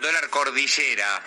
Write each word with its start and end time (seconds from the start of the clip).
Dólar 0.00 0.28
cordillera, 0.30 1.22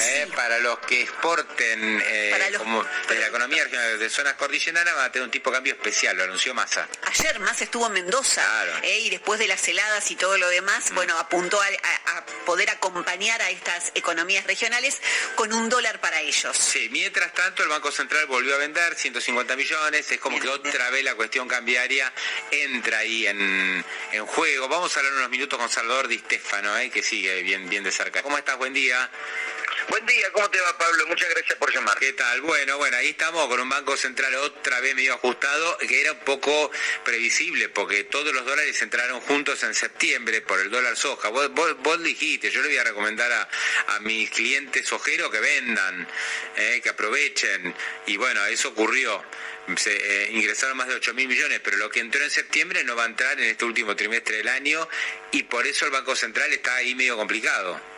¿eh? 0.00 0.28
para 0.34 0.58
los 0.58 0.78
que 0.80 1.02
exporten 1.02 2.02
eh, 2.06 2.48
los- 2.50 2.62
como 2.62 2.84
de 3.08 3.18
la 3.18 3.26
economía 3.26 3.64
regional 3.64 3.98
de 3.98 4.10
zonas 4.10 4.34
cordilleranas 4.34 4.94
van 4.94 5.04
a 5.06 5.12
tener 5.12 5.24
un 5.24 5.30
tipo 5.30 5.50
de 5.50 5.56
cambio 5.56 5.72
especial, 5.74 6.16
lo 6.16 6.24
anunció 6.24 6.54
Massa. 6.54 6.88
Ayer 7.04 7.38
más 7.40 7.60
estuvo 7.62 7.86
en 7.86 7.92
Mendoza 7.92 8.42
Claro. 8.44 8.72
Mm. 8.78 8.84
eh, 8.84 8.98
y 9.00 9.10
después 9.10 9.38
de 9.38 9.46
las 9.48 9.66
heladas 9.68 10.10
y 10.10 10.16
todo 10.16 10.36
lo 10.38 10.48
demás, 10.48 10.92
bueno, 10.94 11.18
apuntó 11.18 11.60
a, 11.60 11.66
a- 11.66 12.18
a 12.18 12.26
poder 12.46 12.70
acompañar 12.70 13.40
a 13.42 13.50
estas 13.50 13.92
economías 13.94 14.46
regionales 14.46 15.00
con 15.34 15.52
un 15.52 15.68
dólar 15.68 16.00
para 16.00 16.20
ellos. 16.20 16.56
Sí, 16.56 16.88
mientras 16.90 17.32
tanto 17.34 17.62
el 17.62 17.68
Banco 17.68 17.90
Central 17.92 18.26
volvió 18.26 18.54
a 18.54 18.58
vender 18.58 18.94
150 18.94 19.56
millones, 19.56 20.10
es 20.10 20.18
como 20.20 20.40
que 20.40 20.48
otra 20.48 20.90
vez 20.90 21.04
la 21.04 21.14
cuestión 21.14 21.48
cambiaria 21.48 22.12
entra 22.50 22.98
ahí 22.98 23.26
en, 23.26 23.84
en 24.12 24.26
juego. 24.26 24.68
Vamos 24.68 24.96
a 24.96 25.00
hablar 25.00 25.14
unos 25.14 25.30
minutos 25.30 25.58
con 25.58 25.68
Salvador 25.68 26.08
Di 26.08 26.18
Stefano, 26.18 26.76
¿eh? 26.78 26.90
que 26.90 27.02
sigue 27.02 27.42
bien, 27.42 27.68
bien 27.68 27.84
de 27.84 27.90
cerca. 27.92 28.22
¿Cómo 28.22 28.38
estás? 28.38 28.56
Buen 28.58 28.72
día. 28.74 29.10
Buen 29.88 30.06
día, 30.06 30.30
¿cómo 30.32 30.48
te 30.48 30.60
va 30.60 30.78
Pablo? 30.78 31.06
Muchas 31.08 31.28
gracias 31.30 31.58
por 31.58 31.72
llamar. 31.74 31.98
¿Qué 31.98 32.12
tal? 32.12 32.40
Bueno, 32.42 32.78
bueno, 32.78 32.96
ahí 32.96 33.08
estamos 33.08 33.48
con 33.48 33.58
un 33.58 33.68
Banco 33.68 33.96
Central 33.96 34.32
otra 34.36 34.80
vez 34.80 34.94
medio 34.94 35.14
ajustado, 35.14 35.76
que 35.78 36.00
era 36.00 36.12
un 36.12 36.20
poco 36.20 36.70
previsible, 37.04 37.68
porque 37.68 38.04
todos 38.04 38.32
los 38.32 38.44
dólares 38.44 38.80
entraron 38.80 39.20
juntos 39.20 39.62
en 39.64 39.74
septiembre 39.74 40.40
por 40.40 40.60
el 40.60 40.70
dólar 40.70 40.96
soja. 40.96 41.30
Vos, 41.30 41.52
vos, 41.52 41.76
vos 41.82 42.02
dijiste, 42.02 42.50
yo 42.50 42.62
le 42.62 42.68
voy 42.68 42.76
a 42.76 42.84
recomendar 42.84 43.32
a, 43.32 43.48
a 43.88 44.00
mis 44.00 44.30
clientes 44.30 44.86
sojeros 44.86 45.30
que 45.30 45.40
vendan, 45.40 46.06
eh, 46.56 46.80
que 46.82 46.88
aprovechen, 46.88 47.74
y 48.06 48.16
bueno, 48.16 48.44
eso 48.46 48.68
ocurrió. 48.68 49.22
Se 49.76 49.94
eh, 49.94 50.30
ingresaron 50.32 50.76
más 50.76 50.88
de 50.88 50.94
8 50.94 51.12
mil 51.14 51.26
millones, 51.26 51.60
pero 51.62 51.76
lo 51.76 51.90
que 51.90 52.00
entró 52.00 52.22
en 52.22 52.30
septiembre 52.30 52.84
no 52.84 52.94
va 52.94 53.04
a 53.04 53.06
entrar 53.06 53.40
en 53.40 53.48
este 53.48 53.64
último 53.64 53.96
trimestre 53.96 54.36
del 54.36 54.48
año, 54.48 54.88
y 55.32 55.42
por 55.42 55.66
eso 55.66 55.86
el 55.86 55.90
Banco 55.90 56.14
Central 56.14 56.52
está 56.52 56.76
ahí 56.76 56.94
medio 56.94 57.16
complicado. 57.16 57.92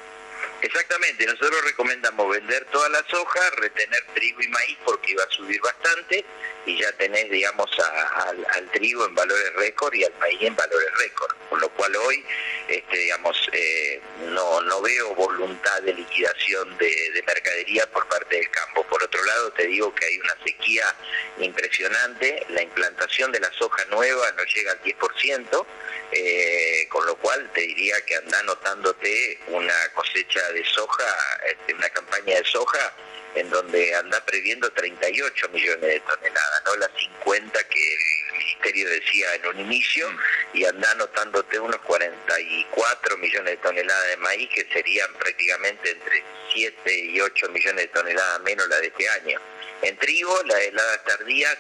Exactamente, 0.62 1.26
nosotros 1.26 1.62
recomendamos 1.64 2.30
vender 2.30 2.64
toda 2.72 2.88
la 2.88 3.04
soja, 3.10 3.50
retener 3.56 4.02
trigo 4.14 4.40
y 4.40 4.48
maíz 4.48 4.78
porque 4.84 5.12
iba 5.12 5.22
a 5.22 5.30
subir 5.30 5.60
bastante 5.60 6.24
y 6.64 6.78
ya 6.80 6.90
tenés, 6.92 7.30
digamos, 7.30 7.70
a- 7.78 8.30
al, 8.54 8.70
trigo 8.72 9.04
en 9.04 9.14
valores 9.14 9.52
récord 9.56 9.92
y 9.92 10.04
al 10.04 10.14
maíz 10.18 10.38
en 10.40 10.56
valores 10.56 10.88
récord. 10.98 11.36
Con 11.50 11.60
lo 11.60 11.68
cual 11.70 11.94
hoy, 11.96 12.24
este, 12.68 12.96
digamos, 12.96 13.36
eh, 13.52 14.00
no, 14.30 14.62
no 14.62 14.80
veo 14.80 15.14
voluntad 15.14 15.82
de 15.82 15.92
liquidación 15.92 16.76
de, 16.78 17.10
de 17.12 17.22
mercadería 17.24 17.86
por 17.90 18.08
parte 18.08 18.36
del 18.36 18.50
campo. 18.50 18.84
Por 18.86 19.02
otro 19.04 19.22
lado, 19.22 19.52
te 19.52 19.66
digo 19.66 19.94
que 19.94 20.06
hay 20.06 20.18
una 20.18 20.36
sequía 20.44 20.94
impresionante, 21.38 22.46
la 22.48 22.62
implantación 22.62 23.30
de 23.32 23.40
la 23.40 23.52
soja 23.52 23.84
nueva 23.86 24.32
no 24.32 24.44
llega 24.44 24.72
al 24.72 24.82
10%, 24.82 25.66
eh, 26.12 26.86
con 26.88 27.04
lo 27.06 27.16
cual 27.16 27.50
te 27.52 27.60
diría 27.60 28.00
que 28.06 28.16
anda 28.16 28.38
anotándote 28.40 29.38
una 29.48 29.74
cosecha 29.94 30.40
soja, 30.62 31.40
este, 31.50 31.74
una 31.74 31.88
campaña 31.88 32.36
de 32.36 32.44
soja 32.44 32.94
en 33.34 33.50
donde 33.50 33.94
anda 33.96 34.24
previendo 34.24 34.70
38 34.72 35.48
millones 35.48 35.80
de 35.80 36.00
toneladas, 36.00 36.62
no 36.66 36.76
las 36.76 36.90
50 36.96 37.68
que 37.68 37.94
el 37.94 38.38
ministerio 38.38 38.88
decía 38.90 39.34
en 39.34 39.46
un 39.46 39.60
inicio, 39.60 40.08
y 40.52 40.64
anda 40.64 40.90
anotándote 40.92 41.58
unos 41.58 41.80
44 41.80 43.16
millones 43.18 43.50
de 43.52 43.56
toneladas 43.56 44.08
de 44.08 44.16
maíz, 44.18 44.48
que 44.54 44.66
serían 44.72 45.12
prácticamente 45.14 45.90
entre 45.90 46.22
7 46.52 46.94
y 46.94 47.20
8 47.20 47.48
millones 47.48 47.82
de 47.82 47.88
toneladas 47.88 48.40
menos 48.42 48.68
la 48.68 48.76
de 48.78 48.86
este 48.86 49.08
año. 49.08 49.40
En 49.82 49.96
trigo, 49.98 50.42
las 50.44 50.60
heladas 50.60 51.04
tardías 51.04 51.58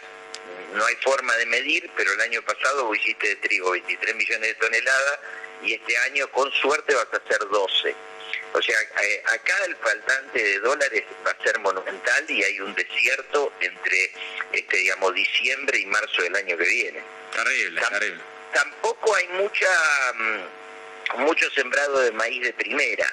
no 0.74 0.84
hay 0.84 0.96
forma 0.96 1.34
de 1.36 1.46
medir, 1.46 1.90
pero 1.96 2.12
el 2.12 2.20
año 2.20 2.42
pasado 2.42 2.86
vos 2.86 2.96
hiciste 2.98 3.28
de 3.28 3.36
trigo 3.36 3.70
23 3.72 4.14
millones 4.14 4.48
de 4.48 4.54
toneladas 4.54 5.18
y 5.62 5.74
este 5.74 5.96
año 5.98 6.30
con 6.30 6.50
suerte 6.52 6.94
vas 6.94 7.08
a 7.12 7.16
hacer 7.16 7.38
12. 7.48 7.94
O 8.56 8.62
sea, 8.62 8.78
eh, 9.02 9.22
acá 9.26 9.56
el 9.66 9.74
faltante 9.76 10.42
de 10.42 10.58
dólares 10.60 11.02
va 11.26 11.32
a 11.32 11.42
ser 11.42 11.58
monumental 11.58 12.24
y 12.30 12.42
hay 12.44 12.60
un 12.60 12.72
desierto 12.74 13.52
entre, 13.60 14.12
este, 14.52 14.76
digamos, 14.76 15.12
diciembre 15.12 15.78
y 15.78 15.86
marzo 15.86 16.22
del 16.22 16.36
año 16.36 16.56
que 16.56 16.64
viene. 16.64 17.02
Terrible, 17.32 17.80
Tam- 17.80 17.90
terrible. 17.90 18.22
Tampoco 18.52 19.14
hay 19.16 19.26
mucha 19.28 19.68
mm, 20.14 21.18
mucho 21.24 21.50
sembrado 21.50 21.98
de 22.00 22.12
maíz 22.12 22.42
de 22.42 22.52
primera. 22.52 23.12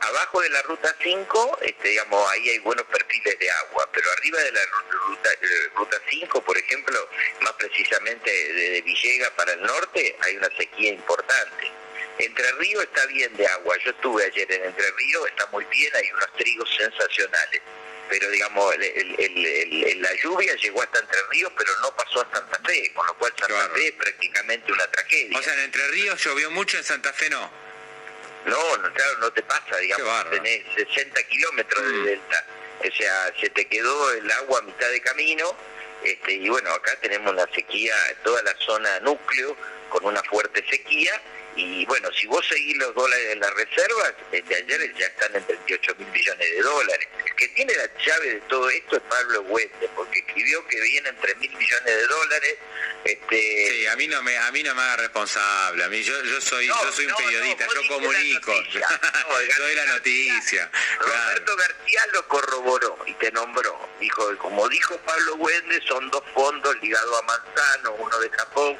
Abajo 0.00 0.40
de 0.40 0.50
la 0.50 0.62
ruta 0.62 0.94
5, 1.02 1.58
este, 1.62 1.88
digamos, 1.90 2.28
ahí 2.32 2.48
hay 2.50 2.58
buenos 2.58 2.84
perfiles 2.86 3.38
de 3.38 3.50
agua, 3.50 3.88
pero 3.92 4.10
arriba 4.12 4.40
de 4.40 4.52
la 4.52 4.60
ru- 4.62 4.90
ruta, 5.08 5.32
eh, 5.32 5.46
ruta 5.76 6.00
5, 6.10 6.42
por 6.42 6.58
ejemplo, 6.58 7.08
más 7.42 7.52
precisamente 7.52 8.30
de, 8.30 8.82
Villega 8.82 9.30
para 9.36 9.52
el 9.52 9.62
norte, 9.62 10.16
hay 10.20 10.36
una 10.36 10.48
sequía 10.56 10.90
importante. 10.90 11.70
Entre 12.18 12.52
Ríos 12.52 12.84
está 12.84 13.06
bien 13.06 13.36
de 13.36 13.46
agua. 13.46 13.76
Yo 13.84 13.90
estuve 13.90 14.24
ayer 14.24 14.50
en 14.52 14.64
Entre 14.64 14.90
Ríos, 14.92 15.26
está 15.28 15.46
muy 15.46 15.64
bien, 15.64 15.90
hay 15.96 16.10
unos 16.12 16.32
trigos 16.34 16.68
sensacionales. 16.76 17.60
Pero 18.08 18.28
digamos, 18.30 18.74
el- 18.74 18.82
el- 18.84 19.14
el- 19.18 19.46
el- 19.46 19.84
el- 19.84 20.02
la 20.02 20.14
lluvia 20.22 20.54
llegó 20.56 20.82
hasta 20.82 21.00
Entre 21.00 21.18
Ríos, 21.30 21.52
pero 21.56 21.72
no 21.80 21.94
pasó 21.96 22.20
a 22.20 22.30
Santa 22.30 22.58
Fe, 22.64 22.92
con 22.94 23.06
lo 23.06 23.14
cual 23.18 23.32
Santa. 23.38 23.68
Fe 23.70 23.86
es 23.88 23.92
prácticamente 23.94 24.70
una 24.72 24.86
tragedia. 24.90 25.38
O 25.38 25.42
sea, 25.42 25.54
en 25.54 25.60
Entre 25.60 25.88
Ríos 25.88 26.22
llovió 26.22 26.50
mucho, 26.50 26.76
en 26.78 26.84
Santa 26.84 27.12
Fe 27.12 27.30
no. 27.30 27.50
No, 28.44 28.76
no, 28.76 28.92
claro, 28.92 29.18
no 29.18 29.32
te 29.32 29.42
pasa, 29.42 29.76
digamos, 29.78 30.30
tenés 30.30 30.62
60 30.76 31.22
kilómetros 31.24 31.82
Mm. 31.82 32.04
de 32.04 32.10
delta. 32.10 32.46
O 32.80 32.90
sea, 32.96 33.32
se 33.40 33.48
te 33.50 33.66
quedó 33.66 34.12
el 34.12 34.30
agua 34.32 34.58
a 34.58 34.62
mitad 34.62 34.88
de 34.90 35.00
camino. 35.00 35.56
Este, 36.02 36.32
y 36.34 36.48
bueno, 36.50 36.70
acá 36.74 36.94
tenemos 37.00 37.32
una 37.32 37.46
sequía, 37.54 37.94
toda 38.22 38.42
la 38.42 38.54
zona 38.58 39.00
núcleo, 39.00 39.56
con 39.88 40.04
una 40.04 40.22
fuerte 40.24 40.62
sequía. 40.68 41.18
Y 41.56 41.86
bueno, 41.86 42.10
si 42.12 42.26
vos 42.26 42.44
seguís 42.48 42.76
los 42.78 42.94
dólares 42.94 43.28
de 43.28 43.36
las 43.36 43.54
reservas, 43.54 44.14
de 44.32 44.38
ayer 44.38 44.94
ya 44.98 45.06
están 45.06 45.36
en 45.36 45.44
38 45.44 45.94
mil 45.98 46.08
millones 46.08 46.50
de 46.50 46.62
dólares. 46.62 47.08
El 47.24 47.34
que 47.36 47.48
tiene 47.48 47.72
la 47.74 47.88
llave 48.04 48.34
de 48.34 48.40
todo 48.42 48.68
esto 48.70 48.96
es 48.96 49.02
Pablo 49.02 49.42
Hueste, 49.42 49.88
porque 49.94 50.18
escribió 50.20 50.66
que 50.66 50.80
vienen 50.80 51.16
3 51.20 51.36
mil 51.38 51.50
millones 51.56 51.84
de 51.84 52.06
dólares. 52.06 52.58
Este, 53.04 53.70
Sí, 53.70 53.86
a 53.86 53.96
mí 53.96 54.08
no 54.08 54.22
me, 54.22 54.36
a 54.36 54.50
mí 54.50 54.62
no 54.62 54.74
me 54.74 54.82
haga 54.82 54.96
responsable. 54.96 55.84
A 55.84 55.88
mí 55.88 56.02
yo, 56.02 56.20
yo 56.24 56.40
soy, 56.40 56.66
No, 56.66 56.82
yo 56.84 56.92
soy 56.92 57.04
un 57.06 57.12
no, 57.12 57.20
no, 57.20 57.26
periodista, 57.26 57.66
vos 57.66 57.74
yo 57.74 57.88
comunico. 57.88 58.52
No, 59.28 59.64
Doy 59.64 59.74
la 59.74 59.86
noticia. 59.86 60.70
Claro. 60.98 61.22
Roberto 61.22 61.56
García 61.56 62.06
lo 62.12 62.28
corroboró 62.28 62.98
y 63.06 63.14
te 63.14 63.30
nombró. 63.32 63.88
Dijo, 64.00 64.36
como 64.38 64.68
dijo 64.68 64.96
Pablo 64.98 65.36
Wende, 65.36 65.80
son 65.86 66.10
dos 66.10 66.22
fondos 66.34 66.76
ligados 66.82 67.18
a 67.18 67.22
Manzano, 67.22 67.92
uno 67.94 68.18
de 68.18 68.30
Japón. 68.30 68.76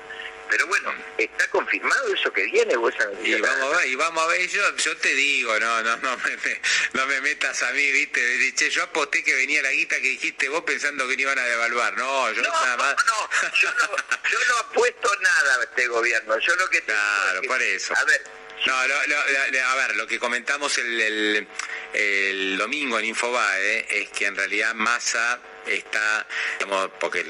Pero 0.49 0.67
bueno, 0.67 0.93
¿está 1.19 1.49
confirmado 1.49 2.15
eso 2.15 2.33
que 2.33 2.45
viene 2.45 2.77
o 2.77 2.89
esa 2.89 3.09
Y 3.23 3.35
vamos 3.41 3.75
a 3.75 3.79
ver, 3.79 3.89
y 3.89 3.95
vamos 3.95 4.25
a 4.25 4.27
ver, 4.29 4.49
yo, 4.49 4.77
yo 4.77 4.97
te 4.99 5.15
digo, 5.15 5.59
no, 5.59 5.83
no, 5.83 5.97
no 5.99 6.17
me, 6.19 6.37
me- 6.37 6.61
no 6.93 7.07
me 7.07 7.21
metas 7.23 7.63
a 7.63 7.73
mí, 7.73 7.91
viste, 7.93 8.55
che, 8.55 8.71
yo 8.71 8.83
aposté 8.85 9.25
que 9.25 9.35
venía 9.35 9.63
la 9.63 9.71
guita 9.73 9.97
que 9.97 10.09
dijiste 10.09 10.49
vos 10.49 10.63
pensando 10.65 11.09
que 11.09 11.17
no 11.17 11.23
iban 11.23 11.39
a 11.39 11.45
devaluar, 11.45 11.97
no, 11.97 12.33
yo 12.33 12.43
No, 12.43 12.49
nada 12.51 12.77
más. 12.77 12.97
no, 13.07 13.51
yo 13.61 13.71
no, 13.73 13.97
yo 14.31 14.39
no 14.49 14.59
apuesto 14.59 15.11
nada 15.21 15.61
a 15.61 15.65
este 15.65 15.87
gobierno. 15.89 16.39
Yo 16.39 16.55
lo 16.57 16.69
que 16.71 16.83
Claro, 16.83 17.41
que- 17.41 17.49
por 17.49 17.63
eso. 17.63 17.95
A 17.97 18.05
ver, 18.05 18.23
No, 18.67 18.87
lo- 18.89 19.07
lo- 19.09 19.51
lo- 19.51 19.67
a 19.69 19.75
ver, 19.75 19.97
lo 19.97 20.07
que 20.07 20.19
comentamos 20.19 20.79
el, 20.79 21.01
el- 21.01 21.49
el 21.93 22.57
domingo 22.59 22.99
en 22.99 23.05
Infobae 23.07 23.87
es 23.91 24.09
que 24.11 24.27
en 24.27 24.37
realidad 24.37 24.75
Massa 24.75 25.39
está, 25.67 26.27
digamos, 26.59 26.91
porque 27.01 27.25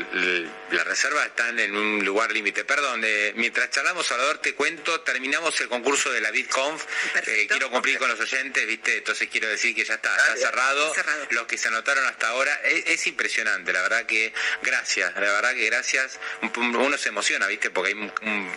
las 0.70 0.86
reservas 0.86 1.26
están 1.26 1.58
en 1.58 1.76
un 1.76 2.04
lugar 2.04 2.32
límite. 2.32 2.64
Perdón, 2.64 3.02
eh, 3.04 3.32
mientras 3.36 3.70
charlamos, 3.70 4.06
Salvador, 4.06 4.38
te 4.38 4.54
cuento, 4.54 5.00
terminamos 5.02 5.58
el 5.60 5.68
concurso 5.68 6.10
de 6.10 6.20
la 6.20 6.30
BitConf. 6.30 6.84
Eh, 7.26 7.46
quiero 7.48 7.70
cumplir 7.70 7.98
con 7.98 8.08
los 8.08 8.18
oyentes, 8.20 8.66
¿viste? 8.66 8.98
Entonces 8.98 9.28
quiero 9.30 9.48
decir 9.48 9.74
que 9.74 9.84
ya 9.84 9.94
está, 9.94 10.14
está 10.16 10.36
cerrado. 10.36 10.92
Los 11.30 11.46
que 11.46 11.58
se 11.58 11.68
anotaron 11.68 12.04
hasta 12.06 12.28
ahora, 12.28 12.54
es, 12.64 12.86
es 12.86 13.06
impresionante, 13.06 13.72
la 13.72 13.82
verdad 13.82 14.06
que 14.06 14.32
gracias, 14.62 15.14
la 15.14 15.20
verdad 15.20 15.54
que 15.54 15.66
gracias. 15.66 16.18
Uno 16.56 16.96
se 16.98 17.08
emociona, 17.10 17.46
¿viste? 17.46 17.70
Porque 17.70 17.88
hay 17.92 17.94
un- 17.94 18.12
un 18.22 18.50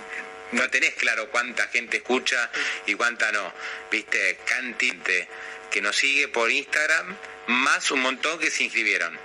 no 0.53 0.69
tenés 0.69 0.93
claro 0.95 1.29
cuánta 1.29 1.67
gente 1.67 1.97
escucha 1.97 2.49
y 2.85 2.93
cuánta 2.93 3.31
no. 3.33 3.53
Viste, 3.91 4.39
cantinte 4.45 5.27
que 5.69 5.81
nos 5.81 5.95
sigue 5.97 6.29
por 6.29 6.49
Instagram, 6.49 7.17
más 7.47 7.91
un 7.91 7.99
montón 7.99 8.39
que 8.39 8.49
se 8.49 8.63
inscribieron. 8.63 9.19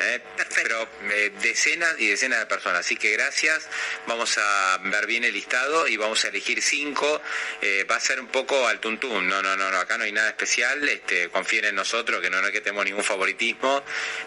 ¿Eh? 0.00 0.20
pero 0.54 0.88
eh, 1.10 1.32
decenas 1.40 1.94
y 1.98 2.08
decenas 2.08 2.40
de 2.40 2.46
personas. 2.46 2.80
Así 2.80 2.96
que 2.96 3.10
gracias, 3.10 3.68
vamos 4.06 4.36
a 4.38 4.78
ver 4.84 5.06
bien 5.06 5.24
el 5.24 5.32
listado 5.32 5.86
y 5.88 5.96
vamos 5.96 6.24
a 6.24 6.28
elegir 6.28 6.62
cinco. 6.62 7.20
Eh, 7.60 7.86
va 7.90 7.96
a 7.96 8.00
ser 8.00 8.20
un 8.20 8.28
poco 8.28 8.66
al 8.66 8.80
tuntún, 8.80 9.28
no, 9.28 9.42
no, 9.42 9.56
no, 9.56 9.70
no, 9.70 9.76
acá 9.78 9.98
no 9.98 10.04
hay 10.04 10.12
nada 10.12 10.28
especial, 10.28 10.88
este, 10.88 11.28
confíen 11.30 11.66
en 11.66 11.74
nosotros, 11.74 12.20
que 12.20 12.30
no, 12.30 12.40
no 12.40 12.46
es 12.48 12.52
que 12.52 12.60
tenemos 12.60 12.84
ningún 12.84 13.04
favoritismo, 13.04 13.82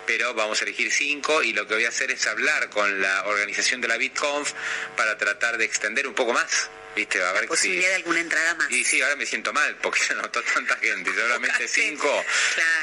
pero 0.06 0.34
vamos 0.34 0.62
a 0.62 0.66
elegir 0.66 0.92
cinco 0.92 1.44
y 1.44 1.54
lo 1.54 1.68
que 1.68 1.76
voy 1.76 1.86
a 1.86 1.90
hacer 1.90 2.12
es 2.12 2.26
hablar 2.28 2.70
con 2.70 3.02
la 3.02 3.26
organización 3.26 3.82
de 3.82 3.88
la 3.88 3.98
BitConf 3.98 4.54
para 4.96 5.18
tratar 5.18 5.58
de 5.58 5.66
extender 5.66 6.08
un 6.08 6.14
poco 6.14 6.34
más 6.34 6.70
¿Viste? 6.98 7.24
A 7.24 7.32
ver 7.32 7.46
posibilidad 7.46 7.90
de 7.90 7.96
alguna 7.98 8.20
entrada 8.20 8.56
más. 8.56 8.72
Y 8.72 8.84
sí, 8.84 9.00
ahora 9.04 9.16
me 9.16 9.28
siento 9.28 9.54
mal 9.54 9.76
porque 9.84 10.00
se 10.08 10.16
notó 10.16 10.42
tanta 10.42 10.76
gente, 10.78 11.14
solamente 11.14 11.68
cinco. 11.68 12.26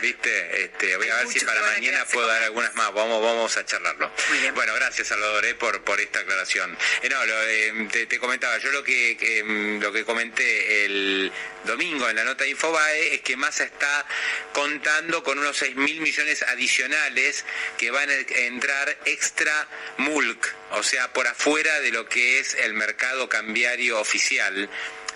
¿Viste? 0.01 0.65
Este, 0.65 0.97
voy 0.97 1.09
a 1.09 1.17
ver 1.17 1.27
si 1.27 1.41
para 1.41 1.61
mañana 1.63 2.05
puedo 2.05 2.29
dar 2.29 2.45
algunas 2.45 2.73
más. 2.77 2.95
Vamos, 2.95 3.21
vamos 3.21 3.57
a 3.57 3.67
charlarlo. 3.67 4.13
Bueno, 4.55 4.73
gracias 4.75 5.09
Salvador 5.09 5.45
eh, 5.47 5.57
por, 5.57 5.83
por 5.83 6.01
esta 6.01 6.21
aclaración. 6.21 6.79
Eh, 7.03 7.09
no, 7.09 7.17
eh, 7.25 8.07
te, 8.09 8.19
comentaba, 8.21 8.57
yo 8.59 8.71
lo 8.71 8.85
que, 8.85 9.43
mm, 9.45 9.83
lo 9.83 9.93
que 9.93 10.05
comenté 10.05 10.85
el 10.85 11.33
domingo 11.65 12.09
en 12.09 12.17
la 12.17 12.25
nota 12.25 12.45
de 12.45 12.51
Infobae 12.51 13.15
es 13.15 13.21
que 13.23 13.37
Massa 13.37 13.65
está 13.65 14.07
contando 14.53 15.25
con 15.25 15.39
unos 15.39 15.57
6 15.57 15.75
mil 15.75 16.01
millones 16.01 16.43
adicionales 16.43 17.45
que 17.79 17.91
van 17.91 18.11
a 18.11 18.15
entrar 18.15 18.97
extra 19.07 19.67
MULC, 19.97 20.55
o 20.73 20.83
sea, 20.83 21.13
por 21.13 21.27
afuera 21.27 21.81
de 21.81 21.91
lo 21.91 22.09
que 22.09 22.39
es 22.39 22.55
el 22.55 22.75
mercado 22.75 23.29
cambiario 23.29 24.04
oficial 24.05 24.69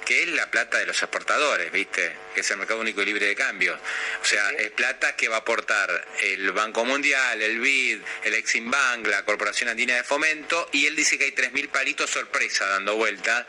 que 0.09 0.23
es 0.23 0.29
la 0.31 0.51
plata 0.51 0.79
de 0.79 0.87
los 0.87 1.03
exportadores, 1.03 1.71
¿viste? 1.71 2.17
Que 2.35 2.41
es 2.41 2.51
el 2.51 2.57
mercado 2.57 2.81
único 2.81 3.03
y 3.03 3.05
libre 3.05 3.27
de 3.27 3.37
cambios. 3.37 3.79
O 4.23 4.25
sea, 4.25 4.53
es 4.53 4.71
plata 4.71 5.15
que 5.15 5.29
va 5.29 5.37
a 5.37 5.41
aportar 5.41 6.09
el 6.23 6.51
Banco 6.53 6.83
Mundial, 6.87 7.43
el 7.43 7.61
BID, 7.61 8.01
el 8.25 8.33
Exim 8.33 8.71
Bank, 8.71 9.07
la 9.07 9.23
Corporación 9.27 9.69
Andina 9.69 9.97
de 9.97 10.05
Fomento, 10.05 10.67
y 10.73 10.87
él 10.87 10.97
dice 10.97 11.19
que 11.19 11.25
hay 11.25 11.33
3.000 11.33 11.69
palitos 11.69 12.09
sorpresa 12.09 12.67
dando 12.69 12.97
vuelta, 12.97 13.47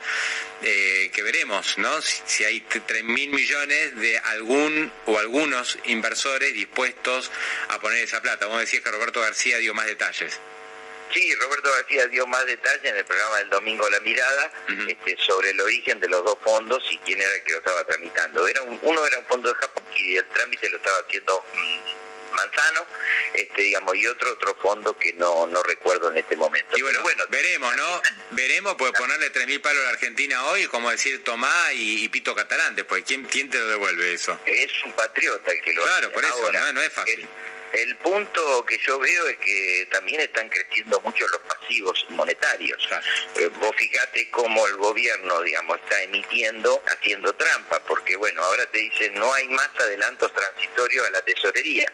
eh, 0.61 1.09
que 1.13 1.23
veremos, 1.23 1.77
¿no? 1.77 2.01
Si, 2.01 2.21
si 2.25 2.43
hay 2.43 2.59
3.000 2.59 3.05
millones 3.05 3.95
de 3.95 4.17
algún 4.17 4.91
o 5.05 5.17
algunos 5.17 5.79
inversores 5.85 6.53
dispuestos 6.53 7.31
a 7.69 7.79
poner 7.79 8.03
esa 8.03 8.21
plata. 8.21 8.47
Vos 8.47 8.59
decías 8.59 8.83
que 8.83 8.91
Roberto 8.91 9.21
García 9.21 9.59
dio 9.59 9.73
más 9.73 9.85
detalles. 9.85 10.41
Sí, 11.11 11.35
Roberto 11.35 11.71
García 11.71 12.07
dio 12.07 12.27
más 12.27 12.45
detalles 12.45 12.85
en 12.85 12.97
el 12.97 13.05
programa 13.05 13.37
del 13.37 13.49
domingo 13.49 13.89
La 13.89 13.99
Mirada 14.01 14.51
este, 14.87 15.17
sobre 15.17 15.51
el 15.51 15.61
origen 15.61 15.99
de 15.99 16.07
los 16.07 16.23
dos 16.23 16.37
fondos 16.43 16.83
y 16.91 16.97
quién 16.99 17.19
era 17.21 17.33
el 17.33 17.43
que 17.43 17.51
lo 17.53 17.57
estaba 17.57 17.83
tramitando. 17.85 18.47
Era 18.47 18.61
uno 18.61 19.05
era 19.05 19.19
un 19.19 19.25
fondo 19.25 19.49
de 19.49 19.55
Japón 19.55 19.83
y 19.95 20.17
el 20.17 20.25
trámite 20.29 20.69
lo 20.69 20.77
estaba 20.77 20.97
haciendo 20.99 21.43
mm, 21.53 22.35
Manzano, 22.35 22.85
este, 23.33 23.61
digamos, 23.63 23.95
y 23.95 24.07
otro 24.07 24.31
otro 24.31 24.55
fondo 24.61 24.97
que 24.97 25.13
no, 25.13 25.47
no 25.47 25.63
recuerdo 25.63 26.11
en 26.11 26.17
este 26.17 26.35
momento. 26.35 26.77
Y 26.77 26.81
bueno, 26.81 27.01
bueno 27.01 27.23
veremos, 27.29 27.75
¿no? 27.75 28.01
Veremos, 28.31 28.75
pues 28.77 28.91
ponerle 28.91 29.31
3.000 29.33 29.61
palos 29.61 29.81
a 29.81 29.85
la 29.85 29.89
Argentina 29.91 30.45
hoy, 30.45 30.67
como 30.67 30.91
decir 30.91 31.23
Tomás 31.23 31.71
y, 31.73 32.07
Pito 32.09 32.35
Catalán, 32.35 32.75
después, 32.75 33.03
¿quién, 33.05 33.25
¿quién 33.25 33.49
te 33.49 33.57
lo 33.57 33.67
devuelve 33.67 34.13
eso? 34.13 34.39
Es 34.45 34.71
un 34.85 34.91
patriota 34.93 35.51
el 35.51 35.61
que 35.61 35.73
lo 35.73 35.83
Claro, 35.83 36.11
por 36.11 36.23
eso, 36.23 36.51
no, 36.73 36.81
es 36.81 36.93
fácil. 36.93 37.27
El 37.73 37.95
punto 37.97 38.65
que 38.65 38.79
yo 38.79 38.97
veo 38.97 39.27
es 39.27 39.37
que 39.37 39.87
también 39.91 40.21
están 40.21 40.49
creciendo 40.49 40.99
mucho 41.01 41.27
los 41.27 41.41
pasivos 41.41 42.05
monetarios. 42.09 42.89
Eh, 43.35 43.47
vos 43.59 43.75
fíjate 43.75 44.29
cómo 44.31 44.65
el 44.67 44.77
gobierno, 44.77 45.41
digamos, 45.41 45.77
está 45.77 46.01
emitiendo, 46.01 46.81
haciendo 46.87 47.33
trampa, 47.33 47.79
porque 47.87 48.15
bueno, 48.15 48.43
ahora 48.43 48.65
te 48.67 48.79
dicen 48.79 49.13
no 49.13 49.31
hay 49.33 49.47
más 49.49 49.69
adelantos 49.79 50.33
transitorios 50.33 51.07
a 51.07 51.11
la 51.11 51.21
tesorería. 51.21 51.91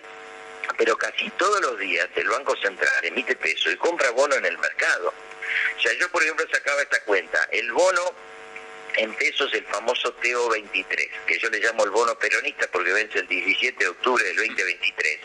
Pero 0.77 0.97
casi 0.97 1.29
todos 1.31 1.59
los 1.61 1.77
días 1.77 2.07
el 2.15 2.29
Banco 2.29 2.55
Central 2.57 3.03
emite 3.03 3.35
peso 3.35 3.69
y 3.69 3.77
compra 3.77 4.11
bono 4.11 4.35
en 4.35 4.45
el 4.45 4.57
mercado. 4.57 5.13
O 5.77 5.81
sea, 5.81 5.91
yo 5.93 6.09
por 6.09 6.23
ejemplo 6.23 6.45
sacaba 6.51 6.81
esta 6.81 7.03
cuenta, 7.03 7.49
el 7.51 7.71
bono 7.73 8.15
en 8.95 9.13
pesos 9.15 9.53
el 9.53 9.65
famoso 9.65 10.15
TO23, 10.21 11.09
que 11.27 11.37
yo 11.37 11.49
le 11.49 11.59
llamo 11.59 11.83
el 11.83 11.91
bono 11.91 12.17
peronista 12.17 12.65
porque 12.71 12.93
vence 12.93 13.19
el 13.19 13.27
17 13.27 13.77
de 13.77 13.89
octubre 13.89 14.23
del 14.23 14.37
2023 14.37 15.19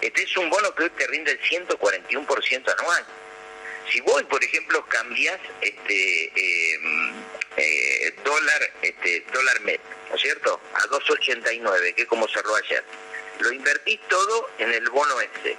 este 0.00 0.22
es 0.22 0.36
un 0.36 0.50
bono 0.50 0.74
que 0.74 0.84
hoy 0.84 0.90
te 0.90 1.06
rinde 1.06 1.32
el 1.32 1.40
141% 1.40 2.74
anual. 2.78 3.06
Si 3.90 4.00
vos, 4.00 4.22
por 4.24 4.42
ejemplo, 4.42 4.84
cambias 4.86 5.38
este 5.60 6.74
em, 6.74 7.12
eh, 7.56 8.14
dólar 8.24 8.70
este 8.82 9.24
dólar 9.32 9.60
MEP, 9.60 9.80
¿no 10.08 10.16
es 10.16 10.22
cierto? 10.22 10.60
A 10.74 10.86
2.89, 10.88 11.94
que 11.94 12.02
es 12.02 12.08
como 12.08 12.26
cerró 12.28 12.54
ayer. 12.56 12.84
Lo 13.40 13.52
invertís 13.52 14.00
todo 14.08 14.50
en 14.58 14.72
el 14.72 14.88
bono 14.90 15.20
ese 15.20 15.56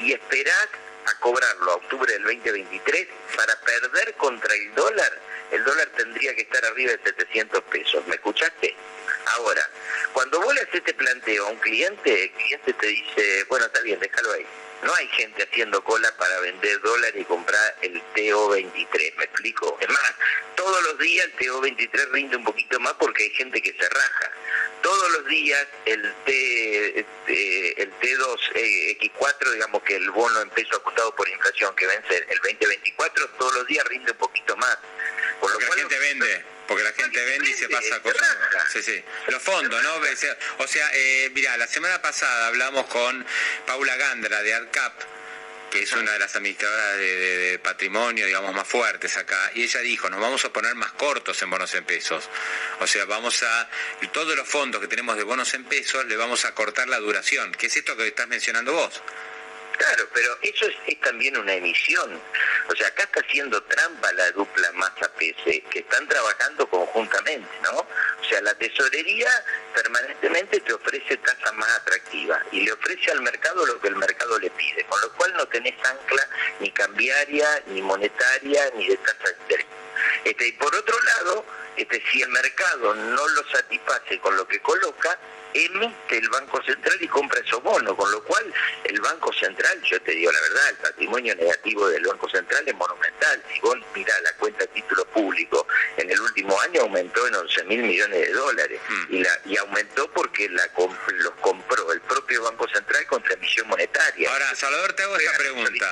y 0.00 0.12
esperás 0.12 0.68
a 1.06 1.20
cobrarlo 1.20 1.72
a 1.72 1.74
octubre 1.76 2.12
del 2.12 2.22
2023 2.22 3.08
para 3.36 3.60
perder 3.60 4.14
contra 4.14 4.54
el 4.54 4.74
dólar. 4.74 5.20
El 5.50 5.64
dólar 5.64 5.88
tendría 5.96 6.34
que 6.34 6.42
estar 6.42 6.64
arriba 6.64 6.92
de 6.92 7.00
700 7.04 7.62
pesos. 7.64 8.06
¿Me 8.06 8.14
escuchaste? 8.16 8.74
Ahora, 9.26 9.68
cuando 10.12 10.40
vos 10.40 10.54
le 10.54 10.60
haces 10.60 10.74
este 10.74 10.94
planteo 10.94 11.46
a 11.46 11.50
un 11.50 11.58
cliente, 11.58 12.24
el 12.24 12.30
cliente 12.32 12.72
te 12.74 12.86
dice, 12.86 13.44
bueno, 13.48 13.66
está 13.66 13.80
bien, 13.80 13.98
déjalo 14.00 14.32
ahí. 14.32 14.46
No 14.82 14.94
hay 14.94 15.08
gente 15.08 15.42
haciendo 15.42 15.82
cola 15.82 16.14
para 16.18 16.40
vender 16.40 16.80
dólares 16.82 17.20
y 17.20 17.24
comprar 17.24 17.76
el 17.80 18.02
TO23, 18.14 19.16
¿me 19.16 19.24
explico? 19.24 19.78
Es 19.80 19.88
más, 19.88 20.14
todos 20.56 20.82
los 20.82 20.98
días 20.98 21.26
el 21.26 21.36
TO23 21.36 22.10
rinde 22.10 22.36
un 22.36 22.44
poquito 22.44 22.78
más 22.80 22.92
porque 22.94 23.24
hay 23.24 23.30
gente 23.30 23.62
que 23.62 23.72
se 23.72 23.88
raja. 23.88 24.30
Todos 24.84 25.12
los 25.12 25.26
días 25.28 25.66
el 25.86 26.14
T 26.26 27.00
este, 27.00 27.82
el 27.82 27.90
T2X4, 28.00 29.52
digamos 29.52 29.82
que 29.82 29.96
el 29.96 30.10
bono 30.10 30.42
en 30.42 30.50
peso 30.50 30.76
acotado 30.76 31.14
por 31.16 31.26
inflación 31.26 31.74
que 31.74 31.86
vence 31.86 32.18
el 32.18 32.38
2024, 32.38 33.30
todos 33.38 33.54
los 33.54 33.66
días 33.66 33.82
rinde 33.86 34.12
un 34.12 34.18
poquito 34.18 34.54
más. 34.58 34.76
Por 35.40 35.50
lo 35.50 35.58
la 35.58 35.74
gente 35.74 35.98
vende. 35.98 36.44
Porque 36.68 36.82
la 36.82 36.92
gente 36.92 37.24
vende 37.24 37.48
y 37.48 37.54
se 37.54 37.68
pasa 37.70 38.02
cosas. 38.02 38.36
Sí, 38.72 38.82
sí. 38.82 39.02
Los 39.28 39.42
fondos, 39.42 39.82
¿no? 39.82 39.94
O 40.58 40.66
sea, 40.66 40.90
eh, 40.92 41.30
mira, 41.34 41.56
la 41.56 41.66
semana 41.66 42.02
pasada 42.02 42.48
hablamos 42.48 42.86
con 42.86 43.24
Paula 43.66 43.96
Gandra 43.96 44.42
de 44.42 44.52
ARCAP, 44.52 44.92
que 45.74 45.82
es 45.82 45.92
una 45.92 46.12
de 46.12 46.20
las 46.20 46.36
administradoras 46.36 46.98
de, 46.98 47.58
patrimonio, 47.60 48.26
digamos, 48.26 48.54
más 48.54 48.68
fuertes 48.68 49.16
acá, 49.16 49.50
y 49.56 49.64
ella 49.64 49.80
dijo, 49.80 50.08
nos 50.08 50.20
vamos 50.20 50.44
a 50.44 50.52
poner 50.52 50.76
más 50.76 50.92
cortos 50.92 51.42
en 51.42 51.50
bonos 51.50 51.74
en 51.74 51.84
pesos. 51.84 52.30
O 52.78 52.86
sea, 52.86 53.06
vamos 53.06 53.42
a, 53.42 53.68
todos 54.12 54.36
los 54.36 54.46
fondos 54.46 54.80
que 54.80 54.86
tenemos 54.86 55.16
de 55.16 55.24
bonos 55.24 55.52
en 55.54 55.64
pesos, 55.64 56.06
le 56.06 56.16
vamos 56.16 56.44
a 56.44 56.54
cortar 56.54 56.86
la 56.86 57.00
duración, 57.00 57.50
que 57.50 57.66
es 57.66 57.76
esto 57.76 57.96
que 57.96 58.06
estás 58.06 58.28
mencionando 58.28 58.72
vos. 58.72 59.02
Claro, 59.76 60.08
pero 60.12 60.38
eso 60.42 60.66
es, 60.66 61.00
también 61.00 61.36
una 61.36 61.52
emisión. 61.52 62.20
O 62.68 62.74
sea, 62.74 62.88
acá 62.88 63.02
está 63.04 63.20
haciendo 63.20 63.62
trampa 63.64 64.12
la 64.12 64.30
dupla 64.32 64.72
masa-PC, 64.72 65.64
que 65.70 65.80
están 65.80 66.08
trabajando 66.08 66.66
conjuntamente, 66.68 67.48
¿no? 67.62 67.78
O 67.78 68.24
sea, 68.28 68.40
la 68.40 68.54
tesorería 68.54 69.28
permanentemente 69.74 70.60
te 70.60 70.72
ofrece 70.72 71.16
tasas 71.18 71.52
más 71.54 71.68
atractivas 71.76 72.40
y 72.52 72.60
le 72.62 72.72
ofrece 72.72 73.10
al 73.10 73.20
mercado 73.20 73.66
lo 73.66 73.80
que 73.80 73.88
el 73.88 73.96
mercado 73.96 74.38
le 74.38 74.50
pide, 74.50 74.84
con 74.84 75.00
lo 75.00 75.12
cual 75.12 75.34
no 75.34 75.46
tenés 75.48 75.74
ancla 75.84 76.28
ni 76.60 76.70
cambiaria, 76.70 77.62
ni 77.66 77.82
monetaria, 77.82 78.70
ni 78.76 78.88
de 78.88 78.96
tasa 78.98 79.24
de 79.24 79.36
interés. 79.42 79.66
Este, 80.24 80.48
y 80.48 80.52
por 80.52 80.74
otro 80.74 80.96
lado, 81.02 81.44
este, 81.76 82.02
si 82.10 82.22
el 82.22 82.28
mercado 82.28 82.94
no 82.94 83.28
lo 83.28 83.48
satisface 83.50 84.18
con 84.20 84.36
lo 84.36 84.46
que 84.46 84.60
coloca, 84.60 85.18
emite 85.54 86.18
el 86.18 86.28
Banco 86.28 86.62
Central 86.62 86.96
y 87.00 87.08
compra 87.08 87.40
esos 87.40 87.62
bonos, 87.62 87.94
con 87.94 88.10
lo 88.10 88.22
cual 88.24 88.52
el 88.84 89.00
Banco 89.00 89.32
Central, 89.32 89.80
yo 89.82 90.00
te 90.02 90.12
digo 90.12 90.30
la 90.30 90.40
verdad, 90.40 90.68
el 90.70 90.76
patrimonio 90.76 91.34
negativo 91.36 91.88
del 91.88 92.04
Banco 92.04 92.28
Central 92.28 92.64
es 92.66 92.74
monumental. 92.74 93.42
Si 93.52 93.60
vos 93.60 93.76
mirás 93.94 94.20
la 94.22 94.32
cuenta 94.36 94.60
de 94.60 94.66
título 94.68 95.04
público, 95.06 95.66
en 95.96 96.10
el 96.10 96.20
último 96.20 96.60
año 96.60 96.82
aumentó 96.82 97.26
en 97.26 97.34
11 97.36 97.64
mil 97.64 97.82
millones 97.82 98.20
de 98.20 98.32
dólares 98.32 98.80
mm. 98.88 99.14
y, 99.14 99.22
la, 99.22 99.40
y 99.46 99.56
aumentó 99.56 100.10
porque 100.10 100.48
la 100.48 100.68
los 100.74 101.34
compró 101.40 101.92
el 101.92 102.00
propio 102.00 102.42
Banco 102.42 102.68
Central 102.68 103.06
contra 103.06 103.34
emisión 103.34 103.68
monetaria. 103.68 104.30
Ahora, 104.30 104.54
Salvador, 104.54 104.92
te 104.94 105.02
hago 105.02 105.16
esta 105.16 105.36
pregunta. 105.36 105.90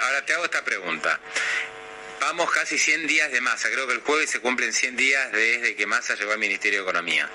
ahora 0.00 0.24
te 0.24 0.34
hago 0.34 0.44
esta 0.44 0.64
pregunta. 0.64 1.20
Vamos 2.26 2.50
casi 2.50 2.78
100 2.78 3.06
días 3.06 3.30
de 3.32 3.42
masa, 3.42 3.70
creo 3.70 3.86
que 3.86 3.92
el 3.92 4.00
jueves 4.00 4.30
se 4.30 4.40
cumplen 4.40 4.72
100 4.72 4.96
días 4.96 5.30
desde 5.30 5.76
que 5.76 5.84
Massa 5.84 6.14
llegó 6.14 6.32
al 6.32 6.38
Ministerio 6.38 6.78
de 6.78 6.82
Economía. 6.84 7.28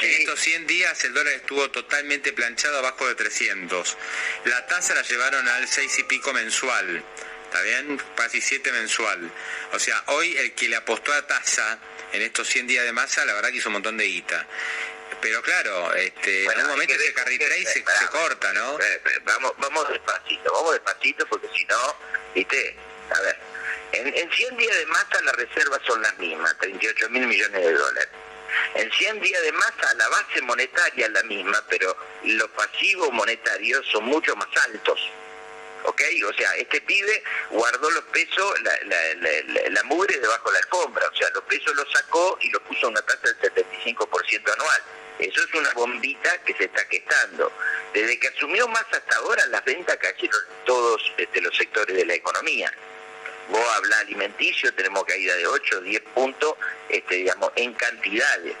En 0.00 0.10
estos 0.12 0.38
100 0.38 0.64
días 0.68 1.02
el 1.02 1.12
dólar 1.12 1.34
estuvo 1.34 1.68
totalmente 1.72 2.32
planchado 2.32 2.78
abajo 2.78 3.08
de 3.08 3.16
300. 3.16 3.96
La 4.44 4.64
tasa 4.68 4.94
la 4.94 5.02
llevaron 5.02 5.48
al 5.48 5.66
6 5.66 5.98
y 5.98 6.02
pico 6.04 6.32
mensual, 6.32 7.02
¿está 7.46 7.62
bien? 7.62 8.00
Casi 8.14 8.40
7 8.40 8.70
mensual. 8.70 9.28
O 9.72 9.78
sea, 9.80 10.04
hoy 10.06 10.36
el 10.36 10.52
que 10.52 10.68
le 10.68 10.76
apostó 10.76 11.12
a 11.12 11.26
tasa 11.26 11.80
en 12.12 12.22
estos 12.22 12.46
100 12.46 12.68
días 12.68 12.84
de 12.84 12.92
masa, 12.92 13.24
la 13.24 13.34
verdad 13.34 13.50
que 13.50 13.56
hizo 13.56 13.70
un 13.70 13.74
montón 13.74 13.96
de 13.96 14.04
guita. 14.04 14.46
Pero 15.20 15.42
claro, 15.42 15.92
este, 15.94 16.44
en 16.44 16.60
un 16.60 16.68
momento 16.68 16.94
ese 16.94 17.12
carry 17.12 17.38
trade 17.38 17.66
se, 17.66 17.84
se, 17.84 18.06
corta, 18.06 18.52
¿no? 18.52 18.78
Vamos, 19.24 19.52
vamos 19.58 19.88
despacito, 19.88 20.52
vamos 20.52 20.74
despacito 20.74 21.26
porque 21.26 21.48
si 21.56 21.64
no, 21.64 21.96
viste, 22.36 22.76
a 23.10 23.20
ver, 23.20 23.36
En, 23.92 24.06
en 24.06 24.30
100 24.30 24.56
días 24.56 24.76
de 24.76 24.86
masa 24.86 25.20
las 25.22 25.36
reservas 25.36 25.80
son 25.86 26.02
las 26.02 26.16
mismas, 26.18 26.56
38 26.58 27.10
mil 27.10 27.26
millones 27.26 27.64
de 27.64 27.72
dólares. 27.72 28.08
En 28.74 28.90
100 28.90 29.20
días 29.20 29.42
de 29.42 29.52
masa 29.52 29.94
la 29.94 30.08
base 30.08 30.40
monetaria 30.42 31.06
es 31.06 31.12
la 31.12 31.22
misma, 31.24 31.62
pero 31.68 31.96
los 32.24 32.48
pasivos 32.50 33.10
monetarios 33.12 33.86
son 33.90 34.04
mucho 34.04 34.34
más 34.36 34.48
altos. 34.66 35.00
¿Ok? 35.84 36.02
O 36.28 36.32
sea, 36.32 36.54
este 36.56 36.80
pibe 36.80 37.22
guardó 37.50 37.90
los 37.90 38.04
pesos, 38.04 38.60
la, 38.62 38.72
la, 38.84 39.70
la, 39.70 39.82
mugre 39.84 40.18
debajo 40.18 40.50
de 40.50 40.54
la 40.54 40.58
alfombra. 40.64 41.08
O 41.08 41.16
sea, 41.16 41.30
los 41.30 41.44
pesos 41.44 41.74
los 41.76 41.90
sacó 41.92 42.36
y 42.42 42.50
los 42.50 42.60
puso 42.62 42.86
a 42.86 42.90
una 42.90 43.02
tasa 43.02 43.32
del 43.32 43.54
75% 43.54 44.52
anual. 44.52 44.82
Eso 45.18 45.40
es 45.40 45.54
una 45.54 45.72
bombita 45.74 46.38
que 46.44 46.54
se 46.54 46.64
está 46.64 46.86
questando. 46.88 47.52
Desde 47.92 48.18
que 48.18 48.28
asumió 48.28 48.68
más 48.68 48.84
hasta 48.92 49.16
ahora, 49.16 49.46
las 49.46 49.64
ventas 49.64 49.96
cayeron 49.96 50.40
en 50.48 50.64
todos 50.64 51.12
este, 51.16 51.40
los 51.40 51.56
sectores 51.56 51.96
de 51.96 52.04
la 52.04 52.14
economía. 52.14 52.72
Vos 53.48 53.64
hablas 53.76 54.00
alimenticio, 54.00 54.72
tenemos 54.74 55.04
caída 55.04 55.34
de 55.36 55.46
8, 55.46 55.80
10 55.80 56.02
puntos, 56.14 56.54
este, 56.88 57.14
digamos, 57.16 57.50
en 57.56 57.72
cantidades. 57.74 58.56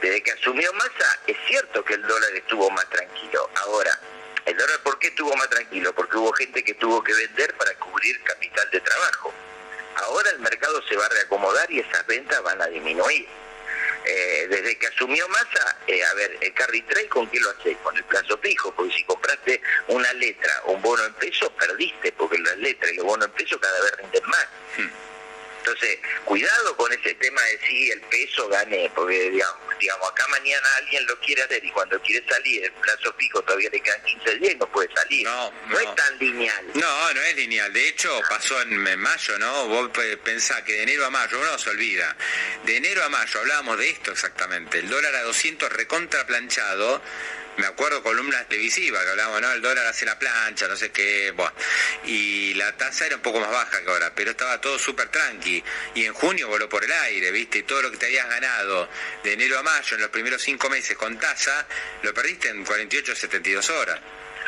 Desde 0.00 0.22
que 0.22 0.32
asumió 0.32 0.72
Massa, 0.74 1.18
es 1.26 1.36
cierto 1.46 1.84
que 1.84 1.94
el 1.94 2.02
dólar 2.02 2.34
estuvo 2.34 2.70
más 2.70 2.88
tranquilo. 2.88 3.50
Ahora, 3.56 3.98
¿el 4.46 4.56
dólar 4.56 4.80
por 4.82 4.98
qué 4.98 5.08
estuvo 5.08 5.34
más 5.36 5.50
tranquilo? 5.50 5.92
Porque 5.94 6.16
hubo 6.16 6.32
gente 6.32 6.62
que 6.64 6.74
tuvo 6.74 7.02
que 7.02 7.12
vender 7.12 7.54
para 7.56 7.74
cubrir 7.74 8.22
capital 8.22 8.70
de 8.70 8.80
trabajo. 8.80 9.34
Ahora 9.96 10.30
el 10.30 10.38
mercado 10.38 10.80
se 10.88 10.96
va 10.96 11.06
a 11.06 11.08
reacomodar 11.08 11.70
y 11.70 11.80
esas 11.80 12.06
ventas 12.06 12.42
van 12.42 12.62
a 12.62 12.66
disminuir. 12.68 13.26
Eh, 14.04 14.46
desde 14.48 14.78
que 14.78 14.86
asumió 14.86 15.28
Massa, 15.28 15.76
eh, 15.86 16.02
a 16.02 16.14
ver, 16.14 16.38
el 16.40 16.54
carry 16.54 16.82
trade, 16.82 17.08
¿con 17.08 17.28
qué 17.28 17.38
lo 17.38 17.50
haces? 17.50 17.76
Con 17.82 17.96
el 17.96 18.04
plazo 18.04 18.38
fijo, 18.38 18.72
porque 18.74 18.94
si 18.94 19.04
compraste 19.04 19.60
una 19.88 20.12
letra 20.14 20.62
un 20.66 20.80
bono 20.80 21.04
en 21.04 21.12
pesos, 21.14 21.50
perdiste, 21.58 22.12
porque 22.12 22.38
las 22.38 22.56
letras 22.58 22.92
y 22.92 22.96
los 22.96 23.04
bonos 23.04 23.26
en 23.26 23.32
pesos 23.32 23.58
cada 23.60 23.80
vez 23.82 23.96
rinden 23.98 24.22
más. 24.26 24.46
Hmm. 24.76 24.88
Entonces, 25.60 25.98
cuidado 26.24 26.76
con 26.76 26.92
ese 26.92 27.14
tema 27.14 27.40
de 27.42 27.58
si 27.66 27.90
el 27.90 28.00
peso 28.02 28.48
gane, 28.48 28.90
porque 28.94 29.30
digamos, 29.30 29.56
digamos, 29.78 30.10
acá 30.10 30.26
mañana 30.28 30.66
alguien 30.76 31.06
lo 31.06 31.18
quiere 31.20 31.42
hacer 31.42 31.64
y 31.64 31.70
cuando 31.70 32.00
quiere 32.02 32.26
salir, 32.28 32.64
el 32.64 32.72
plazo 32.72 33.14
fijo 33.18 33.42
todavía 33.42 33.68
le 33.70 33.80
quedan 33.80 34.02
15 34.02 34.34
días 34.36 34.54
y 34.54 34.56
no 34.56 34.66
puede 34.72 34.92
salir. 34.94 35.24
No, 35.24 35.52
no, 35.68 35.78
es 35.78 35.94
tan 35.94 36.18
lineal. 36.18 36.66
No, 36.74 37.14
no 37.14 37.22
es 37.22 37.36
lineal. 37.36 37.72
De 37.72 37.88
hecho, 37.88 38.20
pasó 38.28 38.60
en, 38.62 38.98
mayo, 38.98 39.38
¿no? 39.38 39.68
Vos 39.68 39.90
pensás 40.24 40.62
que 40.62 40.72
de 40.72 40.82
enero 40.82 41.06
a 41.06 41.10
mayo, 41.10 41.38
uno 41.38 41.58
se 41.58 41.70
olvida. 41.70 42.16
De 42.64 42.76
enero 42.76 43.04
a 43.04 43.08
mayo 43.08 43.40
hablábamos 43.40 43.78
de 43.78 43.90
esto 43.90 44.12
exactamente. 44.12 44.78
El 44.78 44.88
dólar 44.88 45.14
a 45.14 45.22
200 45.22 45.70
recontra 45.72 46.26
planchado 46.26 47.02
me 47.60 47.66
acuerdo 47.66 48.02
columnas 48.02 48.48
televisivas 48.48 49.04
que 49.04 49.10
hablábamos, 49.10 49.42
¿no? 49.42 49.52
El 49.52 49.60
dólar 49.60 49.86
hace 49.86 50.06
la 50.06 50.18
plancha, 50.18 50.66
no 50.66 50.76
sé 50.76 50.90
qué, 50.90 51.30
bueno. 51.36 51.52
Y 52.04 52.54
la 52.54 52.74
tasa 52.76 53.06
era 53.06 53.16
un 53.16 53.22
poco 53.22 53.38
más 53.38 53.50
baja 53.50 53.82
que 53.82 53.90
ahora, 53.90 54.12
pero 54.14 54.30
estaba 54.30 54.60
todo 54.60 54.78
súper 54.78 55.08
tranqui. 55.08 55.62
Y 55.94 56.06
en 56.06 56.14
junio 56.14 56.48
voló 56.48 56.68
por 56.68 56.82
el 56.82 56.90
aire, 56.90 57.30
¿viste? 57.30 57.58
Y 57.58 57.62
todo 57.64 57.82
lo 57.82 57.90
que 57.90 57.98
te 57.98 58.06
habías 58.06 58.28
ganado 58.28 58.88
de 59.22 59.34
enero 59.34 59.58
a 59.58 59.62
mayo 59.62 59.94
en 59.94 60.00
los 60.00 60.10
primeros 60.10 60.40
cinco 60.40 60.70
meses 60.70 60.96
con 60.96 61.18
tasa, 61.18 61.66
lo 62.02 62.14
perdiste 62.14 62.48
en 62.48 62.64
48 62.64 63.14
72 63.14 63.70
horas. 63.70 64.00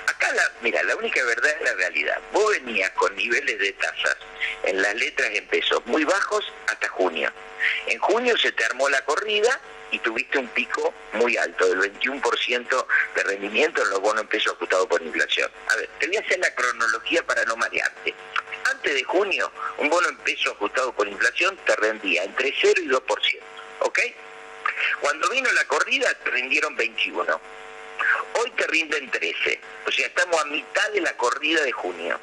Acá, 0.07 0.33
la, 0.33 0.51
mira, 0.63 0.83
la 0.83 0.97
única 0.97 1.23
verdad 1.25 1.51
es 1.51 1.63
la 1.63 1.75
realidad. 1.75 2.19
Vos 2.33 2.51
venías 2.51 2.91
con 2.93 3.15
niveles 3.15 3.59
de 3.59 3.73
tasas 3.73 4.17
en 4.65 4.81
las 4.81 4.95
letras 4.95 5.31
en 5.33 5.47
pesos 5.49 5.85
muy 5.87 6.05
bajos 6.05 6.51
hasta 6.67 6.89
junio. 6.89 7.31
En 7.87 7.99
junio 7.99 8.37
se 8.39 8.53
te 8.53 8.65
armó 8.65 8.89
la 8.89 9.05
corrida 9.05 9.61
y 9.93 9.99
tuviste 9.99 10.39
un 10.39 10.49
pico 10.49 10.93
muy 11.13 11.37
alto, 11.37 11.69
del 11.69 11.93
21% 11.93 12.87
de 13.15 13.23
rendimiento 13.23 13.83
en 13.83 13.91
los 13.91 14.01
bonos 14.01 14.23
en 14.23 14.29
pesos 14.29 14.55
ajustados 14.55 14.87
por 14.87 15.01
inflación. 15.03 15.51
A 15.69 15.77
ver, 15.77 15.89
te 16.01 16.07
voy 16.09 16.17
a 16.17 16.21
hacer 16.21 16.39
la 16.41 16.53
cronología 16.55 17.23
para 17.25 17.45
no 17.45 17.57
marearte. 17.57 18.15
Antes 18.71 18.95
de 18.95 19.05
junio, 19.05 19.53
un 19.79 19.89
bono 19.91 20.09
en 20.09 20.17
pesos 20.19 20.55
ajustado 20.55 20.93
por 20.93 21.07
inflación 21.07 21.57
te 21.65 21.77
rendía 21.77 22.25
entre 22.25 22.53
0 22.61 22.83
y 22.83 22.89
2%, 22.89 23.01
¿ok? 23.81 23.99
Cuando 25.01 25.29
vino 25.29 25.53
la 25.53 25.65
corrida 25.67 26.13
te 26.25 26.31
rindieron 26.31 26.75
21. 26.75 27.41
Hoy 28.35 28.51
te 28.53 28.67
rinden 28.67 29.11
13, 29.11 29.61
o 29.87 29.93
sea, 29.93 30.07
estamos 30.07 30.41
a 30.41 30.45
mitad 30.47 30.89
de 30.91 31.03
la 31.03 31.17
corrida 31.17 31.63
de 31.63 31.73
junio 31.73 32.19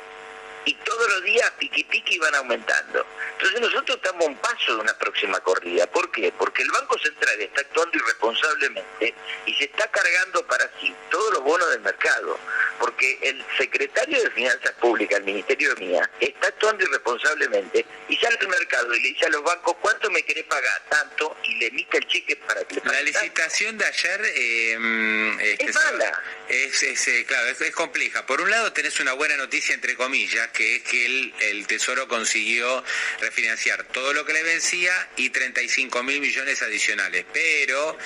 y 0.69 0.73
todos 0.85 1.09
los 1.09 1.23
días 1.23 1.51
piqui 1.57 1.83
piqui 1.83 2.19
van 2.19 2.35
aumentando. 2.35 3.03
Entonces 3.31 3.59
nosotros 3.59 3.97
estamos 3.97 4.23
a 4.23 4.29
un 4.29 4.37
paso 4.37 4.75
de 4.75 4.81
una 4.81 4.95
próxima 4.99 5.39
corrida. 5.39 5.87
¿Por 5.87 6.11
qué? 6.11 6.31
Porque 6.37 6.61
el 6.61 6.69
Banco 6.69 6.95
Central 6.99 7.41
está 7.41 7.61
actuando 7.61 7.97
irresponsablemente 7.97 9.15
y 9.47 9.53
se 9.55 9.63
está 9.63 9.89
cargando 9.89 10.45
para 10.45 10.69
sí 10.79 10.93
todos 11.09 11.33
los 11.33 11.43
bonos 11.43 11.71
del 11.71 11.81
mercado. 11.81 12.37
Porque 12.79 13.17
el 13.23 13.43
secretario 13.57 14.21
de 14.23 14.29
Finanzas 14.29 14.73
Públicas, 14.73 15.17
el 15.17 15.25
Ministerio 15.25 15.73
de 15.73 15.85
Mía, 15.87 16.09
está 16.19 16.49
actuando 16.49 16.83
irresponsablemente 16.83 17.85
y 18.07 18.15
sale 18.17 18.37
al 18.39 18.47
mercado 18.47 18.93
y 18.93 19.01
le 19.01 19.09
dice 19.09 19.25
a 19.25 19.29
los 19.29 19.43
bancos 19.43 19.75
cuánto 19.81 20.11
me 20.11 20.21
querés 20.21 20.45
pagar, 20.45 20.83
tanto, 20.87 21.35
y 21.45 21.55
le 21.55 21.67
emite 21.67 21.97
el 21.97 22.07
cheque 22.07 22.35
para 22.35 22.63
que 22.65 22.75
le 22.75 22.81
pague 22.81 22.95
La 22.95 23.01
licitación 23.01 23.77
de 23.77 23.85
ayer 23.85 24.21
eh, 24.35 25.55
es 25.57 25.75
mala. 25.75 26.23
Es, 26.47 26.83
eh, 26.83 27.25
claro, 27.25 27.47
es, 27.49 27.59
es 27.59 27.75
compleja. 27.75 28.25
Por 28.25 28.39
un 28.39 28.49
lado 28.49 28.71
tenés 28.71 28.99
una 28.99 29.13
buena 29.13 29.35
noticia, 29.35 29.73
entre 29.73 29.95
comillas, 29.95 30.49
que 30.59 30.75
es 30.75 30.83
que 30.83 31.05
el, 31.05 31.33
el 31.39 31.67
Tesoro 31.67 32.09
consiguió 32.09 32.83
refinanciar 33.21 33.85
todo 33.85 34.11
lo 34.11 34.25
que 34.25 34.33
le 34.33 34.43
vencía 34.43 34.91
y 35.15 35.29
35 35.29 36.03
mil 36.03 36.19
millones 36.19 36.61
adicionales, 36.61 37.23
pero 37.31 37.97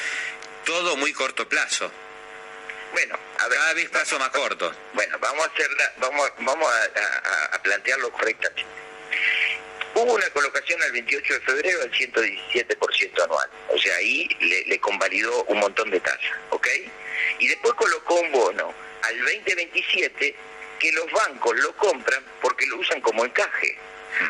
todo 0.64 0.96
muy 0.96 1.12
corto 1.14 1.50
plazo. 1.50 1.92
Bueno, 2.92 3.18
a 3.40 3.48
ver, 3.48 3.58
cada 3.58 3.74
vez 3.74 3.90
plazo 3.90 4.20
más 4.20 4.30
corto. 4.30 4.72
Bueno, 4.94 5.18
vamos 5.18 5.48
a 5.48 5.50
hacerla, 5.50 5.94
vamos, 5.98 6.32
vamos 6.42 6.70
a, 6.72 7.64
plantearlo 7.64 8.12
correctamente. 8.12 8.66
Hubo 9.96 10.14
una 10.14 10.30
colocación 10.30 10.80
al 10.84 10.92
28 10.92 11.34
de 11.34 11.40
febrero 11.40 11.80
del 11.80 11.92
117% 11.92 13.24
anual, 13.24 13.50
o 13.70 13.80
sea, 13.80 13.96
ahí 13.96 14.28
le, 14.42 14.66
le 14.66 14.80
convalidó 14.80 15.44
un 15.46 15.58
montón 15.58 15.90
de 15.90 16.00
tasas, 16.00 16.38
¿ok? 16.52 16.68
Y 17.40 17.48
después 17.48 17.74
colocó 17.74 18.16
un 18.20 18.32
bono 18.32 18.76
al 19.02 19.18
2027 19.20 20.36
que 20.84 20.92
los 20.92 21.10
bancos 21.14 21.56
lo 21.62 21.74
compran 21.78 22.22
porque 22.42 22.68
lo 22.68 22.78
usan 22.78 23.00
como 23.00 23.24
encaje. 23.24 23.78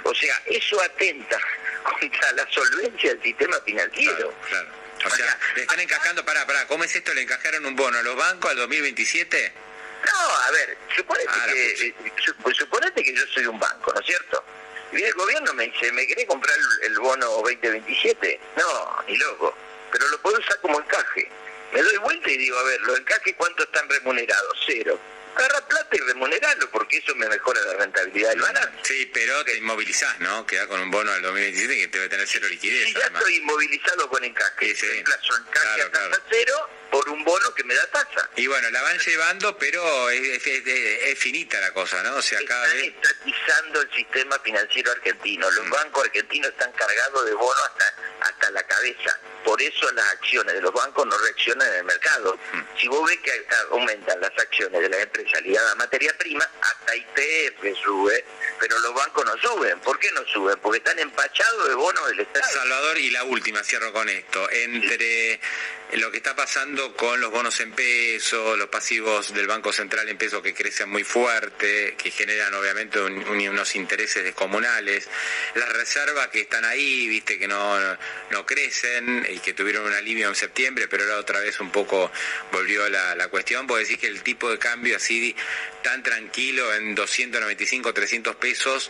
O 0.04 0.14
sea, 0.14 0.40
eso 0.46 0.80
atenta 0.84 1.40
contra 2.00 2.32
la 2.34 2.48
solvencia 2.52 3.10
del 3.10 3.24
sistema 3.24 3.60
financiero. 3.62 4.32
Claro, 4.48 4.70
O 5.04 5.10
sea, 5.10 5.40
le 5.56 5.64
están 5.64 5.80
encajando, 5.80 6.24
para, 6.24 6.46
para, 6.46 6.68
¿cómo 6.68 6.84
es 6.84 6.96
esto? 6.96 7.12
¿Le 7.16 7.24
encajaron 7.24 7.66
un 7.66 7.76
bono 7.76 7.98
a 7.98 8.04
los 8.04 8.16
bancos 8.16 8.52
al 8.52 8.58
2027? 8.58 9.52
No, 10.06 10.30
a 10.30 10.52
ver, 10.52 10.78
suponete, 10.96 11.30
ah, 11.32 11.46
que, 11.52 11.88
eh, 11.88 11.96
suponete 12.56 13.04
que 13.04 13.16
yo 13.16 13.26
soy 13.34 13.48
un 13.48 13.58
banco, 13.58 13.92
¿no 13.92 14.00
es 14.00 14.06
cierto? 14.06 14.44
Y 14.92 15.02
el 15.02 15.14
gobierno 15.14 15.54
me 15.56 15.64
dice, 15.70 15.92
¿me 15.92 16.06
querés 16.06 16.28
comprar 16.28 16.56
el 16.84 17.00
bono 17.00 17.26
2027? 17.26 18.40
No, 18.58 19.04
ni 19.08 19.18
loco, 19.18 19.58
pero 19.92 20.08
lo 20.10 20.22
puedo 20.22 20.38
usar 20.38 20.60
como 20.60 20.80
encaje. 20.80 21.28
Me 21.72 21.82
doy 21.82 21.98
vuelta 21.98 22.30
y 22.30 22.38
digo, 22.38 22.60
a 22.60 22.64
ver, 22.64 22.82
los 22.82 23.00
encajes 23.00 23.34
cuánto 23.38 23.64
están 23.64 23.90
remunerados? 23.90 24.60
Cero 24.68 25.00
agarra 25.36 25.68
plata 25.68 25.96
y 25.96 26.00
remunerarlo, 26.00 26.70
porque 26.72 26.98
eso 26.98 27.16
me 27.16 27.28
mejora 27.28 27.60
la 27.62 27.74
rentabilidad 27.74 28.30
del 28.30 28.42
balance. 28.42 28.80
Sí, 28.84 29.10
pero 29.14 29.44
te 29.46 29.58
inmovilizás, 29.58 30.20
¿no? 30.20 30.46
Queda 30.46 30.68
con 30.68 30.80
un 30.80 30.92
bono 30.92 31.12
del 31.14 31.22
2027 31.24 31.76
que 31.76 31.88
debe 31.88 32.10
tener 32.10 32.28
cero 32.28 32.48
liquidez. 32.50 32.88
Sí, 32.88 32.94
ya 32.94 33.08
estoy 33.08 33.36
inmovilizado 33.36 34.10
con 34.10 34.24
encaje. 34.24 34.76
Sí, 34.76 34.88
sí. 34.88 35.04
Plazo 35.04 35.38
encaje 35.38 35.82
a 35.82 35.92
tasa 35.92 36.22
cero 36.30 36.70
por 36.92 37.10
un 37.10 37.24
bono 37.24 37.54
que 37.56 37.64
me 37.64 37.74
da 37.74 37.88
tasa. 37.88 38.30
Y 38.36 38.46
bueno, 38.46 38.70
la 38.70 38.82
van 38.84 39.00
llevando, 39.00 39.58
pero 39.58 40.10
es, 40.12 40.46
es, 40.46 41.20
finita 41.20 41.60
la 41.60 41.74
cosa, 41.74 42.04
¿no? 42.04 42.18
O 42.18 42.22
sea, 42.22 42.40
cada 42.46 42.66
están 42.68 42.82
vez... 42.82 42.94
estatizando 43.02 43.82
el 43.82 43.92
sistema 43.94 44.40
financiero 44.40 44.92
argentino. 44.92 45.50
Los 45.50 45.66
mm. 45.66 45.72
bancos 45.72 46.06
argentinos 46.06 46.52
están 46.52 46.72
cargados 46.74 47.26
de 47.26 47.34
bonos 47.34 47.64
hasta, 47.66 47.96
hasta 48.22 48.52
la 48.52 48.64
cabeza. 48.64 49.20
Por 49.44 49.62
eso 49.62 49.92
las 49.94 50.08
acciones 50.12 50.54
de 50.54 50.62
los 50.62 50.72
bancos 50.72 51.06
no 51.08 51.18
reaccionan 51.18 51.68
en 51.70 51.76
el 51.76 51.84
mercado. 51.84 52.38
Mm. 52.54 52.80
Si 52.80 52.88
vos 52.88 53.10
ves 53.10 53.20
que 53.20 53.48
aumentan 53.72 54.22
las 54.22 54.32
acciones 54.38 54.80
de 54.80 54.90
las 54.90 55.00
empresas 55.00 55.23
ligadas 55.44 55.72
a 55.72 55.76
materia 55.76 56.16
prima, 56.18 56.48
hasta 56.62 56.96
IPF 56.96 57.78
sube, 57.84 58.26
pero 58.60 58.80
los 58.80 58.94
bancos 58.94 59.26
no 59.26 59.38
suben. 59.38 59.80
¿Por 59.80 60.00
qué 60.00 60.12
no 60.12 60.26
suben? 60.26 60.58
Porque 60.62 60.78
están 60.78 61.00
empachados 61.00 61.68
de 61.68 61.76
bonos 61.76 62.08
del 62.10 62.22
Estado. 62.22 62.46
Salvador, 62.52 62.98
y 62.98 63.10
la 63.12 63.24
última, 63.24 63.64
cierro 63.64 63.92
con 63.94 64.08
esto. 64.10 64.50
Entre 64.52 65.40
lo 65.96 66.12
que 66.12 66.18
está 66.18 66.36
pasando 66.36 66.96
con 66.96 67.22
los 67.22 67.32
bonos 67.32 67.60
en 67.60 67.72
peso, 67.72 68.56
los 68.58 68.70
pasivos 68.70 69.34
del 69.34 69.48
Banco 69.48 69.72
Central 69.72 70.10
en 70.10 70.18
peso 70.18 70.42
que 70.42 70.54
crecen 70.54 70.90
muy 70.90 71.04
fuerte, 71.04 71.96
que 71.98 72.10
generan 72.10 72.54
obviamente 72.54 73.00
unos 73.00 73.76
intereses 73.76 74.24
descomunales, 74.24 75.08
las 75.56 75.70
reservas 75.70 76.30
que 76.30 76.42
están 76.42 76.66
ahí, 76.66 77.08
viste, 77.08 77.38
que 77.38 77.48
no, 77.48 77.78
no 78.32 78.46
crecen 78.46 79.26
y 79.30 79.40
que 79.40 79.54
tuvieron 79.54 79.86
un 79.86 79.94
alivio 79.94 80.28
en 80.30 80.36
septiembre, 80.36 80.88
pero 80.88 81.04
ahora 81.04 81.18
otra 81.18 81.40
vez 81.40 81.60
un 81.60 81.72
poco 81.72 82.12
volvió 82.52 82.90
la, 82.90 83.16
la 83.16 83.28
cuestión, 83.28 83.68
puedo 83.68 83.80
decir 83.80 84.00
que 84.00 84.08
el 84.08 84.24
tipo 84.24 84.50
de 84.50 84.58
cambio 84.58 84.96
así 84.96 85.36
tan 85.84 86.02
tranquilo 86.02 86.74
en 86.74 86.96
295, 86.96 87.94
300 87.94 88.36
pesos, 88.38 88.90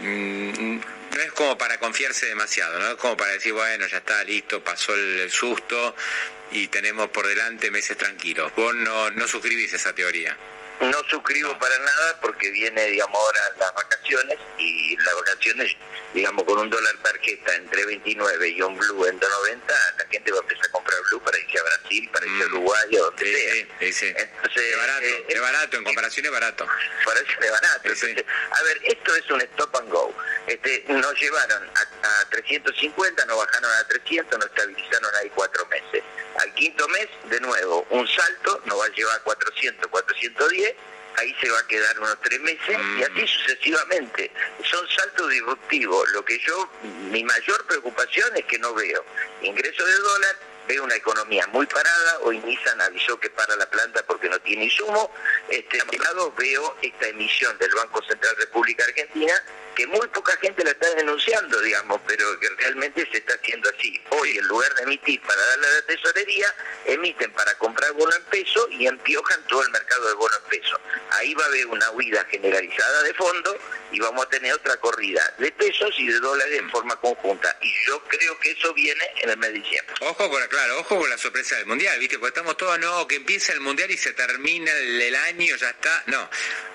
mm, 0.00 0.80
no 1.14 1.22
es 1.22 1.32
como 1.32 1.58
para 1.58 1.78
confiarse 1.78 2.26
demasiado, 2.26 2.78
¿no? 2.78 2.90
Es 2.90 2.96
como 2.96 3.16
para 3.16 3.32
decir, 3.32 3.52
bueno, 3.52 3.86
ya 3.86 3.98
está, 3.98 4.24
listo, 4.24 4.62
pasó 4.62 4.94
el, 4.94 5.30
susto 5.30 5.94
y 6.50 6.68
tenemos 6.68 7.08
por 7.08 7.26
delante 7.26 7.70
meses 7.70 7.96
tranquilos. 7.96 8.52
Vos 8.56 8.74
no, 8.74 9.10
no 9.10 9.28
suscribís 9.28 9.72
esa 9.72 9.94
teoría. 9.94 10.36
No 10.80 10.98
suscribo 11.08 11.56
para 11.58 11.78
nada 11.78 12.18
porque 12.20 12.50
viene, 12.50 12.84
digamos, 12.86 13.16
ahora 13.16 13.40
las 13.58 13.74
vacaciones 13.74 14.38
y 14.58 14.96
las 14.96 15.14
vacaciones, 15.14 15.76
digamos, 16.14 16.44
con 16.44 16.58
un 16.58 16.68
dólar 16.70 16.94
tarjeta 17.02 17.54
entre 17.56 17.84
29 17.86 18.48
y 18.48 18.62
un 18.62 18.76
blue 18.76 19.06
en 19.06 19.18
90, 19.18 19.74
la 19.98 20.06
gente 20.10 20.30
va 20.32 20.38
a 20.38 20.40
empezar 20.42 20.66
a 20.66 20.70
comprar 20.70 20.98
blue 21.10 21.20
para 21.22 21.38
irse 21.38 21.58
a 21.58 21.62
Brasil, 21.62 22.10
para 22.12 22.26
irse 22.26 22.42
a 22.42 22.46
Mm. 22.46 22.52
Uruguay 22.52 22.96
o 22.96 23.04
donde 23.04 23.24
Sí, 23.24 23.32
sea. 23.34 23.66
sí, 23.80 23.92
sí. 23.92 24.06
Entonces, 24.16 24.62
Es 24.72 24.76
barato, 24.76 25.02
eh, 25.06 25.24
es 25.28 25.40
barato, 25.40 25.76
en 25.78 25.84
comparación 25.84 26.26
es 26.26 26.32
barato. 26.32 26.66
para 27.04 27.20
eso 27.20 27.32
es 27.40 27.50
barato. 27.50 27.80
Entonces, 27.84 28.24
a 28.50 28.62
ver, 28.62 28.80
esto 28.84 29.16
es 29.16 29.30
un 29.30 29.40
stop 29.40 29.76
and 29.76 29.90
go. 29.90 30.14
Este, 30.46 30.84
nos 30.88 31.20
llevaron 31.20 31.70
a, 31.74 32.20
a 32.20 32.28
350, 32.30 33.24
nos 33.26 33.36
bajaron 33.38 33.70
a 33.70 33.88
300, 33.88 34.38
nos 34.38 34.48
estabilizaron 34.48 35.14
ahí 35.16 35.30
cuatro 35.34 35.64
meses. 35.66 36.02
Al 36.40 36.52
quinto 36.54 36.86
mes, 36.88 37.08
de 37.30 37.40
nuevo, 37.40 37.86
un 37.90 38.06
salto, 38.08 38.60
nos 38.66 38.80
va 38.80 38.86
a 38.86 38.88
llevar 38.88 39.16
a 39.16 39.22
400, 39.22 39.86
410, 39.88 40.74
ahí 41.16 41.34
se 41.40 41.50
va 41.50 41.58
a 41.58 41.66
quedar 41.66 41.98
unos 41.98 42.18
tres 42.22 42.40
meses 42.40 42.78
Mm. 42.78 42.98
y 43.00 43.02
así 43.04 43.26
sucesivamente. 43.26 44.30
Son 44.64 44.88
saltos 44.88 45.28
disruptivos. 45.30 46.08
Lo 46.10 46.24
que 46.24 46.38
yo, 46.38 46.68
mi 47.10 47.22
mayor 47.24 47.64
preocupación 47.66 48.36
es 48.36 48.44
que 48.46 48.58
no 48.58 48.74
veo 48.74 49.04
ingreso 49.42 49.84
de 49.84 49.94
dólar, 49.94 50.36
veo 50.68 50.84
una 50.84 50.94
economía 50.94 51.46
muy 51.48 51.66
parada, 51.66 52.18
hoy 52.20 52.38
Nissan 52.40 52.80
avisó 52.80 53.18
que 53.18 53.28
para 53.30 53.56
la 53.56 53.68
planta 53.68 54.02
porque 54.06 54.28
no 54.28 54.38
tiene 54.40 54.64
insumo, 54.64 55.12
este, 55.48 55.80
a 55.80 55.84
mi 55.86 55.98
lado 55.98 56.32
veo 56.38 56.76
esta 56.82 57.08
emisión 57.08 57.56
del 57.58 57.74
Banco 57.74 58.02
Central 58.04 58.34
República 58.38 58.84
Argentina, 58.84 59.34
que 59.74 59.86
muy 59.86 60.06
poca 60.08 60.36
gente 60.38 60.64
la 60.64 60.70
está 60.70 60.94
denunciando, 60.94 61.60
digamos, 61.60 62.00
pero 62.06 62.38
que 62.38 62.48
realmente 62.50 63.06
se 63.10 63.18
está 63.18 63.34
haciendo 63.34 63.68
así. 63.70 64.00
Hoy, 64.10 64.38
en 64.38 64.46
lugar 64.46 64.74
de 64.74 64.82
emitir 64.82 65.20
para 65.22 65.40
darle 65.46 65.66
la 65.72 65.82
tesorería, 65.82 66.54
emiten 66.86 67.32
para 67.32 67.56
comprar 67.58 67.92
bono 67.92 68.14
en 68.14 68.22
peso 68.24 68.68
y 68.70 68.86
empiojan 68.86 69.46
todo 69.46 69.62
el 69.62 69.70
mercado 69.70 70.08
de 70.08 70.14
bono 70.14 70.36
en 70.36 70.60
peso. 70.60 70.80
Ahí 71.10 71.34
va 71.34 71.44
a 71.44 71.48
haber 71.48 71.66
una 71.66 71.90
huida 71.92 72.24
generalizada 72.30 73.02
de 73.02 73.14
fondos 73.14 73.56
y 73.92 74.00
vamos 74.00 74.24
a 74.24 74.28
tener 74.28 74.52
otra 74.52 74.76
corrida 74.78 75.34
de 75.38 75.52
pesos 75.52 75.94
y 75.98 76.06
de 76.06 76.18
dólares 76.18 76.58
en 76.58 76.70
forma 76.70 76.96
conjunta. 76.96 77.56
Y 77.60 77.72
yo 77.86 78.02
creo 78.04 78.38
que 78.38 78.52
eso 78.52 78.72
viene 78.74 79.04
en 79.22 79.30
el 79.30 79.36
mes 79.36 79.52
de 79.52 79.60
diciembre. 79.60 79.94
Ojo 80.00 80.30
con 80.30 80.40
la, 80.40 80.48
claro, 80.48 80.80
ojo 80.80 80.98
con 80.98 81.08
la 81.08 81.18
sorpresa 81.18 81.56
del 81.56 81.66
mundial, 81.66 81.98
¿viste? 81.98 82.18
Porque 82.18 82.30
estamos 82.30 82.56
todos, 82.56 82.78
no, 82.78 83.06
que 83.06 83.16
empieza 83.16 83.52
el 83.52 83.60
mundial 83.60 83.90
y 83.90 83.96
se 83.96 84.12
termina 84.12 84.72
el, 84.72 85.00
el 85.00 85.14
año, 85.14 85.56
ya 85.56 85.70
está. 85.70 86.02
No, 86.06 86.28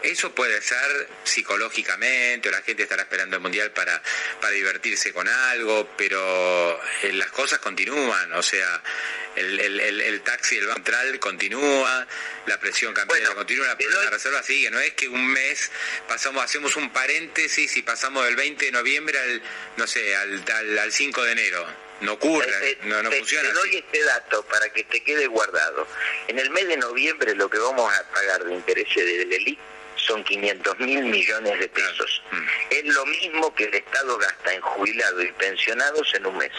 eso 0.04 0.34
puede 0.34 0.62
ser 0.62 1.10
psicológicamente, 1.24 2.50
o 2.50 2.52
la 2.52 2.62
gente 2.62 2.87
estará 2.88 3.04
esperando 3.04 3.36
el 3.36 3.42
mundial 3.42 3.72
para, 3.72 4.02
para 4.42 4.54
divertirse 4.54 5.14
con 5.14 5.28
algo, 5.28 5.90
pero 5.98 6.82
eh, 7.04 7.12
las 7.14 7.30
cosas 7.32 7.60
continúan, 7.60 8.34
o 8.34 8.42
sea, 8.42 8.82
el, 9.36 9.60
el, 9.60 9.80
el, 9.80 10.02
el 10.02 10.22
taxi 10.22 10.60
Banco 10.62 10.74
Central 10.76 11.20
continúa, 11.20 12.08
la 12.46 12.60
presión 12.60 12.94
cambiaria 12.94 13.28
Bueno, 13.28 13.40
continúa, 13.40 13.68
la 13.68 14.04
la 14.04 14.10
reserva 14.10 14.42
sigue, 14.42 14.72
no 14.72 14.80
es 14.80 14.94
que 14.94 15.08
un 15.08 15.28
mes 15.28 15.72
pasamos, 16.08 16.44
hacemos 16.44 16.76
un 16.76 16.90
paréntesis 16.92 17.76
y 17.78 17.82
pasamos 17.84 18.26
del 18.26 18.36
20 18.36 18.66
de 18.66 18.72
noviembre 18.72 19.20
al, 19.20 19.42
no 19.76 19.86
sé, 19.86 20.16
al, 20.16 20.44
al, 20.52 20.80
al 20.80 20.92
5 20.92 21.24
de 21.24 21.32
enero. 21.34 21.88
No 22.00 22.14
ocurre, 22.14 22.48
Eh, 22.62 22.78
no, 22.84 23.02
no 23.02 23.10
te, 23.10 23.18
funciona 23.18 23.50
te 23.50 23.56
doy 23.56 23.70
así. 23.70 23.78
este 23.80 24.04
dato 24.04 24.44
para 24.46 24.70
que 24.72 24.84
te 24.84 25.04
quede 25.04 25.26
guardado. 25.28 25.88
En 26.28 26.38
el 26.38 26.52
mes 26.52 26.68
de 26.68 26.78
noviembre 26.78 27.34
lo 27.36 27.50
que 27.50 27.58
vamos 27.58 27.92
a 27.92 28.04
pagar 28.12 28.44
de 28.46 28.54
intereses 28.54 28.96
del 29.04 29.34
ELIC 29.34 29.60
son 30.08 30.24
500 30.24 30.80
mil 30.80 31.04
millones 31.04 31.60
de 31.60 31.68
pesos. 31.68 32.22
Mm. 32.32 32.48
Es 32.70 32.86
lo 32.86 33.06
mismo 33.06 33.54
que 33.54 33.66
el 33.66 33.76
Estado 33.76 34.18
gasta 34.18 34.54
en 34.54 34.62
jubilados 34.62 35.24
y 35.24 35.32
pensionados 35.34 36.14
en 36.14 36.26
un 36.26 36.38
mes. 36.38 36.52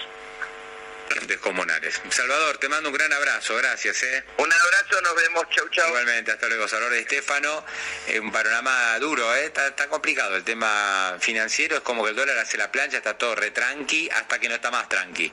descomunales. 1.26 2.00
Salvador, 2.10 2.58
te 2.58 2.68
mando 2.68 2.90
un 2.90 2.94
gran 2.94 3.12
abrazo, 3.12 3.56
gracias. 3.56 4.02
¿eh? 4.02 4.24
Un 4.36 4.52
abrazo, 4.52 5.00
nos 5.00 5.14
vemos, 5.16 5.48
chau 5.50 5.68
chau. 5.70 5.88
Igualmente, 5.88 6.32
hasta 6.32 6.48
luego, 6.48 6.68
Salvador 6.68 6.92
de 6.92 7.00
Estefano. 7.00 7.64
Eh, 8.06 8.20
un 8.20 8.30
panorama 8.30 8.98
duro, 8.98 9.34
¿eh? 9.34 9.46
está, 9.46 9.68
está 9.68 9.88
complicado 9.88 10.36
el 10.36 10.44
tema 10.44 11.16
financiero. 11.18 11.76
Es 11.76 11.82
como 11.82 12.04
que 12.04 12.10
el 12.10 12.16
dólar 12.16 12.38
hace 12.38 12.58
la 12.58 12.70
plancha, 12.70 12.98
está 12.98 13.16
todo 13.16 13.34
retranqui 13.34 14.10
hasta 14.10 14.38
que 14.38 14.48
no 14.48 14.54
está 14.54 14.70
más 14.70 14.88
tranqui. 14.88 15.32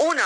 Uno. 0.00 0.22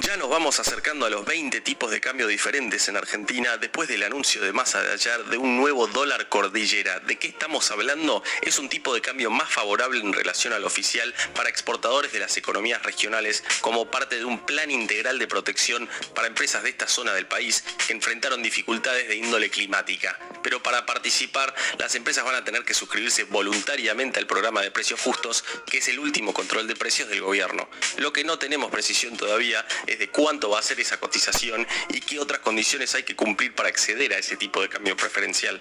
Ya 0.00 0.16
nos 0.16 0.28
vamos 0.28 0.58
acercando 0.60 1.06
a 1.06 1.10
los 1.10 1.24
20 1.24 1.60
tipos 1.60 1.90
de 1.90 2.00
cambio 2.00 2.26
diferentes 2.26 2.88
en 2.88 2.96
Argentina 2.96 3.56
después 3.56 3.88
del 3.88 4.02
anuncio 4.02 4.40
de 4.40 4.52
masa 4.52 4.80
de 4.82 4.92
ayer 4.92 5.24
de 5.26 5.36
un 5.36 5.56
nuevo 5.56 5.86
dólar 5.86 6.28
cordillera. 6.28 7.00
¿De 7.00 7.16
qué 7.16 7.28
estamos 7.28 7.70
hablando? 7.70 8.22
Es 8.42 8.58
un 8.58 8.68
tipo 8.68 8.94
de 8.94 9.00
cambio 9.00 9.30
más 9.30 9.50
favorable 9.50 10.00
en 10.00 10.12
relación 10.12 10.52
al 10.52 10.64
oficial 10.64 11.14
para 11.34 11.48
exportadores 11.48 12.12
de 12.12 12.20
las 12.20 12.36
economías 12.36 12.82
regionales 12.82 13.44
como 13.60 13.90
parte 13.90 14.16
de 14.16 14.24
un 14.24 14.38
plan 14.46 14.70
integral 14.70 15.18
de 15.18 15.26
protección 15.26 15.88
para 16.14 16.28
empresas 16.28 16.62
de 16.62 16.70
esta 16.70 16.88
zona 16.88 17.12
del 17.12 17.26
país 17.26 17.64
que 17.86 17.92
enfrentaron 17.92 18.42
dificultades 18.42 19.08
de 19.08 19.16
índole 19.16 19.50
climática. 19.50 20.18
Pero 20.42 20.62
para 20.62 20.86
participar, 20.86 21.54
las 21.78 21.94
empresas 21.94 22.24
van 22.24 22.36
a 22.36 22.44
tener 22.44 22.64
que 22.64 22.74
suscribirse 22.74 23.24
voluntariamente 23.24 24.20
al 24.20 24.26
programa 24.26 24.62
de 24.62 24.70
precios 24.70 25.00
justos, 25.00 25.44
que 25.66 25.78
es 25.78 25.88
el 25.88 25.98
último 25.98 26.32
control 26.32 26.66
de 26.66 26.76
precios 26.76 27.08
del 27.08 27.20
gobierno. 27.20 27.68
Lo 27.96 28.12
que 28.12 28.24
no 28.24 28.38
tenemos 28.38 28.67
precisión 28.68 29.16
todavía 29.16 29.64
es 29.86 29.98
de 29.98 30.08
cuánto 30.08 30.50
va 30.50 30.58
a 30.58 30.62
ser 30.62 30.80
esa 30.80 30.98
cotización 30.98 31.66
y 31.90 32.00
qué 32.00 32.18
otras 32.18 32.40
condiciones 32.40 32.94
hay 32.94 33.02
que 33.02 33.16
cumplir 33.16 33.54
para 33.54 33.68
acceder 33.68 34.12
a 34.12 34.18
ese 34.18 34.36
tipo 34.36 34.62
de 34.62 34.68
cambio 34.68 34.96
preferencial. 34.96 35.60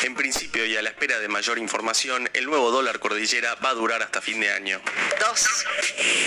En 0.00 0.14
principio 0.14 0.66
y 0.66 0.76
a 0.76 0.82
la 0.82 0.90
espera 0.90 1.18
de 1.18 1.26
mayor 1.26 1.58
información, 1.58 2.28
el 2.34 2.44
nuevo 2.44 2.70
dólar 2.70 3.00
cordillera 3.00 3.54
va 3.54 3.70
a 3.70 3.74
durar 3.74 4.02
hasta 4.02 4.20
fin 4.20 4.38
de 4.40 4.52
año. 4.52 4.82
Dos. 5.18 5.64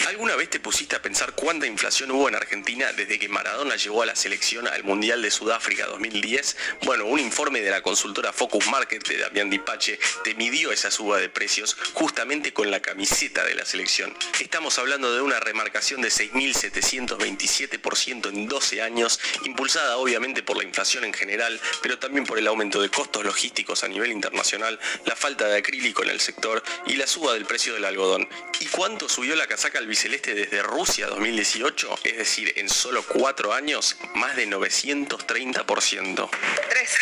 ¿Alguna 0.07 0.35
vez 0.35 0.49
te 0.49 0.59
pusiste 0.59 0.95
a 0.95 1.03
pensar 1.03 1.33
cuánta 1.33 1.67
inflación 1.67 2.09
hubo 2.09 2.27
en 2.27 2.33
Argentina 2.33 2.91
desde 2.93 3.19
que 3.19 3.29
Maradona 3.29 3.75
llegó 3.75 4.01
a 4.01 4.07
la 4.07 4.15
selección 4.15 4.67
al 4.67 4.83
Mundial 4.83 5.21
de 5.21 5.29
Sudáfrica 5.29 5.85
2010? 5.85 6.57
Bueno, 6.81 7.05
un 7.05 7.19
informe 7.19 7.61
de 7.61 7.69
la 7.69 7.83
consultora 7.83 8.33
Focus 8.33 8.65
Market 8.67 9.07
de 9.07 9.17
Damián 9.17 9.51
Dipache 9.51 9.99
te 10.23 10.33
midió 10.33 10.71
esa 10.71 10.89
suba 10.89 11.19
de 11.19 11.29
precios 11.29 11.77
justamente 11.93 12.53
con 12.53 12.71
la 12.71 12.81
camiseta 12.81 13.43
de 13.43 13.53
la 13.53 13.65
selección. 13.65 14.17
Estamos 14.39 14.79
hablando 14.79 15.13
de 15.13 15.21
una 15.21 15.39
remarcación 15.39 16.01
de 16.01 16.09
6.727% 16.09 18.29
en 18.29 18.47
12 18.47 18.81
años, 18.81 19.19
impulsada 19.45 19.97
obviamente 19.97 20.41
por 20.41 20.57
la 20.57 20.63
inflación 20.63 21.05
en 21.05 21.13
general, 21.13 21.61
pero 21.83 21.99
también 21.99 22.25
por 22.25 22.39
el 22.39 22.47
aumento 22.47 22.81
de 22.81 22.89
costos 22.89 23.23
logísticos 23.23 23.58
a 23.67 23.87
nivel 23.87 24.11
internacional, 24.11 24.79
la 25.05 25.15
falta 25.15 25.47
de 25.47 25.57
acrílico 25.57 26.01
en 26.01 26.09
el 26.09 26.19
sector 26.19 26.63
y 26.87 26.95
la 26.95 27.05
suba 27.05 27.33
del 27.33 27.45
precio 27.45 27.73
del 27.73 27.85
algodón. 27.85 28.27
¿Y 28.59 28.65
cuánto 28.67 29.09
subió 29.09 29.35
la 29.35 29.47
casaca 29.47 29.79
albiceleste 29.79 30.33
desde 30.33 30.63
Rusia 30.63 31.07
2018? 31.07 31.99
Es 32.03 32.17
decir, 32.17 32.53
en 32.55 32.69
solo 32.69 33.03
4 33.03 33.53
años, 33.53 33.97
más 34.15 34.35
de 34.35 34.47
930%. 34.47 36.29
Tres. 36.69 36.97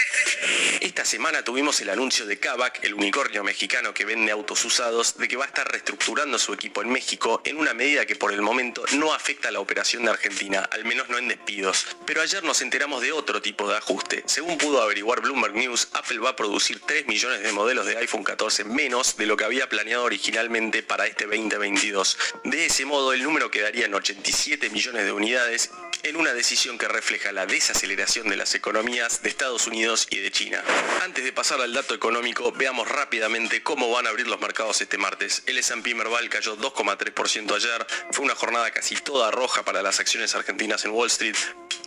Esta 0.81 1.05
semana 1.05 1.43
tuvimos 1.43 1.79
el 1.81 1.89
anuncio 1.89 2.25
de 2.25 2.39
Kavak, 2.39 2.83
el 2.83 2.93
unicornio 2.93 3.43
mexicano 3.43 3.93
que 3.93 4.05
vende 4.05 4.31
autos 4.31 4.63
usados, 4.65 5.17
de 5.17 5.27
que 5.27 5.37
va 5.37 5.45
a 5.45 5.47
estar 5.47 5.69
reestructurando 5.69 6.39
su 6.39 6.53
equipo 6.53 6.81
en 6.81 6.89
México 6.89 7.41
en 7.45 7.57
una 7.57 7.73
medida 7.73 8.05
que 8.05 8.15
por 8.15 8.33
el 8.33 8.41
momento 8.41 8.83
no 8.93 9.13
afecta 9.13 9.49
a 9.49 9.51
la 9.51 9.59
operación 9.59 10.03
de 10.05 10.11
Argentina, 10.11 10.67
al 10.71 10.85
menos 10.85 11.09
no 11.09 11.17
en 11.17 11.27
despidos. 11.27 11.85
Pero 12.05 12.21
ayer 12.21 12.43
nos 12.43 12.61
enteramos 12.61 13.01
de 13.01 13.11
otro 13.11 13.41
tipo 13.41 13.69
de 13.69 13.77
ajuste. 13.77 14.23
Según 14.25 14.57
pudo 14.57 14.81
averiguar 14.81 15.21
Bloomberg 15.21 15.55
News, 15.55 15.89
Apple 15.93 16.19
va 16.19 16.31
a 16.31 16.35
producir 16.35 16.46
3 16.85 17.07
millones 17.07 17.43
de 17.43 17.51
modelos 17.51 17.85
de 17.85 17.97
iPhone 17.97 18.23
14 18.23 18.63
menos 18.63 19.17
de 19.17 19.25
lo 19.25 19.35
que 19.35 19.43
había 19.43 19.67
planeado 19.67 20.05
originalmente 20.05 20.81
para 20.81 21.05
este 21.05 21.25
2022. 21.25 22.17
De 22.45 22.65
ese 22.65 22.85
modo, 22.85 23.11
el 23.13 23.23
número 23.23 23.51
quedaría 23.51 23.85
en 23.85 23.93
87 23.93 24.69
millones 24.69 25.05
de 25.05 25.11
unidades 25.11 25.71
en 26.03 26.15
una 26.15 26.33
decisión 26.33 26.77
que 26.77 26.87
refleja 26.87 27.31
la 27.31 27.45
desaceleración 27.45 28.29
de 28.29 28.37
las 28.37 28.55
economías 28.55 29.23
de 29.23 29.29
Estados 29.29 29.67
Unidos 29.67 30.07
y 30.09 30.19
de 30.19 30.31
China. 30.31 30.63
Antes 31.03 31.23
de 31.23 31.33
pasar 31.33 31.59
al 31.59 31.73
dato 31.73 31.93
económico, 31.93 32.51
veamos 32.53 32.87
rápidamente 32.87 33.61
cómo 33.61 33.89
van 33.91 34.05
a 34.05 34.09
abrir 34.09 34.27
los 34.27 34.39
mercados 34.39 34.79
este 34.81 34.97
martes. 34.97 35.43
El 35.47 35.57
S&P 35.57 35.95
Merval 35.95 36.29
cayó 36.29 36.55
2,3% 36.57 37.55
ayer, 37.55 37.87
fue 38.11 38.25
una 38.25 38.35
jornada 38.35 38.71
casi 38.71 38.95
toda 38.95 39.31
roja 39.31 39.63
para 39.63 39.81
las 39.81 39.99
acciones 39.99 40.33
argentinas 40.35 40.85
en 40.85 40.91
Wall 40.91 41.07
Street, 41.07 41.35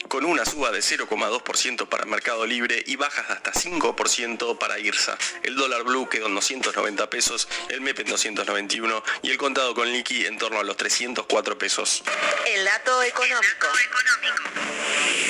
con 0.08 0.24
una 0.24 0.44
suba 0.44 0.72
de 0.72 0.80
0,2% 0.80 1.88
para 1.88 2.04
Mercado 2.04 2.44
Libre 2.44 2.82
y 2.86 2.96
bajas 2.96 3.28
de 3.28 3.34
hasta 3.34 3.52
5% 3.52 4.49
para 4.58 4.78
IRSA. 4.78 5.16
El 5.42 5.56
dólar 5.56 5.84
blue 5.84 6.08
quedó 6.08 6.26
en 6.26 6.34
290 6.34 7.10
pesos, 7.10 7.48
el 7.68 7.80
MEP 7.80 8.00
en 8.00 8.06
291 8.06 9.02
y 9.22 9.30
el 9.30 9.38
contado 9.38 9.74
con 9.74 9.90
liqui 9.90 10.26
en 10.26 10.38
torno 10.38 10.60
a 10.60 10.64
los 10.64 10.76
304 10.76 11.58
pesos. 11.58 12.02
El 12.46 12.64
dato 12.64 13.02
económico. 13.02 13.66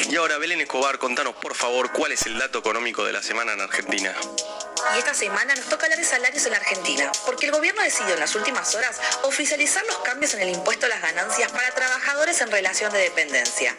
Y 0.09 0.17
ahora, 0.17 0.39
Belén 0.39 0.61
Escobar, 0.61 0.99
contanos 0.99 1.35
por 1.37 1.55
favor 1.55 1.93
cuál 1.93 2.13
es 2.13 2.27
el 2.27 2.37
dato 2.39 2.59
económico 2.59 3.05
de 3.05 3.13
la 3.13 3.23
semana 3.23 3.53
en 3.53 3.61
Argentina. 3.61 4.15
Y 4.95 4.99
esta 4.99 5.15
semana 5.15 5.55
nos 5.55 5.67
toca 5.67 5.85
hablar 5.87 5.99
de 5.99 6.05
salarios 6.05 6.45
en 6.47 6.53
la 6.53 6.57
Argentina, 6.57 7.13
porque 7.27 7.47
el 7.47 7.53
gobierno 7.53 7.83
decidió 7.83 8.15
en 8.15 8.21
las 8.21 8.35
últimas 8.35 8.75
horas 8.75 8.99
oficializar 9.23 9.85
los 9.87 9.99
cambios 9.99 10.35
en 10.35 10.41
el 10.41 10.49
impuesto 10.49 10.87
a 10.87 10.89
las 10.89 11.01
ganancias 11.01 11.53
para 11.53 11.71
trabajadores 11.73 12.41
en 12.41 12.51
relación 12.51 12.93
de 12.93 12.99
dependencia. 12.99 13.77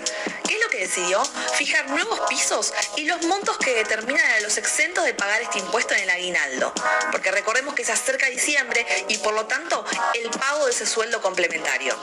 ¿Qué 0.82 0.86
es 0.86 0.90
lo 0.90 0.96
que 0.96 1.02
decidió? 1.02 1.24
Fijar 1.58 1.90
nuevos 1.92 2.20
pisos 2.28 2.74
y 2.96 3.06
los 3.06 3.22
montos 3.26 3.56
que 3.60 3.76
determinan 3.76 4.26
a 4.32 4.40
los 4.40 4.58
exentos 4.58 5.06
de 5.06 5.14
pagar 5.14 5.40
este 5.42 5.60
impuesto 5.60 5.94
en 5.94 6.02
el 6.02 6.10
aguinaldo. 6.10 6.74
Porque 7.12 7.30
recordemos 7.30 7.76
que 7.76 7.86
se 7.86 7.92
acerca 7.92 8.26
diciembre 8.28 8.86
y 9.08 9.18
por 9.20 9.34
lo 9.34 9.46
tanto 9.46 9.86
el 10.16 10.30
pago 10.32 10.66
de 10.66 10.72
ese 10.72 10.88
sueldo 10.88 11.22
complementario. 11.22 11.96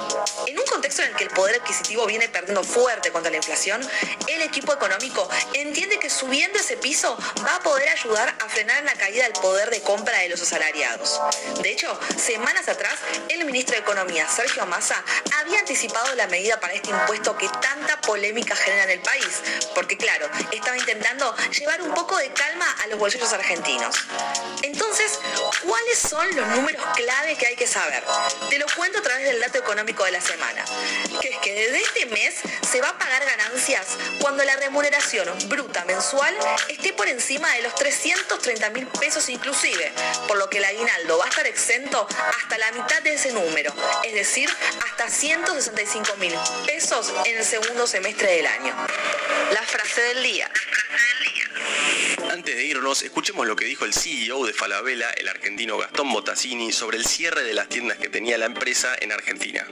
En 0.46 0.58
un 0.58 0.64
contexto 0.66 1.02
en 1.02 1.08
el 1.08 1.16
que 1.16 1.24
el 1.24 1.30
poder 1.30 1.56
adquisitivo 1.56 2.06
viene 2.06 2.28
perdiendo 2.28 2.62
fuerte 2.62 3.10
contra 3.10 3.32
la 3.32 3.38
inflación, 3.38 3.80
el 4.28 4.42
equipo 4.42 4.72
económico 4.72 5.28
entiende 5.54 5.98
que 5.98 6.08
subiendo 6.08 6.58
ese 6.60 6.76
piso 6.76 7.18
va 7.44 7.56
a 7.56 7.60
poder 7.60 7.88
ayudar 7.88 8.36
a 8.38 8.48
frenar 8.48 8.84
la 8.84 8.94
caída 8.94 9.24
del 9.24 9.32
poder 9.32 9.70
de 9.70 9.80
compra 9.82 10.18
de 10.18 10.28
los 10.28 10.40
asalariados. 10.42 11.20
De 11.62 11.72
hecho, 11.72 11.98
semanas 12.16 12.68
atrás, 12.68 12.94
el 13.28 13.44
ministro 13.44 13.74
de 13.74 13.80
Economía, 13.80 14.28
Sergio 14.28 14.66
Massa, 14.66 15.02
había 15.40 15.58
anticipado 15.58 16.14
la 16.14 16.28
medida 16.28 16.60
para 16.60 16.74
este 16.74 16.90
impuesto 16.90 17.36
que 17.36 17.48
tanta 17.60 18.00
polémica 18.02 18.54
en 18.72 18.90
el 18.90 19.00
país, 19.00 19.42
porque 19.74 19.96
claro, 19.96 20.28
estaba 20.52 20.76
intentando 20.76 21.34
llevar 21.50 21.82
un 21.82 21.94
poco 21.94 22.16
de 22.18 22.30
calma 22.32 22.66
a 22.82 22.86
los 22.88 22.98
bolsillos 22.98 23.32
argentinos. 23.32 23.96
Entonces, 24.62 25.18
¿cuáles 25.62 25.98
son 25.98 26.36
los 26.36 26.46
números 26.48 26.82
clave 26.94 27.36
que 27.36 27.46
hay 27.46 27.56
que 27.56 27.66
saber? 27.66 28.02
Te 28.50 28.58
lo 28.58 28.66
cuento 28.76 28.98
a 28.98 29.02
través 29.02 29.24
del 29.26 29.40
dato 29.40 29.58
económico 29.58 30.04
de 30.04 30.12
la 30.12 30.20
semana, 30.20 30.64
que 31.20 31.28
es 31.28 31.38
que 31.38 31.54
desde 31.54 31.82
este 31.82 32.06
mes 32.06 32.34
se 32.70 32.80
va 32.80 32.90
a 32.90 32.98
pagar 32.98 33.24
ganancias 33.24 33.86
cuando 34.20 34.44
la 34.44 34.56
remuneración 34.56 35.28
bruta 35.48 35.84
mensual 35.84 36.34
esté 36.68 36.92
por 36.92 37.08
encima 37.08 37.52
de 37.54 37.62
los 37.62 37.74
330 37.74 38.70
mil 38.70 38.86
pesos 38.86 39.28
inclusive, 39.28 39.92
por 40.26 40.36
lo 40.36 40.48
que 40.48 40.58
el 40.58 40.64
aguinaldo 40.64 41.18
va 41.18 41.24
a 41.24 41.28
estar 41.28 41.46
exento 41.46 42.06
hasta 42.42 42.58
la 42.58 42.72
mitad 42.72 43.02
de 43.02 43.14
ese 43.14 43.32
número, 43.32 43.72
es 44.04 44.14
decir, 44.14 44.50
hasta 44.86 45.08
165 45.08 46.16
mil 46.16 46.34
pesos 46.66 47.12
en 47.24 47.36
el 47.36 47.44
segundo 47.44 47.86
semestre 47.86 48.30
del 48.32 48.46
año. 48.46 48.57
La 48.60 49.62
frase 49.62 50.00
del 50.00 50.22
día. 50.24 50.50
Antes 52.32 52.56
de 52.56 52.64
irnos, 52.64 53.02
escuchemos 53.02 53.46
lo 53.46 53.54
que 53.54 53.64
dijo 53.64 53.84
el 53.84 53.94
CEO 53.94 54.44
de 54.46 54.52
Falabella, 54.52 55.10
el 55.10 55.28
argentino 55.28 55.78
Gastón 55.78 56.12
Bottazzini, 56.12 56.72
sobre 56.72 56.96
el 56.96 57.04
cierre 57.04 57.44
de 57.44 57.54
las 57.54 57.68
tiendas 57.68 57.98
que 57.98 58.08
tenía 58.08 58.36
la 58.36 58.46
empresa 58.46 58.96
en 59.00 59.12
Argentina. 59.12 59.64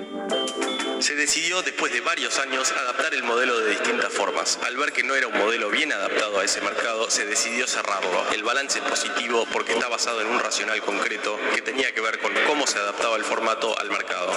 Se 1.01 1.15
decidió 1.15 1.63
después 1.63 1.93
de 1.93 2.01
varios 2.01 2.39
años 2.39 2.73
adaptar 2.73 3.13
el 3.15 3.23
modelo 3.23 3.59
de 3.61 3.71
distintas 3.71 4.13
formas. 4.13 4.59
Al 4.65 4.77
ver 4.77 4.93
que 4.93 5.03
no 5.03 5.15
era 5.15 5.27
un 5.27 5.39
modelo 5.39 5.69
bien 5.71 5.93
adaptado 5.93 6.41
a 6.41 6.45
ese 6.45 6.61
mercado, 6.63 7.11
se 7.11 7.27
decidió 7.27 7.67
cerrarlo. 7.67 8.25
El 8.33 8.43
balance 8.43 8.79
es 8.79 8.85
positivo 8.85 9.47
porque 9.53 9.73
está 9.73 9.89
basado 9.89 10.21
en 10.23 10.29
un 10.29 10.39
racional 10.39 10.81
concreto 10.83 11.39
que 11.55 11.63
tenía 11.63 11.93
que 11.93 12.01
ver 12.01 12.19
con 12.19 12.33
cómo 12.47 12.67
se 12.67 12.79
adaptaba 12.79 13.17
el 13.17 13.25
formato 13.25 13.79
al 13.79 13.91
mercado. 13.91 14.33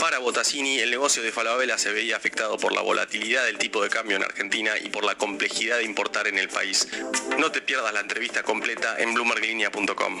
Para 0.00 0.18
Bottazzini, 0.18 0.80
el 0.80 0.90
negocio 0.90 1.22
de 1.22 1.32
Falabella 1.32 1.78
se 1.78 1.92
veía 1.92 2.16
afectado 2.16 2.58
por 2.58 2.72
la 2.72 2.82
volatilidad 2.82 3.44
del 3.44 3.58
tipo 3.58 3.82
de 3.82 3.88
cambio 3.88 4.16
en 4.16 4.24
Argentina 4.24 4.72
y 4.78 4.90
por 4.90 5.04
la 5.04 5.14
complejidad 5.14 5.78
de 5.78 5.84
importar 5.84 6.28
en 6.28 6.38
el 6.38 6.48
país. 6.48 6.88
No 7.38 7.50
te 7.50 7.62
pierdas 7.62 7.92
la 7.92 8.00
entrevista 8.00 8.42
completa 8.42 8.96
en 8.98 9.14
bloomberglinea.com. 9.14 10.20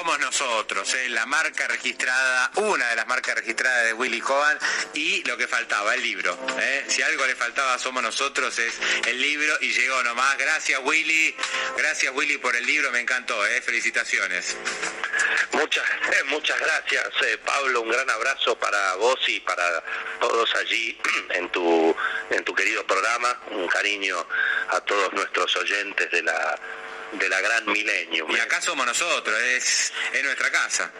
Somos 0.00 0.18
nosotros, 0.18 0.94
¿eh? 0.94 1.10
la 1.10 1.26
marca 1.26 1.68
registrada, 1.68 2.50
una 2.54 2.88
de 2.88 2.96
las 2.96 3.06
marcas 3.06 3.34
registradas 3.34 3.84
de 3.84 3.92
Willy 3.92 4.22
Cohen 4.22 4.56
y 4.94 5.22
lo 5.24 5.36
que 5.36 5.46
faltaba, 5.46 5.94
el 5.94 6.02
libro. 6.02 6.38
¿eh? 6.58 6.86
Si 6.88 7.02
algo 7.02 7.26
le 7.26 7.36
faltaba 7.36 7.78
Somos 7.78 8.02
nosotros 8.02 8.58
es 8.58 8.72
el 9.06 9.20
libro 9.20 9.58
y 9.60 9.74
llegó 9.74 10.02
nomás. 10.02 10.38
Gracias 10.38 10.80
Willy, 10.82 11.36
gracias 11.76 12.14
Willy 12.14 12.38
por 12.38 12.56
el 12.56 12.64
libro, 12.64 12.90
me 12.92 13.00
encantó, 13.00 13.46
¿eh? 13.46 13.60
felicitaciones. 13.60 14.56
Muchas, 15.52 15.84
muchas 16.28 16.58
gracias, 16.58 17.06
eh, 17.26 17.36
Pablo. 17.44 17.82
Un 17.82 17.90
gran 17.90 18.08
abrazo 18.08 18.58
para 18.58 18.94
vos 18.94 19.20
y 19.28 19.38
para 19.40 19.84
todos 20.18 20.54
allí 20.54 20.98
en 21.34 21.50
tu, 21.50 21.94
en 22.30 22.42
tu 22.42 22.54
querido 22.54 22.86
programa. 22.86 23.38
Un 23.50 23.68
cariño 23.68 24.26
a 24.70 24.80
todos 24.80 25.12
nuestros 25.12 25.54
oyentes 25.56 26.10
de 26.10 26.22
la, 26.22 26.58
de 27.12 27.28
la 27.28 27.40
gran 27.40 27.66
Millennium. 27.66 28.30
Y 28.30 28.38
acá 28.38 28.60
somos 28.60 28.86
nosotros, 28.86 29.38
es, 29.40 29.92
es 30.12 30.24
nuestra 30.24 30.50
casa. 30.50 30.92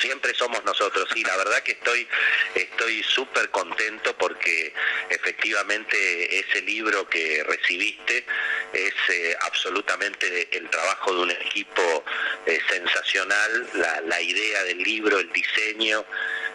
siempre 0.00 0.34
somos 0.34 0.64
nosotros 0.64 1.08
y 1.14 1.24
la 1.24 1.36
verdad 1.36 1.62
que 1.62 1.72
estoy 1.72 2.06
estoy 2.54 3.02
súper 3.02 3.50
contento 3.50 4.16
porque 4.16 4.72
efectivamente 5.08 6.38
ese 6.38 6.60
libro 6.62 7.08
que 7.08 7.42
recibiste 7.44 8.24
es 8.72 8.94
eh, 9.08 9.36
absolutamente 9.40 10.48
el 10.56 10.68
trabajo 10.70 11.14
de 11.14 11.20
un 11.20 11.30
equipo 11.30 12.04
eh, 12.46 12.60
sensacional 12.68 13.68
la, 13.74 14.00
la 14.02 14.20
idea 14.20 14.62
del 14.64 14.78
libro 14.78 15.18
el 15.18 15.32
diseño 15.32 16.04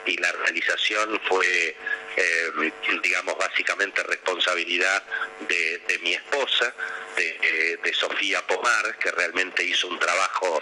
y 0.05 0.17
la 0.17 0.31
realización 0.31 1.19
fue 1.27 1.75
eh, 2.15 2.71
digamos 3.01 3.37
básicamente 3.37 4.03
responsabilidad 4.03 5.03
de, 5.47 5.79
de 5.87 5.99
mi 5.99 6.13
esposa 6.13 6.73
de, 7.15 7.39
eh, 7.41 7.79
de 7.83 7.93
Sofía 7.93 8.45
Pomar 8.45 8.97
que 8.97 9.11
realmente 9.11 9.63
hizo 9.63 9.87
un 9.87 9.99
trabajo 9.99 10.61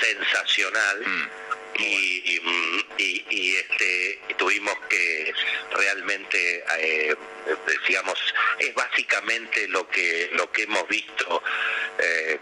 sensacional. 0.00 1.00
Mm, 1.00 1.45
y- 1.78 3.24
y, 3.30 3.56
este, 3.56 4.20
tuvimos 4.38 4.74
que 4.88 5.32
realmente, 5.72 6.64
eh, 6.78 7.14
digamos, 7.86 8.18
es 8.58 8.74
básicamente 8.74 9.68
lo 9.68 9.88
que 9.88 10.28
lo 10.32 10.50
que 10.52 10.62
hemos 10.62 10.86
visto 10.88 11.42
eh, 11.98 12.38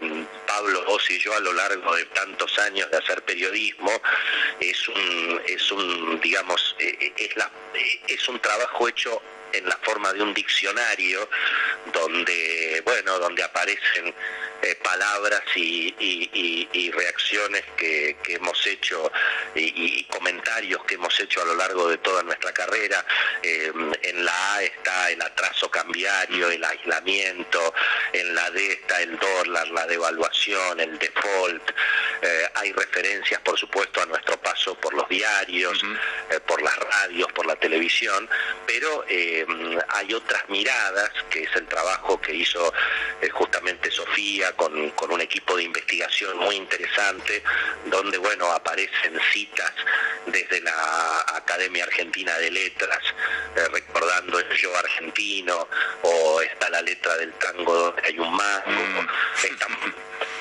Pablo, 0.47 0.83
vos 0.85 1.09
y 1.09 1.17
yo 1.19 1.33
a 1.33 1.39
lo 1.39 1.53
largo 1.53 1.95
de 1.95 2.05
tantos 2.07 2.57
años 2.59 2.89
de 2.91 2.97
hacer 2.97 3.21
periodismo, 3.23 3.91
es 4.59 4.87
un, 4.89 5.41
es 5.47 5.71
un, 5.71 6.19
digamos, 6.21 6.75
eh, 6.79 7.13
es 7.17 7.35
la, 7.37 7.49
eh, 7.73 7.99
es 8.07 8.27
un 8.27 8.39
trabajo 8.39 8.87
hecho 8.87 9.21
en 9.53 9.67
la 9.67 9.77
forma 9.83 10.11
de 10.13 10.21
un 10.21 10.33
diccionario 10.33 11.29
donde 11.93 12.81
bueno 12.85 13.17
donde 13.19 13.43
aparecen 13.43 14.13
eh, 14.61 14.75
palabras 14.81 15.43
y, 15.55 15.93
y- 15.99 16.29
y- 16.33 16.69
y 16.73 16.91
reacciones 16.91 17.63
que, 17.77 18.17
que 18.23 18.35
hemos 18.35 18.65
hecho 18.65 19.11
y, 19.53 20.03
comentarios 20.05 20.83
que 20.85 20.95
hemos 20.95 21.19
hecho 21.19 21.41
a 21.41 21.45
lo 21.45 21.55
largo 21.55 21.87
de 21.89 21.97
toda 21.97 22.23
nuestra 22.23 22.51
carrera. 22.53 23.05
Eh, 23.43 23.71
en 24.01 24.25
la 24.25 24.53
A 24.55 24.63
está 24.63 25.11
el 25.11 25.21
atraso 25.21 25.69
cambiario 25.69 26.49
el 26.49 26.63
aislamiento 26.63 27.73
en 28.13 28.33
la 28.33 28.49
D 28.51 28.71
está 28.73 29.01
el 29.01 29.17
dólar 29.19 29.67
la 29.69 29.85
devaluación 29.87 30.79
el 30.79 30.97
default. 30.97 31.71
Eh, 32.21 32.49
hay 32.55 32.71
referencias 32.71 33.41
por 33.41 33.59
supuesto 33.59 34.01
a 34.01 34.05
nuestro 34.05 34.37
paso 34.41 34.73
por 34.75 34.93
los 34.93 35.07
diarios 35.09 35.81
eh, 36.31 36.39
por 36.39 36.61
las 36.61 36.75
radios 36.77 37.31
por 37.33 37.45
la 37.45 37.55
televisión 37.57 38.27
pero 38.65 39.05
eh, 39.09 39.34
hay 39.89 40.13
otras 40.13 40.47
miradas, 40.49 41.11
que 41.29 41.43
es 41.43 41.55
el 41.55 41.65
trabajo 41.67 42.19
que 42.21 42.33
hizo 42.33 42.73
eh, 43.21 43.29
justamente 43.29 43.91
Sofía 43.91 44.51
con, 44.55 44.91
con 44.91 45.11
un 45.11 45.21
equipo 45.21 45.55
de 45.57 45.63
investigación 45.63 46.37
muy 46.37 46.55
interesante, 46.55 47.43
donde 47.85 48.17
bueno 48.17 48.51
aparecen 48.51 49.19
citas 49.31 49.73
desde 50.27 50.61
la 50.61 51.25
Academia 51.35 51.83
Argentina 51.83 52.37
de 52.37 52.51
Letras, 52.51 52.99
eh, 53.55 53.67
recordando 53.71 54.39
el 54.39 54.49
yo 54.55 54.75
argentino, 54.77 55.67
o 56.01 56.41
está 56.41 56.69
la 56.69 56.81
letra 56.81 57.15
del 57.17 57.33
tango 57.33 57.73
donde 57.73 58.01
hay 58.05 58.19
un 58.19 58.33
mango, 58.33 59.07
están 59.43 59.69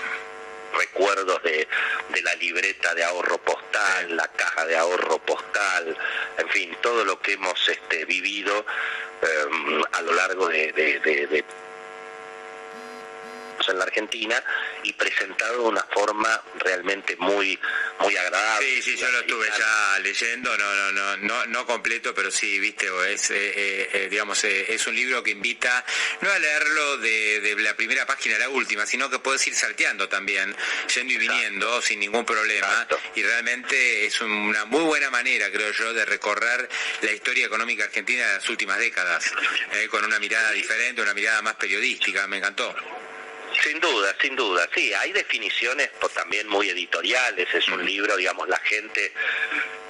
recuerdos 0.74 1.42
de, 1.42 1.66
de 2.10 2.22
la 2.22 2.34
libreta 2.36 2.94
de 2.94 3.04
ahorro 3.04 3.38
postal, 3.38 4.16
la 4.16 4.28
caja 4.28 4.66
de 4.66 4.76
ahorro 4.76 5.18
postal, 5.18 5.96
en 6.38 6.48
fin, 6.48 6.76
todo 6.82 7.04
lo 7.04 7.20
que 7.20 7.32
hemos 7.32 7.68
este, 7.68 8.04
vivido 8.04 8.64
eh, 9.22 9.82
a 9.92 10.02
lo 10.02 10.12
largo 10.14 10.48
de- 10.48 11.44
en 13.68 13.78
la 13.78 13.84
Argentina 13.84 14.42
y 14.82 14.92
presentado 14.92 15.62
de 15.62 15.68
una 15.68 15.84
forma 15.84 16.42
realmente 16.58 17.16
muy 17.16 17.58
muy 18.00 18.16
agradable. 18.16 18.66
Sí, 18.66 18.82
sí, 18.82 18.96
yo 18.96 19.10
lo 19.10 19.20
estuve 19.20 19.48
ya 19.56 19.98
leyendo, 20.00 20.56
no, 20.56 20.74
no, 20.74 20.92
no, 20.92 21.16
no, 21.18 21.46
no 21.46 21.66
completo, 21.66 22.14
pero 22.14 22.30
sí, 22.30 22.58
viste, 22.58 22.88
es, 23.08 23.30
eh, 23.30 23.36
eh, 23.36 23.90
eh, 23.92 24.08
digamos, 24.10 24.42
es 24.44 24.86
un 24.86 24.94
libro 24.94 25.22
que 25.22 25.30
invita 25.30 25.84
no 26.20 26.30
a 26.30 26.38
leerlo 26.38 26.98
de, 26.98 27.54
la 27.58 27.74
primera 27.76 28.06
página 28.06 28.36
a 28.36 28.40
la 28.40 28.48
última, 28.48 28.84
sino 28.86 29.08
que 29.08 29.18
puedes 29.18 29.46
ir 29.46 29.54
salteando 29.54 30.08
también, 30.08 30.54
yendo 30.94 31.14
y 31.14 31.18
viniendo 31.18 31.80
sin 31.80 32.00
ningún 32.00 32.24
problema, 32.24 32.86
y 33.14 33.22
realmente 33.22 34.06
es 34.06 34.20
una 34.20 34.64
muy 34.64 34.82
buena 34.82 35.10
manera, 35.10 35.50
creo 35.50 35.70
yo, 35.72 35.94
de 35.94 36.04
recorrer 36.04 36.68
la 37.02 37.12
historia 37.12 37.46
económica 37.46 37.84
argentina 37.84 38.26
de 38.26 38.34
las 38.34 38.48
últimas 38.48 38.78
décadas, 38.78 39.32
con 39.90 40.04
una 40.04 40.18
mirada 40.18 40.50
diferente, 40.52 41.00
una 41.00 41.14
mirada 41.14 41.42
más 41.42 41.54
periodística, 41.54 42.26
me 42.26 42.38
encantó. 42.38 42.74
Sin 43.64 43.80
duda, 43.80 44.14
sin 44.20 44.36
duda, 44.36 44.68
sí, 44.74 44.92
hay 44.92 45.10
definiciones 45.12 45.88
pues, 45.98 46.12
también 46.12 46.46
muy 46.48 46.68
editoriales, 46.68 47.48
es 47.54 47.66
un 47.68 47.82
libro, 47.82 48.14
digamos, 48.14 48.46
la 48.46 48.58
gente 48.58 49.10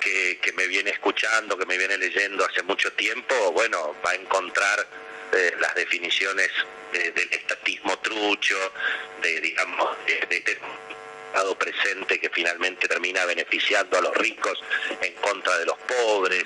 que, 0.01 0.53
me 0.55 0.69
viene 0.69 0.91
escuchando, 0.91 1.59
que 1.59 1.67
me 1.67 1.77
viene 1.77 1.99
leyendo 1.99 2.47
hace 2.47 2.63
mucho 2.63 2.93
tiempo, 2.93 3.35
bueno, 3.51 3.97
va 4.07 4.13
a 4.13 4.15
encontrar 4.15 4.87
eh, 5.33 5.57
las 5.59 5.75
definiciones 5.75 6.51
del 6.93 7.33
estatismo 7.33 7.99
trucho, 7.99 8.57
de, 9.21 9.41
digamos, 9.41 9.97
de, 10.07 10.41
de, 10.41 10.59
estado 11.27 11.59
presente 11.59 12.21
que 12.21 12.31
finalmente 12.31 12.87
termina 12.87 13.25
beneficiando 13.25 13.99
a 13.99 14.03
los 14.03 14.17
ricos 14.19 14.63
en 15.01 15.15
contra 15.15 15.59
de 15.59 15.67
los 15.67 15.77
pobres, 15.79 16.45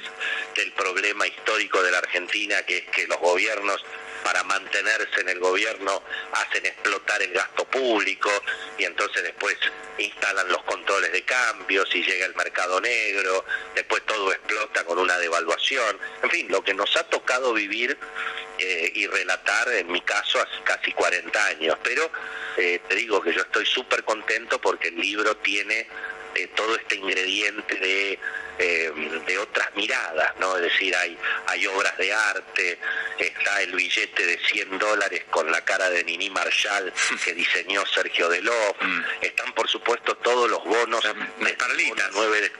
del 0.56 0.72
problema 0.72 1.26
histórico 1.26 1.82
de 1.82 1.90
la 1.90 1.98
Argentina 1.98 2.62
que 2.62 2.78
es 2.78 2.84
que 2.86 3.06
los 3.06 3.18
gobiernos 3.18 3.84
para 4.22 4.42
mantenerse 4.44 5.20
en 5.20 5.28
el 5.28 5.38
gobierno 5.38 6.02
hacen 6.32 6.66
explotar 6.66 7.22
el 7.22 7.32
gasto 7.32 7.64
público 7.64 8.30
y 8.78 8.84
entonces 8.84 9.22
después 9.22 9.56
instalan 9.98 10.48
los 10.48 10.62
controles 10.64 11.12
de 11.12 11.22
cambios 11.22 11.92
y 11.94 12.02
llega 12.02 12.26
el 12.26 12.34
mercado 12.34 12.80
negro, 12.80 13.44
después 13.74 14.02
todo 14.06 14.32
explota 14.32 14.84
con 14.84 14.98
una 14.98 15.18
devaluación, 15.18 15.98
en 16.22 16.30
fin, 16.30 16.46
lo 16.50 16.62
que 16.62 16.74
nos 16.74 16.96
ha 16.96 17.04
tocado 17.04 17.52
vivir 17.52 17.96
eh, 18.58 18.92
y 18.94 19.06
relatar 19.06 19.68
en 19.72 19.90
mi 19.90 20.00
caso 20.00 20.40
hace 20.40 20.62
casi 20.64 20.92
40 20.92 21.46
años, 21.46 21.78
pero 21.82 22.10
eh, 22.56 22.80
te 22.88 22.94
digo 22.96 23.20
que 23.20 23.32
yo 23.32 23.42
estoy 23.42 23.66
súper 23.66 24.04
contento 24.04 24.60
porque 24.60 24.88
el 24.88 24.96
libro 24.96 25.36
tiene 25.36 25.86
eh, 26.38 26.48
todo 26.54 26.76
este 26.76 26.96
ingrediente 26.96 27.74
de 27.76 28.18
eh, 28.60 28.92
de 29.24 29.38
otras 29.38 29.72
miradas, 29.76 30.34
¿no? 30.40 30.56
Es 30.56 30.62
decir, 30.62 30.94
hay, 30.96 31.16
hay 31.46 31.64
obras 31.68 31.96
de 31.96 32.12
arte, 32.12 32.76
está 33.16 33.62
el 33.62 33.72
billete 33.72 34.26
de 34.26 34.36
100 34.36 34.80
dólares 34.80 35.22
con 35.30 35.48
la 35.48 35.64
cara 35.64 35.88
de 35.90 36.02
Nini 36.02 36.28
Marshall 36.28 36.92
que 37.24 37.34
diseñó 37.34 37.86
Sergio 37.86 38.28
Deló, 38.28 38.76
mm. 38.80 39.02
están 39.20 39.52
por 39.52 39.68
supuesto 39.68 40.16
todos 40.16 40.50
los 40.50 40.64
bonos 40.64 41.04
de 41.04 41.14
9 41.38 42.40
de, 42.40 42.52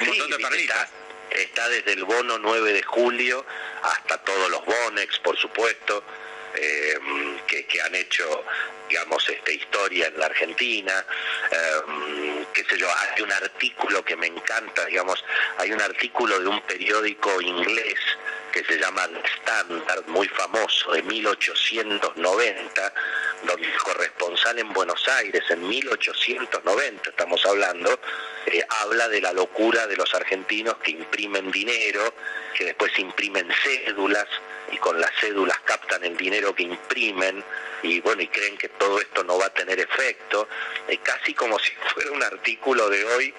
un 0.00 0.06
montón 0.08 0.30
de 0.30 0.38
perlitas. 0.38 0.88
Está, 1.30 1.68
desde 1.68 1.92
el 1.92 2.04
bono 2.04 2.38
9 2.38 2.72
de 2.72 2.82
julio 2.82 3.46
hasta 3.82 4.18
todos 4.18 4.50
los 4.50 4.64
bonex, 4.64 5.20
por 5.20 5.36
supuesto. 5.38 6.02
Eh, 6.56 6.98
que, 7.48 7.66
que, 7.66 7.82
han 7.82 7.92
hecho, 7.96 8.44
digamos, 8.88 9.28
este, 9.28 9.54
historia 9.54 10.06
en 10.06 10.18
la 10.18 10.26
Argentina. 10.26 11.04
Eh, 11.50 12.33
qué 12.54 12.64
sé 12.64 12.78
yo, 12.78 12.88
hay 12.88 13.20
un 13.20 13.32
artículo 13.32 14.04
que 14.04 14.16
me 14.16 14.28
encanta, 14.28 14.86
digamos, 14.86 15.22
hay 15.58 15.72
un 15.72 15.82
artículo 15.82 16.38
de 16.38 16.48
un 16.48 16.60
periódico 16.62 17.40
inglés 17.42 17.98
que 18.52 18.64
se 18.64 18.78
llama 18.78 19.08
Standard, 19.38 20.06
muy 20.06 20.28
famoso, 20.28 20.92
de 20.92 21.02
1890, 21.02 22.94
donde 23.42 23.66
el 23.66 23.76
corresponsal 23.78 24.60
en 24.60 24.72
Buenos 24.72 25.08
Aires, 25.08 25.42
en 25.50 25.66
1890 25.66 27.10
estamos 27.10 27.44
hablando, 27.44 27.98
eh, 28.46 28.64
habla 28.82 29.08
de 29.08 29.20
la 29.20 29.32
locura 29.32 29.88
de 29.88 29.96
los 29.96 30.14
argentinos 30.14 30.76
que 30.84 30.92
imprimen 30.92 31.50
dinero, 31.50 32.14
que 32.56 32.66
después 32.66 32.96
imprimen 32.96 33.48
cédulas 33.64 34.28
y 34.72 34.76
con 34.78 35.00
las 35.00 35.10
cédulas 35.20 35.58
captan 35.64 36.04
el 36.04 36.16
dinero 36.16 36.54
que 36.54 36.64
imprimen, 36.64 37.44
y 37.82 38.00
bueno, 38.00 38.22
y 38.22 38.28
creen 38.28 38.56
que 38.56 38.68
todo 38.70 39.00
esto 39.00 39.22
no 39.24 39.38
va 39.38 39.46
a 39.46 39.54
tener 39.54 39.78
efecto, 39.78 40.48
eh, 40.88 40.98
casi 41.02 41.34
como 41.34 41.58
si 41.58 41.72
fuera 41.92 42.10
un 42.12 42.22
artículo 42.22 42.88
de 42.88 43.04
hoy 43.04 43.34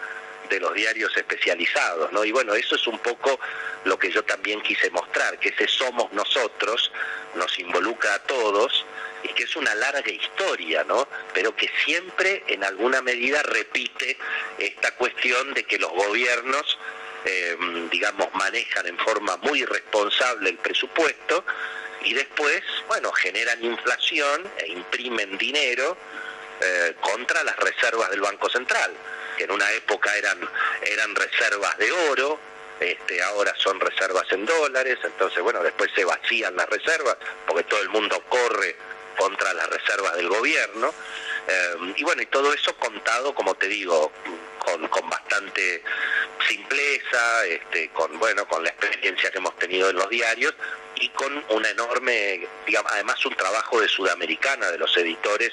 de 0.49 0.59
los 0.59 0.73
diarios 0.73 1.15
especializados, 1.17 2.11
¿no? 2.11 2.23
Y 2.23 2.31
bueno, 2.31 2.53
eso 2.53 2.75
es 2.75 2.87
un 2.87 2.99
poco 2.99 3.39
lo 3.83 3.97
que 3.97 4.11
yo 4.11 4.23
también 4.23 4.61
quise 4.61 4.89
mostrar, 4.91 5.39
que 5.39 5.49
ese 5.49 5.67
somos 5.67 6.11
nosotros 6.13 6.91
nos 7.35 7.57
involucra 7.59 8.13
a 8.13 8.19
todos 8.23 8.85
y 9.23 9.29
que 9.29 9.43
es 9.43 9.55
una 9.55 9.73
larga 9.75 10.11
historia, 10.11 10.83
¿no? 10.83 11.07
Pero 11.33 11.55
que 11.55 11.69
siempre 11.83 12.43
en 12.47 12.63
alguna 12.63 13.01
medida 13.01 13.41
repite 13.43 14.17
esta 14.57 14.91
cuestión 14.95 15.53
de 15.53 15.63
que 15.63 15.79
los 15.79 15.91
gobiernos, 15.91 16.77
eh, 17.25 17.57
digamos, 17.91 18.33
manejan 18.33 18.85
en 18.87 18.97
forma 18.99 19.37
muy 19.37 19.65
responsable 19.65 20.51
el 20.51 20.57
presupuesto 20.57 21.43
y 22.03 22.13
después, 22.13 22.61
bueno, 22.87 23.11
generan 23.13 23.63
inflación 23.63 24.47
e 24.59 24.67
imprimen 24.67 25.37
dinero 25.37 25.97
eh, 26.61 26.95
contra 27.01 27.43
las 27.43 27.57
reservas 27.57 28.09
del 28.11 28.21
Banco 28.21 28.49
Central, 28.49 28.91
que 29.37 29.45
en 29.45 29.51
una 29.51 29.69
época 29.71 30.15
eran, 30.15 30.39
eran 30.83 31.15
reservas 31.15 31.77
de 31.79 31.91
oro, 31.91 32.39
este, 32.79 33.23
ahora 33.23 33.53
son 33.57 33.79
reservas 33.79 34.31
en 34.31 34.45
dólares, 34.45 34.99
entonces 35.03 35.41
bueno, 35.41 35.63
después 35.63 35.89
se 35.95 36.05
vacían 36.05 36.55
las 36.55 36.69
reservas, 36.69 37.17
porque 37.47 37.63
todo 37.63 37.81
el 37.81 37.89
mundo 37.89 38.23
corre 38.29 38.75
contra 39.17 39.53
las 39.53 39.67
reservas 39.69 40.15
del 40.15 40.29
gobierno, 40.29 40.93
eh, 41.47 41.93
y 41.95 42.03
bueno, 42.03 42.21
y 42.21 42.27
todo 42.27 42.53
eso 42.53 42.75
contado, 42.75 43.33
como 43.33 43.55
te 43.55 43.67
digo, 43.67 44.11
con, 44.59 44.87
con 44.89 45.09
bastante 45.09 45.83
simpleza, 46.47 47.45
este, 47.45 47.89
con 47.89 48.17
bueno, 48.19 48.47
con 48.47 48.63
la 48.63 48.69
experiencia 48.69 49.31
que 49.31 49.37
hemos 49.37 49.57
tenido 49.57 49.89
en 49.89 49.95
los 49.95 50.09
diarios 50.09 50.53
y 50.95 51.09
con 51.09 51.43
una 51.49 51.69
enorme, 51.69 52.47
digamos, 52.65 52.91
además 52.93 53.25
un 53.25 53.35
trabajo 53.35 53.81
de 53.81 53.87
Sudamericana, 53.87 54.71
de 54.71 54.77
los 54.77 54.95
editores, 54.97 55.51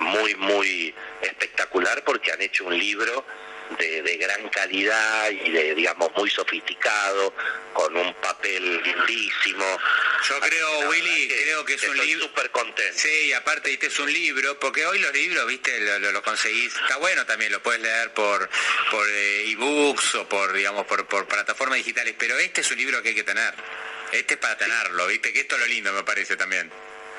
muy, 0.00 0.34
muy 0.36 0.94
espectacular 1.22 2.02
porque 2.04 2.32
han 2.32 2.40
hecho 2.40 2.66
un 2.66 2.78
libro 2.78 3.24
de, 3.76 4.16
gran 4.16 4.48
calidad 4.48 5.30
y 5.30 5.50
de, 5.50 5.74
digamos, 5.74 6.10
muy 6.16 6.30
sofisticado, 6.30 7.32
con 7.72 7.96
un 7.96 8.14
papel 8.14 8.82
lindísimo. 8.82 9.64
Yo 10.28 10.40
creo, 10.40 10.88
Willy, 10.90 11.28
creo 11.28 11.64
que 11.64 11.74
es 11.74 11.82
un 11.84 11.96
libro... 11.98 12.26
súper 12.26 12.50
contento. 12.50 12.98
Sí, 12.98 13.26
y 13.26 13.32
aparte, 13.32 13.70
viste, 13.70 13.86
es 13.86 13.98
un 13.98 14.12
libro, 14.12 14.58
porque 14.58 14.84
hoy 14.86 14.98
los 14.98 15.12
libros, 15.12 15.46
viste, 15.46 15.78
lo, 15.80 16.12
lo, 16.12 16.22
conseguís, 16.22 16.74
está 16.74 16.96
bueno 16.96 17.24
también, 17.26 17.52
lo 17.52 17.62
puedes 17.62 17.80
leer 17.80 18.12
por 18.12 18.48
por 18.90 19.06
eh, 19.08 19.50
ebooks 19.50 20.14
o 20.16 20.28
por, 20.28 20.52
digamos, 20.52 20.86
por, 20.86 21.06
por 21.06 21.26
plataformas 21.26 21.78
digitales, 21.78 22.14
pero 22.18 22.38
este 22.38 22.60
es 22.60 22.70
un 22.70 22.78
libro 22.78 23.02
que 23.02 23.10
hay 23.10 23.14
que 23.14 23.24
tener. 23.24 23.54
Este 24.12 24.34
es 24.34 24.40
para 24.40 24.56
tenerlo, 24.56 25.06
viste, 25.06 25.32
que 25.32 25.40
esto 25.40 25.56
es 25.56 25.60
lo 25.60 25.66
lindo, 25.66 25.92
me 25.92 26.02
parece 26.02 26.36
también. 26.36 26.70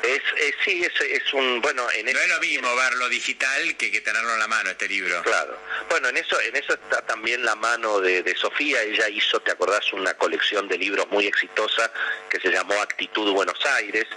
Es, 0.01 0.21
sí, 0.63 0.83
es, 0.83 0.93
es, 1.01 1.33
un 1.33 1.61
bueno. 1.61 1.85
En 1.91 2.05
no 2.05 2.19
es 2.19 2.29
lo 2.29 2.39
mismo 2.39 2.73
verlo 2.75 3.09
digital 3.09 3.75
que, 3.75 3.91
que 3.91 4.01
tenerlo 4.01 4.33
en 4.33 4.39
la 4.39 4.47
mano 4.47 4.69
este 4.69 4.87
libro. 4.87 5.21
Claro. 5.23 5.57
Bueno, 5.89 6.07
en 6.07 6.17
eso 6.17 6.39
en 6.39 6.55
eso 6.55 6.73
está 6.73 7.01
también 7.01 7.43
la 7.43 7.55
mano 7.55 7.99
de, 7.99 8.23
de 8.23 8.35
Sofía. 8.35 8.81
Ella 8.81 9.09
hizo, 9.09 9.39
te 9.41 9.51
acordás, 9.51 9.91
una 9.91 10.13
colección 10.13 10.67
de 10.67 10.77
libros 10.77 11.07
muy 11.11 11.27
exitosa 11.27 11.91
que 12.29 12.39
se 12.39 12.49
llamó 12.49 12.75
Actitud 12.81 13.33
Buenos 13.33 13.59
Aires, 13.65 14.07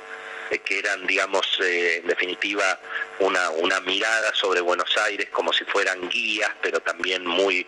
eh, 0.50 0.58
que 0.58 0.78
eran, 0.78 1.04
digamos, 1.06 1.58
eh, 1.60 1.96
en 1.96 2.06
definitiva, 2.06 2.78
una, 3.18 3.50
una 3.50 3.80
mirada 3.80 4.32
sobre 4.34 4.60
Buenos 4.60 4.96
Aires 4.98 5.30
como 5.30 5.52
si 5.52 5.64
fueran 5.64 6.08
guías, 6.08 6.52
pero 6.62 6.80
también 6.80 7.26
muy 7.26 7.66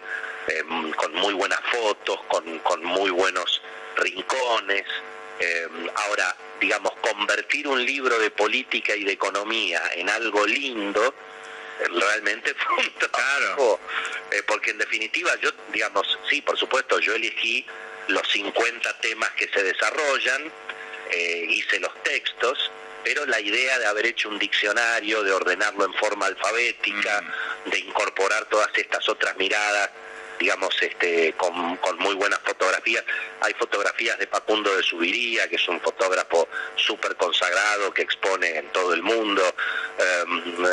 eh, 0.49 0.63
con 0.97 1.15
muy 1.15 1.35
buenas 1.35 1.61
fotos, 1.71 2.21
con, 2.29 2.59
con 2.61 2.85
muy 2.85 3.11
buenos 3.11 3.61
rincones. 3.97 4.85
Eh, 5.41 5.69
ahora, 6.07 6.37
digamos, 6.61 6.93
convertir 7.01 7.67
un 7.67 7.85
libro 7.85 8.19
de 8.19 8.31
política 8.31 8.95
y 8.95 9.05
de 9.05 9.13
economía 9.13 9.83
en 9.95 10.09
algo 10.09 10.47
lindo, 10.47 11.15
eh, 11.81 11.89
realmente 11.89 12.55
fue 12.67 12.85
un 12.85 12.93
trabajo, 12.95 13.81
eh, 14.31 14.43
porque 14.47 14.71
en 14.71 14.79
definitiva 14.79 15.33
yo, 15.41 15.51
digamos, 15.73 16.19
sí, 16.29 16.41
por 16.41 16.57
supuesto, 16.57 17.01
yo 17.01 17.15
elegí 17.15 17.67
los 18.09 18.27
50 18.29 18.99
temas 19.01 19.31
que 19.33 19.49
se 19.49 19.63
desarrollan, 19.63 20.53
hice 21.49 21.79
los 21.79 22.03
textos, 22.03 22.71
pero 23.05 23.25
la 23.27 23.39
idea 23.39 23.79
de 23.79 23.87
haber 23.87 24.07
hecho 24.07 24.29
un 24.29 24.39
diccionario, 24.39 25.23
de 25.23 25.31
ordenarlo 25.31 25.85
en 25.85 25.95
forma 25.95 26.27
alfabética, 26.27 27.23
mm. 27.67 27.71
de 27.71 27.79
incorporar 27.79 28.47
todas 28.47 28.71
estas 28.75 29.09
otras 29.09 29.37
miradas 29.37 29.91
digamos, 30.39 30.75
este, 30.81 31.33
con, 31.35 31.79
muy 31.99 32.15
buenas 32.15 32.41
fotografías. 32.41 33.05
Hay 33.41 33.55
fotografías 33.55 34.19
de 34.19 34.27
Facundo 34.27 34.75
de 34.77 34.83
Subiría, 34.83 35.49
que 35.49 35.57
es 35.57 35.69
un 35.69 35.81
fotógrafo 35.81 36.49
súper 36.77 37.17
consagrado 37.17 37.93
que 37.93 38.03
expone 38.03 38.59
en 38.59 38.69
todo 38.73 38.95
el 38.95 39.03
mundo. 39.03 39.43
Em, 39.99 40.65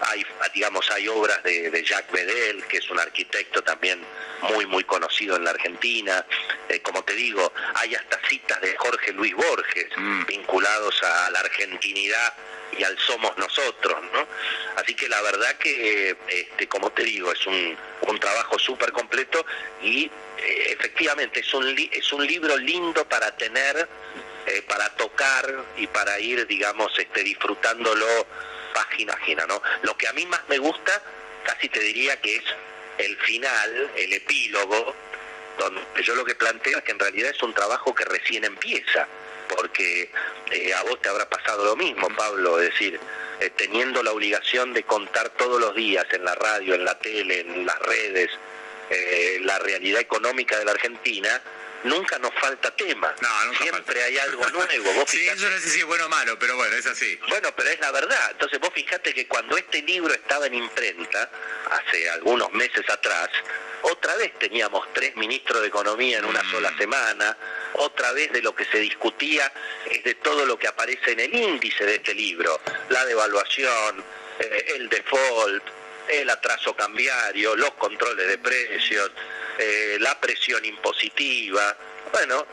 hay, 0.00 0.24
digamos, 0.54 0.90
hay 0.90 1.08
obras 1.08 1.42
de, 1.42 1.84
Jacques 1.84 2.12
Bedel, 2.12 2.64
que 2.66 2.78
es 2.78 2.90
un 2.90 2.98
arquitecto 2.98 3.62
también 3.62 4.00
muy, 4.42 4.66
muy 4.66 4.84
conocido 4.84 5.36
en 5.36 5.44
la 5.44 5.50
Argentina. 5.50 6.24
Eh, 6.68 6.80
como 6.80 7.02
te 7.02 7.14
digo, 7.14 7.52
hay 7.74 7.94
hasta 7.94 8.18
citas 8.28 8.60
de 8.60 8.76
Jorge 8.76 9.12
Luis 9.12 9.34
Borges 9.34 9.88
mm. 9.96 10.26
vinculados 10.26 11.02
a 11.02 11.30
la 11.30 11.40
argentinidad 11.40 12.34
y 12.76 12.82
al 12.84 12.98
somos 12.98 13.36
nosotros, 13.38 13.96
¿no? 14.12 14.26
Así 14.76 14.94
que 14.94 15.08
la 15.08 15.20
verdad 15.22 15.56
que, 15.58 16.16
este, 16.28 16.68
como 16.68 16.90
te 16.90 17.02
digo, 17.02 17.32
es 17.32 17.46
un, 17.46 17.76
un 18.02 18.20
trabajo 18.20 18.58
súper 18.58 18.92
completo 18.92 19.44
y 19.82 20.04
eh, 20.04 20.10
efectivamente 20.70 21.40
es 21.40 21.54
un, 21.54 21.76
es 21.90 22.12
un 22.12 22.26
libro 22.26 22.56
lindo 22.56 23.08
para 23.08 23.36
tener, 23.36 23.88
eh, 24.46 24.62
para 24.68 24.88
tocar 24.96 25.64
y 25.76 25.86
para 25.86 26.18
ir, 26.20 26.46
digamos, 26.46 26.96
este, 26.98 27.22
disfrutándolo 27.22 28.06
página 28.74 29.14
ajena, 29.14 29.46
¿no? 29.46 29.60
Lo 29.82 29.96
que 29.96 30.06
a 30.08 30.12
mí 30.12 30.26
más 30.26 30.42
me 30.48 30.58
gusta, 30.58 31.02
casi 31.44 31.68
te 31.68 31.80
diría 31.80 32.20
que 32.20 32.36
es 32.36 32.44
el 32.98 33.16
final, 33.18 33.90
el 33.96 34.12
epílogo, 34.12 34.94
donde 35.58 35.82
yo 36.02 36.14
lo 36.14 36.24
que 36.24 36.34
planteo 36.34 36.78
es 36.78 36.84
que 36.84 36.92
en 36.92 36.98
realidad 36.98 37.30
es 37.30 37.42
un 37.42 37.52
trabajo 37.52 37.94
que 37.94 38.04
recién 38.04 38.44
empieza 38.44 39.08
porque 39.48 40.10
eh, 40.52 40.74
a 40.74 40.82
vos 40.82 41.00
te 41.00 41.08
habrá 41.08 41.28
pasado 41.28 41.64
lo 41.64 41.76
mismo, 41.76 42.08
Pablo, 42.16 42.60
es 42.60 42.70
decir, 42.70 43.00
eh, 43.40 43.50
teniendo 43.56 44.02
la 44.02 44.12
obligación 44.12 44.72
de 44.72 44.82
contar 44.82 45.30
todos 45.30 45.60
los 45.60 45.74
días 45.74 46.06
en 46.12 46.24
la 46.24 46.34
radio, 46.34 46.74
en 46.74 46.84
la 46.84 46.98
tele, 46.98 47.40
en 47.40 47.66
las 47.66 47.78
redes, 47.80 48.30
eh, 48.90 49.38
la 49.42 49.58
realidad 49.58 50.00
económica 50.00 50.58
de 50.58 50.64
la 50.64 50.72
Argentina, 50.72 51.42
nunca 51.84 52.18
nos 52.18 52.32
falta 52.34 52.70
tema. 52.76 53.14
Siempre 53.60 54.02
hay 54.02 54.18
algo 54.18 54.48
nuevo. 54.50 54.92
Vos 54.94 55.04
sí, 55.08 55.26
eso 55.28 55.48
no 55.48 55.58
sé 55.58 55.70
si 55.70 55.80
es 55.80 55.86
bueno 55.86 56.06
o 56.06 56.08
malo, 56.08 56.38
pero 56.38 56.56
bueno, 56.56 56.76
es 56.76 56.86
así. 56.86 57.18
Bueno, 57.28 57.48
pero 57.56 57.70
es 57.70 57.80
la 57.80 57.90
verdad. 57.92 58.30
Entonces 58.32 58.58
vos 58.60 58.70
fijate 58.72 59.14
que 59.14 59.26
cuando 59.26 59.56
este 59.56 59.82
libro 59.82 60.12
estaba 60.12 60.46
en 60.46 60.54
imprenta, 60.54 61.30
hace 61.70 62.08
algunos 62.10 62.52
meses 62.52 62.88
atrás, 62.88 63.28
otra 63.82 64.16
vez 64.16 64.36
teníamos 64.38 64.86
tres 64.92 65.14
ministros 65.16 65.62
de 65.62 65.68
Economía 65.68 66.18
en 66.18 66.24
una 66.24 66.42
mm. 66.42 66.50
sola 66.50 66.76
semana, 66.76 67.36
otra 67.74 68.12
vez 68.12 68.32
de 68.32 68.42
lo 68.42 68.54
que 68.54 68.64
se 68.64 68.78
discutía 68.78 69.52
es 69.90 70.02
de 70.02 70.14
todo 70.16 70.44
lo 70.46 70.58
que 70.58 70.66
aparece 70.66 71.12
en 71.12 71.20
el 71.20 71.34
índice 71.34 71.84
de 71.84 71.96
este 71.96 72.14
libro, 72.14 72.60
la 72.88 73.04
devaluación, 73.04 74.04
eh, 74.40 74.74
el 74.76 74.88
default, 74.88 75.62
el 76.08 76.30
atraso 76.30 76.74
cambiario, 76.74 77.54
los 77.54 77.72
controles 77.72 78.26
de 78.26 78.38
precios, 78.38 79.10
eh, 79.58 79.96
la 80.00 80.18
presión 80.20 80.64
impositiva. 80.64 81.76
Bueno, 82.12 82.46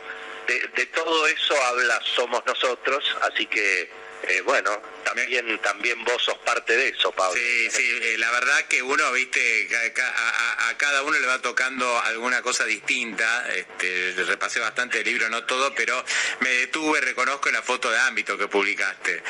de, 0.48 0.86
todo 0.88 1.28
eso 1.28 1.56
habla 1.64 2.00
Somos 2.16 2.46
Nosotros, 2.46 3.04
así 3.22 3.46
que, 3.48 3.90
eh, 4.24 4.42
bueno, 4.42 4.72
también, 5.06 5.60
también 5.60 6.04
vos 6.04 6.22
sos 6.22 6.38
parte 6.40 6.76
de 6.76 6.90
eso, 6.90 7.12
Pablo. 7.12 7.40
Sí, 7.40 7.70
sí, 7.70 8.00
eh, 8.02 8.18
la 8.18 8.32
verdad 8.32 8.66
que 8.66 8.82
uno, 8.82 9.12
viste, 9.12 9.70
a, 9.98 10.78
cada 10.78 11.04
uno 11.04 11.18
le 11.18 11.28
va 11.28 11.40
tocando 11.42 12.02
alguna 12.02 12.42
cosa 12.42 12.66
distinta. 12.66 13.48
Este, 13.54 14.14
repasé 14.26 14.60
bastante 14.60 15.00
el 15.00 15.06
libro, 15.06 15.30
no 15.30 15.44
todo, 15.46 15.74
pero 15.76 16.04
me 16.40 16.50
detuve, 16.50 17.02
reconozco 17.02 17.52
la 17.52 17.62
foto 17.62 17.92
de 17.92 18.00
ámbito 18.00 18.38
que 18.38 18.48
publicaste. 18.48 19.22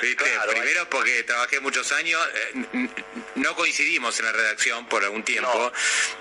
¿Viste? 0.00 0.24
Primero 0.48 0.88
porque 0.88 1.24
trabajé 1.24 1.60
muchos 1.60 1.90
años, 1.92 2.20
eh, 2.34 2.88
no 3.34 3.56
coincidimos 3.56 4.18
en 4.20 4.26
la 4.26 4.32
redacción 4.32 4.86
por 4.88 5.02
algún 5.02 5.24
tiempo, 5.24 5.72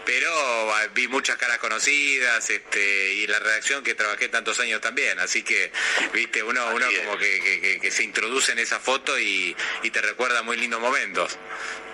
pero 0.06 0.30
ah, 0.73 0.88
vi 0.93 1.08
muchas 1.08 1.38
caras 1.38 1.60
conocidas 1.60 2.49
este, 2.49 3.13
y 3.13 3.28
la 3.28 3.38
redacción 3.39 3.84
que 3.84 3.93
trabajé 3.93 4.28
tantos 4.30 4.60
años 4.60 4.82
también. 4.82 5.19
Así 5.19 5.43
que, 5.43 5.71
viste, 6.13 6.41
uno, 6.41 6.65
uno 6.73 6.88
como 7.06 7.17
que, 7.17 7.80
que 7.80 7.91
se 7.91 8.04
introduce 8.04 8.52
en 8.54 8.60
esa 8.60 8.80
foto 8.80 9.03
y, 9.20 9.56
te 9.92 10.02
recuerda 10.02 10.42
muy 10.44 10.58
lindos 10.58 10.80
momentos. 10.82 11.38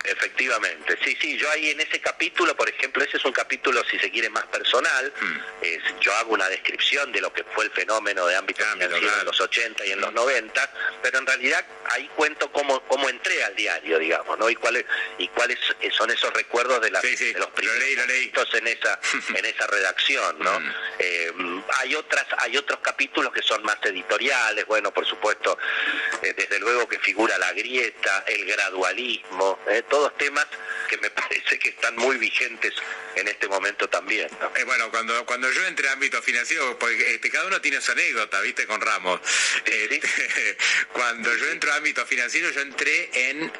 Efectivamente, 0.03 0.97
sí, 1.03 1.17
sí, 1.19 1.37
yo 1.37 1.49
ahí 1.51 1.71
en 1.71 1.81
ese 1.81 1.99
capítulo, 1.99 2.55
por 2.55 2.69
ejemplo, 2.69 3.03
ese 3.03 3.17
es 3.17 3.25
un 3.25 3.31
capítulo, 3.31 3.83
si 3.89 3.99
se 3.99 4.09
quiere, 4.09 4.29
más 4.29 4.45
personal, 4.45 5.13
hmm. 5.19 5.99
yo 5.99 6.13
hago 6.15 6.33
una 6.33 6.47
descripción 6.49 7.11
de 7.11 7.21
lo 7.21 7.31
que 7.33 7.43
fue 7.43 7.65
el 7.65 7.71
fenómeno 7.71 8.25
de 8.25 8.35
ámbito 8.35 8.63
financiero 8.63 9.19
en 9.19 9.25
los 9.25 9.39
80 9.39 9.85
y 9.85 9.91
en 9.91 10.01
los 10.01 10.13
90, 10.13 10.71
pero 11.01 11.19
en 11.19 11.25
realidad 11.25 11.65
ahí 11.85 12.09
cuento 12.15 12.51
cómo, 12.51 12.81
cómo 12.87 13.09
entré 13.09 13.43
al 13.43 13.55
diario, 13.55 13.99
digamos, 13.99 14.37
¿no? 14.37 14.49
Y 14.49 14.55
cuáles 14.55 14.85
y 15.17 15.27
cuáles 15.29 15.59
son 15.91 16.09
esos 16.09 16.31
recuerdos 16.33 16.81
de, 16.81 16.91
la, 16.91 17.01
de 17.01 17.35
los 17.37 17.49
primeros 17.51 17.85
momentos 17.97 18.53
en 18.55 18.67
esa, 18.67 18.99
en 19.35 19.45
esa 19.45 19.67
redacción, 19.67 20.39
¿no? 20.39 20.59
Hmm. 20.59 20.71
Eh, 20.99 21.31
hay 21.79 21.95
otras, 21.95 22.25
hay 22.37 22.57
otros 22.57 22.79
capítulos 22.81 23.33
que 23.33 23.41
son 23.41 23.63
más 23.63 23.77
editoriales, 23.83 24.65
bueno, 24.65 24.93
por 24.93 25.05
supuesto, 25.05 25.57
eh, 26.21 26.33
desde 26.35 26.59
luego 26.59 26.87
que 26.87 26.99
figura 26.99 27.37
la 27.37 27.51
grieta, 27.53 28.23
el 28.27 28.45
gradualismo, 28.45 29.59
¿eh? 29.67 29.83
Todos 29.89 30.15
temas 30.17 30.45
que 30.87 30.97
me 30.97 31.09
parece 31.21 31.59
que 31.59 31.69
están 31.69 31.95
muy 31.95 32.17
vigentes 32.17 32.73
en 33.15 33.27
este 33.27 33.47
momento 33.47 33.87
también. 33.89 34.29
Eh, 34.55 34.63
bueno, 34.63 34.89
cuando, 34.89 35.25
cuando 35.25 35.51
yo 35.51 35.65
entré 35.65 35.89
a 35.89 35.93
ámbito 35.93 36.21
financiero, 36.21 36.77
porque 36.77 37.15
este, 37.15 37.29
cada 37.29 37.47
uno 37.47 37.59
tiene 37.61 37.81
su 37.81 37.91
anécdota, 37.91 38.39
¿viste? 38.41 38.65
Con 38.65 38.81
Ramos. 38.81 39.19
Este, 39.65 40.01
cuando 40.93 41.35
yo 41.35 41.49
entro 41.49 41.71
a 41.73 41.75
ámbito 41.75 42.05
financiero, 42.05 42.49
yo 42.51 42.61
entré 42.61 43.09
en, 43.29 43.51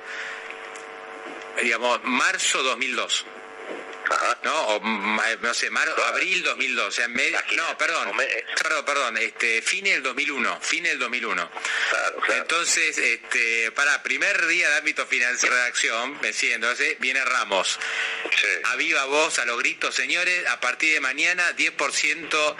digamos, 1.62 2.04
marzo 2.04 2.64
2002. 2.64 3.26
¿No? 4.44 4.68
O, 4.68 4.80
no 4.80 5.54
sé, 5.54 5.70
mar, 5.70 5.88
abril 6.08 6.44
2002, 6.44 6.88
o 6.88 6.92
sea, 6.92 7.08
no, 7.08 7.78
perdón, 7.78 8.12
perdón, 8.62 8.86
perdón, 8.86 9.18
este, 9.18 9.62
fin 9.62 9.86
del 9.86 10.02
2001, 10.04 10.60
fin 10.62 10.84
del 10.84 11.00
2001. 11.00 11.52
Entonces, 12.38 12.98
este, 12.98 13.72
para 13.72 14.02
primer 14.04 14.48
día 14.48 14.70
de 14.70 14.78
ámbito 14.78 15.06
financiero 15.06 15.56
de 15.56 15.64
acción, 15.64 16.20
me 16.22 16.34
siento, 16.34 16.68
entonces 16.70 16.98
viene 17.00 17.24
Ramos. 17.24 17.80
A 18.66 18.76
viva 18.76 19.06
voz, 19.06 19.40
a 19.40 19.46
los 19.46 19.58
gritos, 19.60 19.96
señores, 19.96 20.48
a 20.48 20.60
partir 20.60 20.94
de 20.94 21.00
mañana 21.00 21.56
10% 21.56 22.56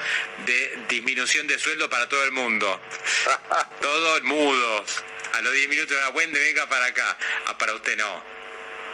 de 0.46 0.80
disminución 0.90 1.48
de 1.48 1.60
sueldo 1.60 1.90
para 1.90 2.08
todo 2.08 2.24
el 2.24 2.32
mundo. 2.32 2.80
Todos 3.82 4.24
mudos. 4.24 5.04
A 5.34 5.42
los 5.42 5.54
10 5.54 5.70
minutos 5.70 5.96
de 5.96 6.02
la 6.02 6.12
puente, 6.12 6.40
venga 6.40 6.68
para 6.68 6.88
acá. 6.88 7.18
Ah, 7.46 7.58
para 7.58 7.74
usted 7.74 7.96
no 7.98 8.39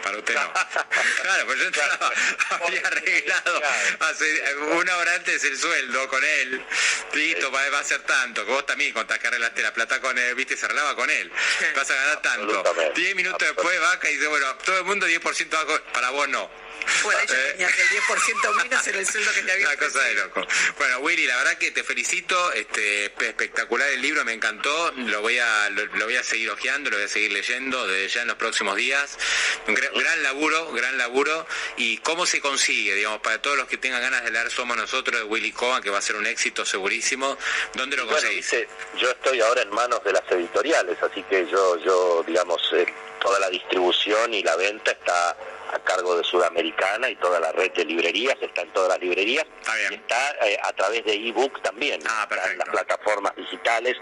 para 0.06 0.18
usted 0.18 0.34
no. 0.34 0.52
claro, 1.22 1.46
pues 1.46 1.58
yo 1.58 1.64
entraba, 1.66 2.12
había 2.64 2.80
arreglado 2.86 3.62
hace 4.00 4.54
una 4.54 4.96
hora 4.98 5.14
antes 5.14 5.42
el 5.42 5.58
sueldo 5.58 6.08
con 6.08 6.22
él. 6.22 6.64
Listo, 7.12 7.50
va, 7.50 7.78
a 7.78 7.82
ser 7.82 8.02
tanto. 8.02 8.46
Que 8.46 8.52
vos 8.52 8.64
también 8.66 8.92
contás 8.92 9.18
que 9.18 9.26
arreglaste 9.26 9.62
la 9.62 9.74
plata 9.74 10.00
con 10.00 10.16
él, 10.16 10.36
viste, 10.36 10.56
se 10.56 10.66
arreglaba 10.66 10.94
con 10.94 11.10
él. 11.10 11.32
Vas 11.74 11.90
a 11.90 11.94
ganar 11.94 12.22
tanto. 12.22 12.62
Diez 12.94 13.16
minutos 13.16 13.48
después 13.48 13.80
vaca 13.80 14.08
y 14.08 14.14
dice, 14.14 14.28
bueno, 14.28 14.54
todo 14.64 14.78
el 14.78 14.84
mundo 14.84 15.08
10% 15.08 15.50
bajo, 15.50 15.82
para 15.92 16.10
vos 16.10 16.28
no. 16.28 16.48
Bueno, 17.02 17.20
yo 17.26 17.34
eh. 17.34 17.52
tenía 17.52 17.68
que 17.68 17.82
el 17.82 17.88
10% 17.88 18.54
menos 18.56 18.86
en 18.86 18.94
el 18.94 19.06
sueldo 19.06 19.32
que 19.32 19.42
te 19.42 19.52
había 19.52 19.68
Una 19.68 19.76
cosa 19.76 20.02
de 20.02 20.14
loco. 20.14 20.46
Bueno, 20.78 20.98
Willy, 21.00 21.26
la 21.26 21.36
verdad 21.36 21.58
que 21.58 21.70
te 21.70 21.84
felicito, 21.84 22.52
este 22.52 23.06
espectacular 23.06 23.88
el 23.90 24.02
libro, 24.02 24.24
me 24.24 24.32
encantó, 24.32 24.92
lo 24.92 25.20
voy 25.22 25.38
a 25.38 25.70
lo, 25.70 25.86
voy 26.04 26.16
a 26.16 26.22
seguir 26.22 26.50
hojeando, 26.50 26.90
lo 26.90 26.96
voy 26.96 27.06
a 27.06 27.08
seguir 27.08 27.32
leyendo 27.32 27.86
desde 27.86 28.08
ya 28.08 28.22
en 28.22 28.28
los 28.28 28.36
próximos 28.36 28.76
días. 28.76 29.18
Un 29.66 29.74
gran, 29.74 30.22
laburo, 30.22 30.72
gran 30.72 30.98
laburo 30.98 31.46
y 31.76 31.98
cómo 31.98 32.26
se 32.26 32.40
consigue, 32.40 32.94
digamos, 32.94 33.20
para 33.20 33.40
todos 33.40 33.56
los 33.56 33.68
que 33.68 33.76
tengan 33.76 34.00
ganas 34.00 34.24
de 34.24 34.30
leer 34.30 34.50
Somos 34.50 34.76
Nosotros 34.76 35.20
de 35.20 35.24
Willy 35.24 35.52
Cohen, 35.52 35.82
que 35.82 35.90
va 35.90 35.98
a 35.98 36.02
ser 36.02 36.16
un 36.16 36.26
éxito 36.26 36.64
segurísimo, 36.64 37.36
¿dónde 37.74 37.96
lo 37.96 38.06
conseguís? 38.06 38.50
yo 38.98 39.10
estoy 39.10 39.40
ahora 39.40 39.62
en 39.62 39.70
manos 39.70 40.02
de 40.04 40.12
las 40.12 40.22
editoriales, 40.30 40.96
así 41.02 41.22
que 41.24 41.46
yo 41.46 41.76
yo 41.84 42.24
digamos 42.26 42.60
eh, 42.72 42.86
toda 43.20 43.38
la 43.38 43.50
distribución 43.50 44.32
y 44.34 44.42
la 44.42 44.56
venta 44.56 44.92
está 44.92 45.36
a 45.76 45.84
cargo 45.84 46.16
de 46.16 46.24
Sudamericana 46.24 47.08
y 47.08 47.16
toda 47.16 47.38
la 47.38 47.52
red 47.52 47.72
de 47.72 47.84
librerías, 47.84 48.36
está 48.40 48.62
en 48.62 48.72
todas 48.72 48.88
las 48.88 49.00
librerías, 49.00 49.44
está, 49.90 50.46
eh, 50.46 50.58
a 50.62 50.72
través 50.72 51.04
de 51.04 51.14
ebook 51.14 51.62
también, 51.62 52.00
ah, 52.08 52.28
en 52.50 52.58
las 52.58 52.68
plataformas 52.68 53.34
digitales, 53.36 53.96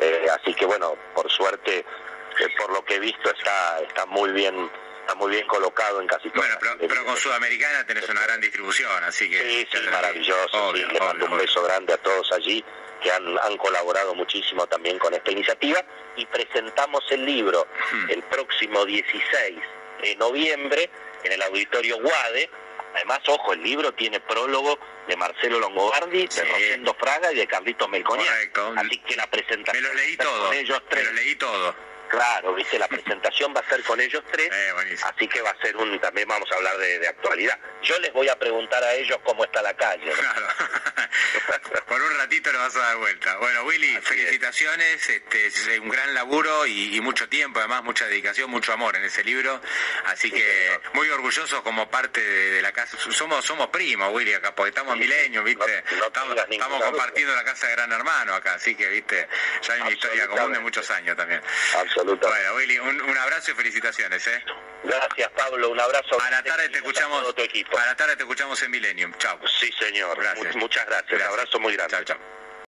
eh, 0.00 0.26
así 0.40 0.54
que 0.54 0.66
bueno, 0.66 0.96
por 1.14 1.30
suerte, 1.30 1.78
eh, 1.78 2.48
por 2.58 2.72
lo 2.72 2.84
que 2.84 2.96
he 2.96 2.98
visto 2.98 3.30
está, 3.30 3.80
está 3.80 4.06
muy 4.06 4.32
bien 4.32 4.70
está 5.02 5.16
muy 5.16 5.32
bien 5.32 5.46
colocado 5.48 6.00
en 6.00 6.06
casi 6.06 6.30
todo. 6.30 6.42
Bueno, 6.42 6.76
pero, 6.78 7.04
con 7.04 7.16
Sudamericana 7.16 7.84
tenés 7.84 8.08
una 8.08 8.22
gran 8.22 8.40
distribución, 8.40 9.02
así 9.02 9.28
que... 9.28 9.40
Sí, 9.40 9.68
sí, 9.72 9.78
maravilloso. 9.90 10.72
le 10.72 11.00
mando 11.00 11.26
un 11.26 11.38
beso 11.38 11.60
grande 11.64 11.92
a 11.92 11.98
todos 11.98 12.30
allí 12.30 12.64
que 13.02 13.10
han, 13.10 13.36
han, 13.40 13.56
colaborado 13.56 14.14
muchísimo 14.14 14.64
también 14.68 15.00
con 15.00 15.12
esta 15.12 15.32
iniciativa. 15.32 15.84
Y 16.14 16.24
presentamos 16.26 17.02
el 17.10 17.26
libro 17.26 17.66
hmm. 17.90 18.10
el 18.10 18.22
próximo 18.22 18.84
16 18.84 19.58
de 20.02 20.16
noviembre 20.16 20.90
en 21.24 21.32
el 21.32 21.42
auditorio 21.42 22.00
Guade. 22.00 22.50
Además, 22.94 23.20
ojo, 23.26 23.54
el 23.54 23.62
libro 23.62 23.92
tiene 23.92 24.20
prólogo 24.20 24.78
de 25.08 25.16
Marcelo 25.16 25.58
Longobardi, 25.58 26.26
de 26.26 26.44
Rosendo 26.44 26.94
Fraga 26.94 27.32
y 27.32 27.36
de 27.36 27.46
Carlitos 27.46 27.88
Melconian. 27.88 28.28
Así 28.76 28.98
que 28.98 29.16
la 29.16 29.26
presentación... 29.28 29.82
Me 29.82 29.88
lo 29.88 29.94
leí 29.94 30.16
todo, 30.16 30.52
ellos 30.52 30.82
tres. 30.88 31.04
Me 31.04 31.10
lo 31.10 31.16
leí 31.16 31.34
todo. 31.36 31.74
Claro, 32.12 32.54
dice, 32.54 32.78
la 32.78 32.88
presentación 32.88 33.54
va 33.56 33.60
a 33.60 33.68
ser 33.70 33.82
con 33.84 33.98
ellos 33.98 34.22
tres, 34.30 34.50
eh, 34.52 34.96
así 35.02 35.26
que 35.26 35.40
va 35.40 35.48
a 35.48 35.56
ser 35.62 35.74
un, 35.78 35.98
también 35.98 36.28
vamos 36.28 36.46
a 36.52 36.56
hablar 36.56 36.76
de, 36.76 37.08
actualidad. 37.08 37.58
Yo 37.82 37.98
les 38.00 38.12
voy 38.12 38.28
a 38.28 38.38
preguntar 38.38 38.84
a 38.84 38.92
ellos 38.92 39.18
cómo 39.24 39.44
está 39.44 39.62
la 39.62 39.72
calle. 39.74 40.12
Claro. 40.12 40.46
Por 41.88 42.02
un 42.02 42.16
ratito 42.18 42.52
lo 42.52 42.58
vas 42.58 42.76
a 42.76 42.80
dar 42.80 42.96
vuelta. 42.98 43.36
Bueno, 43.38 43.64
Willy, 43.64 43.98
felicitaciones, 44.02 45.08
este, 45.08 45.46
es 45.46 45.68
un 45.80 45.88
gran 45.88 46.12
laburo 46.12 46.66
y, 46.66 47.00
mucho 47.00 47.28
tiempo, 47.30 47.60
además 47.60 47.82
mucha 47.82 48.06
dedicación, 48.06 48.50
mucho 48.50 48.74
amor 48.74 48.94
en 48.96 49.04
ese 49.04 49.24
libro. 49.24 49.60
Así 50.06 50.30
que 50.30 50.80
muy 50.92 51.08
orgullosos 51.08 51.62
como 51.62 51.88
parte 51.90 52.20
de, 52.20 52.60
la 52.60 52.72
casa. 52.72 52.98
Somos 53.10 53.44
somos 53.44 53.68
primos, 53.68 54.12
Willy, 54.12 54.34
acá, 54.34 54.54
porque 54.54 54.68
estamos 54.68 54.96
milenios, 54.96 55.44
¿viste? 55.44 55.82
estamos, 56.06 56.36
compartiendo 56.82 57.34
la 57.34 57.44
casa 57.44 57.68
de 57.68 57.72
Gran 57.72 57.90
Hermano 57.90 58.34
acá, 58.34 58.54
así 58.54 58.74
que, 58.74 58.88
¿viste? 58.88 59.26
Ya 59.62 59.74
hay 59.74 59.80
una 59.80 59.90
historia 59.90 60.28
común 60.28 60.52
de 60.52 60.60
muchos 60.60 60.90
años 60.90 61.16
también. 61.16 61.40
Absolutamente. 61.74 62.01
Bueno, 62.04 62.54
Willy, 62.56 62.78
un, 62.78 63.00
un 63.00 63.18
abrazo 63.18 63.52
y 63.52 63.54
felicitaciones, 63.54 64.26
¿eh? 64.26 64.42
Gracias, 64.82 65.30
Pablo. 65.36 65.70
Un 65.70 65.80
abrazo. 65.80 66.20
A 66.20 66.30
la 66.30 66.42
tarde 66.42 66.68
te 66.68 66.78
escuchamos. 66.78 67.28
A, 67.28 67.32
tu 67.32 67.42
equipo. 67.42 67.78
a 67.78 67.86
la 67.86 67.96
tarde 67.96 68.16
te 68.16 68.22
escuchamos 68.22 68.60
en 68.62 68.70
Millennium. 68.72 69.12
Chao. 69.18 69.38
Sí, 69.46 69.70
señor. 69.78 70.18
Gracias. 70.18 70.56
Muchas 70.56 70.84
gracias. 70.86 71.20
Un 71.20 71.26
abrazo 71.26 71.60
muy 71.60 71.74
grande. 71.74 71.94
Chao, 71.94 72.04
chao. 72.04 72.18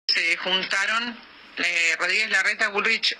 Se 0.07 0.37
juntaron 0.37 1.17
eh, 1.57 1.95
Rodríguez 1.99 2.29
Larreta, 2.29 2.69
Bullrich 2.69 3.15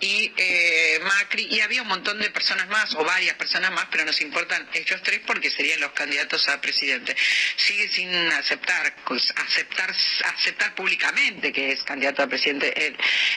y 0.00 0.32
eh, 0.36 1.00
Macri, 1.02 1.46
y 1.50 1.60
había 1.60 1.82
un 1.82 1.88
montón 1.88 2.18
de 2.20 2.30
personas 2.30 2.68
más, 2.68 2.94
o 2.94 3.04
varias 3.04 3.34
personas 3.36 3.70
más, 3.72 3.86
pero 3.90 4.04
nos 4.04 4.20
importan 4.20 4.68
ellos 4.74 5.00
tres 5.02 5.20
porque 5.26 5.50
serían 5.50 5.80
los 5.80 5.92
candidatos 5.92 6.48
a 6.48 6.60
presidente. 6.60 7.16
Sigue 7.56 7.88
sin 7.88 8.10
aceptar, 8.32 8.94
aceptar, 9.36 9.94
aceptar 10.24 10.74
públicamente 10.74 11.52
que 11.52 11.72
es 11.72 11.82
candidato 11.82 12.22
a 12.22 12.26
presidente 12.26 12.72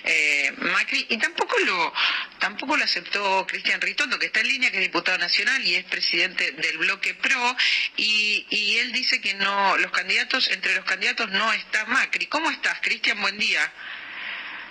eh, 0.03 0.51
Macri, 0.57 1.05
y 1.09 1.17
tampoco 1.17 1.57
lo, 1.59 1.93
tampoco 2.39 2.77
lo 2.77 2.83
aceptó 2.83 3.45
Cristian 3.47 3.81
Ritondo, 3.81 4.19
que 4.19 4.27
está 4.27 4.41
en 4.41 4.47
línea, 4.47 4.71
que 4.71 4.77
es 4.77 4.83
diputado 4.83 5.17
nacional 5.17 5.63
y 5.65 5.75
es 5.75 5.85
presidente 5.85 6.51
del 6.51 6.77
bloque 6.77 7.13
PRO, 7.15 7.55
y, 7.97 8.45
y 8.49 8.77
él 8.79 8.91
dice 8.91 9.21
que 9.21 9.33
no, 9.35 9.77
los 9.77 9.91
candidatos, 9.91 10.49
entre 10.49 10.75
los 10.75 10.85
candidatos 10.85 11.29
no 11.31 11.51
está 11.53 11.85
Macri. 11.85 12.27
¿Cómo 12.27 12.51
estás, 12.51 12.79
Cristian? 12.81 13.21
Buen 13.21 13.37
día. 13.37 13.71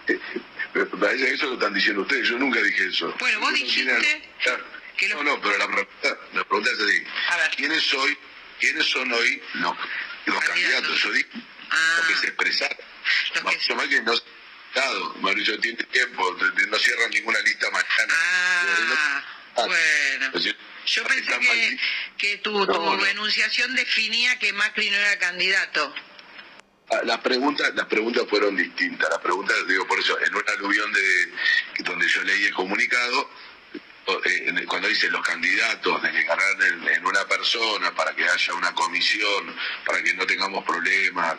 Eso 0.06 1.46
lo 1.46 1.54
están 1.54 1.74
diciendo 1.74 2.02
ustedes, 2.02 2.28
yo 2.28 2.38
nunca 2.38 2.60
dije 2.62 2.86
eso. 2.86 3.14
Bueno, 3.18 3.40
vos 3.40 3.52
dijiste... 3.54 4.30
No, 5.14 5.22
no, 5.22 5.40
pero 5.40 5.56
la 5.56 5.66
pregunta, 5.66 6.18
la 6.34 6.44
pregunta 6.44 6.70
es 6.72 6.78
así. 6.78 7.56
¿Quiénes, 7.56 7.94
hoy, 7.94 8.18
¿Quiénes 8.58 8.86
son 8.86 9.10
hoy 9.10 9.42
los, 9.54 9.74
los 10.26 10.44
candidatos? 10.44 11.02
Yo 11.02 11.12
dije 11.12 11.28
ah. 11.70 12.02
que 12.06 12.14
se 12.16 12.26
expresaron. 12.26 12.76
Mauricio 13.42 13.76
Macri 13.76 14.00
no 14.02 14.14
se 14.14 14.22
ha 14.76 14.90
Mauricio 15.20 15.58
tiene 15.60 15.82
tiempo, 15.84 16.36
no 16.68 16.78
cierran 16.78 17.10
ninguna 17.10 17.40
lista 17.40 17.70
mañana. 17.70 18.14
Ah, 18.14 19.24
bueno. 19.56 20.32
Yo 20.86 21.04
pensé 21.04 21.38
que, 21.38 21.78
que 22.18 22.38
tu, 22.38 22.66
tu 22.66 23.04
enunciación 23.06 23.74
definía 23.74 24.38
que 24.38 24.52
Macri 24.52 24.90
no 24.90 24.96
era 24.96 25.18
candidato. 25.18 25.94
Ah, 26.90 27.02
las 27.04 27.18
preguntas, 27.18 27.72
las 27.74 27.86
preguntas 27.86 28.24
fueron 28.28 28.56
distintas. 28.56 29.08
Las 29.08 29.20
preguntas, 29.20 29.56
digo, 29.68 29.86
por 29.86 29.98
eso, 29.98 30.18
en 30.20 30.34
una 30.34 30.52
aluvión 30.52 30.92
de 30.92 31.82
donde 31.84 32.08
yo 32.08 32.22
leí 32.24 32.44
el 32.46 32.54
comunicado, 32.54 33.30
eh, 34.24 34.64
cuando 34.66 34.88
dice 34.88 35.08
los 35.10 35.22
candidatos 35.22 36.02
de 36.02 36.10
que 36.10 36.22
ganar 36.24 36.56
en, 36.62 37.06
una 37.06 37.24
persona 37.26 37.94
para 37.94 38.14
que 38.14 38.24
haya 38.24 38.54
una 38.54 38.72
comisión, 38.74 39.54
para 39.84 40.02
que 40.02 40.14
no 40.14 40.26
tengamos 40.26 40.64
problemas 40.64 41.36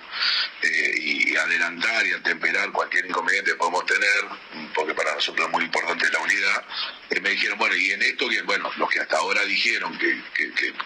eh, 0.61 0.93
y 0.97 1.35
adelantar 1.35 2.05
y 2.05 2.13
atemperar 2.13 2.71
cualquier 2.71 3.05
inconveniente 3.05 3.51
que 3.51 3.57
podemos 3.57 3.85
tener, 3.85 4.25
porque 4.73 4.93
para 4.93 5.13
nosotros 5.15 5.47
es 5.47 5.53
muy 5.53 5.63
importante 5.63 6.09
la 6.11 6.19
unidad, 6.19 6.65
eh, 7.09 7.19
me 7.19 7.29
dijeron, 7.31 7.57
bueno, 7.57 7.75
y 7.75 7.91
en 7.91 8.01
esto, 8.01 8.27
que 8.29 8.41
bueno, 8.43 8.71
los 8.77 8.89
que 8.89 8.99
hasta 8.99 9.17
ahora 9.17 9.43
dijeron 9.45 9.97
que, 9.97 10.21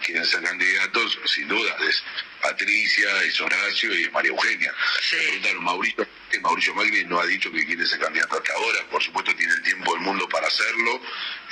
quieren 0.03 0.25
ser 0.25 0.41
candidatos, 0.43 1.19
sin 1.25 1.47
duda, 1.47 1.75
es 1.87 2.03
Patricia, 2.41 3.23
es 3.23 3.39
Horacio 3.39 3.93
y 3.97 4.03
es 4.03 4.11
María 4.11 4.31
Eugenia. 4.31 4.73
Me 5.11 5.17
preguntaron, 5.17 5.63
Mauricio, 5.63 6.07
Mauricio 6.41 6.75
Macri 6.75 7.05
no 7.05 7.19
ha 7.19 7.25
dicho 7.25 7.51
que 7.51 7.65
quiere 7.65 7.85
ser 7.85 7.99
candidato 7.99 8.37
hasta 8.37 8.53
ahora, 8.53 8.79
por 8.89 9.01
supuesto 9.01 9.35
tiene 9.35 9.53
el 9.53 9.61
tiempo 9.61 9.93
del 9.93 10.01
mundo 10.01 10.27
para 10.29 10.47
hacerlo, 10.47 11.01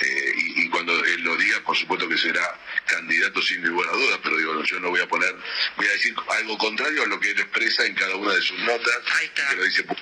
eh, 0.00 0.32
y, 0.36 0.68
cuando 0.68 0.92
él 1.04 1.20
lo 1.22 1.36
diga, 1.36 1.60
por 1.60 1.76
supuesto 1.76 2.08
que 2.08 2.18
será 2.18 2.58
candidato 2.86 3.40
sin 3.40 3.62
ninguna 3.62 3.90
duda, 3.92 4.20
pero 4.22 4.36
digo, 4.36 4.62
yo 4.64 4.80
no 4.80 4.90
voy 4.90 5.00
a 5.00 5.08
poner, 5.08 5.34
voy 5.76 5.86
a 5.86 5.92
decir 5.92 6.14
algo 6.28 6.58
contrario 6.58 7.02
a 7.02 7.06
lo 7.06 7.18
que 7.20 7.30
él 7.30 7.40
expresa 7.40 7.86
en 7.86 7.94
cada 7.94 8.16
una 8.16 8.34
de 8.34 8.42
sus 8.42 8.58
notas, 8.60 8.98
que 9.34 9.56
lo 9.56 9.64
dice 9.64 9.82
de 9.82 9.94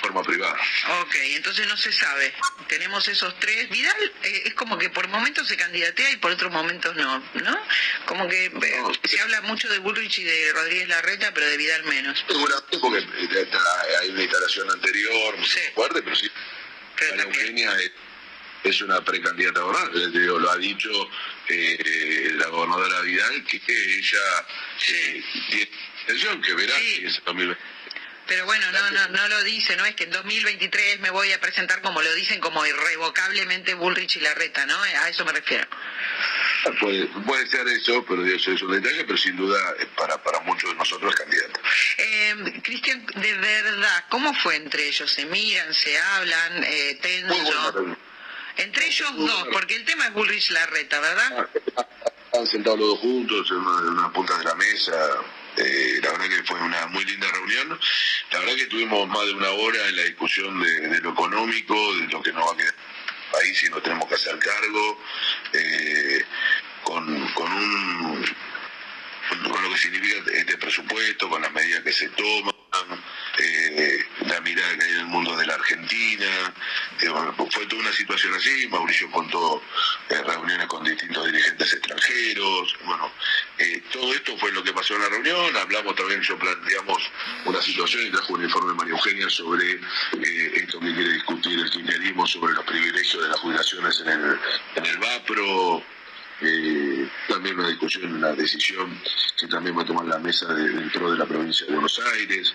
forma 0.00 0.22
privada. 0.22 0.56
Ok, 1.02 1.14
entonces 1.34 1.66
no 1.66 1.76
se 1.76 1.92
sabe, 1.92 2.32
tenemos 2.68 3.06
esos 3.08 3.38
tres. 3.40 3.68
Vidal 3.68 4.12
eh, 4.22 4.42
es 4.46 4.54
como 4.54 4.78
que 4.78 4.90
por 4.90 5.08
momentos 5.08 5.48
se 5.48 5.56
candidatea 5.56 6.10
y 6.10 6.16
por 6.16 6.30
otros 6.30 6.52
momentos 6.52 6.94
no, 6.96 7.18
¿no? 7.34 7.58
Como 8.06 8.28
que 8.28 8.46
eh, 8.46 8.82
se 9.04 9.20
habla 9.20 9.40
mucho 9.42 9.68
de 9.68 9.78
Bullrich 9.78 10.18
y 10.18 10.24
de 10.24 10.52
Rodríguez 10.52 10.88
Larreta, 10.88 11.32
pero 11.34 11.46
de 11.46 11.56
Vidal 11.56 11.84
menos. 11.84 12.24
Seguramente 12.26 12.78
porque 12.78 13.06
hay 14.00 14.11
una 14.12 14.22
instalación 14.22 14.70
anterior 14.70 15.34
fuerte, 15.74 16.02
pero 16.02 16.16
sí. 16.16 16.30
Eugenia 17.18 17.72
es, 18.64 18.80
una 18.82 19.04
precandidata 19.04 19.60
gobernadora, 19.60 20.38
lo 20.38 20.50
ha 20.50 20.56
dicho 20.56 20.88
eh, 21.48 22.30
la 22.34 22.46
gobernadora 22.46 23.00
Vidal, 23.00 23.44
que, 23.44 23.60
ella 23.66 24.18
eh, 24.88 25.24
tiene 25.50 25.70
intención 26.02 26.40
que 26.40 26.54
verá 26.54 26.74
si 26.78 27.04
es 27.06 27.22
2020 27.24 27.72
pero 28.26 28.46
bueno, 28.46 28.64
no, 28.72 28.90
no, 28.92 29.08
no 29.08 29.28
lo 29.28 29.42
dice, 29.42 29.76
no 29.76 29.84
es 29.84 29.94
que 29.94 30.04
en 30.04 30.10
2023 30.10 31.00
me 31.00 31.10
voy 31.10 31.32
a 31.32 31.40
presentar 31.40 31.82
como 31.82 32.00
lo 32.00 32.14
dicen, 32.14 32.40
como 32.40 32.64
irrevocablemente 32.64 33.74
Bullrich 33.74 34.16
y 34.16 34.20
Larreta, 34.20 34.64
¿no? 34.64 34.80
A 34.80 35.08
eso 35.08 35.24
me 35.24 35.32
refiero. 35.32 35.66
Ah, 36.64 36.70
puede, 36.80 37.06
puede 37.26 37.46
ser 37.48 37.66
eso, 37.68 38.04
pero 38.06 38.24
eso 38.24 38.52
es 38.52 38.62
un 38.62 38.72
detalle, 38.72 39.04
pero 39.04 39.16
sin 39.16 39.36
duda 39.36 39.58
para, 39.96 40.22
para 40.22 40.40
muchos 40.40 40.70
de 40.70 40.76
nosotros 40.76 41.12
es 41.12 41.20
candidato. 41.20 41.60
Eh, 41.98 42.60
Cristian, 42.62 43.04
de 43.06 43.34
verdad, 43.34 44.04
¿cómo 44.08 44.32
fue 44.34 44.56
entre 44.56 44.86
ellos? 44.86 45.10
¿Se 45.10 45.24
miran, 45.26 45.72
se 45.74 45.98
hablan, 45.98 46.64
eh, 46.64 46.98
tenso? 47.00 47.96
Entre 48.56 48.86
ellos 48.86 49.16
dos, 49.16 49.48
porque 49.50 49.76
el 49.76 49.84
tema 49.84 50.06
es 50.06 50.12
Bullrich 50.12 50.50
Larreta, 50.50 51.00
¿verdad? 51.00 51.48
Ah, 51.76 51.86
están 52.26 52.46
sentados 52.46 52.78
los 52.78 52.88
dos 52.88 52.98
juntos 53.00 53.50
en 53.50 53.56
una, 53.56 53.80
en 53.80 53.88
una 53.88 54.12
punta 54.12 54.36
de 54.38 54.44
la 54.44 54.54
mesa, 54.54 54.92
eh, 55.56 56.00
la 56.02 56.12
verdad 56.12 56.28
que 56.28 56.44
fue 56.44 56.60
una 56.60 56.86
muy 56.88 57.04
linda 57.04 57.28
reunión. 57.30 57.78
La 58.30 58.38
verdad 58.40 58.54
que 58.56 58.66
tuvimos 58.66 59.08
más 59.08 59.24
de 59.26 59.32
una 59.32 59.50
hora 59.50 59.88
en 59.88 59.96
la 59.96 60.02
discusión 60.02 60.62
de, 60.62 61.00
lo 61.00 61.10
económico, 61.12 61.74
de 61.96 62.06
lo 62.08 62.22
que 62.22 62.32
nos 62.32 62.46
va 62.46 62.52
a 62.52 62.56
quedar 62.56 62.74
país 63.32 63.64
y 63.64 63.70
nos 63.70 63.82
tenemos 63.82 64.06
que 64.08 64.14
hacer 64.14 64.38
cargo, 64.38 64.98
eh, 65.52 66.24
con, 66.84 67.28
con 67.34 67.52
un 67.52 68.24
con 69.28 69.62
lo 69.62 69.70
que 69.70 69.78
significa 69.78 70.30
este 70.32 70.58
presupuesto, 70.58 71.28
con 71.28 71.42
las 71.42 71.52
medidas 71.52 71.82
que 71.82 71.92
se 71.92 72.08
toman, 72.10 72.54
mirada 74.42 74.76
que 74.76 74.84
en 74.84 74.98
el 74.98 75.06
mundo 75.06 75.36
de 75.36 75.46
la 75.46 75.54
Argentina. 75.54 76.54
Eh, 77.00 77.08
fue 77.50 77.66
toda 77.66 77.82
una 77.82 77.92
situación 77.92 78.34
así. 78.34 78.66
Mauricio 78.68 79.10
contó 79.10 79.62
eh, 80.10 80.22
reuniones 80.22 80.66
con 80.66 80.84
distintos 80.84 81.24
dirigentes 81.26 81.72
extranjeros. 81.72 82.76
Bueno, 82.84 83.10
todo 83.92 84.12
esto 84.14 84.36
fue 84.38 84.52
lo 84.52 84.62
que 84.62 84.72
pasó 84.72 84.94
en 84.94 85.02
la 85.02 85.08
reunión. 85.08 85.56
Hablamos 85.56 85.94
también, 85.94 86.20
yo 86.22 86.38
planteamos 86.38 87.10
una 87.44 87.60
situación 87.60 88.06
y 88.06 88.10
trajo 88.10 88.34
un 88.34 88.42
informe 88.42 88.68
de 88.70 88.74
María 88.74 88.92
Eugenia 88.92 89.30
sobre 89.30 89.80
esto 90.54 90.80
que 90.80 90.94
quiere 90.94 91.12
discutir 91.12 91.58
el 91.58 91.70
kirchnerismo, 91.70 92.26
sobre 92.26 92.54
los 92.54 92.64
privilegios 92.64 93.22
de 93.22 93.28
las 93.28 93.40
jubilaciones 93.40 94.00
en 94.00 94.08
el, 94.08 94.38
en 94.76 94.86
el 94.86 94.98
VAPRO 94.98 95.82
eh, 96.44 97.08
también 97.28 97.56
una 97.58 97.68
discusión, 97.68 98.16
una 98.16 98.32
decisión 98.32 98.98
que 99.38 99.46
también 99.46 99.78
va 99.78 99.82
a 99.82 99.84
tomar 99.84 100.06
la 100.06 100.18
mesa 100.18 100.52
dentro 100.52 101.12
de 101.12 101.18
la 101.18 101.24
provincia 101.24 101.64
de 101.66 101.72
Buenos 101.72 102.00
Aires. 102.14 102.52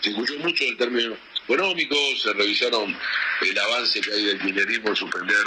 Se 0.00 0.10
escuchó 0.10 0.38
mucho 0.38 0.64
el 0.64 0.76
término 0.76 1.16
económico, 1.44 1.96
se 2.22 2.32
revisaron 2.34 2.96
el 3.40 3.58
avance 3.58 4.00
que 4.00 4.12
hay 4.12 4.24
del 4.24 4.44
minerismo 4.44 4.90
en 4.90 4.96
suspender 4.96 5.44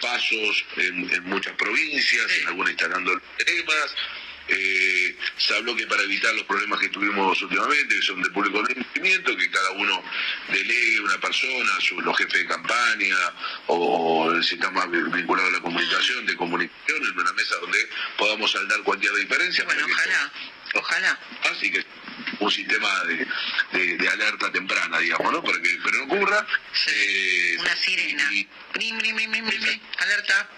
pasos 0.00 0.64
en, 0.76 1.24
muchas 1.24 1.54
provincias, 1.54 2.38
en 2.40 2.48
algunas 2.48 2.72
instalando 2.72 3.12
temas. 3.38 3.94
Eh, 4.48 5.16
se 5.38 5.56
habló 5.56 5.74
que 5.74 5.86
para 5.88 6.02
evitar 6.02 6.32
los 6.34 6.44
problemas 6.44 6.78
que 6.78 6.88
tuvimos 6.88 7.40
últimamente, 7.42 7.96
que 7.96 8.02
son 8.02 8.22
de 8.22 8.30
público 8.30 8.62
conocimiento, 8.62 9.36
que 9.36 9.50
cada 9.50 9.72
uno 9.72 10.02
delegue 10.52 11.00
una 11.00 11.18
persona, 11.20 11.70
los 12.04 12.16
jefes 12.16 12.42
de 12.42 12.46
campaña, 12.46 13.16
o, 13.66 14.40
si 14.42 14.54
está 14.54 14.70
más 14.70 14.88
vinculado 14.90 15.48
a 15.48 15.52
la 15.52 15.60
comunicación, 15.60 16.26
de 16.26 16.36
comunicación, 16.36 17.04
en 17.04 17.18
una 17.18 17.32
mesa 17.32 17.56
donde 17.60 17.78
podamos 18.16 18.52
saldar 18.52 18.82
cualquier 18.82 19.14
diferencia. 19.14 19.64
Bueno, 19.64 19.84
ojalá, 19.84 20.32
ojalá. 20.76 21.18
Así 21.50 21.70
que 21.70 21.84
un 22.40 22.50
sistema 22.50 22.88
de, 23.04 24.08
alerta 24.08 24.50
temprana, 24.52 24.98
digamos, 24.98 25.32
¿no? 25.32 25.42
Para 25.42 25.60
que 25.60 25.78
pero 25.84 25.98
no 25.98 26.14
ocurra. 26.14 26.46
Eh, 26.88 27.56
una 27.58 27.76
sirena. 27.76 28.30
alerta 29.98 30.48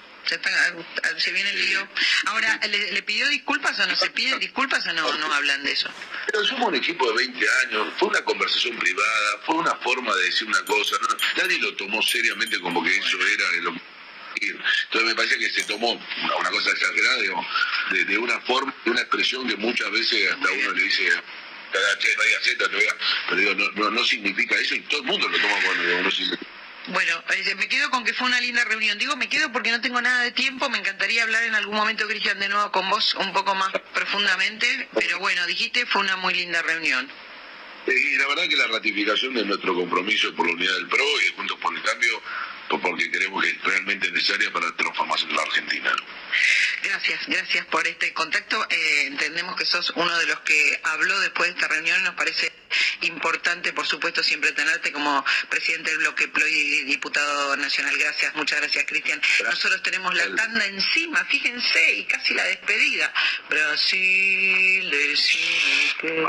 se, 1.16 1.32
viene 1.32 1.50
el 1.50 1.66
lío. 1.66 1.88
Ahora, 2.26 2.60
¿le, 2.66 3.02
pidió 3.02 3.28
disculpas 3.28 3.78
o 3.80 3.86
no 3.86 3.96
se 3.96 4.10
piden 4.10 4.38
disculpas 4.38 4.86
o 4.86 4.92
no, 4.92 5.12
no 5.16 5.32
hablan 5.32 5.62
de 5.62 5.72
eso? 5.72 5.88
Pero 6.26 6.44
somos 6.44 6.68
un 6.68 6.74
equipo 6.74 7.10
de 7.12 7.26
20 7.26 7.46
años, 7.66 7.88
fue 7.98 8.08
una 8.08 8.22
conversación 8.22 8.76
privada, 8.76 9.38
fue 9.46 9.56
una 9.56 9.74
forma 9.76 10.14
de 10.14 10.24
decir 10.24 10.46
una 10.46 10.62
cosa, 10.64 10.96
nadie 11.36 11.58
lo 11.58 11.74
tomó 11.76 12.02
seriamente 12.02 12.60
como 12.60 12.84
que 12.84 12.94
eso 12.96 13.16
era 13.26 13.44
lo 13.62 13.74
entonces 14.46 15.04
me 15.04 15.14
parece 15.14 15.38
que 15.38 15.50
se 15.50 15.64
tomó 15.64 15.92
una, 15.92 16.50
cosa 16.50 16.70
exagerada, 16.70 17.18
de, 17.90 18.18
una 18.18 18.40
forma, 18.40 18.74
de 18.84 18.90
una 18.90 19.00
expresión 19.00 19.46
que 19.48 19.56
muchas 19.56 19.90
veces 19.90 20.30
hasta 20.32 20.50
uno 20.50 20.72
le 20.72 20.82
dice 20.82 21.04
che, 21.98 22.56
no 22.56 22.64
pero 23.28 23.40
digo, 23.40 23.54
no, 23.54 23.70
no, 23.72 23.90
no 23.90 24.04
significa 24.04 24.56
eso 24.56 24.74
y 24.74 24.80
todo 24.80 25.00
el 25.00 25.06
mundo 25.06 25.28
lo 25.28 25.38
toma 25.38 25.54
cuando 25.64 26.02
no 26.02 26.10
significa. 26.10 26.46
Bueno, 26.88 27.22
eh, 27.28 27.54
me 27.56 27.68
quedo 27.68 27.90
con 27.90 28.02
que 28.02 28.14
fue 28.14 28.28
una 28.28 28.40
linda 28.40 28.64
reunión. 28.64 28.96
Digo, 28.96 29.14
me 29.16 29.28
quedo 29.28 29.52
porque 29.52 29.70
no 29.70 29.80
tengo 29.80 30.00
nada 30.00 30.22
de 30.22 30.32
tiempo. 30.32 30.70
Me 30.70 30.78
encantaría 30.78 31.22
hablar 31.22 31.44
en 31.44 31.54
algún 31.54 31.76
momento, 31.76 32.08
Cristian, 32.08 32.38
de 32.38 32.48
nuevo 32.48 32.72
con 32.72 32.88
vos 32.88 33.14
un 33.16 33.30
poco 33.34 33.54
más 33.54 33.70
profundamente. 33.92 34.88
Pero 34.94 35.18
bueno, 35.18 35.46
dijiste, 35.46 35.84
fue 35.84 36.00
una 36.00 36.16
muy 36.16 36.32
linda 36.32 36.62
reunión. 36.62 37.06
Eh, 37.86 37.92
Y 37.92 38.16
la 38.16 38.26
verdad 38.28 38.48
que 38.48 38.56
la 38.56 38.68
ratificación 38.68 39.34
de 39.34 39.44
nuestro 39.44 39.74
compromiso 39.74 40.34
por 40.34 40.46
la 40.46 40.54
unidad 40.54 40.74
del 40.76 40.88
PRO 40.88 41.04
y 41.20 41.24
de 41.24 41.30
Juntos 41.32 41.58
por 41.60 41.76
el 41.76 41.82
Cambio, 41.82 42.22
porque 42.76 43.10
creemos 43.10 43.42
que 43.42 43.50
es 43.50 43.62
realmente 43.62 44.10
necesaria 44.10 44.52
para 44.52 44.66
la 44.66 44.76
transformación 44.76 45.30
de 45.30 45.36
la 45.36 45.42
Argentina. 45.42 45.96
Gracias, 46.82 47.26
gracias 47.26 47.66
por 47.66 47.86
este 47.86 48.12
contacto. 48.12 48.66
Eh, 48.70 49.06
entendemos 49.06 49.56
que 49.56 49.64
sos 49.64 49.90
uno 49.96 50.18
de 50.18 50.26
los 50.26 50.40
que 50.40 50.80
habló 50.82 51.18
después 51.20 51.48
de 51.48 51.54
esta 51.54 51.68
reunión. 51.68 52.02
Nos 52.04 52.14
parece 52.14 52.52
importante, 53.02 53.72
por 53.72 53.86
supuesto, 53.86 54.22
siempre 54.22 54.52
tenerte 54.52 54.92
como 54.92 55.24
presidente 55.48 55.90
del 55.90 55.98
bloque 56.00 56.28
PLOI 56.28 56.52
y 56.52 56.84
diputado 56.84 57.56
nacional. 57.56 57.96
Gracias, 57.98 58.34
muchas 58.34 58.60
gracias, 58.60 58.84
Cristian. 58.86 59.20
Nosotros 59.44 59.82
tenemos 59.82 60.14
la 60.14 60.34
tanda 60.34 60.66
encima, 60.66 61.24
fíjense, 61.24 61.94
y 61.94 62.04
casi 62.04 62.34
la 62.34 62.44
despedida. 62.44 63.12
Brasil, 63.48 64.90
decime 64.90 65.94
que... 66.00 66.26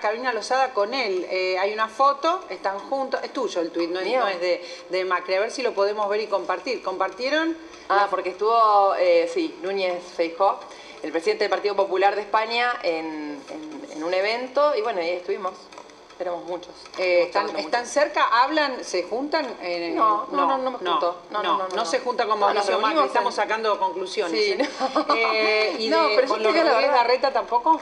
Carolina 0.00 0.32
Lozada 0.32 0.72
con 0.72 0.94
él. 0.94 1.26
Eh, 1.30 1.58
hay 1.58 1.72
una 1.72 1.88
foto, 1.88 2.46
están 2.50 2.78
juntos. 2.78 3.20
Es 3.22 3.32
tuyo 3.32 3.60
el 3.60 3.70
tuit, 3.70 3.90
no 3.90 4.00
es, 4.00 4.06
Mío. 4.06 4.20
no 4.20 4.28
es 4.28 4.40
de, 4.40 4.64
de 4.90 5.04
Macri. 5.04 5.34
A 5.34 5.40
ver 5.40 5.50
si 5.50 5.62
lo 5.62 5.74
podemos 5.74 6.08
ver 6.08 6.20
y 6.20 6.26
compartir. 6.26 6.82
¿Compartieron? 6.82 7.56
Ah, 7.88 8.08
porque 8.10 8.30
estuvo, 8.30 8.94
eh, 8.96 9.30
sí, 9.32 9.54
Núñez 9.62 10.02
Feijó, 10.16 10.60
el 11.02 11.10
presidente 11.12 11.44
del 11.44 11.50
Partido 11.50 11.74
Popular 11.76 12.14
de 12.14 12.22
España, 12.22 12.72
en, 12.82 13.40
en- 13.50 13.82
en 13.92 14.04
un 14.04 14.14
evento, 14.14 14.74
y 14.76 14.82
bueno, 14.82 15.00
ahí 15.00 15.10
estuvimos. 15.10 15.52
Éramos 16.18 16.44
muchos. 16.44 16.70
Eh, 16.98 17.22
¿están, 17.56 17.86
cerca? 17.86 18.24
¿Hablan? 18.44 18.84
¿Se 18.84 19.02
juntan? 19.04 19.44
Eh, 19.60 19.92
No, 19.96 20.26
no, 20.30 20.46
no, 20.46 20.58
no 20.58 20.70
me 20.70 20.76
junto. 20.78 21.22
No, 21.30 21.42
No, 21.42 21.42
no, 21.42 21.58
no, 21.58 21.68
no, 21.68 21.74
no. 21.74 21.84
se 21.84 21.98
junta 21.98 22.26
con 22.26 22.38
Mauricio 22.38 22.78
Macri. 22.78 23.04
Estamos 23.06 23.34
sacando 23.34 23.76
conclusiones. 23.78 24.38
Sí, 24.40 24.52
¿eh? 24.52 24.68
no. 25.08 25.14
Eh, 25.16 25.76
¿Y 25.80 25.88
No, 25.90 26.06
de, 26.08 26.14
pero 26.16 26.28
con 26.28 26.42
los 26.42 26.54
la. 26.54 26.80
Larreta 26.80 27.32
tampoco? 27.32 27.80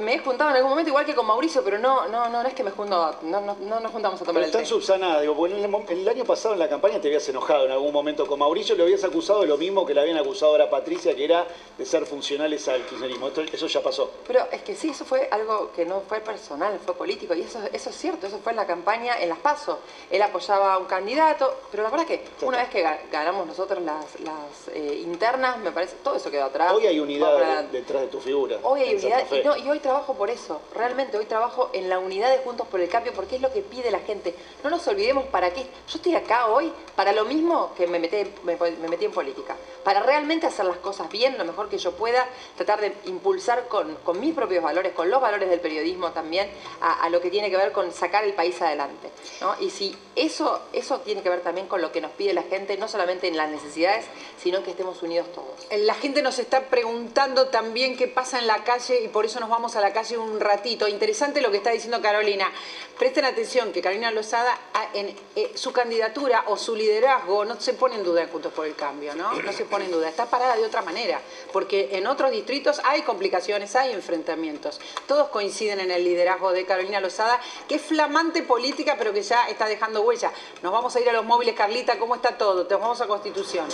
Me 0.00 0.14
he 0.14 0.18
juntado 0.18 0.50
en 0.50 0.56
algún 0.56 0.70
momento 0.70 0.88
igual 0.90 1.04
que 1.04 1.14
con 1.14 1.26
Mauricio, 1.26 1.62
pero 1.62 1.78
no, 1.78 2.08
no, 2.08 2.28
no, 2.28 2.42
no 2.42 2.48
es 2.48 2.54
que 2.54 2.62
me 2.64 2.70
junto, 2.70 3.14
no, 3.22 3.40
no, 3.40 3.56
no 3.60 3.80
nos 3.80 3.92
juntamos 3.92 4.20
a 4.20 4.24
tomar 4.24 4.34
Pero 4.34 4.44
el 4.44 4.44
están 4.46 4.62
té. 4.62 4.66
subsanadas, 4.68 5.20
digo, 5.20 5.34
porque 5.36 5.54
en 5.54 5.64
el, 6.00 6.08
año 6.08 6.24
pasado 6.24 6.54
en 6.54 6.60
la 6.60 6.68
campaña 6.68 7.00
te 7.00 7.08
habías 7.08 7.28
enojado 7.28 7.66
en 7.66 7.72
algún 7.72 7.92
momento 7.92 8.26
con 8.26 8.38
Mauricio, 8.38 8.74
le 8.74 8.84
habías 8.84 9.04
acusado 9.04 9.42
de 9.42 9.46
lo 9.48 9.56
mismo 9.58 9.84
que 9.84 9.94
le 9.94 10.00
habían 10.00 10.16
acusado 10.16 10.52
ahora 10.52 10.64
a 10.64 10.70
Patricia, 10.70 11.14
que 11.14 11.24
era 11.24 11.46
de 11.76 11.84
ser 11.86 12.06
funcionales 12.06 12.66
al 12.68 12.82
kirchnerismo. 12.86 13.28
Esto- 13.28 13.42
eso 13.42 13.66
ya 13.66 13.82
pasó. 13.82 14.10
Pero 14.26 14.46
es 14.50 14.62
que 14.62 14.74
sí, 14.74 14.90
eso 14.90 15.04
fue 15.04 15.28
algo 15.30 15.70
que 15.72 15.84
no 15.84 16.00
fue 16.08 16.20
personal, 16.20 16.78
fue 16.84 16.94
político. 16.94 17.34
Y 17.34 17.42
eso, 17.42 17.60
eso 17.72 17.90
es 17.90 17.96
cierto, 17.96 18.26
eso 18.26 18.38
fue 18.42 18.52
en 18.52 18.56
la 18.56 18.66
campaña, 18.66 19.20
en 19.20 19.28
las 19.28 19.38
PASO. 19.38 19.78
Él 20.10 20.22
apoyaba 20.22 20.74
a 20.74 20.78
un 20.78 20.86
candidato, 20.86 21.54
pero 21.70 21.82
la 21.82 21.90
verdad 21.90 22.06
que 22.06 22.24
una 22.42 22.58
vez 22.58 22.68
que 22.70 22.84
ga- 22.84 22.98
ganamos 23.10 23.46
nosotros 23.46 23.82
las, 23.82 24.20
las 24.20 24.68
eh, 24.74 25.00
internas, 25.04 25.58
me 25.58 25.70
parece, 25.70 25.96
todo 26.02 26.16
eso 26.16 26.30
quedó 26.30 26.44
atrás. 26.44 26.72
Hoy 26.72 26.86
hay 26.86 26.98
unidad 26.98 27.64
detrás 27.64 28.02
de 28.02 28.08
tu 28.08 28.20
figura. 28.20 28.56
Hoy 28.62 28.80
hay 28.80 28.94
unidad 28.96 29.24
y, 29.30 29.42
no, 29.44 29.56
y 29.56 29.68
hoy 29.68 29.78
trabajo 29.82 30.14
por 30.14 30.30
eso, 30.30 30.60
realmente 30.74 31.18
hoy 31.18 31.26
trabajo 31.26 31.70
en 31.72 31.88
la 31.88 31.98
unidad 31.98 32.30
de 32.30 32.38
Juntos 32.38 32.66
por 32.68 32.80
el 32.80 32.88
Cambio 32.88 33.12
porque 33.12 33.36
es 33.36 33.42
lo 33.42 33.52
que 33.52 33.60
pide 33.60 33.90
la 33.90 34.00
gente. 34.00 34.34
No 34.64 34.70
nos 34.70 34.86
olvidemos 34.88 35.26
para 35.26 35.52
qué. 35.52 35.62
Yo 35.62 35.96
estoy 35.96 36.14
acá 36.14 36.46
hoy 36.46 36.72
para 36.96 37.12
lo 37.12 37.24
mismo 37.24 37.72
que 37.76 37.86
me 37.86 37.98
metí, 37.98 38.32
me, 38.44 38.56
me 38.56 38.88
metí 38.88 39.04
en 39.04 39.12
política, 39.12 39.56
para 39.84 40.00
realmente 40.00 40.46
hacer 40.46 40.64
las 40.64 40.78
cosas 40.78 41.10
bien, 41.10 41.36
lo 41.36 41.44
mejor 41.44 41.68
que 41.68 41.78
yo 41.78 41.92
pueda, 41.92 42.26
tratar 42.56 42.80
de 42.80 42.94
impulsar 43.04 43.68
con, 43.68 43.96
con 43.96 44.18
mis 44.20 44.34
propios 44.34 44.62
valores, 44.62 44.92
con 44.92 45.10
los 45.10 45.20
valores 45.20 45.50
del 45.50 45.60
periodismo 45.60 46.12
también, 46.12 46.48
a, 46.80 47.04
a 47.04 47.10
lo 47.10 47.20
que 47.20 47.30
tiene 47.30 47.50
que 47.50 47.56
ver 47.56 47.72
con 47.72 47.92
sacar 47.92 48.24
el 48.24 48.34
país 48.34 48.60
adelante. 48.62 49.10
¿no? 49.40 49.54
Y 49.60 49.70
si 49.70 49.96
eso, 50.16 50.60
eso 50.72 51.00
tiene 51.00 51.22
que 51.22 51.28
ver 51.28 51.40
también 51.40 51.66
con 51.66 51.80
lo 51.82 51.90
que 51.92 52.00
nos 52.00 52.12
pide 52.12 52.32
la 52.32 52.42
gente, 52.42 52.76
no 52.76 52.88
solamente 52.88 53.26
en 53.26 53.36
las 53.36 53.50
necesidades, 53.50 54.06
sino 54.40 54.62
que 54.62 54.70
estemos 54.70 55.02
unidos 55.02 55.26
todos. 55.32 55.66
La 55.70 55.94
gente 55.94 56.22
nos 56.22 56.38
está 56.38 56.68
preguntando 56.68 57.48
también 57.48 57.96
qué 57.96 58.08
pasa 58.08 58.38
en 58.38 58.46
la 58.46 58.64
calle 58.64 59.02
y 59.02 59.08
por 59.08 59.24
eso 59.24 59.40
nos 59.40 59.48
vamos 59.48 59.71
a 59.76 59.80
la 59.80 59.92
calle 59.92 60.18
un 60.18 60.38
ratito. 60.40 60.88
Interesante 60.88 61.40
lo 61.40 61.50
que 61.50 61.58
está 61.58 61.70
diciendo 61.70 62.00
Carolina. 62.00 62.50
Presten 62.98 63.24
atención 63.24 63.72
que 63.72 63.80
Carolina 63.82 64.10
Lozada, 64.10 64.56
a- 64.74 64.88
en 64.94 65.14
eh, 65.34 65.52
su 65.54 65.72
candidatura 65.72 66.44
o 66.46 66.56
su 66.56 66.76
liderazgo 66.76 67.44
no 67.44 67.60
se 67.60 67.74
pone 67.74 67.96
en 67.96 68.04
duda 68.04 68.22
en 68.22 68.28
Juntos 68.28 68.52
por 68.52 68.66
el 68.66 68.74
Cambio, 68.76 69.14
¿no? 69.14 69.32
No 69.32 69.52
se 69.52 69.64
pone 69.64 69.86
en 69.86 69.90
duda. 69.90 70.08
Está 70.08 70.26
parada 70.26 70.56
de 70.56 70.64
otra 70.64 70.82
manera, 70.82 71.20
porque 71.52 71.88
en 71.92 72.06
otros 72.06 72.30
distritos 72.30 72.80
hay 72.84 73.02
complicaciones, 73.02 73.74
hay 73.76 73.92
enfrentamientos. 73.92 74.80
Todos 75.06 75.28
coinciden 75.28 75.80
en 75.80 75.90
el 75.90 76.04
liderazgo 76.04 76.52
de 76.52 76.64
Carolina 76.66 77.00
Lozada, 77.00 77.40
que 77.68 77.76
es 77.76 77.82
flamante 77.82 78.42
política, 78.42 78.96
pero 78.98 79.12
que 79.12 79.22
ya 79.22 79.48
está 79.48 79.66
dejando 79.66 80.02
huella. 80.02 80.30
Nos 80.62 80.72
vamos 80.72 80.94
a 80.94 81.00
ir 81.00 81.08
a 81.08 81.12
los 81.12 81.24
móviles, 81.24 81.54
Carlita, 81.54 81.98
¿cómo 81.98 82.14
está 82.14 82.36
todo? 82.38 82.66
Te 82.66 82.74
vamos 82.74 83.00
a 83.00 83.06
Constitución. 83.06 83.66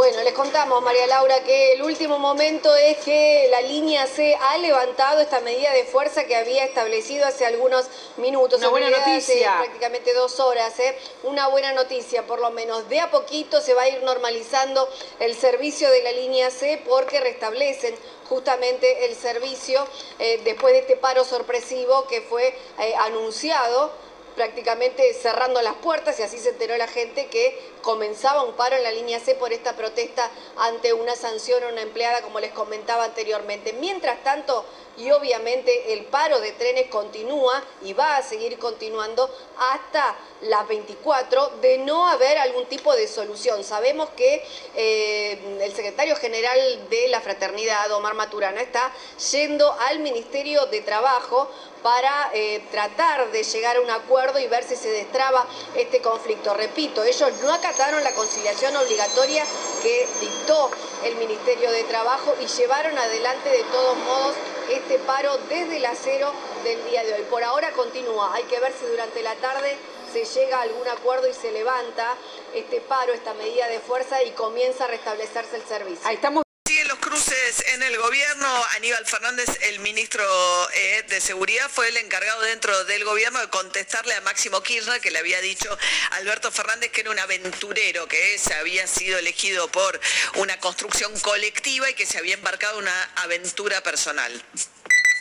Bueno, 0.00 0.22
les 0.22 0.32
contamos, 0.32 0.82
María 0.82 1.06
Laura, 1.08 1.44
que 1.44 1.74
el 1.74 1.82
último 1.82 2.18
momento 2.18 2.74
es 2.74 2.96
que 3.04 3.48
la 3.50 3.60
línea 3.60 4.06
C 4.06 4.34
ha 4.34 4.56
levantado 4.56 5.20
esta 5.20 5.40
medida 5.40 5.74
de 5.74 5.84
fuerza 5.84 6.24
que 6.24 6.36
había 6.36 6.64
establecido 6.64 7.26
hace 7.26 7.44
algunos 7.44 7.84
minutos. 8.16 8.60
Una 8.60 8.68
en 8.68 8.70
buena 8.70 8.88
noticia. 8.88 9.52
Hace 9.52 9.64
prácticamente 9.64 10.14
dos 10.14 10.40
horas, 10.40 10.78
¿eh? 10.78 10.96
Una 11.24 11.48
buena 11.48 11.74
noticia, 11.74 12.26
por 12.26 12.40
lo 12.40 12.50
menos. 12.50 12.88
De 12.88 12.98
a 12.98 13.10
poquito 13.10 13.60
se 13.60 13.74
va 13.74 13.82
a 13.82 13.88
ir 13.90 14.02
normalizando 14.02 14.88
el 15.18 15.36
servicio 15.36 15.90
de 15.90 16.02
la 16.02 16.12
línea 16.12 16.50
C 16.50 16.82
porque 16.88 17.20
restablecen 17.20 17.94
justamente 18.26 19.04
el 19.04 19.14
servicio 19.14 19.86
eh, 20.18 20.40
después 20.44 20.72
de 20.72 20.78
este 20.78 20.96
paro 20.96 21.26
sorpresivo 21.26 22.06
que 22.06 22.22
fue 22.22 22.56
eh, 22.78 22.94
anunciado 23.00 23.92
prácticamente 24.34 25.12
cerrando 25.12 25.60
las 25.60 25.74
puertas 25.74 26.18
y 26.18 26.22
así 26.22 26.38
se 26.38 26.50
enteró 26.50 26.76
la 26.76 26.88
gente 26.88 27.26
que 27.26 27.58
comenzaba 27.82 28.42
un 28.42 28.54
paro 28.54 28.76
en 28.76 28.82
la 28.82 28.90
línea 28.90 29.20
C 29.20 29.34
por 29.34 29.52
esta 29.52 29.76
protesta 29.76 30.30
ante 30.56 30.92
una 30.92 31.16
sanción 31.16 31.62
a 31.64 31.68
una 31.68 31.82
empleada, 31.82 32.22
como 32.22 32.40
les 32.40 32.52
comentaba 32.52 33.04
anteriormente. 33.04 33.72
Mientras 33.74 34.22
tanto, 34.22 34.64
y 34.96 35.10
obviamente 35.12 35.92
el 35.92 36.04
paro 36.04 36.40
de 36.40 36.52
trenes 36.52 36.88
continúa 36.88 37.62
y 37.82 37.92
va 37.92 38.16
a 38.16 38.22
seguir 38.22 38.58
continuando 38.58 39.30
hasta 39.58 40.16
las 40.42 40.66
24 40.68 41.58
de 41.60 41.78
no 41.78 42.06
haber 42.08 42.38
algún 42.38 42.66
tipo 42.66 42.94
de 42.94 43.06
solución. 43.06 43.64
Sabemos 43.64 44.10
que 44.10 44.44
eh, 44.74 45.58
el 45.60 45.74
secretario 45.74 46.16
general 46.16 46.88
de 46.88 47.08
la 47.08 47.20
fraternidad, 47.20 47.90
Omar 47.92 48.14
Maturana, 48.14 48.60
está 48.60 48.92
yendo 49.32 49.72
al 49.88 50.00
Ministerio 50.00 50.66
de 50.66 50.80
Trabajo 50.80 51.50
para 51.82 52.30
eh, 52.34 52.62
tratar 52.70 53.30
de 53.30 53.42
llegar 53.42 53.76
a 53.76 53.80
un 53.80 53.90
acuerdo 53.90 54.38
y 54.38 54.46
ver 54.46 54.64
si 54.64 54.76
se 54.76 54.90
destraba 54.90 55.46
este 55.74 56.00
conflicto. 56.00 56.52
Repito, 56.54 57.02
ellos 57.04 57.30
no 57.42 57.58
acataron 57.70 58.02
la 58.02 58.12
conciliación 58.14 58.76
obligatoria 58.76 59.44
que 59.80 60.08
dictó 60.20 60.70
el 61.04 61.14
Ministerio 61.16 61.70
de 61.70 61.84
Trabajo 61.84 62.34
y 62.40 62.46
llevaron 62.46 62.98
adelante 62.98 63.48
de 63.48 63.62
todos 63.64 63.96
modos 63.98 64.34
este 64.70 64.98
paro 64.98 65.38
desde 65.48 65.76
el 65.76 65.86
acero 65.86 66.32
del 66.64 66.84
día 66.90 67.04
de 67.04 67.14
hoy. 67.14 67.22
Por 67.30 67.44
ahora 67.44 67.70
continúa, 67.70 68.34
hay 68.34 68.42
que 68.44 68.58
ver 68.58 68.72
si 68.72 68.86
durante 68.86 69.22
la 69.22 69.36
tarde 69.36 69.76
se 70.12 70.24
llega 70.24 70.58
a 70.58 70.62
algún 70.62 70.88
acuerdo 70.88 71.28
y 71.28 71.32
se 71.32 71.52
levanta 71.52 72.16
este 72.54 72.80
paro, 72.80 73.12
esta 73.12 73.34
medida 73.34 73.68
de 73.68 73.78
fuerza 73.78 74.20
y 74.24 74.32
comienza 74.32 74.84
a 74.84 74.88
restablecerse 74.88 75.54
el 75.54 75.62
servicio. 75.62 76.08
Ahí 76.08 76.16
estamos. 76.16 76.49
Los 76.86 76.98
cruces 76.98 77.64
en 77.74 77.82
el 77.82 77.96
gobierno. 77.98 78.64
Aníbal 78.76 79.04
Fernández, 79.06 79.48
el 79.62 79.80
ministro 79.80 80.24
eh, 80.72 81.04
de 81.08 81.20
Seguridad, 81.20 81.70
fue 81.70 81.88
el 81.88 81.96
encargado 81.98 82.40
dentro 82.42 82.84
del 82.84 83.04
gobierno 83.04 83.38
de 83.38 83.48
contestarle 83.48 84.14
a 84.14 84.20
Máximo 84.22 84.62
Kirchner, 84.62 85.00
que 85.00 85.10
le 85.10 85.18
había 85.18 85.40
dicho 85.40 85.76
Alberto 86.12 86.50
Fernández 86.50 86.90
que 86.90 87.02
era 87.02 87.10
un 87.10 87.18
aventurero, 87.18 88.08
que 88.08 88.38
se 88.38 88.54
había 88.54 88.86
sido 88.86 89.18
elegido 89.18 89.70
por 89.70 90.00
una 90.36 90.58
construcción 90.58 91.18
colectiva 91.20 91.90
y 91.90 91.94
que 91.94 92.06
se 92.06 92.18
había 92.18 92.34
embarcado 92.34 92.78
en 92.78 92.84
una 92.84 93.10
aventura 93.16 93.82
personal. 93.82 94.42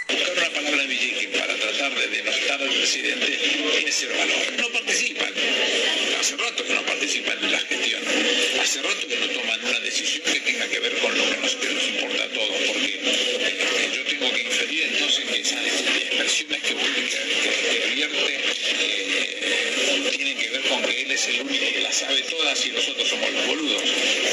Buscar 0.09 0.37
una 0.37 0.49
palabra 0.49 0.83
de 0.87 1.29
para 1.37 1.55
tratar 1.55 1.93
de 1.93 2.07
denostar 2.07 2.61
al 2.61 2.69
presidente 2.69 3.27
tiene 3.27 3.91
cero 3.91 4.13
valor. 4.17 4.53
No 4.59 4.69
participan. 4.69 5.33
Hace 6.19 6.35
rato 6.35 6.65
que 6.65 6.73
no 6.73 6.83
participan 6.83 7.37
en 7.43 7.51
la 7.51 7.59
gestión. 7.59 8.01
Hace 8.59 8.81
rato 8.81 9.07
que 9.07 9.17
no 9.17 9.27
toman 9.27 9.63
una 9.65 9.79
decisión 9.81 10.23
que 10.25 10.39
tenga 10.39 10.67
que 10.67 10.79
ver 10.79 10.97
con 10.97 11.15
lo 11.15 11.23
que 11.29 11.37
nos, 11.37 11.55
que 11.55 11.69
nos 11.69 11.87
importa 11.89 12.23
a 12.23 12.29
todos. 12.29 12.57
Porque 12.67 12.99
eh, 13.05 13.89
yo 13.93 14.03
tengo 14.05 14.33
que 14.33 14.41
inferir 14.41 14.83
entonces 14.93 15.25
que 15.25 15.39
esas 15.41 15.65
expresiones 15.65 16.61
que, 16.61 16.75
que, 16.75 17.79
que 17.79 17.89
vierte 17.93 18.35
eh, 18.79 19.08
con 20.69 20.81
que 20.83 21.01
él 21.01 21.11
es 21.11 21.27
el 21.27 21.41
único 21.41 21.65
que 21.73 21.81
las 21.81 21.95
sabe 21.95 22.21
todas 22.23 22.65
y 22.65 22.71
nosotros 22.71 23.07
somos 23.07 23.29
los 23.31 23.45
boludos. 23.47 23.81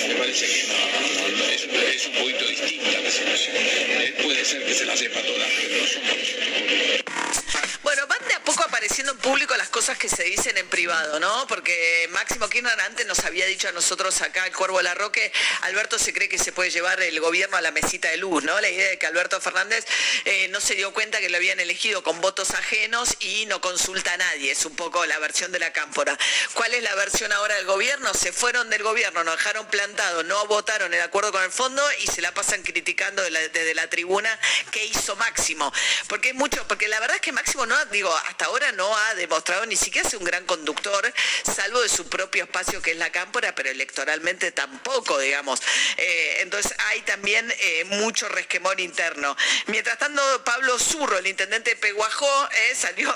Me 0.09 0.14
parece 0.14 0.47
que 0.47 0.62
no, 0.68 1.45
es, 1.49 2.07
un- 2.07 2.12
poquito 2.14 2.47
distinta 2.49 3.01
la 3.01 3.11
situación. 3.11 3.57
Él 3.57 4.14
puede 4.22 4.45
ser 4.45 4.64
que 4.64 4.74
se 4.74 4.84
la 4.84 4.97
sepa 4.97 5.20
todas, 5.22 5.49
pero 5.57 5.76
no 5.82 5.87
somos 5.87 6.16
nosotros. 6.16 7.45
Bueno, 7.87 8.05
van 8.09 8.18
de 8.26 8.34
a 8.34 8.43
poco 8.43 8.64
apareciendo 8.64 9.12
en 9.12 9.18
público 9.18 9.57
las 9.57 9.68
cosas 9.68 9.97
que 9.97 10.09
se 10.09 10.24
dicen 10.24 10.59
en 10.59 10.66
privado, 10.66 11.20
¿no? 11.20 11.47
Porque 11.47 12.09
Máximo 12.11 12.49
Kirchner 12.49 12.80
antes 12.80 13.07
nos 13.07 13.20
había 13.20 13.47
dicho 13.47 13.68
a 13.68 13.72
nosotros 13.72 14.22
acá, 14.22 14.45
el 14.45 14.53
Cuervo 14.53 14.82
Larroque, 14.82 15.32
Alberto 15.61 15.97
se 15.97 16.12
cree 16.12 16.28
que 16.28 16.37
se 16.37 16.51
puede 16.51 16.70
llevar 16.70 17.01
el 17.01 17.20
gobierno 17.20 17.57
a 17.57 17.61
la 17.61 17.70
mesita 17.70 18.09
de 18.09 18.16
luz, 18.16 18.43
¿no? 18.43 18.61
La 18.61 18.68
idea 18.68 18.89
de 18.89 18.99
que 18.99 19.07
Alberto 19.07 19.41
Fernández 19.41 19.87
eh, 20.24 20.49
no 20.49 20.61
se 20.61 20.74
dio 20.74 20.93
cuenta 20.93 21.20
que 21.20 21.28
lo 21.28 21.37
habían 21.37 21.61
elegido 21.61 22.03
con 22.03 22.20
votos 22.20 22.51
ajenos 22.51 23.14
y 23.20 23.47
no 23.47 23.61
consulta 23.61 24.14
a 24.14 24.16
nadie. 24.16 24.51
Es 24.51 24.64
un 24.64 24.74
poco 24.74 25.07
la 25.07 25.20
versión 25.20 25.53
de 25.53 25.61
la 25.61 25.72
cámpora. 25.72 26.18
¿Cuál 26.55 26.74
es 26.74 26.82
la 26.82 26.97
versión 26.97 27.30
ahora 27.30 27.55
del 27.55 27.66
gobierno? 27.66 28.12
Se 28.14 28.32
fueron 28.32 28.68
del 28.68 28.82
gobierno, 28.82 29.22
nos 29.22 29.37
dejaron 29.37 29.64
plantado, 29.68 30.24
no 30.24 30.45
votaron 30.49 30.91
de 30.91 31.03
acuerdo 31.03 31.30
con 31.30 31.45
el 31.45 31.53
fondo 31.53 31.84
y 32.01 32.09
se 32.09 32.20
la 32.20 32.34
pasan 32.34 32.64
criticando 32.64 33.22
desde 33.22 33.74
la 33.74 33.89
tribuna 33.89 34.37
qué 34.72 34.87
hizo 34.87 35.14
Máximo. 35.14 35.72
Porque 36.09 36.30
es 36.30 36.34
mucho, 36.34 36.66
porque 36.66 36.89
la 36.89 36.99
verdad 36.99 37.14
es 37.14 37.22
que 37.22 37.30
Máximo 37.30 37.64
no, 37.64 37.76
digo, 37.85 38.14
hasta 38.29 38.47
ahora 38.47 38.72
no 38.72 38.97
ha 38.97 39.14
demostrado 39.14 39.66
ni 39.66 39.77
siquiera 39.77 40.09
ser 40.09 40.18
un 40.18 40.24
gran 40.24 40.45
conductor, 40.47 41.12
salvo 41.45 41.81
de 41.81 41.89
su 41.89 42.09
propio 42.09 42.45
espacio 42.45 42.81
que 42.83 42.93
es 42.93 42.97
la 42.97 43.11
cámpora, 43.11 43.55
pero 43.55 43.70
electoralmente 43.70 44.53
tampoco, 44.53 45.18
digamos. 45.18 45.61
Eh, 45.97 46.39
entonces 46.41 46.72
hay 46.89 47.03
también 47.03 47.53
eh, 47.59 47.85
mucho 47.85 48.29
resquemor 48.29 48.81
interno. 48.81 49.37
Mientras 49.66 49.99
tanto, 49.99 50.22
Pablo 50.45 50.79
Zurro, 50.79 51.18
el 51.18 51.27
intendente 51.27 51.70
de 51.70 51.77
Peguajó, 51.77 52.49
eh, 52.53 52.74
salió, 52.74 53.14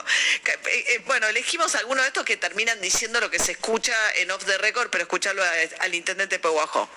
bueno, 1.06 1.26
elegimos 1.28 1.74
algunos 1.74 2.04
de 2.04 2.08
estos 2.08 2.24
que 2.24 2.36
terminan 2.36 2.80
diciendo 2.80 3.20
lo 3.20 3.30
que 3.30 3.38
se 3.38 3.52
escucha 3.52 3.94
en 4.16 4.30
off 4.30 4.44
the 4.44 4.58
record, 4.58 4.90
pero 4.90 5.02
escucharlo 5.02 5.42
al 5.80 5.94
intendente 5.94 6.36
de 6.36 6.40
Peguajó. 6.40 6.88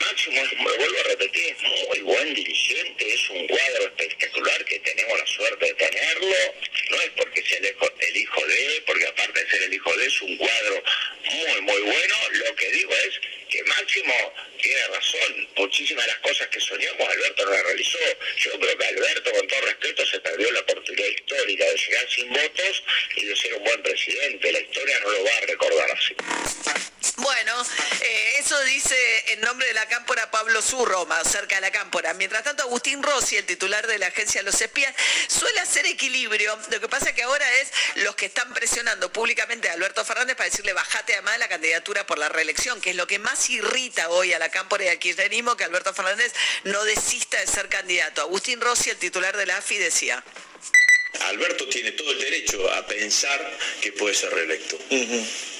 Máximo, 0.00 0.42
como 0.50 0.76
vuelvo 0.76 1.00
a 1.00 1.08
repetir, 1.08 1.56
es 1.56 1.62
muy 1.88 2.00
buen 2.00 2.34
dirigente, 2.34 3.14
es 3.14 3.30
un 3.30 3.46
cuadro 3.46 3.84
espectacular 3.84 4.64
que 4.64 4.78
tenemos 4.80 5.18
la 5.18 5.26
suerte 5.26 5.66
de 5.66 5.74
tenerlo. 5.74 6.36
No 6.90 7.00
es 7.00 7.10
porque 7.16 7.42
sea 7.42 7.58
el 7.58 7.66
hijo, 7.66 7.90
el 7.98 8.16
hijo 8.16 8.46
de, 8.46 8.82
porque 8.86 9.06
aparte 9.06 9.42
de 9.42 9.50
ser 9.50 9.62
el 9.62 9.74
hijo 9.74 9.96
de, 9.96 10.06
es 10.06 10.22
un 10.22 10.36
cuadro 10.36 10.82
muy, 11.24 11.60
muy 11.62 11.80
bueno. 11.80 12.16
Lo 12.32 12.56
que 12.56 12.70
digo 12.72 12.92
es 12.92 13.20
que 13.48 13.64
Máximo 13.64 14.32
tiene 14.60 14.86
razón. 14.88 15.48
Muchísimas 15.56 16.04
de 16.04 16.12
las 16.12 16.20
cosas 16.20 16.48
que 16.48 16.60
soñamos, 16.60 17.08
Alberto 17.08 17.44
no 17.46 17.50
las 17.52 17.62
realizó. 17.62 17.98
Yo 18.36 18.50
creo 18.60 18.78
que 18.78 18.84
Alberto, 18.84 19.32
con 19.32 19.48
todo 19.48 19.60
respeto, 19.62 20.06
se 20.06 20.20
perdió 20.20 20.50
la 20.52 20.60
oportunidad 20.60 21.08
histórica 21.08 21.64
de 21.64 21.76
llegar 21.76 22.10
sin 22.10 22.32
votos 22.32 22.82
y 23.16 23.24
de 23.24 23.36
ser 23.36 23.54
un 23.54 23.64
buen 23.64 23.82
presidente. 23.82 24.52
La 24.52 24.60
historia 24.60 25.00
no 25.00 25.10
lo 25.10 25.24
va 25.24 25.36
a 25.36 25.40
recordar 25.40 25.90
así. 25.92 26.14
Bueno, 27.16 27.62
eh, 28.02 28.34
eso 28.38 28.60
dice 28.64 28.96
en 29.32 29.40
nombre 29.40 29.66
de 29.66 29.72
la 29.72 29.86
cámpora 29.86 30.30
Pablo 30.30 30.60
Zurro, 30.60 31.06
más 31.06 31.26
cerca 31.26 31.54
de 31.54 31.62
la 31.62 31.70
cámpora. 31.70 32.12
Mientras 32.12 32.44
tanto, 32.44 32.62
Agustín 32.64 33.02
Rossi, 33.02 33.36
el 33.36 33.46
titular 33.46 33.86
de 33.86 33.98
la 33.98 34.08
agencia 34.08 34.42
Los 34.42 34.60
Espías, 34.60 34.94
suele 35.26 35.60
hacer 35.60 35.86
equilibrio. 35.86 36.58
Lo 36.70 36.78
que 36.78 36.88
pasa 36.88 37.14
que 37.14 37.22
ahora 37.22 37.50
es 37.54 37.72
los 37.96 38.16
que 38.16 38.26
están 38.26 38.52
presionando 38.52 39.10
públicamente 39.12 39.70
a 39.70 39.72
Alberto 39.72 40.04
Fernández 40.04 40.36
para 40.36 40.50
decirle 40.50 40.74
bajate 40.74 41.14
además 41.14 41.34
de 41.34 41.38
la 41.38 41.48
candidatura 41.48 42.06
por 42.06 42.18
la 42.18 42.28
reelección, 42.28 42.82
que 42.82 42.90
es 42.90 42.96
lo 42.96 43.06
que 43.06 43.18
más 43.18 43.48
irrita 43.48 44.10
hoy 44.10 44.34
a 44.34 44.38
la 44.38 44.50
cámpora 44.50 44.84
y 44.84 44.88
al 44.88 44.98
kirchnerismo, 44.98 45.56
que 45.56 45.64
Alberto 45.64 45.94
Fernández 45.94 46.34
no 46.64 46.84
desista 46.84 47.40
de 47.40 47.46
ser 47.46 47.70
candidato. 47.70 48.20
Agustín 48.20 48.60
Rossi, 48.60 48.90
el 48.90 48.98
titular 48.98 49.34
de 49.36 49.46
la 49.46 49.56
AFI, 49.56 49.78
decía. 49.78 50.22
Alberto 51.22 51.66
tiene 51.68 51.92
todo 51.92 52.10
el 52.12 52.18
derecho 52.18 52.70
a 52.72 52.86
pensar 52.86 53.58
que 53.80 53.92
puede 53.92 54.14
ser 54.14 54.32
reelecto. 54.32 54.78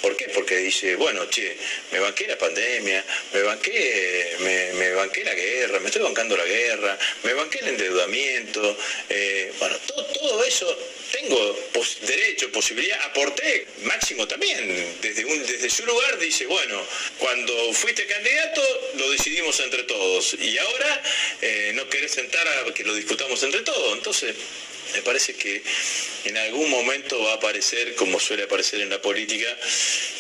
¿Por 0.01 0.17
qué? 0.17 0.29
Porque 0.29 0.57
dice, 0.59 0.95
bueno, 0.97 1.29
che, 1.29 1.57
me 1.91 1.99
banqué 1.99 2.27
la 2.27 2.39
pandemia, 2.39 3.05
me 3.33 3.43
banqué, 3.43 4.37
me, 4.75 4.93
banqué 4.93 5.25
la 5.25 5.35
guerra, 5.35 5.81
me 5.81 5.87
estoy 5.87 6.03
bancando 6.03 6.37
la 6.37 6.45
guerra, 6.45 6.99
me 7.25 7.35
banqué 7.35 7.59
el 7.59 7.69
endeudamiento, 7.69 8.77
eh, 9.09 9.53
bueno, 9.59 9.77
todo, 9.87 10.45
eso 10.45 10.79
tengo 11.11 11.71
derecho, 12.07 12.51
posibilidad, 12.53 13.01
aporté, 13.03 13.67
máximo 13.83 14.27
también, 14.29 14.97
desde, 15.01 15.25
un, 15.25 15.45
desde 15.47 15.71
su 15.71 15.85
lugar 15.85 16.19
dice, 16.19 16.47
bueno, 16.47 16.81
cuando 17.19 17.73
fuiste 17.73 18.07
candidato 18.07 18.63
lo 18.99 19.11
decidimos 19.11 19.59
entre 19.61 19.85
todos 19.85 20.35
y 20.35 20.59
ahora 20.59 21.03
eh, 21.43 21.73
no 21.75 21.89
querés 21.89 22.13
sentar 22.13 22.47
a 22.47 22.73
que 22.73 22.85
lo 22.85 22.95
discutamos 22.95 23.43
entre 23.43 23.63
todos, 23.63 23.97
entonces 23.97 24.35
me 24.95 25.03
parece 25.03 25.34
que 25.34 25.62
en 26.24 26.37
algún 26.37 26.70
momento 26.70 27.22
va 27.22 27.32
a 27.32 27.34
aparecer, 27.37 27.95
como 27.95 28.18
suele 28.18 28.45
aparecer 28.45 28.80
en 28.80 28.91
la 28.91 29.01
política, 29.01 29.49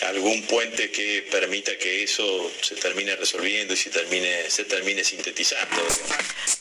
algún 0.02 0.42
puente 0.46 0.90
que 0.90 1.26
permita 1.30 1.76
que 1.78 2.02
eso 2.02 2.52
se 2.62 2.76
termine 2.76 3.16
resolviendo 3.16 3.74
y 3.74 3.76
se 3.76 3.90
termine, 3.90 4.48
se 4.50 4.64
termine 4.64 5.02
sintetizando. 5.04 5.76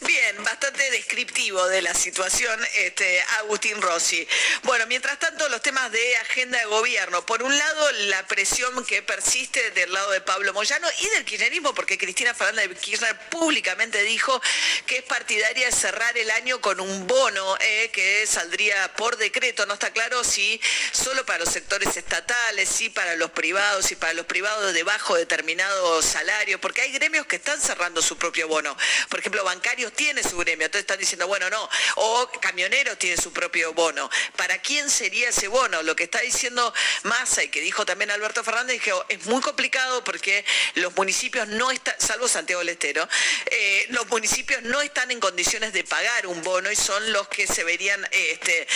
Bien, 0.02 0.44
bastante 0.44 0.90
descriptivo 0.92 1.68
de 1.68 1.82
la 1.82 1.94
situación, 1.94 2.60
este, 2.76 3.22
Agustín 3.40 3.82
Rossi. 3.82 4.28
Bueno, 4.64 4.86
mientras 4.88 5.20
tanto, 5.20 5.48
los 5.50 5.62
temas 5.62 5.92
de 5.92 6.16
agenda 6.18 6.58
de 6.60 6.66
gobierno. 6.66 7.26
Por 7.26 7.44
un 7.44 7.56
lado, 7.56 7.92
la 8.08 8.28
presión 8.28 8.86
que 8.86 9.02
persiste 9.02 9.72
del 9.72 9.92
lado 9.94 10.12
de 10.12 10.22
Pablo 10.22 10.54
Moyano 10.54 10.88
y 11.00 11.08
del 11.10 11.26
kirchnerismo, 11.26 11.74
porque 11.74 11.98
Cristina 11.98 12.34
Fernández 12.34 12.70
de 12.70 12.76
Kirchner 12.76 13.16
públicamente 13.30 14.04
dijo 14.04 14.42
que 14.86 14.98
es 14.98 15.04
partidaria 15.04 15.68
de 15.68 15.72
cerrar 15.72 16.18
el 16.18 16.32
año 16.32 16.62
con 16.62 16.80
un 16.80 17.08
bono 17.08 17.58
eh, 17.60 17.90
que 17.96 18.28
saldría 18.28 18.94
por 18.98 19.16
decreto. 19.16 19.66
No 19.66 19.76
está 19.76 19.92
claro 19.92 20.22
si 20.26 20.60
solo 20.92 21.26
para 21.26 21.40
los 21.40 21.50
sectores 21.50 21.96
estatales, 21.96 22.68
si 22.68 22.90
para 22.90 23.16
los 23.16 23.32
privados, 23.32 23.86
si 23.86 23.96
para 23.96 24.14
los 24.14 24.26
privados 24.26 24.74
de 24.74 24.84
bajo 24.84 25.16
determinado 25.16 26.02
salario, 26.02 26.60
porque 26.60 26.82
hay 26.82 26.92
gremios 26.92 27.26
que 27.26 27.38
están 27.38 27.62
cerrando 27.62 28.02
su 28.02 28.18
propio 28.18 28.50
bono. 28.50 28.76
Por 29.08 29.20
ejemplo, 29.20 29.46
bancarios 29.46 29.94
tiene 29.94 30.24
su 30.24 30.38
gremio, 30.38 30.66
entonces 30.66 30.82
están 30.82 31.00
diciendo, 31.00 31.26
bueno, 31.28 31.50
no, 31.50 31.70
o 31.96 32.30
camioneros 32.42 33.00
tiene 33.00 33.16
su 33.16 33.32
propio 33.32 33.72
bono. 33.72 34.10
¿Para 34.36 34.58
quién 34.62 34.90
sería 34.90 35.30
ese 35.30 35.48
bono? 35.48 35.82
Lo 35.84 35.96
que 35.96 36.04
está 36.04 36.20
diciendo 36.20 36.74
Massa 37.04 37.46
y 37.46 37.48
que 37.48 37.62
dijo 37.62 37.86
también 37.86 38.12
Alberto 38.12 38.44
Fernández, 38.44 38.84
dijo, 38.84 39.06
es 39.08 39.26
muy 39.28 39.42
complicado 39.42 40.04
porque 40.04 40.44
los 40.74 40.94
municipios 40.98 41.48
no 41.48 41.72
están, 41.72 41.96
salvo 41.98 42.28
Santiago 42.28 42.60
del 42.60 42.70
Estero, 42.70 43.08
eh, 43.46 43.86
los 43.92 44.06
municipios 44.10 44.62
no 44.64 44.82
están 44.82 45.12
en 45.12 45.22
condiciones 45.22 45.72
de 45.72 45.86
pagar 45.86 46.28
un 46.28 46.44
bono 46.44 46.70
y 46.70 46.76
son 46.76 47.14
los 47.14 47.30
que 47.30 47.48
se 47.48 47.64
verían, 47.64 47.85
este, 48.12 48.68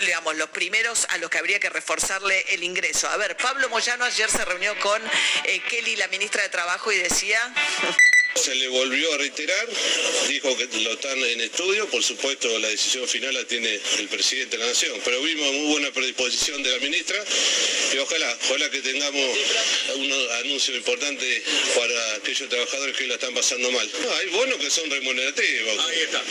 digamos, 0.00 0.36
los 0.36 0.50
primeros 0.50 1.06
a 1.10 1.18
los 1.18 1.30
que 1.30 1.38
habría 1.38 1.60
que 1.60 1.70
reforzarle 1.70 2.44
el 2.50 2.62
ingreso. 2.62 3.08
A 3.08 3.16
ver, 3.16 3.36
Pablo 3.36 3.68
Moyano 3.68 4.04
ayer 4.04 4.30
se 4.30 4.44
reunió 4.44 4.78
con 4.80 5.02
eh, 5.44 5.60
Kelly, 5.68 5.96
la 5.96 6.08
ministra 6.08 6.42
de 6.42 6.48
Trabajo, 6.48 6.92
y 6.92 6.98
decía... 6.98 7.40
Se 8.34 8.54
le 8.54 8.68
volvió 8.68 9.12
a 9.14 9.18
reiterar, 9.18 9.68
dijo 10.28 10.56
que 10.56 10.66
lo 10.78 10.92
están 10.92 11.18
en 11.18 11.40
estudio, 11.42 11.86
por 11.88 12.02
supuesto 12.02 12.58
la 12.58 12.68
decisión 12.68 13.06
final 13.06 13.34
la 13.34 13.44
tiene 13.44 13.78
el 13.98 14.08
presidente 14.08 14.56
de 14.56 14.64
la 14.64 14.68
Nación, 14.70 15.00
pero 15.04 15.22
vimos 15.22 15.52
muy 15.52 15.72
buena 15.72 15.90
predisposición 15.92 16.62
de 16.62 16.70
la 16.70 16.78
ministra 16.78 17.22
y 17.94 17.98
ojalá, 17.98 18.38
ojalá 18.48 18.70
que 18.70 18.80
tengamos 18.80 19.38
un 19.96 20.12
anuncio 20.44 20.74
importante 20.76 21.42
para 21.76 22.14
aquellos 22.16 22.48
trabajadores 22.48 22.96
que 22.96 23.06
la 23.06 23.14
están 23.14 23.34
pasando 23.34 23.70
mal. 23.70 23.90
hay 24.18 24.28
bonos 24.30 24.58
que 24.58 24.70
son 24.70 24.90
remunerativos, 24.90 25.76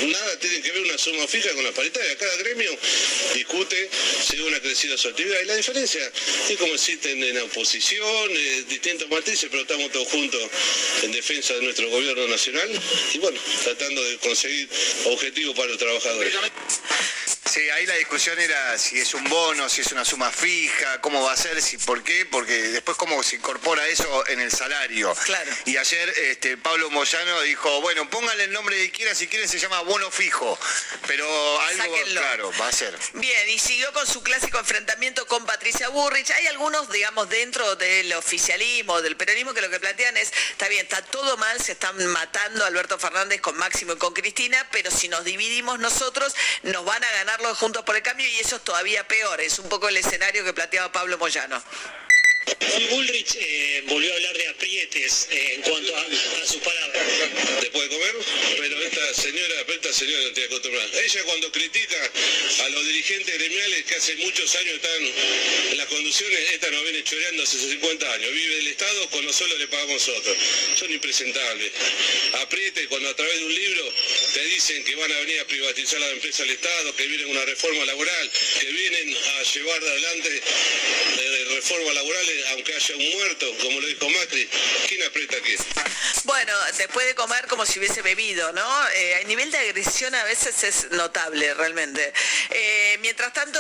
nada 0.02 0.39
tiene 0.39 0.62
que 0.62 0.72
ver 0.72 0.82
una 0.82 0.97
suma 0.97 1.28
fija 1.28 1.52
con 1.54 1.64
las 1.64 1.74
paritarias, 1.74 2.16
cada 2.18 2.36
gremio 2.38 2.78
discute 3.36 3.89
según 4.28 4.54
ha 4.54 4.60
crecido 4.60 4.97
su 4.97 5.10
actividad. 5.10 5.39
Y 5.41 5.45
la 5.45 5.56
diferencia 5.56 6.12
es 6.49 6.58
como 6.58 6.74
existen 6.74 7.24
en 7.24 7.38
oposición, 7.39 8.32
eh, 8.32 8.64
distintos 8.68 9.10
matices, 9.10 9.49
pero 9.49 9.64
estamos 9.64 9.91
todos 9.91 10.08
juntos 10.08 10.41
en 11.04 11.12
defensa 11.12 11.54
de 11.54 11.62
nuestro 11.62 11.91
gobierno 11.92 12.28
nacional 12.28 12.70
y 13.14 13.18
bueno, 13.20 13.39
tratando 13.64 14.04
de 14.04 14.18
conseguir 14.18 14.68
objetivos 15.06 15.56
para 15.56 15.70
los 15.70 15.78
trabajadores. 15.78 16.34
Sí, 17.52 17.70
ahí 17.72 17.86
la 17.86 17.95
discusión 17.95 18.39
era 18.39 18.78
si 18.78 18.97
es 18.97 19.14
un 19.14 19.26
bono, 19.26 19.68
si 19.68 19.82
es 19.82 19.91
una 19.91 20.06
suma 20.06 20.32
fija, 20.32 21.02
cómo 21.02 21.22
va 21.22 21.34
a 21.34 21.36
ser, 21.36 21.62
si 21.62 21.78
por 21.78 22.02
qué, 22.02 22.26
porque 22.26 22.54
después 22.54 22.95
cómo 22.95 23.22
se 23.24 23.36
incorpora 23.36 23.86
eso 23.89 24.26
en 24.30 24.39
el 24.39 24.49
salario. 24.49 25.14
Claro. 25.26 25.52
Y 25.66 25.76
ayer 25.76 26.08
este, 26.30 26.56
Pablo 26.56 26.89
Moyano 26.91 27.41
dijo, 27.41 27.82
bueno, 27.82 28.10
póngale 28.10 28.45
el 28.45 28.54
nombre 28.54 28.78
que 28.78 28.91
quiera, 28.91 29.14
si 29.16 29.28
quieren 29.28 29.49
se 29.49 29.60
llama 29.60 29.82
bono 29.82 30.10
fijo, 30.10 30.58
pero 31.08 31.28
algo 31.60 31.93
claro, 32.06 32.54
va 32.58 32.70
a 32.70 32.72
ser. 32.72 32.97
Bien, 33.16 33.49
y 33.49 33.60
siguió 33.60 33.91
con 33.91 34.08
su 34.08 34.24
clásico 34.24 34.58
enfrentamiento 34.58 35.28
con 35.28 35.45
Patricia 35.45 35.89
Burrich. 35.89 36.32
Hay 36.32 36.47
algunos, 36.47 36.89
digamos, 36.89 37.28
dentro 37.28 37.76
del 37.76 38.14
oficialismo, 38.14 39.02
del 39.02 39.18
peronismo, 39.18 39.54
que 39.54 39.60
lo 39.60 39.70
que 39.70 39.82
plantean 39.82 40.16
es, 40.16 40.32
está 40.52 40.70
bien, 40.70 40.84
está 40.84 41.02
todo 41.02 41.36
mal, 41.36 41.62
se 41.62 41.74
están 41.74 41.97
matando 42.14 42.64
Alberto 42.64 42.97
Fernández 42.97 43.41
con 43.41 43.58
Máximo 43.58 43.91
y 43.91 43.97
con 43.97 44.14
Cristina, 44.14 44.66
pero 44.72 44.89
si 44.89 45.10
nos 45.10 45.26
dividimos 45.26 45.80
nosotros, 45.80 46.34
nos 46.64 46.86
van 46.86 47.04
a 47.04 47.12
ganar 47.12 47.41
Juntos 47.56 47.84
por 47.84 47.96
el 47.96 48.04
Cambio 48.04 48.28
y 48.28 48.39
eso 48.39 48.58
es 48.58 48.62
todavía 48.64 49.08
peor. 49.08 49.42
Es 49.42 49.60
un 49.60 49.68
poco 49.68 49.89
el 49.89 49.98
escenario 49.98 50.44
que 50.44 50.54
planteaba 50.54 50.92
Pablo 50.92 51.18
Moyano. 51.18 51.62
Bullrich 52.89 53.36
eh, 53.36 53.84
volvió 53.88 54.12
a 54.12 54.16
hablar 54.16 54.38
de 54.38 54.48
aprietes 54.48 55.28
eh, 55.30 55.54
en 55.56 55.62
cuanto 55.62 55.96
a, 55.96 56.02
a 56.02 56.46
sus 56.48 56.62
palabras. 56.62 57.06
Después 57.62 57.89
de 57.89 57.96
comer, 57.96 58.16
pero 58.58 58.82
esta 58.82 59.14
señora, 59.14 59.66
esta 59.68 59.94
señora 59.94 60.24
no 60.24 60.32
tiene 60.34 60.48
acostumbrada. 60.48 61.02
Ella 61.04 61.24
cuando 61.24 61.52
critica 61.52 62.12
a 62.64 62.70
los 62.70 62.86
dirigentes 62.88 63.38
gremiales 63.38 63.86
que 63.86 63.96
hace 63.96 64.16
muchos 64.16 64.56
años 64.56 64.76
están 64.76 65.04
en 65.72 65.78
las 65.78 65.88
conducciones, 65.88 66.39
esta 66.52 66.72
nos 66.72 66.84
viene 66.84 67.04
choreando 67.04 67.44
hace 67.44 67.60
50 67.60 68.14
años. 68.14 68.34
Vive 68.34 68.58
el 68.58 68.68
Estado 68.68 69.10
con 69.10 69.26
lo 69.26 69.34
solo 69.34 69.58
le 69.58 69.68
pagamos 69.68 70.08
nosotros. 70.08 70.38
Son 70.78 70.92
impresentables. 70.92 71.72
Apriete 72.42 72.88
cuando 72.88 73.10
a 73.10 73.16
través 73.16 73.38
de 73.38 73.46
un 73.46 73.54
libro 73.54 73.94
te 74.34 74.46
dicen 74.46 74.84
que 74.84 74.96
van 74.96 75.12
a 75.12 75.20
venir 75.20 75.39
a 75.39 75.46
privatizar 75.46 76.00
la 76.00 76.10
empresa 76.10 76.44
del 76.44 76.54
Estado, 76.54 76.96
que 76.96 77.06
vienen 77.06 77.30
una 77.30 77.46
reforma 77.46 77.86
laboral, 77.86 78.32
que 78.60 78.66
vienen 78.66 79.16
a 79.16 79.44
llevar 79.44 79.84
adelante 79.84 80.42
eh, 81.20 81.46
reformas 81.50 81.92
aunque 82.50 82.76
haya 82.76 82.96
un 82.96 83.10
muerto, 83.12 83.58
como 83.62 83.80
lo 83.80 83.88
dijo 83.88 84.10
Macri. 84.10 84.50
¿Quién 84.88 85.04
aprieta 85.04 85.38
qué? 85.42 85.58
Bueno, 86.24 86.54
después 86.78 87.06
de 87.08 87.16
comer 87.16 87.48
como 87.48 87.66
si 87.66 87.80
hubiese 87.80 88.02
bebido, 88.02 88.52
¿no? 88.54 88.88
Eh, 88.90 89.22
el 89.22 89.28
nivel 89.28 89.52
de 89.52 89.58
agresión 89.58 90.14
a 90.14 90.24
veces 90.24 90.64
es 90.64 90.92
notable, 90.92 91.54
realmente. 91.54 92.14
Eh, 92.50 92.98
mientras 93.02 93.34
tanto, 93.34 93.60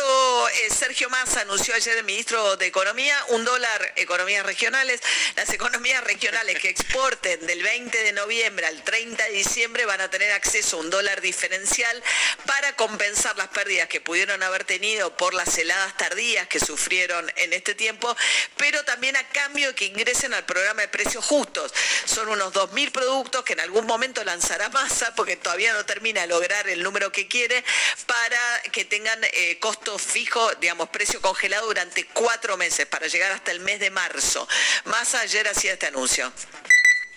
eh, 0.49 0.69
Sergio 0.69 1.09
Massa 1.09 1.41
anunció 1.41 1.73
ayer 1.73 1.97
el 1.97 2.03
ministro 2.03 2.57
de 2.57 2.67
Economía 2.67 3.17
un 3.29 3.45
dólar 3.45 3.93
economías 3.95 4.45
regionales. 4.45 5.01
Las 5.35 5.49
economías 5.51 6.03
regionales 6.03 6.59
que 6.59 6.69
exporten 6.69 7.45
del 7.47 7.63
20 7.63 8.03
de 8.03 8.11
noviembre 8.13 8.65
al 8.65 8.83
30 8.83 9.23
de 9.23 9.31
diciembre 9.31 9.85
van 9.85 10.01
a 10.01 10.09
tener 10.09 10.31
acceso 10.31 10.77
a 10.77 10.79
un 10.81 10.89
dólar 10.89 11.21
diferencial 11.21 12.03
para 12.45 12.75
compensar 12.75 13.37
las 13.37 13.47
pérdidas 13.49 13.87
que 13.87 14.01
pudieron 14.01 14.43
haber 14.43 14.63
tenido 14.63 15.15
por 15.17 15.33
las 15.33 15.57
heladas 15.57 15.95
tardías 15.97 16.47
que 16.47 16.59
sufrieron 16.59 17.31
en 17.37 17.53
este 17.53 17.75
tiempo, 17.75 18.15
pero 18.61 18.83
también 18.83 19.17
a 19.17 19.27
cambio 19.29 19.69
de 19.69 19.73
que 19.73 19.85
ingresen 19.85 20.35
al 20.35 20.45
programa 20.45 20.83
de 20.83 20.87
precios 20.87 21.25
justos. 21.25 21.73
Son 22.05 22.27
unos 22.27 22.53
2.000 22.53 22.91
productos 22.91 23.43
que 23.43 23.53
en 23.53 23.59
algún 23.59 23.87
momento 23.87 24.23
lanzará 24.23 24.69
Massa, 24.69 25.15
porque 25.15 25.35
todavía 25.35 25.73
no 25.73 25.83
termina 25.83 26.21
de 26.21 26.27
lograr 26.27 26.69
el 26.69 26.83
número 26.83 27.11
que 27.11 27.27
quiere, 27.27 27.63
para 28.05 28.61
que 28.71 28.85
tengan 28.85 29.19
eh, 29.23 29.57
costo 29.59 29.97
fijo, 29.97 30.47
digamos, 30.61 30.89
precio 30.89 31.19
congelado 31.21 31.65
durante 31.65 32.05
cuatro 32.05 32.55
meses, 32.55 32.85
para 32.85 33.07
llegar 33.07 33.31
hasta 33.31 33.49
el 33.49 33.61
mes 33.61 33.79
de 33.79 33.89
marzo. 33.89 34.47
Massa 34.85 35.21
ayer 35.21 35.47
hacía 35.47 35.73
este 35.73 35.87
anuncio. 35.87 36.31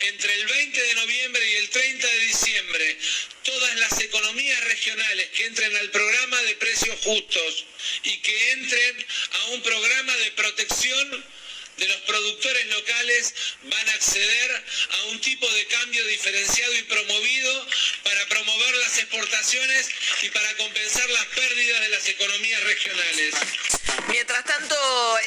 Entre 0.06 0.34
el 0.34 0.46
20 0.46 0.82
de 0.82 0.94
noviembre 0.96 1.50
y 1.50 1.56
el 1.56 1.70
30 1.70 2.06
de 2.06 2.26
diciembre, 2.26 2.98
todas 3.42 3.74
las 3.76 3.98
economías 4.00 4.62
regionales 4.64 5.30
que 5.30 5.46
entren 5.46 5.74
al 5.76 5.90
programa 5.90 6.42
de 6.42 6.56
precios 6.56 6.98
justos 7.02 7.64
y 8.02 8.18
que 8.18 8.50
entren 8.52 9.06
a 9.32 9.44
un 9.46 9.62
programa 9.62 10.14
de 10.16 10.30
protección 10.32 11.24
de 11.78 11.88
los 11.88 11.96
productores 12.02 12.66
locales 12.66 13.34
van 13.62 13.88
a 13.88 13.92
acceder 13.92 14.64
a 14.90 15.04
un 15.04 15.20
tipo 15.22 15.50
de 15.50 15.66
cambio 15.66 16.06
diferenciado 16.06 16.74
y 16.76 16.82
promovido 16.82 17.66
para 18.02 18.28
promover 18.28 18.74
las 18.76 18.98
exportaciones 18.98 19.88
y 20.22 20.28
para 20.28 20.54
compensar 20.56 21.08
las 21.08 21.26
pérdidas 21.26 21.80
de 21.80 21.88
las 21.88 22.08
economías 22.08 22.62
regionales. 22.64 23.34
Mientras 24.08 24.44
tanto, 24.44 24.76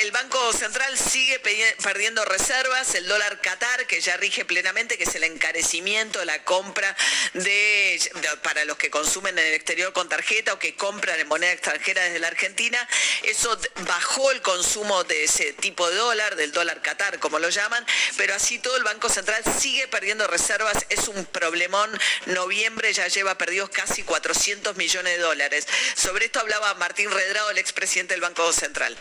el 0.02 0.12
Banco 0.12 0.54
Central 0.54 0.98
sigue 0.98 1.40
pe- 1.40 1.76
perdiendo 1.84 2.24
reservas, 2.26 2.94
el 2.96 3.08
dólar 3.08 3.42
Qatar, 3.42 3.86
que 3.88 4.00
ya 4.02 4.16
rige 4.18 4.46
plenamente, 4.46 4.98
que 4.98 5.04
es 5.04 5.16
el 5.16 5.24
encarecimiento, 5.24 6.24
la 6.26 6.44
compra 6.44 6.96
de, 7.34 8.00
para 8.44 8.66
los 8.66 8.78
que 8.78 8.90
consumen 8.90 9.38
en 9.38 9.46
el 9.46 9.54
exterior 9.54 9.94
con 9.94 10.08
tarjeta 10.10 10.54
o 10.54 10.60
que 10.60 10.76
compran 10.76 11.20
en 11.20 11.28
moneda 11.28 11.52
extranjera 11.52 12.04
desde 12.04 12.20
la 12.20 12.28
Argentina, 12.28 12.88
eso 13.24 13.58
bajó 13.88 14.32
el 14.32 14.42
consumo 14.42 15.04
de 15.04 15.24
ese 15.24 15.54
tipo 15.54 15.90
de 15.90 15.96
dólar, 15.98 16.36
del 16.36 16.52
dólar 16.52 16.82
Qatar, 16.82 17.20
como 17.20 17.40
lo 17.40 17.50
llaman, 17.50 17.86
pero 18.16 18.36
así 18.36 18.60
todo 18.60 18.78
el 18.78 18.84
Banco 18.84 19.10
Central 19.10 19.44
sigue 19.60 19.88
perdiendo 19.88 20.28
reservas, 20.28 20.86
es 20.90 21.08
un 21.08 21.26
problemón. 21.26 21.90
Noviembre 22.28 22.94
ya 22.94 23.08
lleva 23.08 23.38
perdidos 23.38 23.70
casi 23.70 24.04
400 24.04 24.76
millones 24.78 25.18
de 25.18 25.24
dólares. 25.24 25.68
Sobre 25.96 26.26
esto 26.26 26.40
hablaba 26.40 26.74
Martín 26.76 27.10
Redrado, 27.12 27.50
el 27.50 27.58
expresidente 27.58 28.14
del 28.14 28.22
Banco 28.22 28.44
Central. 28.54 28.57
Central 28.58 28.96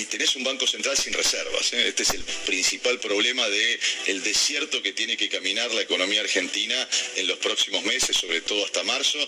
y 0.00 0.06
tenés 0.06 0.34
un 0.36 0.44
banco 0.44 0.66
central 0.66 0.96
sin 0.96 1.12
reservas. 1.12 1.72
¿eh? 1.74 1.88
Este 1.88 2.04
es 2.04 2.10
el 2.10 2.22
principal 2.46 2.98
problema 2.98 3.46
de 3.48 3.80
el 4.06 4.22
desierto 4.22 4.82
que 4.82 4.92
tiene 4.92 5.16
que 5.16 5.28
caminar 5.28 5.70
la 5.72 5.82
economía 5.82 6.22
argentina 6.22 6.88
en 7.16 7.26
los 7.26 7.38
próximos 7.38 7.84
meses, 7.84 8.16
sobre 8.16 8.40
todo 8.40 8.64
hasta 8.64 8.82
marzo. 8.84 9.18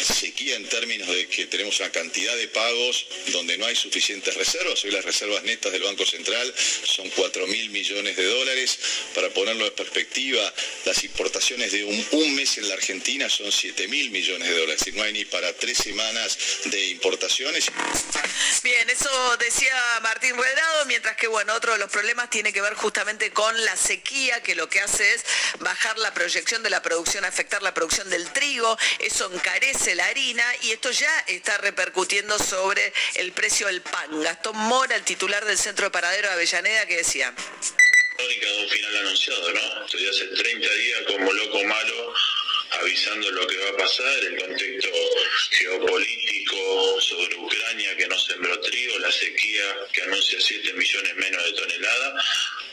Sequía 0.00 0.56
en 0.56 0.66
términos 0.68 1.08
de 1.08 1.26
que 1.28 1.46
tenemos 1.46 1.78
una 1.80 1.90
cantidad 1.90 2.34
de 2.36 2.48
pagos 2.48 3.06
donde 3.32 3.58
no 3.58 3.66
hay 3.66 3.76
suficientes 3.76 4.34
reservas. 4.34 4.82
Hoy 4.84 4.90
las 4.92 5.04
reservas 5.04 5.42
netas 5.44 5.72
del 5.72 5.82
Banco 5.82 6.06
Central 6.06 6.52
son 6.84 7.08
4 7.10 7.46
mil 7.46 7.70
millones 7.70 8.16
de 8.16 8.24
dólares. 8.24 8.78
Para 9.14 9.28
ponerlo 9.30 9.66
en 9.66 9.72
perspectiva, 9.72 10.54
las 10.86 11.04
importaciones 11.04 11.72
de 11.72 11.84
un, 11.84 12.34
mes 12.34 12.58
en 12.58 12.68
la 12.68 12.74
Argentina 12.74 13.28
son 13.28 13.50
7 13.50 13.88
mil 13.88 14.10
millones 14.10 14.48
de 14.48 14.54
dólares. 14.54 14.76
Es 14.76 14.84
decir, 14.86 14.94
no 14.94 15.02
hay 15.02 15.12
ni 15.12 15.24
para 15.24 15.52
tres 15.54 15.78
semanas 15.78 16.38
de 16.66 16.86
importaciones. 16.86 17.66
Bien, 18.62 18.88
eso 18.90 19.36
decía 19.38 19.97
Martín 20.00 20.36
Redrado, 20.36 20.84
mientras 20.86 21.16
que 21.16 21.26
bueno, 21.26 21.54
otro 21.54 21.72
de 21.72 21.78
los 21.78 21.90
problemas 21.90 22.30
tiene 22.30 22.52
que 22.52 22.60
ver 22.60 22.74
justamente 22.74 23.32
con 23.32 23.64
la 23.64 23.76
sequía, 23.76 24.42
que 24.42 24.54
lo 24.54 24.68
que 24.68 24.80
hace 24.80 25.14
es 25.14 25.24
bajar 25.60 25.98
la 25.98 26.12
proyección 26.14 26.62
de 26.62 26.70
la 26.70 26.82
producción, 26.82 27.24
afectar 27.24 27.62
la 27.62 27.74
producción 27.74 28.08
del 28.10 28.30
trigo, 28.32 28.76
eso 28.98 29.30
encarece 29.32 29.94
la 29.94 30.06
harina 30.06 30.44
y 30.62 30.72
esto 30.72 30.90
ya 30.90 31.18
está 31.26 31.58
repercutiendo 31.58 32.38
sobre 32.38 32.92
el 33.14 33.32
precio 33.32 33.66
del 33.66 33.82
pan. 33.82 34.22
Gastón 34.22 34.56
Mora, 34.56 34.96
el 34.96 35.04
titular 35.04 35.44
del 35.44 35.58
Centro 35.58 35.86
de 35.86 35.90
Paradero 35.90 36.28
de 36.28 36.34
Avellaneda, 36.34 36.86
que 36.86 36.96
decía. 36.98 37.34
Final 38.18 38.96
anunciado, 38.96 39.52
¿no? 39.52 39.84
Estoy 39.84 40.08
hace 40.08 40.26
30 40.26 40.74
días 40.74 41.00
como 41.06 41.32
loco 41.32 41.64
malo 41.64 42.14
avisando 42.70 43.30
lo 43.30 43.46
que 43.46 43.56
va 43.58 43.70
a 43.70 43.76
pasar, 43.76 44.24
el 44.24 44.36
contexto 44.38 44.90
geopolítico 45.50 47.00
sobre 47.00 47.36
Ucrania 47.36 47.96
que 47.96 48.06
no 48.06 48.18
sembró 48.18 48.60
trigo, 48.60 48.98
la 48.98 49.12
sequía 49.12 49.76
que 49.92 50.02
anuncia 50.02 50.38
7 50.40 50.72
millones 50.74 51.16
menos 51.16 51.44
de 51.44 51.52
toneladas 51.52 52.24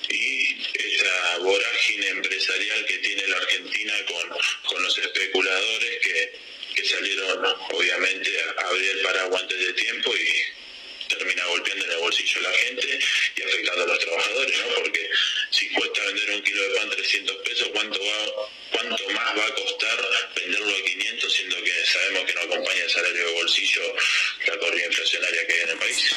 y 0.10 0.62
esta 0.74 1.38
vorágine 1.40 2.08
empresarial 2.10 2.86
que 2.86 2.98
tiene 3.00 3.28
la 3.28 3.38
Argentina 3.38 3.94
con, 4.08 4.38
con 4.68 4.84
los 4.84 4.98
especuladores 4.98 6.00
que, 6.02 6.40
que 6.76 6.86
salieron 6.86 7.46
obviamente 7.72 8.32
a 8.58 8.68
abrir 8.68 8.90
el 8.92 9.02
paraguas 9.02 9.42
antes 9.42 9.60
de 9.60 9.74
tiempo 9.74 10.16
y 10.16 11.08
termina 11.08 11.46
golpeando 11.46 11.86
en 11.86 11.92
el 11.92 11.98
bolsillo 11.98 12.40
a 12.40 12.44
la 12.44 12.58
gente 12.58 13.00
y 13.36 13.42
afectando 13.42 13.84
a 13.84 13.88
los 13.88 14.00
trabajadores, 14.00 14.58
¿no? 14.60 14.76
Porque 14.76 15.10
si 15.52 15.70
cuesta 15.70 16.06
vender 16.06 16.32
un 16.32 16.42
kilo 16.42 16.62
de 16.64 16.70
pan 16.76 16.90
300 16.90 17.36
pesos, 17.38 17.70
¿cuánto, 17.74 18.00
va, 18.00 18.50
cuánto 18.76 19.10
más 19.10 19.38
va 19.38 19.46
a 19.46 19.54
costar 19.54 19.98
venderlo 20.36 20.76
a 20.76 20.84
500, 20.84 21.34
siendo 21.34 21.64
que 21.64 21.86
sabemos 21.86 22.26
que 22.26 22.34
no 22.34 22.42
acompaña 22.42 22.84
el 22.84 22.90
salario 22.90 23.26
de 23.26 23.34
bolsillo 23.34 23.82
la 24.48 24.58
corrida 24.60 24.86
inflacionaria 24.86 25.48
que 25.48 25.54
hay 25.54 25.62
en 25.62 25.70
el 25.70 25.78
país? 25.78 26.16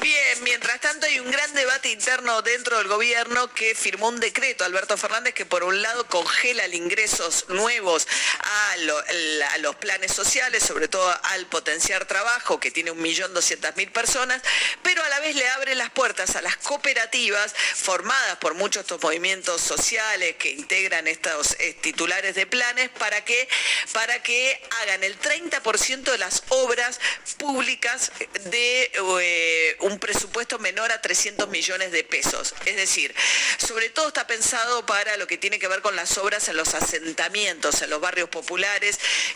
Bien, 0.00 0.44
mientras 0.44 0.80
tanto 0.80 1.06
hay 1.06 1.20
un 1.20 1.30
gran 1.30 1.52
debate 1.54 1.90
interno 1.90 2.40
dentro 2.40 2.78
del 2.78 2.88
gobierno 2.88 3.52
que 3.52 3.74
firmó 3.74 4.08
un 4.08 4.18
decreto, 4.18 4.64
Alberto 4.64 4.96
Fernández, 4.96 5.34
que 5.34 5.44
por 5.44 5.62
un 5.62 5.82
lado 5.82 6.06
congela 6.06 6.64
el 6.64 6.74
ingresos 6.74 7.44
nuevos 7.48 8.08
a, 8.40 8.69
a 8.70 9.58
los 9.58 9.76
planes 9.76 10.12
sociales, 10.12 10.62
sobre 10.62 10.88
todo 10.88 11.12
al 11.24 11.46
potenciar 11.46 12.06
trabajo, 12.06 12.60
que 12.60 12.70
tiene 12.70 12.92
1.200.000 12.92 13.90
personas, 13.90 14.42
pero 14.82 15.02
a 15.02 15.08
la 15.08 15.20
vez 15.20 15.34
le 15.36 15.48
abre 15.50 15.74
las 15.74 15.90
puertas 15.90 16.36
a 16.36 16.42
las 16.42 16.56
cooperativas 16.56 17.54
formadas 17.74 18.38
por 18.38 18.54
muchos 18.54 18.82
estos 18.82 19.02
movimientos 19.02 19.60
sociales 19.60 20.36
que 20.38 20.50
integran 20.50 21.06
estos 21.08 21.56
eh, 21.58 21.76
titulares 21.80 22.34
de 22.34 22.46
planes 22.46 22.90
para 22.90 23.24
que, 23.24 23.48
para 23.92 24.22
que 24.22 24.60
hagan 24.82 25.04
el 25.04 25.18
30% 25.18 26.02
de 26.02 26.18
las 26.18 26.44
obras 26.48 27.00
públicas 27.38 28.12
de 28.46 28.90
eh, 29.22 29.76
un 29.80 29.98
presupuesto 29.98 30.58
menor 30.58 30.92
a 30.92 31.00
300 31.00 31.48
millones 31.48 31.92
de 31.92 32.04
pesos. 32.04 32.54
Es 32.66 32.76
decir, 32.76 33.14
sobre 33.58 33.90
todo 33.90 34.08
está 34.08 34.26
pensado 34.26 34.84
para 34.86 35.16
lo 35.16 35.26
que 35.26 35.38
tiene 35.38 35.58
que 35.58 35.68
ver 35.68 35.80
con 35.82 35.96
las 35.96 36.18
obras 36.18 36.48
en 36.48 36.56
los 36.56 36.74
asentamientos, 36.74 37.82
en 37.82 37.90
los 37.90 38.00
barrios 38.00 38.28
populares, 38.28 38.59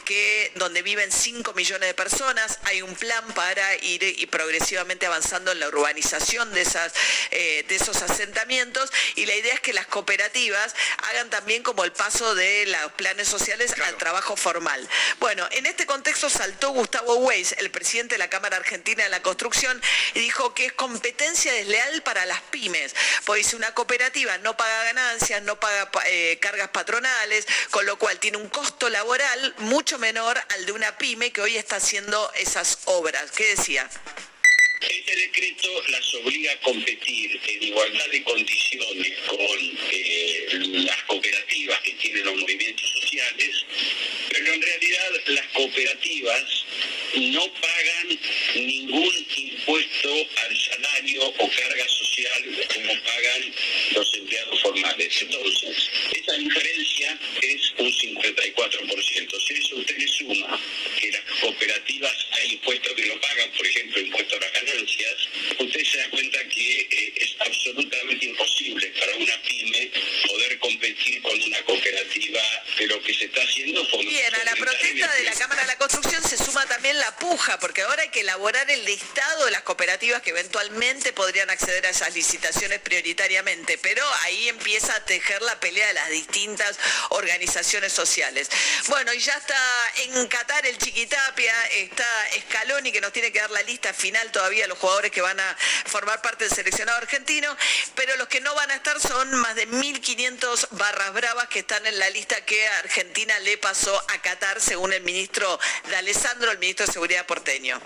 que 0.05 0.53
donde 0.57 0.83
viven 0.83 1.11
5 1.13 1.53
millones 1.55 1.89
de 1.89 1.95
personas. 1.95 2.59
Hay 2.65 2.83
un 2.83 2.95
plan 2.95 3.25
para 3.35 3.75
ir 3.77 4.03
y 4.03 4.27
progresivamente 4.27 5.07
avanzando 5.07 5.53
en 5.53 5.61
la 5.61 5.69
urbanización 5.69 6.53
de, 6.53 6.63
esas, 6.63 6.93
eh, 7.31 7.65
de 7.69 7.77
esos 7.77 8.03
asentamientos 8.03 8.91
y 9.17 9.27
la 9.27 9.35
idea 9.35 9.55
es 9.55 9.61
que 9.61 9.73
las 9.73 9.87
cooperativas 9.87 10.75
hagan 11.11 11.31
también 11.31 11.63
como 11.63 11.85
el 11.85 11.93
paso 11.93 12.35
de 12.35 12.67
los 12.67 12.93
planes 12.93 13.29
sociales 13.29 13.73
al 13.87 13.97
trabajo 13.97 14.37
formal. 14.37 14.89
Bueno, 15.21 15.47
en 15.53 15.67
este 15.67 15.87
contexto 15.87 16.29
saltó 16.31 16.71
Gustavo 16.71 17.17
Weiss, 17.17 17.53
el 17.59 17.71
presidente 17.71 18.15
de 18.15 18.19
la 18.19 18.29
Cámara 18.29 18.57
Argentina 18.57 19.05
de 19.05 19.11
la 19.11 19.23
Construcción, 19.23 19.81
y 20.15 20.21
dijo 20.21 20.55
que 20.55 20.67
es 20.67 20.73
competencia 20.73 21.53
desleal 21.53 22.03
para 22.03 22.27
las 22.27 22.41
pymes, 22.43 22.95
porque 23.25 23.45
si 23.45 23.57
una 23.57 23.73
cooperativa 23.75 24.39
no 24.39 24.57
paga 24.57 24.85
ganancias, 24.85 25.43
no 25.43 25.59
paga 25.59 25.91
pa- 25.91 26.03
eh, 26.07 26.39
cargas 26.41 26.69
patronales, 26.71 27.47
con 27.71 27.87
lo 27.87 27.99
cual 27.99 28.19
tiene 28.19 28.37
un 28.39 28.49
costo 28.49 28.89
laboral 28.89 29.14
mucho 29.59 29.99
menor 29.99 30.39
al 30.55 30.67
de 30.67 30.73
una 30.73 30.97
pyme 30.97 31.33
que 31.33 31.41
hoy 31.41 31.57
está 31.57 31.77
haciendo 31.77 32.31
esas 32.35 32.79
obras. 32.87 33.31
¿Qué 33.33 33.55
decía? 33.57 33.89
Este 34.81 35.17
decreto 35.17 35.83
las 35.89 36.15
obliga 36.15 36.53
a 36.53 36.61
competir 36.61 37.41
en 37.47 37.63
igualdad 37.63 38.07
de 38.11 38.23
condiciones 38.23 39.19
con 39.27 39.79
eh, 39.93 40.47
las 40.85 41.03
cooperativas 41.05 41.81
que 41.81 41.93
tienen 41.93 42.25
los 42.25 42.37
movimientos 42.37 42.91
sociales, 43.01 43.65
pero 44.29 44.53
en 44.53 44.63
realidad 44.63 45.11
las 45.27 45.47
cooperativas 45.49 46.65
no 47.17 47.53
pagan 47.55 48.19
ningún 48.57 49.27
impuesto 49.37 50.09
al 50.37 50.59
salario 50.59 51.29
o 51.29 51.51
carga 51.51 51.89
social 51.89 52.67
como 52.75 53.03
pagan 53.03 53.55
los 53.93 54.15
empleados 54.15 54.61
formales. 54.61 55.23
Entonces, 55.23 55.91
esa 56.13 56.33
diferencia 56.35 57.19
es 57.43 57.73
un 57.79 57.93
54%. 57.93 59.41
Si 59.47 59.55
eso 59.55 59.77
usted 59.77 59.99
le 59.99 60.09
suma 60.09 60.61
que 61.01 61.11
las 61.11 61.23
cooperativas 61.41 62.27
hay 62.33 62.53
impuestos 62.53 62.93
que 62.95 63.07
no 63.07 63.21
pagan, 63.21 63.51
por 63.53 63.67
ejemplo, 63.67 64.01
impuestos 64.01 64.39
a 64.39 64.41
las 64.41 64.64
ganancias, 64.65 65.29
usted 65.59 65.85
se 65.85 65.99
da 65.99 66.11
cuenta 66.11 66.39
que 66.49 66.81
eh, 66.81 67.13
es 67.17 67.37
absolutamente 67.41 68.27
imposible 68.27 68.93
para 68.99 69.17
una 69.17 69.43
pyme 69.43 69.91
poder 70.27 70.59
competir 70.59 71.23
con 71.23 71.43
una 71.43 71.63
cooperativa 71.65 72.41
de 72.79 72.87
lo 72.87 73.03
que 73.03 73.15
se 73.15 73.25
está 73.27 73.43
haciendo. 73.43 73.87
Bien, 73.99 74.35
a 74.35 74.45
la 74.45 74.55
protesta 74.55 75.15
de 75.15 75.25
la 75.25 75.33
Cámara 75.33 75.63
de 75.63 75.69
la 75.69 75.79
Construcción 75.79 76.23
se 76.23 76.37
suma 76.37 76.65
también 76.67 76.99
la 76.99 77.17
puja, 77.17 77.59
porque 77.59 77.83
ahora 77.83 78.03
hay 78.03 78.09
que 78.09 78.21
elaborar 78.21 78.71
el 78.71 78.85
listado 78.85 79.45
de 79.45 79.51
las 79.51 79.63
cooperativas 79.63 80.23
que 80.23 80.31
eventualmente 80.31 81.13
podrían 81.13 81.51
acceder 81.51 81.87
a 81.87 81.91
esas 81.91 82.15
licitaciones 82.15 82.81
prioritariamente, 82.81 83.79
pero 83.79 84.05
ahí 84.23 84.49
empieza 84.49 84.95
a 84.95 85.05
tejer 85.05 85.43
la 85.43 85.59
pelea 85.61 85.87
de 85.89 85.95
las 85.95 86.11
distintas 86.11 86.79
organizaciones 87.11 87.93
sociales. 87.93 88.49
Bueno, 88.89 89.13
y 89.13 89.19
ya 89.19 89.35
está 89.35 89.59
en 90.05 90.27
Qatar 90.29 90.67
el 90.67 90.79
Chiquitapia, 90.79 91.55
está 91.71 92.07
Scaloni 92.41 92.93
que 92.93 93.01
nos 93.01 93.13
tiene 93.13 93.33
que 93.33 93.41
dar 93.41 93.51
la 93.51 93.63
lista 93.63 93.93
final 93.93 94.31
todavía 94.33 94.54
los 94.67 94.79
jugadores 94.79 95.11
que 95.11 95.21
van 95.21 95.39
a 95.39 95.57
formar 95.87 96.23
parte 96.23 96.45
del 96.45 96.53
seleccionado 96.53 96.99
argentino, 96.99 97.55
pero 97.95 98.17
los 98.17 98.29
que 98.29 98.41
no 98.41 98.55
van 98.55 98.71
a 98.71 98.75
estar 98.77 99.01
son 99.01 99.35
más 99.35 99.55
de 99.57 99.69
1.500 99.69 100.69
barras 100.71 101.13
bravas 101.13 101.49
que 101.49 101.61
están 101.61 101.85
en 101.87 101.99
la 101.99 102.09
lista 102.11 102.45
que 102.45 102.67
Argentina 102.69 103.39
le 103.41 103.59
pasó 103.59 103.97
a 104.09 104.23
Qatar, 104.23 104.61
según 104.61 104.93
el 104.93 105.03
ministro 105.03 105.59
de 105.89 105.97
Alessandro, 105.97 106.51
el 106.51 106.59
ministro 106.59 106.87
de 106.87 106.93
Seguridad 106.93 107.27
porteño. 107.27 107.81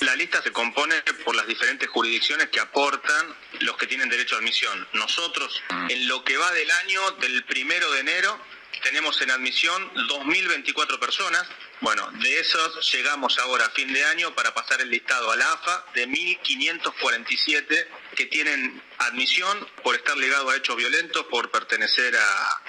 La 0.00 0.16
lista 0.16 0.42
se 0.42 0.50
compone 0.50 1.00
por 1.24 1.36
las 1.36 1.46
diferentes 1.46 1.88
jurisdicciones 1.88 2.48
que 2.48 2.58
aportan 2.58 3.36
los 3.60 3.76
que 3.76 3.86
tienen 3.86 4.08
derecho 4.08 4.34
a 4.34 4.38
admisión. 4.38 4.88
Nosotros, 4.94 5.62
en 5.88 6.08
lo 6.08 6.24
que 6.24 6.36
va 6.36 6.50
del 6.50 6.70
año, 6.72 7.10
del 7.12 7.44
primero 7.44 7.90
de 7.92 8.00
enero, 8.00 8.40
tenemos 8.80 9.20
en 9.20 9.30
admisión 9.30 9.90
2.024 10.08 10.98
personas. 10.98 11.46
Bueno, 11.80 12.08
de 12.12 12.40
esos 12.40 12.92
llegamos 12.92 13.38
ahora 13.38 13.66
a 13.66 13.70
fin 13.70 13.92
de 13.92 14.04
año 14.04 14.34
para 14.34 14.54
pasar 14.54 14.80
el 14.80 14.90
listado 14.90 15.30
a 15.30 15.36
la 15.36 15.52
AFA 15.52 15.84
de 15.94 16.08
1.547 16.08 17.86
que 18.16 18.26
tienen 18.26 18.82
admisión 18.98 19.68
por 19.82 19.94
estar 19.94 20.16
ligado 20.16 20.50
a 20.50 20.56
hechos 20.56 20.76
violentos, 20.76 21.26
por 21.26 21.50
pertenecer 21.50 22.16
a, 22.16 22.62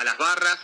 a 0.00 0.04
las 0.04 0.16
barras, 0.18 0.58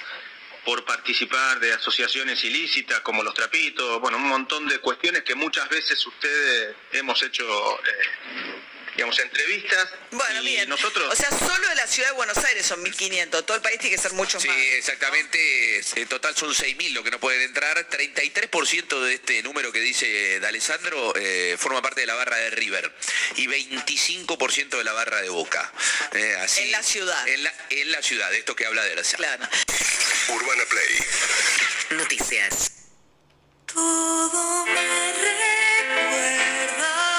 por 0.65 0.85
participar 0.85 1.59
de 1.61 1.73
asociaciones 1.73 2.43
ilícitas 2.45 3.01
como 3.01 3.23
los 3.23 3.35
trapitos, 3.35 4.01
bueno, 4.01 4.19
un 4.19 4.29
montón 4.29 4.69
de 4.69 4.79
cuestiones 4.79 5.23
que 5.23 5.35
muchas 5.35 5.69
veces 5.69 6.05
ustedes 6.07 6.77
hemos 6.93 7.23
hecho, 7.23 7.45
eh, 7.81 8.61
digamos, 8.95 9.19
entrevistas. 9.19 9.89
Bueno, 10.11 10.43
y 10.43 10.47
bien. 10.47 10.69
Nosotros, 10.69 11.13
O 11.13 11.17
sea, 11.17 11.31
solo 11.31 11.69
de 11.69 11.75
la 11.75 11.87
ciudad 11.87 12.09
de 12.11 12.15
Buenos 12.15 12.37
Aires 12.39 12.65
son 12.67 12.83
1.500, 12.85 13.45
todo 13.45 13.57
el 13.57 13.63
país 13.63 13.79
tiene 13.79 13.97
que 13.97 14.03
ser 14.03 14.13
mucho 14.13 14.39
Sí, 14.41 14.49
más. 14.49 14.57
exactamente. 14.57 15.81
En 15.97 16.09
total 16.09 16.37
son 16.37 16.51
6.000 16.55 16.93
lo 16.93 17.03
que 17.03 17.11
no 17.11 17.19
pueden 17.21 17.43
entrar. 17.43 17.77
33% 17.89 19.01
de 19.01 19.15
este 19.15 19.43
número 19.43 19.73
que 19.73 19.81
dice 19.81 20.41
D'Alessandro 20.41 21.15
eh, 21.17 21.57
forma 21.59 21.81
parte 21.83 22.03
de 22.03 22.07
la 22.07 22.15
barra 22.15 22.37
de 22.37 22.51
River 22.51 22.93
y 23.37 23.47
25% 23.47 24.77
de 24.79 24.85
la 24.85 24.93
barra 24.93 25.21
de 25.23 25.29
Boca. 25.31 25.73
Eh, 26.13 26.37
así, 26.41 26.63
En 26.63 26.73
la 26.73 26.83
ciudad. 26.83 27.29
En 27.29 27.45
la, 27.45 27.55
en 27.71 27.93
la 27.93 28.03
ciudad, 28.03 28.31
de 28.31 28.39
esto 28.39 28.55
que 28.55 28.67
habla 28.67 28.83
de 28.85 28.95
la 28.95 29.03
Claro. 29.03 29.49
Urbana 30.29 30.63
Play. 30.69 31.99
Noticias. 31.99 32.71
Todo 33.67 34.67
me 34.67 35.13
recuerda 35.13 37.12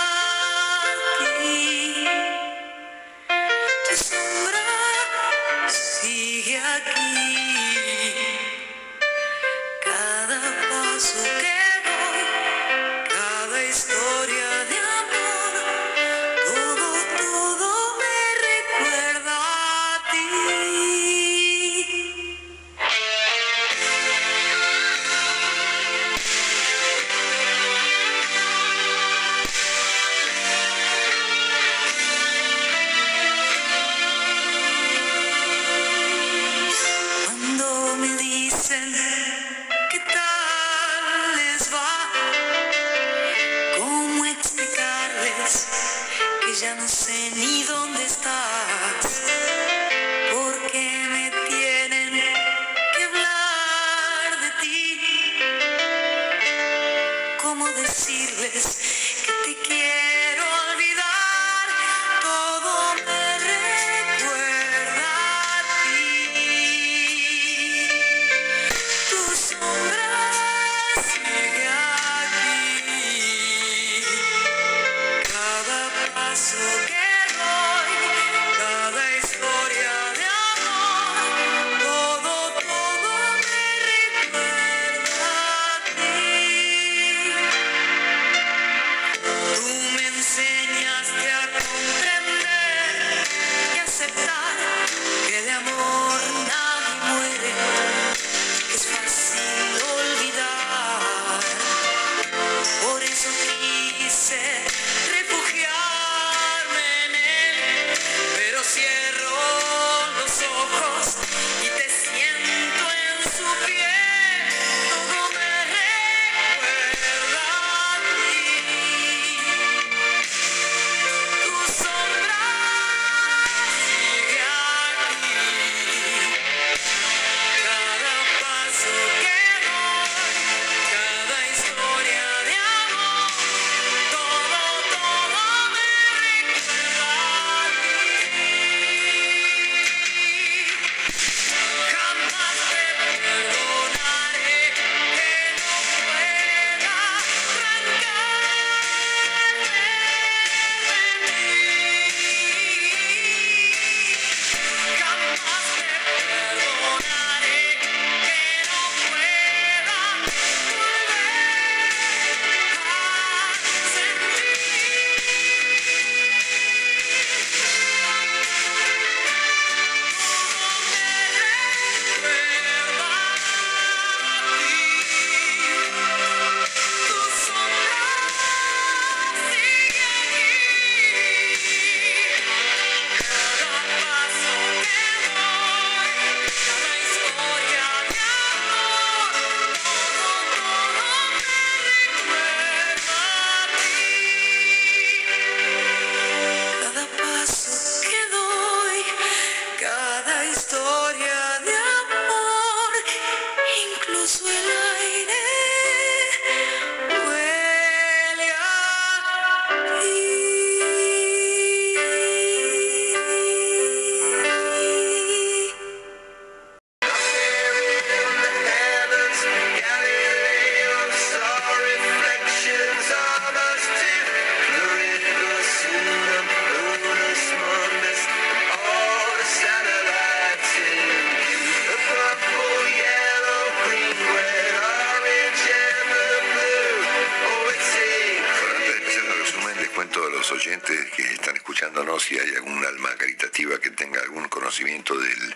conocimiento 244.67 245.17
del, 245.17 245.55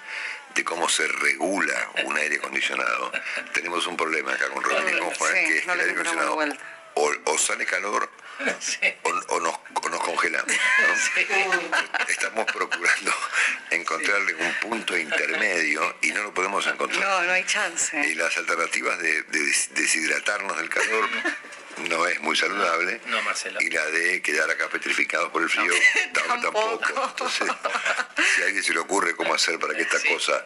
de 0.54 0.64
cómo 0.66 0.90
se 0.90 1.08
regula 1.08 1.90
un 2.04 2.18
aire 2.18 2.36
acondicionado. 2.38 3.12
Tenemos 3.54 3.88
un 3.88 3.96
problema 3.96 4.34
acá 4.34 4.50
con 4.50 4.62
Rodríguez 4.64 4.96
y 4.96 5.00
con 5.00 5.14
Juan, 5.16 5.34
Sí, 5.34 5.46
que 5.48 5.58
es 5.60 5.66
no 5.68 5.74
que 5.74 5.80
el 5.82 5.90
aire 5.90 5.92
acondicionado 6.02 6.58
o, 6.96 7.12
o 7.26 7.38
sale 7.38 7.66
calor 7.66 8.10
o, 9.04 9.10
o 9.36 9.40
nos, 9.40 9.54
o 9.82 9.90
nos 9.90 10.00
congelamos. 10.04 10.52
¿no? 10.52 11.78
Estamos 12.10 12.46
procurando 12.52 13.14
encontrarle 13.72 14.34
un 14.36 14.54
punto 14.56 14.98
intermedio 14.98 15.96
y 16.02 16.12
no 16.12 16.24
lo 16.24 16.34
podemos 16.34 16.66
encontrar. 16.68 17.02
No, 17.02 17.22
no 17.22 17.32
hay 17.32 17.44
chance. 17.46 17.98
Y 18.10 18.16
las 18.16 18.36
alternativas 18.38 18.98
de, 19.00 19.24
de 19.24 19.40
des- 19.40 19.70
deshidratarnos 19.74 20.58
del 20.58 20.70
calor 20.70 21.08
no 21.78 22.06
es 22.08 22.20
muy 22.22 22.36
saludable. 22.36 23.00
No, 23.06 23.22
Marcelo. 23.22 23.60
Y 23.62 23.70
la 23.70 23.86
de 23.86 24.22
quedar 24.22 24.50
acá 24.50 24.68
petrificados 24.70 25.32
por 25.32 25.42
el 25.44 25.50
frío 25.50 25.72
tam- 26.14 26.42
tampoco. 26.42 27.04
Entonces, 27.10 27.48
si 28.36 28.42
a 28.42 28.46
alguien 28.46 28.64
se 28.64 28.74
le 28.74 28.80
ocurre 28.80 29.16
cómo 29.16 29.34
hacer 29.34 29.60
para 29.60 29.74
que 29.76 29.82
esta 29.84 29.98
cosa... 30.08 30.46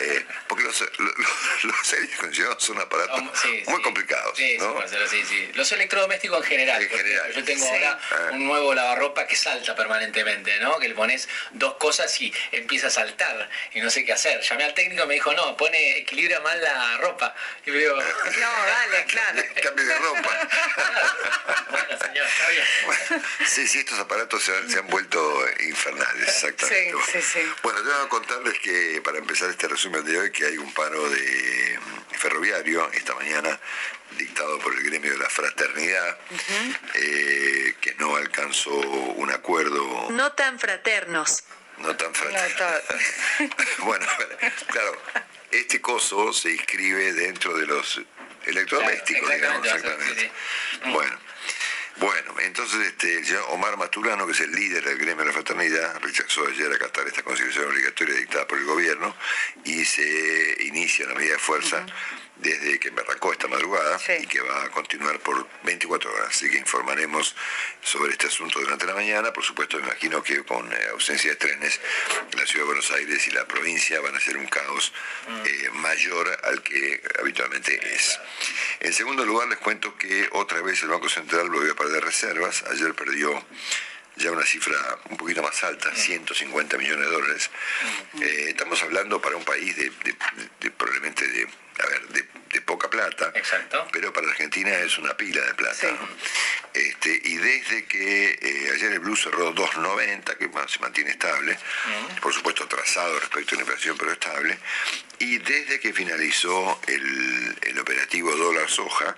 eh, 0.00 0.24
porque 0.46 0.64
los, 0.64 0.80
los, 0.80 1.64
los 1.64 1.92
aires 1.92 2.10
acondicionados 2.14 2.62
son 2.62 2.80
aparatos 2.80 3.22
sí, 3.42 3.62
muy 3.66 3.82
complicados. 3.82 4.36
Sí, 4.36 4.52
sí, 4.52 4.58
¿no? 4.58 4.74
Marcelo, 4.74 5.06
sí, 5.08 5.22
sí. 5.28 5.50
Los 5.54 5.70
electrodomésticos 5.72 6.38
en 6.38 6.44
general. 6.44 6.88
Yo 7.34 7.44
tengo 7.44 7.64
Sí. 7.64 7.70
ahora 7.72 7.98
Ah. 8.10 8.28
un 8.32 8.46
nuevo 8.46 8.74
lavarropa 8.74 9.26
que 9.26 9.36
salta 9.36 9.74
permanentemente, 9.74 10.58
¿no? 10.60 10.78
Que 10.78 10.88
le 10.88 10.94
pones 10.94 11.28
dos 11.52 11.74
cosas 11.74 12.20
y 12.20 12.32
empieza 12.52 12.86
a 12.88 12.90
saltar 12.90 13.48
y 13.74 13.80
no 13.80 13.90
sé 13.90 14.04
qué 14.04 14.12
hacer. 14.12 14.40
Llamé 14.40 14.64
al 14.64 14.74
técnico 14.74 15.04
y 15.04 15.06
me 15.06 15.14
dijo, 15.14 15.32
no, 15.34 15.56
pone, 15.56 15.98
equilibra 15.98 16.40
mal 16.40 16.60
la 16.62 16.96
ropa. 16.98 17.34
Y 17.66 17.70
me 17.70 17.78
digo, 17.78 17.96
No, 18.40 18.66
dale, 18.66 19.04
claro. 19.06 19.42
Cambio 19.62 19.84
de 19.86 19.98
ropa. 19.98 20.48
Bueno, 21.70 21.98
señor, 21.98 22.26
está 22.26 22.48
bien. 22.50 23.22
Sí, 23.46 23.66
sí, 23.68 23.78
estos 23.80 23.98
aparatos 23.98 24.42
se 24.42 24.56
han, 24.56 24.70
se 24.70 24.78
han 24.78 24.86
vuelto 24.88 25.44
infernales, 25.60 26.28
exactamente. 26.28 26.94
Sí, 27.06 27.20
sí, 27.20 27.22
sí. 27.22 27.52
Bueno, 27.62 27.82
tengo 27.82 28.02
que 28.04 28.08
contarles 28.08 28.58
que 28.60 29.00
para 29.04 29.18
empezar 29.18 29.50
este 29.50 29.68
resumen 29.68 30.04
de 30.04 30.18
hoy, 30.18 30.30
que 30.30 30.46
hay 30.46 30.58
un 30.58 30.72
paro 30.72 31.08
de 31.10 31.78
mm, 31.80 32.14
ferroviario 32.16 32.88
esta 32.92 33.14
mañana 33.14 33.58
dictado 34.16 34.58
por 34.58 34.74
el 34.74 34.82
gremio 34.84 35.12
de 35.12 35.18
la 35.18 35.30
fraternidad, 35.30 36.18
eh, 36.94 37.74
que 37.80 37.94
no 37.94 38.16
alcanzó 38.16 38.74
un 38.74 39.30
acuerdo 39.30 40.08
No 40.10 40.32
tan 40.32 40.58
fraternos. 40.58 41.44
no 41.78 41.96
tan 41.96 42.12
fraterno. 42.14 42.66
bueno, 43.78 44.06
claro, 44.66 45.00
este 45.50 45.80
coso 45.80 46.32
se 46.32 46.50
inscribe 46.50 47.12
dentro 47.14 47.56
de 47.56 47.66
los 47.66 48.00
electrodomésticos, 48.46 49.30
digamos, 49.30 49.66
exactamente. 49.66 50.30
Bueno, 50.86 51.18
bueno, 52.00 52.34
entonces 52.40 52.86
este, 52.86 53.18
el 53.18 53.26
señor 53.26 53.44
Omar 53.48 53.76
Maturano, 53.76 54.26
que 54.26 54.32
es 54.32 54.40
el 54.40 54.52
líder 54.52 54.82
del 54.82 54.96
gremio 54.96 55.18
de 55.18 55.26
la 55.26 55.32
fraternidad, 55.32 56.00
rechazó 56.00 56.46
ayer 56.46 56.72
acatar 56.72 57.06
esta 57.06 57.22
constitución 57.22 57.66
obligatoria 57.66 58.14
dictada 58.14 58.46
por 58.46 58.58
el 58.58 58.64
gobierno 58.64 59.14
y 59.64 59.84
se 59.84 60.56
inicia 60.60 61.06
la 61.06 61.14
medida 61.14 61.34
de 61.34 61.38
fuerza 61.38 61.84
desde 62.40 62.78
que 62.78 62.88
arrancó 62.88 63.32
esta 63.32 63.48
madrugada 63.48 63.98
y 64.22 64.26
que 64.26 64.40
va 64.40 64.64
a 64.64 64.70
continuar 64.70 65.18
por 65.20 65.46
24 65.64 66.12
horas. 66.12 66.28
Así 66.30 66.48
que 66.50 66.58
informaremos 66.58 67.34
sobre 67.82 68.12
este 68.12 68.26
asunto 68.28 68.58
durante 68.60 68.86
la 68.86 68.94
mañana. 68.94 69.32
Por 69.32 69.44
supuesto, 69.44 69.76
me 69.78 69.84
imagino 69.84 70.22
que 70.22 70.42
con 70.44 70.72
eh, 70.72 70.76
ausencia 70.92 71.30
de 71.30 71.36
trenes, 71.36 71.80
la 72.36 72.46
ciudad 72.46 72.62
de 72.64 72.66
Buenos 72.66 72.90
Aires 72.92 73.26
y 73.26 73.30
la 73.32 73.46
provincia 73.46 74.00
van 74.00 74.16
a 74.16 74.20
ser 74.20 74.36
un 74.36 74.46
caos 74.46 74.92
eh, 75.44 75.68
mayor 75.74 76.38
al 76.44 76.62
que 76.62 77.02
habitualmente 77.20 77.78
es. 77.94 78.18
En 78.80 78.92
segundo 78.92 79.24
lugar, 79.24 79.48
les 79.48 79.58
cuento 79.58 79.96
que 79.96 80.28
otra 80.32 80.60
vez 80.62 80.82
el 80.82 80.88
Banco 80.88 81.08
Central 81.08 81.50
volvió 81.50 81.72
a 81.72 81.76
perder 81.76 82.02
reservas. 82.04 82.62
Ayer 82.70 82.94
perdió 82.94 83.44
ya 84.16 84.30
una 84.32 84.44
cifra 84.44 84.76
un 85.08 85.16
poquito 85.16 85.42
más 85.42 85.62
alta, 85.64 85.94
150 85.94 86.76
millones 86.78 87.06
de 87.06 87.12
dólares. 87.12 87.50
Eh, 88.20 88.46
estamos 88.48 88.82
hablando 88.82 89.20
para 89.20 89.36
un 89.36 89.44
país 89.44 89.76
de, 89.76 89.84
de- 89.90 90.16
de 90.60 90.70
probablemente 90.70 91.26
de, 91.26 91.46
a 91.82 91.86
ver, 91.86 92.08
de, 92.08 92.24
de 92.52 92.60
poca 92.62 92.88
plata, 92.90 93.32
pero 93.92 94.12
para 94.12 94.28
Argentina 94.28 94.70
es 94.78 94.98
una 94.98 95.16
pila 95.16 95.44
de 95.44 95.54
plata. 95.54 95.88
Este, 96.72 97.20
y 97.24 97.36
desde 97.36 97.84
que 97.86 98.38
eh, 98.40 98.70
ayer 98.74 98.92
el 98.92 99.00
blue 99.00 99.16
cerró 99.16 99.54
2.90, 99.54 100.36
que 100.36 100.50
se 100.68 100.78
mantiene 100.78 101.10
estable, 101.10 101.58
por 102.20 102.32
supuesto 102.32 102.64
atrasado 102.64 103.18
respecto 103.18 103.54
a 103.54 103.56
la 103.56 103.62
inflación, 103.62 103.96
pero 103.98 104.12
estable, 104.12 104.58
y 105.18 105.38
desde 105.38 105.80
que 105.80 105.92
finalizó 105.92 106.80
el, 106.86 107.56
el 107.62 107.78
operativo 107.78 108.34
dólar 108.36 108.68
soja, 108.68 109.16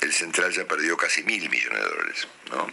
el 0.00 0.12
central 0.12 0.52
ya 0.52 0.64
perdió 0.66 0.96
casi 0.96 1.22
mil 1.22 1.48
millones 1.48 1.80
de 1.80 1.88
dólares. 1.88 2.28
¿no? 2.50 2.66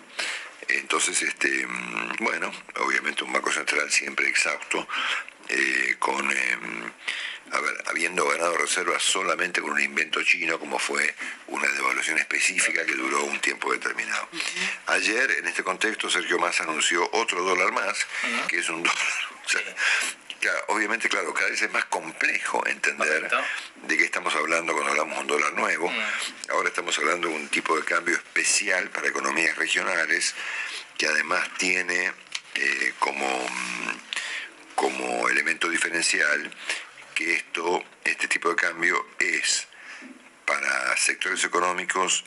Entonces, 0.70 1.22
este, 1.22 1.66
mm, 1.66 2.18
bueno, 2.20 2.52
obviamente 2.78 3.24
un 3.24 3.34
Banco 3.34 3.52
Central 3.52 3.90
siempre 3.92 4.30
exhausto, 4.30 4.88
eh, 5.50 5.95
con, 6.00 6.32
em, 6.32 6.91
a 7.52 7.60
ver, 7.60 7.84
habiendo 7.88 8.28
ganado 8.28 8.56
reservas 8.58 9.02
solamente 9.02 9.62
con 9.62 9.72
un 9.72 9.82
invento 9.82 10.22
chino, 10.24 10.60
como 10.60 10.78
fue 10.78 11.16
una 11.47 11.68
devaluación 11.68 12.20
específica 12.20 12.86
que 12.86 12.93
duró 12.93 13.24
un 13.24 13.39
tiempo 13.39 13.72
determinado. 13.72 14.30
Ayer, 14.88 15.32
en 15.32 15.47
este 15.47 15.64
contexto, 15.64 16.10
Sergio 16.10 16.38
Massa 16.38 16.64
anunció 16.64 17.10
otro 17.14 17.43
dólar 17.43 17.72
más, 17.72 18.06
que 18.47 18.60
es 18.60 18.70
un 18.70 18.84
dólar. 18.84 18.97
o 19.45 19.50
sea, 19.50 19.62
claro, 20.39 20.64
obviamente, 20.68 21.10
claro, 21.10 21.34
cada 21.34 21.50
vez 21.50 21.62
es 21.62 21.72
más 21.72 21.86
complejo 21.86 22.66
entender 22.68 23.30
de 23.88 23.97
qué 23.97 24.04
estamos 24.04 24.36
hablando 24.36 24.74
cuando 24.74 24.91
hablamos 24.91 25.16
de 25.16 25.22
un 25.22 25.28
dólar 25.28 25.54
nuevo. 25.54 25.91
Ahora 26.50 26.70
estamos 26.70 26.97
hablando 27.00 27.28
de 27.28 27.34
un 27.34 27.47
tipo 27.50 27.76
de 27.76 27.84
cambio 27.84 28.16
especial 28.16 28.89
para 28.91 29.08
economías 29.08 29.56
regionales, 29.56 30.36
que 30.97 31.08
además 31.08 31.50
tiene 31.58 32.12
eh, 32.56 32.93
como, 33.00 33.26
mm, 33.26 33.97
como 34.80 35.28
elemento 35.28 35.68
diferencial 35.68 36.50
que 37.14 37.34
esto, 37.34 37.84
este 38.06 38.30
tipo 38.30 38.48
de 38.50 38.56
cambio 38.56 38.96
es 39.20 39.68
para 40.46 40.96
sectores 40.96 41.44
económicos 41.44 42.24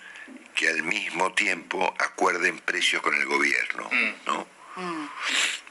que 0.55 0.69
al 0.69 0.83
mismo 0.83 1.33
tiempo 1.33 1.95
acuerden 1.99 2.59
precios 2.59 3.01
con 3.01 3.15
el 3.15 3.25
gobierno, 3.25 3.89
¿no? 4.27 4.47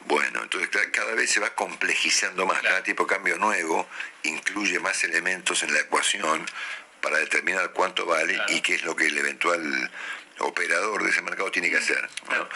Bueno, 0.05 0.41
entonces 0.41 0.69
ca- 0.69 0.89
cada 0.91 1.13
vez 1.13 1.29
se 1.29 1.39
va 1.39 1.53
complejizando 1.53 2.47
más, 2.47 2.61
cada 2.63 2.81
tipo 2.81 3.03
de 3.03 3.09
cambio 3.13 3.37
nuevo 3.37 3.87
incluye 4.23 4.79
más 4.79 5.03
elementos 5.03 5.61
en 5.61 5.73
la 5.75 5.81
ecuación 5.81 6.43
para 6.99 7.19
determinar 7.19 7.73
cuánto 7.73 8.07
vale 8.07 8.39
y 8.49 8.61
qué 8.61 8.73
es 8.75 8.83
lo 8.83 8.95
que 8.95 9.05
el 9.05 9.17
eventual 9.19 9.91
operador 10.41 11.03
de 11.03 11.09
ese 11.09 11.21
mercado 11.21 11.51
tiene 11.51 11.69
que 11.69 11.77
hacer. 11.77 12.07
¿no? 12.29 12.49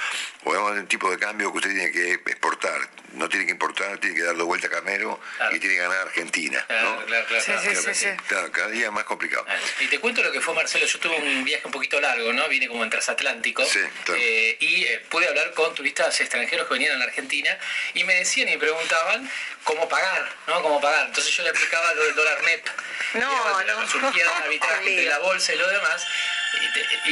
O 0.43 0.53
a 0.55 0.71
un 0.71 0.87
tipo 0.87 1.09
de 1.09 1.17
cambio 1.17 1.51
que 1.51 1.57
usted 1.57 1.71
tiene 1.71 1.91
que 1.91 2.13
exportar, 2.13 2.79
no 3.13 3.27
tiene 3.29 3.45
que 3.45 3.51
importar, 3.51 3.97
tiene 3.99 4.15
que 4.15 4.23
darle 4.23 4.43
vuelta 4.43 4.67
a 4.67 4.69
Carnero 4.69 5.19
y 5.51 5.59
tiene 5.59 5.75
que 5.75 5.81
ganar 5.81 5.99
Argentina. 5.99 6.59
¿no? 6.69 7.05
Claro, 7.05 7.05
claro, 7.05 7.25
claro, 7.45 7.61
claro. 8.29 8.51
Cada 8.51 8.67
día 8.69 8.91
más 8.91 9.03
complicado. 9.05 9.45
Y 9.79 9.87
te 9.87 9.99
cuento 9.99 10.21
lo 10.23 10.31
que 10.31 10.41
fue 10.41 10.53
Marcelo, 10.53 10.85
yo 10.85 10.99
tuve 10.99 11.15
un 11.17 11.43
viaje 11.43 11.63
un 11.65 11.71
poquito 11.71 11.99
largo, 11.99 12.31
¿no? 12.33 12.47
Vine 12.49 12.67
como 12.67 12.83
en 12.83 12.89
transatlántico. 12.89 13.63
eh, 14.15 14.57
y 14.59 14.83
eh, 14.83 14.99
pude 15.09 15.27
hablar 15.27 15.53
con 15.53 15.73
turistas 15.73 16.19
extranjeros 16.21 16.67
que 16.67 16.73
venían 16.73 16.95
a 16.95 16.97
la 16.97 17.05
Argentina 17.05 17.57
y 17.93 18.03
me 18.03 18.15
decían 18.15 18.47
y 18.49 18.51
me 18.51 18.57
preguntaban 18.59 19.29
cómo 19.63 19.87
pagar, 19.89 20.29
¿no? 20.47 20.61
Cómo 20.61 20.79
pagar. 20.81 21.07
Entonces 21.07 21.35
yo 21.35 21.43
le 21.43 21.49
explicaba 21.49 21.93
lo 21.93 22.03
del 22.03 22.15
dólar 22.15 22.43
MEP. 22.43 22.67
No, 23.15 23.49
no. 23.49 23.63
La 23.63 23.87
surgía 23.87 24.23
de 24.25 24.29
arbitraje 24.43 24.89
de 24.95 25.05
la 25.05 25.19
bolsa 25.19 25.53
y 25.53 25.57
lo 25.57 25.67
demás. 25.67 26.05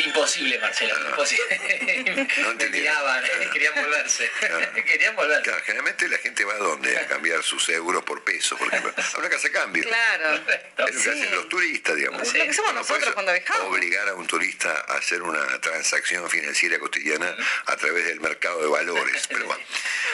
Imposible, 0.06 0.60
Marcelo, 0.60 0.96
imposible. 1.10 2.28
No 2.38 2.52
entendí. 2.52 2.80
Miraban, 2.80 3.24
querían 3.52 3.76
volverse. 3.76 4.30
querían 4.86 5.16
volverse. 5.16 5.44
Claro, 5.44 5.64
generalmente 5.64 6.08
la 6.08 6.18
gente 6.18 6.46
va 6.46 6.54
a 6.54 6.58
dónde? 6.58 6.98
A 6.98 7.08
cambiar 7.08 7.44
sus 7.44 7.70
euros 7.70 8.04
por 8.04 8.24
pesos, 8.24 8.58
por 8.58 8.68
ejemplo. 8.68 8.94
A 9.14 9.18
una 9.18 9.30
casa 9.30 9.48
de 9.48 9.52
cambio. 9.52 9.84
Claro. 9.84 10.36
Es 10.36 10.96
lo 10.96 11.02
que 11.04 11.10
hacen 11.10 11.32
los 11.32 11.50
turistas, 11.50 11.96
digamos. 11.96 12.22
Es 12.24 12.34
lo 12.34 12.46
que 12.46 12.54
somos 12.54 12.74
No 12.74 12.80
nosotros 12.80 13.00
puedes 13.00 13.14
cuando 13.14 13.34
viajamos. 13.34 13.68
Obligar 13.68 14.10
a 14.10 14.14
un 14.16 14.28
turista 14.28 14.86
a 14.88 14.96
hacer 14.96 15.22
una 15.22 15.62
transacción 15.62 16.30
financiera 16.30 16.80
cotidiana 16.80 17.36
a 17.66 17.78
través 17.78 18.06
del 18.06 18.20
mercado 18.20 18.62
de 18.62 18.68
valores. 18.68 19.28
Pero 19.28 19.46
bueno. 19.46 19.64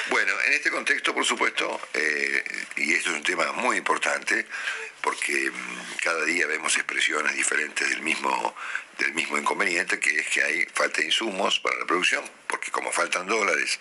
Bueno, 0.09 0.33
en 0.45 0.53
este 0.53 0.71
contexto, 0.71 1.13
por 1.13 1.25
supuesto, 1.25 1.79
eh, 1.93 2.43
y 2.77 2.93
esto 2.93 3.11
es 3.11 3.15
un 3.15 3.23
tema 3.23 3.51
muy 3.53 3.77
importante, 3.77 4.45
porque 5.01 5.51
mm, 5.51 5.97
cada 6.01 6.23
día 6.25 6.47
vemos 6.47 6.75
expresiones 6.75 7.35
diferentes 7.35 7.89
del 7.89 8.01
mismo, 8.01 8.55
del 8.99 9.13
mismo 9.13 9.37
inconveniente, 9.37 9.99
que 9.99 10.19
es 10.19 10.27
que 10.27 10.43
hay 10.43 10.67
falta 10.73 10.99
de 10.99 11.07
insumos 11.07 11.59
para 11.59 11.79
la 11.79 11.85
producción, 11.85 12.23
porque 12.47 12.69
como 12.69 12.91
faltan 12.91 13.25
dólares, 13.25 13.79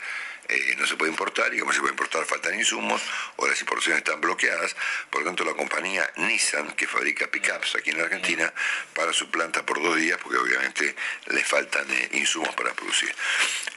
eh, 0.49 0.77
no 0.79 0.87
se 0.87 0.97
puede 0.97 1.11
importar, 1.11 1.53
y 1.53 1.59
como 1.59 1.73
se 1.73 1.81
puede 1.81 1.93
importar 1.93 2.25
faltan 2.25 2.55
insumos, 2.55 3.03
o 3.37 3.47
las 3.47 3.61
importaciones 3.61 3.99
están 3.99 4.21
bloqueadas, 4.21 4.75
por 5.11 5.21
lo 5.21 5.27
tanto 5.27 5.45
la 5.45 5.55
compañía 5.55 6.09
Nissan, 6.17 6.73
que 6.73 6.87
fabrica 6.87 7.27
pickups 7.27 7.75
aquí 7.77 7.91
en 7.91 7.99
la 7.99 8.05
Argentina, 8.05 8.53
para 8.95 9.13
su 9.13 9.31
planta 9.31 9.67
por 9.67 9.83
dos 9.83 9.97
días, 9.97 10.19
porque 10.23 10.39
obviamente 10.39 10.95
le 11.27 11.45
faltan 11.45 11.87
eh, 11.91 12.11
insumos 12.13 12.55
para 12.55 12.73
producir. 12.73 13.15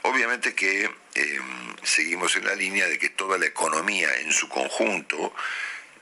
Obviamente 0.02 0.54
que 0.54 0.88
eh, 1.14 1.40
seguimos 1.82 2.36
en 2.36 2.46
la 2.46 2.54
línea 2.54 2.86
de 2.86 2.98
que 2.98 3.10
toda 3.10 3.36
la 3.36 3.46
economía 3.46 4.08
en 4.20 4.32
su 4.32 4.48
conjunto 4.48 5.34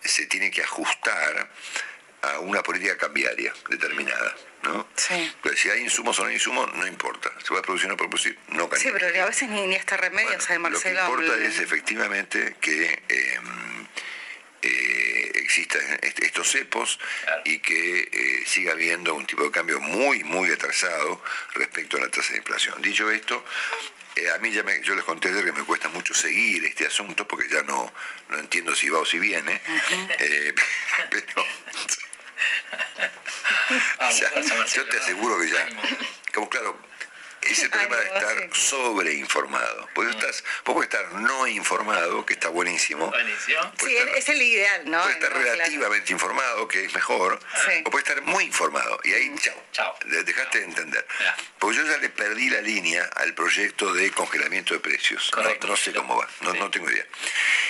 se 0.05 0.26
tiene 0.26 0.51
que 0.51 0.62
ajustar 0.62 1.51
a 2.22 2.38
una 2.41 2.62
política 2.62 2.97
cambiaria 2.97 3.53
determinada. 3.68 4.36
¿No? 4.62 4.86
Pero 5.42 5.56
si 5.56 5.70
hay 5.70 5.80
insumos 5.82 6.18
o 6.18 6.22
no 6.22 6.28
hay 6.28 6.34
insumos, 6.34 6.72
no 6.74 6.86
importa. 6.86 7.30
Se 7.44 7.54
va 7.54 7.61
a 7.61 7.62
producir 7.62 7.86
o 7.86 7.90
no 7.90 7.96
producir, 7.96 8.38
no 8.48 8.68
calienta. 8.68 8.78
Sí, 8.78 8.90
pero 8.92 9.22
a 9.22 9.26
veces 9.26 9.48
ni, 9.48 9.66
ni 9.66 9.76
hasta 9.76 9.96
remedios 9.96 10.48
hay, 10.50 10.58
Marcelo. 10.58 11.00
Lo 11.00 11.16
que 11.16 11.22
importa 11.22 11.44
es 11.46 11.58
efectivamente 11.58 12.56
que 12.61 13.02
em, 13.08 13.86
eh, 14.62 15.32
existan 15.36 15.82
estos 16.02 16.50
cepos 16.50 16.98
y 17.44 17.58
que 17.61 18.08
eh, 18.12 18.44
siga 18.46 18.72
habiendo 18.72 19.14
un 19.14 19.26
tipo 19.26 19.42
de 19.44 19.50
cambio 19.50 19.80
muy, 19.80 20.22
muy 20.24 20.50
atrasado 20.50 21.22
respecto 21.54 21.96
a 21.96 22.00
la 22.00 22.11
tasa 22.11 22.32
de 22.32 22.38
inflación. 22.38 22.80
Dicho 22.82 23.11
esto, 23.11 23.44
eh, 24.16 24.30
a 24.30 24.38
mí 24.38 24.50
ya 24.52 24.62
me, 24.62 24.80
yo 24.82 24.94
les 24.94 25.04
conté 25.04 25.28
ayer 25.28 25.44
que 25.44 25.52
me 25.52 25.64
cuesta 25.64 25.88
mucho 25.88 26.12
seguir 26.14 26.64
este 26.64 26.86
asunto 26.86 27.26
porque 27.26 27.48
ya 27.48 27.62
no, 27.62 27.92
no 28.28 28.38
entiendo 28.38 28.74
si 28.74 28.90
va 28.90 28.98
o 28.98 29.06
si 29.06 29.18
viene. 29.18 29.61
Pero, 33.98 34.64
yo 34.66 34.84
te 34.86 34.98
aseguro 34.98 35.38
que 35.40 35.51
ya, 35.51 35.68
como 36.34 36.48
claro, 36.48 36.76
es 37.43 37.62
el 37.62 37.70
problema 37.70 37.97
de 37.97 38.05
estar 38.05 38.51
sobreinformado. 38.53 39.88
Porque 39.95 40.11
estás, 40.11 40.45
vos 40.64 40.74
puedes 40.74 40.93
estar 40.93 41.12
no 41.20 41.47
informado, 41.47 42.24
que 42.26 42.34
está 42.34 42.49
buenísimo. 42.49 43.12
Sí, 43.78 43.97
es 43.97 44.28
el 44.28 44.43
ideal, 44.43 44.91
¿no? 44.91 45.01
Puedes 45.03 45.16
estar 45.16 45.32
relativamente 45.32 46.12
informado, 46.12 46.68
que 46.68 46.84
es 46.84 46.95
mejor. 46.95 47.41
O 47.84 47.91
puedes 47.91 48.09
estar 48.09 48.22
muy 48.24 48.45
informado. 48.45 49.01
Y 49.05 49.12
ahí, 49.12 49.34
chao. 49.38 49.64
chao. 49.72 49.97
Dejaste 50.05 50.59
de 50.59 50.64
entender. 50.64 51.07
Porque 51.59 51.78
yo 51.78 51.86
ya 51.86 51.99
le 51.99 52.11
perdí 52.11 52.51
la 52.51 52.61
línea 52.61 53.05
al 53.16 53.34
proyecto 53.34 53.93
de 53.93 54.11
congelamiento 54.11 54.74
de 54.74 54.80
precios. 54.80 55.30
No, 55.66 55.76
sé 55.76 55.93
cómo 55.93 56.16
va, 56.16 56.28
no, 56.41 56.55
no 56.55 56.70
tengo 56.70 56.91
idea. 56.91 57.07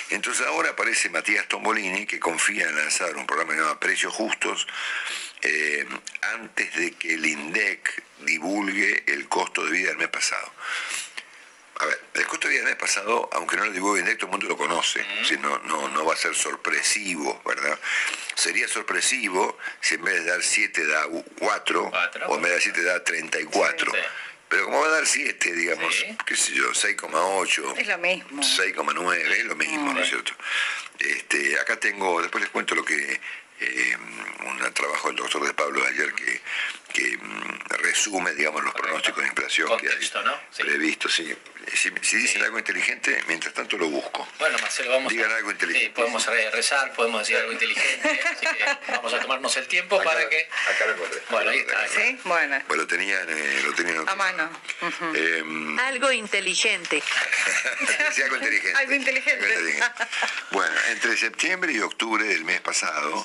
Entonces 0.09 0.45
ahora 0.45 0.71
aparece 0.71 1.09
Matías 1.09 1.47
Tombolini, 1.47 2.05
que 2.05 2.19
confía 2.19 2.67
en 2.67 2.75
lanzar 2.75 3.15
un 3.15 3.25
programa 3.25 3.53
llamado 3.53 3.79
Precios 3.79 4.13
Justos, 4.13 4.67
eh, 5.41 5.85
antes 6.21 6.75
de 6.75 6.91
que 6.91 7.13
el 7.13 7.25
INDEC 7.25 8.03
divulgue 8.25 9.03
el 9.07 9.27
costo 9.27 9.65
de 9.65 9.71
vida 9.71 9.89
del 9.89 9.97
mes 9.97 10.09
pasado. 10.09 10.51
A 11.79 11.85
ver, 11.85 11.99
el 12.13 12.27
costo 12.27 12.47
de 12.47 12.53
vida 12.53 12.63
del 12.63 12.73
mes 12.73 12.81
pasado, 12.81 13.29
aunque 13.33 13.57
no 13.57 13.65
lo 13.65 13.71
divulgue 13.71 14.01
INDEC, 14.01 14.19
todo 14.19 14.27
el 14.27 14.31
mundo 14.31 14.47
lo 14.47 14.57
conoce, 14.57 15.03
si 15.23 15.37
no, 15.37 15.57
no, 15.59 15.87
no 15.89 16.05
va 16.05 16.13
a 16.13 16.17
ser 16.17 16.35
sorpresivo, 16.35 17.41
¿verdad? 17.45 17.79
Sería 18.35 18.67
sorpresivo 18.67 19.57
si 19.79 19.95
en 19.95 20.03
vez 20.03 20.23
de 20.23 20.31
dar 20.31 20.43
7 20.43 20.85
da 20.85 21.05
4, 21.39 21.91
o 22.27 22.35
en 22.35 22.41
vez 22.41 22.49
de 22.49 22.55
dar 22.55 22.61
7 22.61 22.83
da 22.83 23.03
34. 23.03 23.91
Pero 24.47 24.65
como 24.65 24.81
va 24.81 24.87
a 24.87 24.91
dar 24.91 25.07
7, 25.07 25.53
digamos, 25.53 26.05
qué 26.25 26.35
sé 26.35 26.53
yo, 26.53 26.71
6,8. 26.71 27.77
Es 27.77 27.87
lo 27.87 27.97
mismo. 27.97 28.43
6,9, 28.43 29.15
es 29.15 29.45
lo 29.45 29.55
mismo, 29.55 29.93
¿no 29.93 30.01
es 30.01 30.09
cierto? 30.09 30.33
Este, 30.99 31.57
acá 31.57 31.79
tengo, 31.79 32.21
después 32.21 32.43
les 32.43 32.51
cuento 32.51 32.75
lo 32.75 32.83
que 32.83 33.19
eh, 33.61 33.97
un 34.45 34.73
trabajo 34.73 35.07
del 35.07 35.17
doctor 35.17 35.45
de 35.45 35.53
Pablo 35.53 35.85
ayer 35.85 36.13
que, 36.13 36.41
que 36.91 37.17
mm, 37.17 37.59
resume, 37.81 38.33
digamos, 38.33 38.63
los 38.63 38.73
pronósticos 38.73 39.23
de 39.23 39.29
inflación 39.29 39.77
que 39.79 39.89
hay 39.89 40.11
¿no? 40.25 40.39
previsto. 40.57 41.09
Sí. 41.09 41.35
Si, 41.75 41.89
dicen 42.17 42.43
algo 42.43 42.57
inteligente, 42.57 43.21
mientras 43.27 43.53
tanto 43.53 43.77
lo 43.77 43.87
busco. 43.87 44.27
Bueno, 44.39 44.57
Marcelo, 44.59 44.91
vamos 44.91 45.13
Digan 45.13 45.31
algo 45.31 45.51
inteligente. 45.51 45.87
Sí, 45.87 45.93
podemos 45.93 46.25
rezar, 46.25 46.91
podemos 46.93 47.21
decir 47.21 47.37
algo 47.37 47.51
inteligente, 47.51 48.19
así 48.31 48.45
que 48.47 48.91
vamos 48.91 49.13
a 49.13 49.19
tomarnos 49.19 49.57
el 49.57 49.67
tiempo 49.67 50.01
para 50.01 50.27
que... 50.27 50.49
Acá 50.69 50.85
lo 50.87 50.93
encontré. 50.93 51.21
Bueno, 51.29 51.51
ahí 51.51 51.59
está. 51.59 51.87
Sí, 51.87 52.19
bueno. 52.23 52.63
Pues 52.67 52.79
lo 52.79 52.87
tenían, 52.87 53.27
eh, 53.29 53.61
lo 53.63 53.73
tenían 53.73 54.09
a 54.09 54.15
mano. 54.15 54.49
Em, 55.13 55.79
algo 55.79 56.11
inteligente. 56.11 57.01
sí, 58.11 58.21
algo 58.23 58.37
inteligente. 58.37 58.77
algo 58.77 58.93
inteligente. 58.93 59.79
bueno, 60.51 60.75
entre 60.89 61.15
septiembre 61.15 61.73
y 61.73 61.79
octubre 61.79 62.23
del 62.23 62.43
mes 62.43 62.59
pasado, 62.61 63.23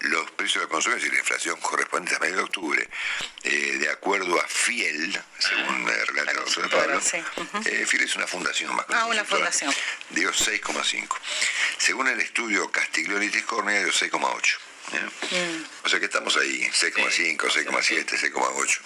los 0.00 0.30
precios 0.32 0.64
de 0.64 0.68
consumo, 0.68 0.96
y 0.96 1.08
la 1.08 1.18
inflación 1.18 1.58
correspondiente 1.60 2.16
a 2.16 2.18
mes 2.18 2.36
de 2.36 2.42
octubre, 2.42 2.88
eh, 3.44 3.78
de 3.78 3.90
acuerdo 3.90 4.40
a 4.40 4.46
Fiel, 4.46 5.20
según 5.38 5.88
el 5.88 6.06
relata 6.06 6.30
el 6.32 6.36
doctor 6.38 6.70
Pablo, 6.70 7.00
eh, 7.66 7.86
Fiel 7.86 8.02
es 8.04 8.16
una 8.16 8.26
fundación 8.26 8.74
más 8.74 8.86
Ah, 8.90 9.06
una 9.06 9.24
fundación. 9.24 9.72
Dio 10.10 10.32
6,5. 10.32 11.16
Según 11.78 12.08
el 12.08 12.20
estudio 12.20 12.70
Castiglione 12.70 13.26
y 13.26 13.30
Tiscornia, 13.30 13.80
dio 13.80 13.92
6,8. 13.92 14.58
Mm. 14.92 15.64
O 15.84 15.88
sea 15.88 15.98
que 15.98 16.06
estamos 16.06 16.36
ahí, 16.36 16.68
6,5, 16.70 17.36
6,7, 17.38 18.32
6,8. 18.32 18.80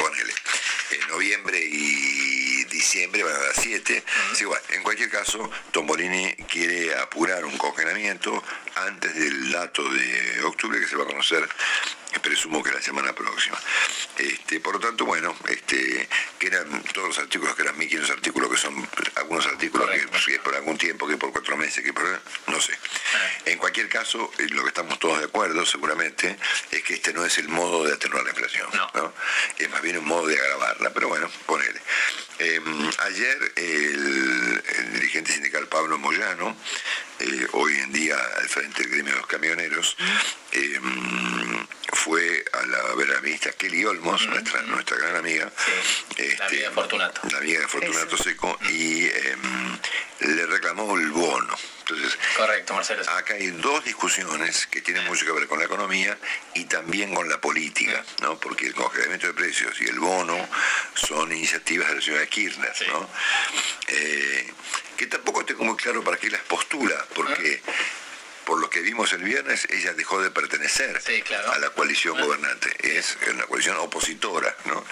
Ponele. 0.00 0.34
En 0.90 1.08
noviembre 1.08 1.58
y 1.58 2.64
diciembre 2.64 3.22
van 3.22 3.34
a 3.34 3.38
dar 3.38 3.54
7. 3.54 4.04
igual, 4.40 4.60
en 4.70 4.82
cualquier 4.82 5.10
caso, 5.10 5.50
Tombolini 5.72 6.34
quiere 6.48 6.94
apurar 6.96 7.44
un 7.44 7.56
congelamiento 7.58 8.42
antes 8.76 9.14
del 9.14 9.50
dato 9.50 9.88
de 9.88 10.42
octubre 10.44 10.78
que 10.78 10.86
se 10.86 10.96
va 10.96 11.04
a 11.04 11.06
conocer 11.06 11.48
presumo 12.20 12.62
que 12.62 12.72
la 12.72 12.82
semana 12.82 13.12
próxima. 13.14 13.58
Este, 14.18 14.60
por 14.60 14.74
lo 14.74 14.80
tanto, 14.80 15.04
bueno, 15.04 15.34
este, 15.48 16.08
que 16.38 16.46
eran 16.46 16.82
todos 16.92 17.08
los 17.08 17.18
artículos, 17.18 17.54
que 17.54 17.62
eran 17.62 17.76
1.500 17.76 18.10
artículos, 18.10 18.50
que 18.50 18.56
son 18.56 18.88
algunos 19.16 19.46
artículos 19.46 19.90
que, 19.90 20.38
por 20.40 20.54
algún 20.54 20.78
tiempo, 20.78 21.06
que 21.06 21.16
por 21.16 21.32
cuatro 21.32 21.56
meses, 21.56 21.84
que 21.84 21.92
por... 21.92 22.04
no 22.48 22.60
sé. 22.60 22.76
En 23.44 23.58
cualquier 23.58 23.88
caso, 23.88 24.30
eh, 24.38 24.46
lo 24.50 24.62
que 24.62 24.68
estamos 24.68 24.98
todos 24.98 25.18
de 25.18 25.26
acuerdo, 25.26 25.64
seguramente, 25.66 26.36
es 26.70 26.82
que 26.82 26.94
este 26.94 27.12
no 27.12 27.24
es 27.24 27.38
el 27.38 27.48
modo 27.48 27.84
de 27.84 27.94
atenuar 27.94 28.24
la 28.24 28.30
inflación. 28.30 28.68
No. 28.94 29.12
Es 29.58 29.70
más 29.70 29.82
bien 29.82 29.98
un 29.98 30.06
modo 30.06 30.26
de 30.26 30.38
agravarla, 30.38 30.92
pero 30.92 31.08
bueno, 31.08 31.30
ponele. 31.46 31.80
Em, 32.38 32.90
ayer 32.98 33.52
el, 33.56 34.62
dirigente 34.94 35.32
sindical 35.32 35.68
Pablo 35.68 35.98
Moyano, 35.98 36.56
eh, 37.20 37.46
hoy 37.52 37.74
en 37.78 37.92
día 37.92 38.16
al 38.38 38.48
frente 38.48 38.82
del 38.82 38.90
gremio 38.90 39.12
de 39.12 39.18
los 39.18 39.26
camioneros, 39.28 39.96
fue 41.94 42.44
a 42.52 42.66
la, 42.66 42.94
ver 42.94 43.10
a 43.10 43.14
la 43.14 43.20
ministra 43.20 43.52
Kelly 43.52 43.84
Olmos, 43.84 44.26
nuestra, 44.28 44.62
nuestra 44.62 44.96
gran 44.96 45.16
amiga. 45.16 45.50
Este, 46.16 46.36
la 46.36 46.46
amiga 46.46 46.68
de 46.68 46.74
Fortunato. 46.74 47.20
La 47.30 47.38
amiga 47.38 47.60
de 47.60 47.68
Fortunato 47.68 48.16
Seco, 48.16 48.58
y 48.70 49.04
em, 49.06 49.78
le 50.20 50.46
reclamó 50.46 50.96
el 50.96 51.10
bono. 51.10 51.54
Entonces, 51.80 52.18
Correcto, 52.36 52.74
Marcelo. 52.74 53.02
Acá 53.10 53.34
hay 53.34 53.48
dos 53.50 53.84
discusiones 53.84 54.66
que 54.68 54.80
tienen 54.80 55.04
mucho 55.06 55.26
que 55.26 55.32
ver 55.32 55.46
con 55.46 55.58
la 55.58 55.66
economía 55.66 56.16
y 56.54 56.64
también 56.64 57.14
con 57.14 57.28
la 57.28 57.40
política, 57.40 58.02
¿no? 58.22 58.38
Porque 58.38 58.66
el 58.66 58.74
congelamiento 58.74 59.26
de 59.26 59.34
precios 59.34 59.78
y 59.80 59.84
el 59.84 59.98
bono 59.98 60.48
son 60.94 61.30
iniciativas 61.32 61.88
de 61.88 61.94
la 61.96 62.00
señora 62.00 62.26
Kirchner, 62.26 62.72
¿no? 62.88 63.08
Eh, 63.88 64.52
que 64.96 65.06
tampoco 65.06 65.44
tengo 65.44 65.64
muy 65.64 65.76
claro 65.76 66.02
para 66.02 66.16
qué 66.16 66.30
las 66.30 66.42
postula, 66.42 67.04
porque 67.14 67.60
por 68.44 68.60
lo 68.60 68.68
que 68.70 68.80
vimos 68.80 69.12
el 69.12 69.22
viernes, 69.22 69.66
ella 69.70 69.94
dejó 69.94 70.20
de 70.22 70.30
pertenecer 70.30 71.00
a 71.52 71.58
la 71.58 71.70
coalición 71.70 72.20
gobernante. 72.20 72.70
Es 72.96 73.16
una 73.30 73.44
coalición 73.44 73.76
opositora, 73.78 74.54
¿no? 74.66 74.84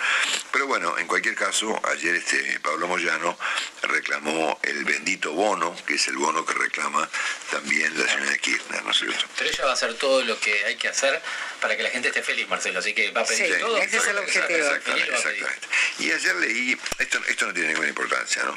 Pero 0.50 0.66
bueno, 0.66 0.96
en 0.98 1.06
cualquier 1.06 1.34
caso, 1.34 1.80
ayer 1.92 2.14
este 2.14 2.60
Pablo 2.60 2.88
Moyano 2.88 3.38
reclamó 3.82 4.58
el 4.62 4.84
bendito 4.84 5.32
bono, 5.32 5.76
que 5.86 5.94
es 5.94 6.08
el 6.08 6.16
bono 6.16 6.44
que 6.44 6.54
reclama 6.54 7.08
también 7.50 7.98
la 7.98 8.08
señora 8.08 8.38
Kirchner, 8.38 8.82
¿no 8.84 8.90
es 8.90 8.98
cierto? 8.98 9.24
Pero 9.36 9.50
ella 9.50 9.64
va 9.64 9.70
a 9.70 9.74
hacer 9.74 9.94
todo 9.94 10.22
lo 10.22 10.38
que 10.38 10.64
hay 10.64 10.76
que 10.76 10.88
hacer 10.88 11.20
para 11.60 11.76
que 11.76 11.82
la 11.82 11.90
gente 11.90 12.08
esté 12.08 12.22
feliz, 12.22 12.48
Marcelo, 12.48 12.78
así 12.78 12.94
que 12.94 13.10
va 13.10 13.20
a 13.20 13.24
pedir 13.24 13.58
todo. 13.60 13.76
Ese 13.78 13.96
es 13.96 14.06
el 14.06 14.18
objetivo. 14.18 14.58
Exactamente, 14.58 15.68
Y 15.98 16.10
ayer 16.10 16.34
leí, 16.36 16.78
esto, 16.98 17.20
esto 17.28 17.46
no 17.46 17.52
tiene 17.52 17.68
ninguna 17.68 17.88
importancia, 17.88 18.42
¿no? 18.44 18.56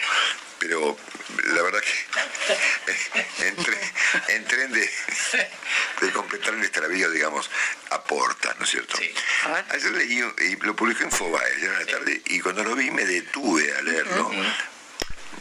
Pero 0.68 0.98
la 1.54 1.62
verdad 1.62 1.80
que 1.80 3.46
en 4.34 4.46
tren 4.46 4.72
de, 4.72 4.90
de 6.02 6.12
completar 6.12 6.56
el 6.56 6.62
extravío, 6.62 7.12
digamos, 7.12 7.52
aporta, 7.92 8.56
¿no 8.58 8.64
es 8.64 8.72
cierto? 8.72 8.98
Ayer 9.70 9.92
leí, 9.92 10.24
y 10.40 10.56
lo 10.56 10.76
publicó 10.76 11.04
en 11.04 11.12
Fobae 11.12 11.54
ayer 11.58 11.72
en 11.72 11.80
la 11.80 11.86
tarde, 11.86 12.20
y 12.26 12.40
cuando 12.40 12.64
lo 12.64 12.76
vi 12.76 12.90
me 12.90 13.06
detuve 13.06 13.76
a 13.78 13.82
leerlo. 13.84 14.32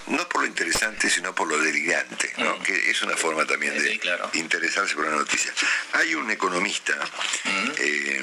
No 0.06 0.28
por 0.28 0.42
lo 0.42 0.46
interesante, 0.46 1.08
sino 1.08 1.34
por 1.34 1.48
lo 1.48 1.58
delirante, 1.58 2.30
¿no? 2.36 2.62
que 2.62 2.90
es 2.90 3.00
una 3.00 3.16
forma 3.16 3.46
también 3.46 3.72
de 3.72 3.98
interesarse 4.34 4.94
por 4.94 5.06
la 5.06 5.16
noticia. 5.16 5.50
Hay 5.94 6.14
un 6.14 6.30
economista 6.30 6.92
eh, 7.78 8.22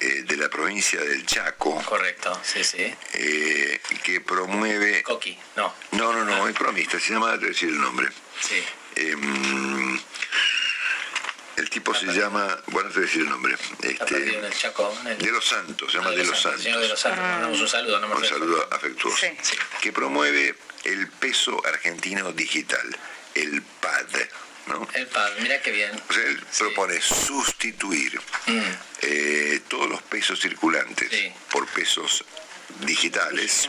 de 0.00 0.36
la 0.36 0.48
provincia 0.48 1.00
del 1.00 1.26
Chaco. 1.26 1.82
Correcto, 1.84 2.40
sí, 2.42 2.62
sí. 2.62 2.94
Eh, 3.14 3.80
que 4.02 4.20
promueve... 4.20 5.02
Coqui, 5.02 5.38
no. 5.56 5.74
No, 5.92 6.12
no, 6.12 6.24
no, 6.24 6.48
es 6.48 6.56
promista, 6.56 6.98
se 7.00 7.12
llama, 7.12 7.38
te 7.38 7.46
decir 7.46 7.68
el 7.68 7.80
nombre. 7.80 8.08
Sí. 8.40 8.62
Em, 8.96 10.00
el 11.56 11.70
tipo 11.70 11.94
se 11.94 12.06
llama, 12.06 12.56
bueno, 12.68 12.90
te 12.90 13.00
decir 13.00 13.22
el 13.22 13.28
nombre. 13.28 13.56
Este, 13.82 14.38
en 14.38 14.44
el 14.44 14.52
Chaco. 14.52 14.96
De 15.18 15.30
los 15.30 15.44
Santos, 15.44 15.90
se 15.90 15.98
llama 15.98 16.10
de 16.10 16.24
los 16.24 16.40
Santos. 16.40 16.62
Señor 16.62 16.80
de 16.80 16.88
los 16.88 17.00
Santos, 17.00 17.20
mandamos 17.20 17.60
un 17.60 17.68
saludo. 17.68 18.00
No 18.00 18.16
un 18.16 18.24
saludo 18.24 18.68
afectuoso. 18.70 19.26
Que 19.80 19.92
promueve 19.92 20.54
el 20.84 21.08
peso 21.08 21.60
argentino 21.66 22.32
digital, 22.32 22.96
el 23.34 23.62
PAD. 23.62 24.28
El 24.94 25.06
PAD, 25.06 25.32
mira 25.40 25.60
qué 25.62 25.72
bien. 25.72 25.90
él 25.92 26.44
propone 26.58 27.00
sustituir 27.00 28.20
mm. 28.46 28.60
Eh, 29.02 29.60
todos 29.68 29.88
los 29.88 30.02
pesos 30.02 30.40
circulantes 30.40 31.10
por 31.50 31.66
pesos 31.68 32.24
digitales. 32.80 33.68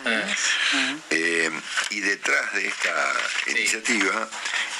Eh, 1.10 1.49
y 1.89 1.99
detrás 2.01 2.53
de 2.53 2.68
esta 2.68 3.14
iniciativa 3.47 4.30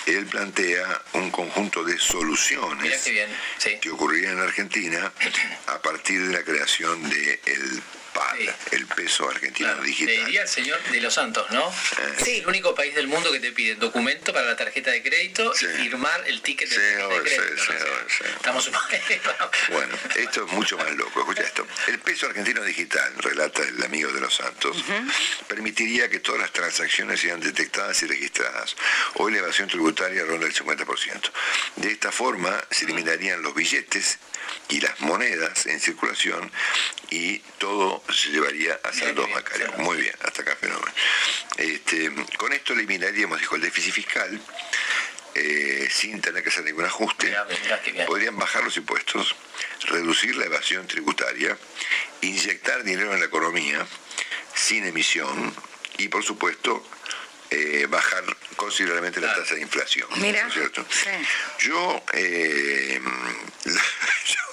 él 0.06 0.26
plantea 0.26 1.02
un 1.14 1.30
conjunto 1.32 1.84
de 1.84 1.98
soluciones 2.00 3.10
que 3.82 3.90
ocurrirían 3.90 4.34
en 4.34 4.40
Argentina 4.40 5.12
a 5.68 5.82
partir 5.82 6.28
de 6.28 6.34
la 6.34 6.44
creación 6.44 7.10
del 7.10 7.82
el 8.38 8.50
el 8.72 8.88
peso 8.88 9.30
argentino 9.30 9.76
digital. 9.82 10.16
Le 10.16 10.26
diría 10.26 10.42
el 10.44 10.48
señor 10.48 10.82
de 10.84 11.02
los 11.02 11.14
Santos, 11.14 11.50
¿no? 11.52 11.70
Eh. 11.70 12.16
Es 12.20 12.28
el 12.28 12.48
único 12.48 12.74
país 12.76 12.96
del 12.96 13.08
mundo 13.08 13.32
que 13.32 13.40
te 13.40 13.52
pide 13.52 13.76
documento 13.76 14.34
para 14.34 14.46
la 14.46 14.56
tarjeta 14.56 14.92
de 14.92 15.02
crédito 15.02 15.54
y 15.54 15.66
firmar 15.66 16.28
el 16.28 16.42
ticket 16.42 16.70
de, 16.70 16.76
tarjeta 16.76 17.08
de 17.08 17.22
crédito. 17.22 17.74
Estamos 18.36 18.72
Bueno, 19.70 19.96
esto 20.16 20.46
es 20.46 20.52
mucho 20.54 20.78
más 20.78 20.92
loco. 20.92 21.20
Escucha 21.20 21.44
esto. 21.44 21.68
El 21.88 22.00
peso 22.00 22.28
argentino 22.28 22.64
digital, 22.64 23.14
relata 23.18 23.64
el 23.64 23.84
amigo 23.84 24.12
de 24.12 24.22
los 24.22 24.36
Santos, 24.36 24.84
permitiría 25.48 26.10
que 26.10 26.20
todas 26.20 26.42
las 26.42 26.52
transacciones 26.52 27.20
sean 27.20 27.40
detectadas 27.40 28.02
y 28.04 28.08
registradas. 28.08 28.76
Hoy 29.16 29.34
la 29.34 29.40
evasión 29.40 29.68
tributaria 29.68 30.24
ronda 30.24 30.48
el 30.48 30.54
50%. 30.54 31.32
De 31.78 31.92
esta 31.92 32.12
forma 32.12 32.56
se 32.70 32.86
eliminarían 32.86 33.42
los 33.42 33.54
billetes 33.54 34.20
y 34.70 34.82
las 34.82 35.00
monedas 35.02 35.66
en 35.66 35.80
circulación 35.80 36.52
y 37.10 37.40
todo 37.58 38.04
se 38.14 38.30
llevaría 38.30 38.80
a 38.84 38.94
saldos 38.94 39.32
bancarios. 39.32 39.78
Muy 39.78 39.98
bien, 39.98 40.16
hasta 40.24 40.42
acá 40.42 40.56
fenómeno. 40.56 40.92
Este, 41.58 42.12
con 42.38 42.54
esto 42.54 42.74
eliminaríamos, 42.74 43.40
dijo, 43.40 43.56
el 43.56 43.62
déficit 43.62 43.94
fiscal 43.94 44.40
eh, 45.36 45.88
sin 45.92 46.22
tener 46.22 46.44
que 46.44 46.50
hacer 46.50 46.64
ningún 46.64 46.86
ajuste. 46.86 47.36
Podrían 48.08 48.38
bajar 48.38 48.64
los 48.64 48.76
impuestos, 48.78 49.36
reducir 49.88 50.36
la 50.36 50.46
evasión 50.46 50.88
tributaria, 50.88 51.58
inyectar 52.22 52.84
dinero 52.84 53.14
en 53.14 53.20
la 53.20 53.28
economía 53.28 53.86
sin 54.54 54.86
emisión 54.86 55.54
y, 55.98 56.08
por 56.08 56.24
supuesto, 56.24 56.86
eh, 57.52 57.88
bajar 57.90 58.24
considerablemente 58.56 59.20
la 59.22 59.34
tasa 59.34 59.56
de 59.56 59.62
inflación. 59.62 60.08
Mira. 60.18 60.50
¿cierto? 60.52 60.86
Yo, 61.60 62.04
eh, 62.14 63.00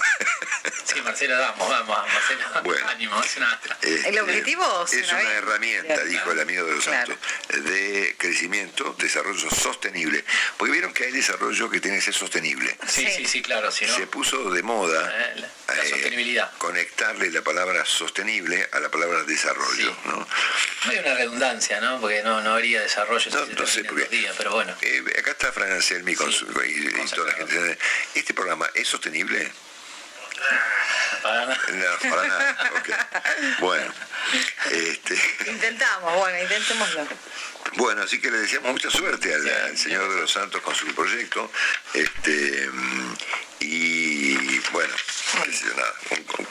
Sí, 0.85 1.01
Marcelo, 1.03 1.39
vamos, 1.39 1.69
vamos, 1.69 1.99
Marcelo. 2.13 2.63
Bueno, 2.65 2.89
ánimo, 2.89 3.23
es 3.23 3.37
una... 3.37 3.61
Este, 3.83 4.09
¿El 4.09 4.19
objetivo? 4.21 4.87
Es 4.91 5.13
una 5.13 5.23
herramienta, 5.33 6.05
dijo 6.05 6.33
el 6.33 6.41
amigo 6.41 6.65
de 6.67 6.75
los 6.75 6.85
Santos, 6.85 7.17
de 7.49 8.15
crecimiento, 8.19 8.95
desarrollo 8.99 9.51
sostenible. 9.51 10.25
Porque 10.57 10.73
vieron 10.73 10.93
que 10.93 11.05
hay 11.05 11.13
desarrollo 11.13 11.69
que 11.71 11.81
tiene 11.81 11.99
que 11.99 12.03
ser 12.05 12.15
sostenible. 12.15 12.77
Sí, 12.87 13.07
sí, 13.17 13.27
sí, 13.27 13.43
claro. 13.43 13.71
Si 13.71 13.85
no, 13.87 13.95
Se 13.97 14.07
puso 14.07 14.51
de 14.51 14.63
moda 14.63 15.13
eh, 15.17 15.41
la, 15.69 15.75
la 15.75 15.83
eh, 15.85 15.89
sostenibilidad. 15.91 16.51
conectarle 16.59 17.31
la 17.31 17.43
palabra 17.43 17.85
sostenible 17.85 18.69
a 18.73 18.81
la 18.81 18.91
palabra 18.91 19.23
desarrollo. 19.25 19.97
¿no? 20.05 20.27
Hay 20.85 20.99
una 20.99 21.15
redundancia, 21.15 21.81
¿no? 21.81 22.01
Porque 22.01 22.23
no, 22.23 22.41
no 22.41 22.55
habría 22.55 22.81
desarrollo 22.81 23.31
No, 23.31 23.47
si 23.47 23.53
no 23.53 23.67
sé, 23.67 23.85
porque- 23.85 24.07
días, 24.07 24.35
pero 24.39 24.53
bueno. 24.53 24.75
Eh, 24.83 25.03
acá 25.19 25.33
está 25.33 25.53
Fran 25.53 25.73
Anselmi 25.73 26.15
con 26.15 26.33
su, 26.33 26.47
y, 26.65 26.87
y 27.03 27.09
toda 27.15 27.29
la 27.29 27.35
gente. 27.35 27.79
¿Este 28.15 28.35
programa 28.35 28.69
es 28.75 28.87
sostenible? 28.89 29.51
Para 31.23 31.47
nada. 31.47 31.59
No, 31.73 32.11
para 32.11 32.29
nada. 32.29 32.71
ok. 32.79 33.59
Bueno, 33.61 33.93
este, 34.71 35.21
Intentamos, 35.51 36.15
bueno, 36.17 36.39
intentémoslo. 36.43 37.07
bueno, 37.75 38.03
así 38.03 38.21
que 38.21 38.31
le 38.31 38.39
deseamos 38.39 38.73
mucha 38.73 38.91
suerte 38.91 39.33
al, 39.35 39.49
al 39.49 39.79
señor 39.79 40.09
de 40.13 40.21
los 40.21 40.31
Santos 40.33 40.61
con 40.63 40.75
su 40.75 40.87
proyecto. 40.95 41.51
Este, 41.95 42.69
y 43.61 44.59
bueno, 44.71 44.95
nada, 45.77 45.95
un- 46.11 46.27
un- 46.39 46.49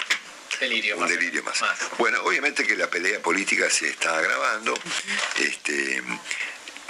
Delirio. 0.60 0.96
un 0.98 1.08
delirio 1.08 1.44
más. 1.44 1.62
Bueno, 1.98 2.22
obviamente 2.24 2.66
que 2.66 2.76
la 2.78 2.90
pelea 2.90 3.20
política 3.22 3.70
se 3.70 3.90
está 3.90 4.18
agravando. 4.18 4.74
Este, 5.40 6.02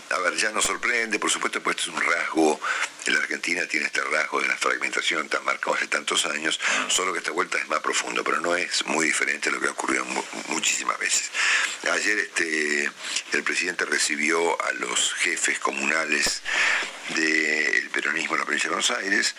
a 0.09 0.17
ver, 0.19 0.35
ya 0.35 0.51
nos 0.51 0.65
sorprende, 0.65 1.19
por 1.19 1.31
supuesto, 1.31 1.61
pues 1.61 1.77
es 1.77 1.87
un 1.87 1.99
rasgo, 2.01 2.59
la 3.07 3.17
Argentina 3.19 3.65
tiene 3.67 3.87
este 3.87 4.01
rasgo 4.01 4.39
de 4.41 4.47
la 4.47 4.57
fragmentación 4.57 5.27
tan 5.29 5.43
marcado 5.43 5.75
hace 5.75 5.87
tantos 5.87 6.25
años, 6.25 6.59
solo 6.87 7.11
que 7.13 7.19
esta 7.19 7.31
vuelta 7.31 7.57
es 7.57 7.67
más 7.67 7.79
profundo, 7.79 8.23
pero 8.23 8.39
no 8.39 8.55
es 8.55 8.85
muy 8.85 9.05
diferente 9.07 9.49
a 9.49 9.51
lo 9.51 9.59
que 9.59 9.67
ha 9.67 9.71
ocurrido 9.71 10.05
mu- 10.05 10.23
muchísimas 10.49 10.97
veces. 10.99 11.29
Ayer 11.91 12.17
este, 12.19 12.89
el 13.33 13.43
presidente 13.43 13.85
recibió 13.85 14.61
a 14.63 14.71
los 14.73 15.13
jefes 15.15 15.59
comunales 15.59 16.41
del 17.09 17.89
peronismo 17.89 18.35
en 18.35 18.39
la 18.39 18.45
provincia 18.45 18.69
de 18.69 18.75
Buenos 18.75 18.91
Aires, 18.91 19.35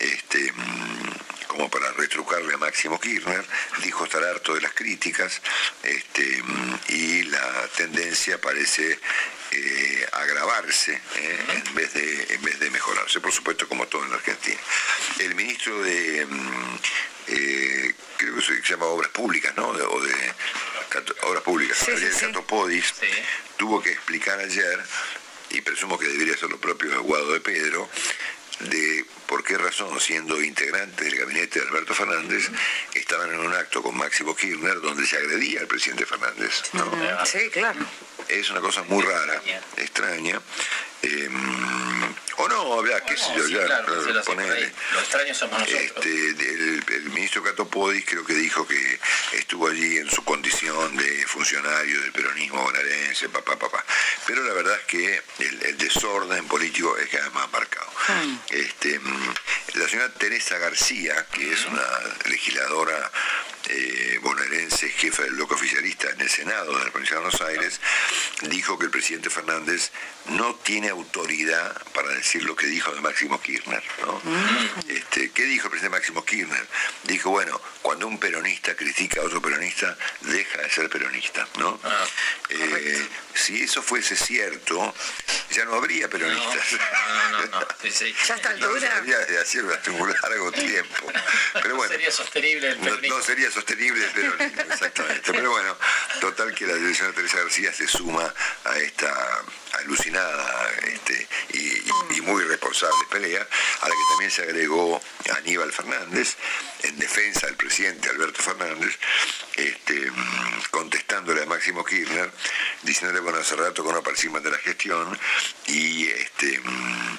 este, 0.00 0.52
mm, 0.52 1.12
como 1.48 1.70
para 1.70 1.92
retrucarle 1.92 2.54
a 2.54 2.58
Máximo 2.58 2.98
Kirchner, 2.98 3.44
dijo 3.82 4.04
estar 4.04 4.22
harto 4.24 4.54
de 4.54 4.62
las 4.62 4.72
críticas 4.72 5.40
este, 5.82 6.42
mm, 6.42 6.78
y 6.88 7.22
la 7.24 7.68
tendencia 7.76 8.40
parece 8.40 8.98
eh, 9.52 10.08
agravarse 10.12 10.92
eh, 11.16 11.38
en, 11.66 11.74
vez 11.74 11.92
de, 11.94 12.26
en 12.34 12.42
vez 12.42 12.58
de 12.58 12.70
mejorarse, 12.70 13.20
por 13.20 13.32
supuesto 13.32 13.68
como 13.68 13.86
todo 13.86 14.02
en 14.04 14.10
la 14.10 14.16
Argentina. 14.16 14.58
El 15.18 15.34
ministro 15.34 15.80
de, 15.82 16.26
mm, 16.26 16.78
eh, 17.28 17.94
creo 18.16 18.34
que 18.36 18.42
se 18.42 18.62
llama 18.62 18.86
Obras 18.86 19.10
Públicas, 19.10 19.54
¿no? 19.56 19.72
De- 19.74 19.82
o 19.84 20.00
de 20.00 20.14
Cato- 20.88 21.14
Obras 21.22 21.42
Públicas, 21.42 21.76
Sí, 21.78 21.92
sí. 21.96 22.20
Catopodis, 22.20 22.94
tuvo 23.56 23.82
que 23.82 23.90
explicar 23.92 24.38
ayer, 24.38 24.80
y 25.50 25.60
presumo 25.60 25.98
que 25.98 26.06
debería 26.08 26.36
ser 26.36 26.48
lo 26.50 26.58
propio 26.60 26.90
de 26.90 26.96
Guado 26.98 27.32
de 27.32 27.40
Pedro, 27.40 27.88
de 28.70 29.04
por 29.26 29.42
qué 29.44 29.56
razón, 29.58 29.98
siendo 30.00 30.40
integrante 30.42 31.04
del 31.04 31.16
gabinete 31.16 31.60
de 31.60 31.66
Alberto 31.68 31.94
Fernández, 31.94 32.50
estaban 32.94 33.32
en 33.32 33.40
un 33.40 33.52
acto 33.54 33.82
con 33.82 33.96
Máximo 33.96 34.34
Kirchner 34.36 34.80
donde 34.80 35.06
se 35.06 35.16
agredía 35.16 35.60
al 35.60 35.66
presidente 35.66 36.06
Fernández. 36.06 36.62
¿no? 36.74 36.90
Sí, 37.24 37.48
claro. 37.50 37.80
Es 38.28 38.50
una 38.50 38.60
cosa 38.60 38.82
muy 38.84 39.02
rara, 39.02 39.42
extraña. 39.76 40.40
eh, 41.02 41.28
o 42.36 42.48
no, 42.48 42.74
habrá, 42.74 43.00
qué 43.04 43.16
sé 43.16 43.32
yo, 43.36 43.46
sí, 43.46 43.54
ya, 43.54 43.64
claro, 43.66 44.22
ponele. 44.24 44.52
ahí. 44.52 44.72
Los 44.92 45.02
extraños 45.02 45.36
somos 45.36 45.58
nosotros. 45.58 45.82
Este, 45.82 46.08
el, 46.08 46.84
el 46.88 47.10
ministro 47.10 47.42
Catopodis 47.42 48.04
creo 48.06 48.24
que 48.24 48.34
dijo 48.34 48.66
que 48.66 48.98
estuvo 49.32 49.68
allí 49.68 49.98
en 49.98 50.10
su 50.10 50.24
condición 50.24 50.96
de 50.96 51.26
funcionario 51.26 52.00
del 52.00 52.12
peronismo 52.12 52.62
bonaerense, 52.62 53.28
papá, 53.28 53.58
papá. 53.58 53.84
Pero 54.26 54.42
la 54.44 54.54
verdad 54.54 54.76
es 54.78 54.86
que 54.86 55.22
el, 55.40 55.62
el 55.62 55.78
desorden 55.78 56.46
político 56.46 56.96
es 56.98 57.08
cada 57.08 57.24
vez 57.24 57.34
más 57.34 57.52
marcado. 57.52 57.90
Este, 58.50 58.98
mm, 58.98 59.34
la 59.74 59.88
señora 59.88 60.12
Teresa 60.14 60.58
García, 60.58 61.26
que 61.32 61.52
es 61.52 61.64
una 61.66 61.82
legisladora 62.28 63.10
eh, 63.68 64.18
bonaerense, 64.22 64.88
jefa 64.88 65.22
del 65.22 65.34
bloque 65.34 65.54
oficialista 65.54 66.10
en 66.10 66.20
el 66.20 66.28
Senado 66.28 66.76
de 66.78 66.84
la 66.84 66.90
provincia 66.90 67.16
de 67.16 67.22
Buenos 67.22 67.40
Aires, 67.42 67.80
dijo 68.42 68.78
que 68.78 68.86
el 68.86 68.90
presidente 68.90 69.30
Fernández 69.30 69.90
no 70.26 70.54
tiene 70.56 70.88
autoridad 70.88 71.80
para 71.92 72.08
decir 72.10 72.44
lo 72.44 72.54
que 72.56 72.66
dijo 72.66 72.92
de 72.94 73.00
Máximo 73.00 73.40
Kirchner. 73.40 73.82
¿no? 74.06 74.20
Este, 74.88 75.30
¿Qué 75.30 75.44
dijo 75.44 75.66
el 75.66 75.70
presidente 75.70 75.96
Máximo 75.98 76.24
Kirchner? 76.24 76.66
Dijo, 77.04 77.30
bueno, 77.30 77.60
cuando 77.82 78.06
un 78.06 78.18
peronista 78.18 78.74
critica 78.76 79.20
a 79.20 79.24
otro 79.24 79.40
peronista, 79.42 79.96
deja 80.20 80.62
de 80.62 80.70
ser 80.70 80.88
peronista. 80.90 81.46
¿no? 81.58 81.80
Eh, 82.50 83.06
si 83.34 83.62
eso 83.62 83.82
fuese 83.82 84.14
cierto, 84.16 84.94
ya 85.50 85.64
no 85.64 85.74
habría 85.74 86.08
peronistas. 86.08 86.72
No, 86.72 87.30
no, 87.30 87.46
no. 87.60 87.66
Sí, 87.82 87.90
sí. 87.90 88.14
Ya 88.28 88.36
No 88.36 88.48
altura. 88.50 88.96
habría 88.96 89.18
de 89.18 89.38
hace 89.40 89.60
un 89.62 90.12
largo 90.22 90.52
tiempo. 90.52 91.12
Pero 91.62 91.76
bueno, 91.76 91.92
Sería 91.92 92.10
sostenible 92.12 92.68
el 92.68 92.78
no, 92.78 92.84
peronismo. 92.84 93.18
no 93.18 93.24
sería 93.24 93.50
sostenible 93.52 94.06
peronismo, 94.08 94.62
exactamente. 94.72 95.32
Pero 95.32 95.50
bueno, 95.50 95.76
total 96.20 96.54
que 96.54 96.66
la 96.66 96.74
dirección 96.74 97.08
de 97.08 97.14
Teresa 97.14 97.38
García 97.38 97.72
se 97.72 97.86
suma 97.86 98.32
a 98.64 98.78
esta 98.78 99.42
alucinada 99.80 100.70
este, 100.84 101.26
y, 101.50 101.58
y- 101.58 101.92
y 102.16 102.20
muy 102.22 102.44
responsable 102.44 102.94
pelea, 103.10 103.46
a 103.80 103.88
la 103.88 103.94
que 103.94 104.00
también 104.10 104.30
se 104.30 104.42
agregó 104.42 105.00
Aníbal 105.38 105.72
Fernández, 105.72 106.36
en 106.82 106.98
defensa 106.98 107.46
del 107.46 107.56
presidente 107.56 108.08
Alberto 108.10 108.42
Fernández, 108.42 108.98
este, 109.56 110.10
contestándole 110.70 111.42
a 111.42 111.46
Máximo 111.46 111.84
Kirchner, 111.84 112.30
diciéndole, 112.82 113.20
bueno, 113.20 113.38
hace 113.38 113.56
rato 113.56 113.84
que 113.84 113.92
no 113.92 114.02
participan 114.02 114.42
de 114.42 114.50
la 114.50 114.58
gestión 114.58 115.18
y 115.66 116.08
este, 116.08 116.60
mm, 116.60 117.18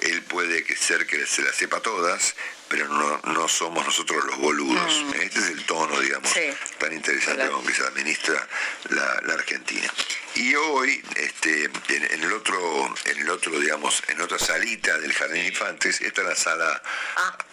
él 0.00 0.22
puede 0.22 0.64
que 0.64 0.76
ser 0.76 1.06
que 1.06 1.26
se 1.26 1.42
la 1.42 1.52
sepa 1.52 1.80
todas, 1.80 2.34
pero 2.68 2.86
no, 2.88 3.20
no 3.32 3.48
somos 3.48 3.84
nosotros 3.84 4.24
los 4.26 4.36
boludos. 4.38 5.04
Este 5.20 5.38
es 5.38 5.46
el 5.46 5.64
tono, 5.64 5.98
digamos, 6.00 6.30
Sí. 6.30 6.50
tan 6.78 6.92
interesante 6.92 7.48
con 7.48 7.64
que 7.66 7.72
se 7.74 7.82
administra 7.82 8.46
la, 8.90 9.20
la 9.26 9.34
Argentina. 9.34 9.92
Y 10.34 10.54
hoy, 10.54 11.02
este, 11.16 11.64
en, 11.64 12.04
en 12.12 12.22
el 12.22 12.32
otro, 12.32 12.94
en 13.06 13.18
el 13.18 13.30
otro, 13.30 13.58
digamos, 13.58 14.02
en 14.08 14.20
otra 14.20 14.38
salita 14.38 14.96
del 14.98 15.12
Jardín 15.12 15.46
Infantes, 15.46 16.00
esta 16.00 16.20
es 16.22 16.28
la 16.28 16.34
sala, 16.36 16.82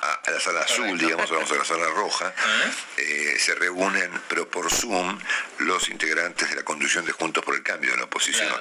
a- 0.01 0.21
a 0.25 0.31
la 0.31 0.39
sala 0.39 0.61
azul, 0.61 0.97
digamos, 0.97 1.29
vamos 1.31 1.49
a 1.51 1.55
la 1.55 1.65
sala 1.65 1.87
roja, 1.91 2.33
eh, 2.97 3.37
se 3.39 3.55
reúnen, 3.55 4.11
pero 4.27 4.47
por 4.49 4.69
Zoom, 4.71 5.17
los 5.59 5.89
integrantes 5.89 6.49
de 6.49 6.55
la 6.57 6.63
conducción 6.63 7.05
de 7.05 7.11
Juntos 7.13 7.43
por 7.43 7.55
el 7.55 7.63
Cambio 7.63 7.91
de 7.91 7.97
la 7.97 8.03
oposición, 8.03 8.53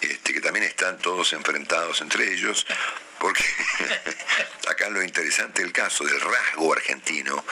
este, 0.00 0.32
que 0.32 0.40
también 0.40 0.64
están 0.64 0.96
todos 0.98 1.32
enfrentados 1.34 2.00
entre 2.00 2.32
ellos, 2.32 2.66
porque 3.22 3.44
acá 4.68 4.90
lo 4.90 5.00
interesante 5.00 5.62
del 5.62 5.72
caso 5.72 6.02
del 6.02 6.20
rasgo 6.20 6.72
argentino, 6.72 7.44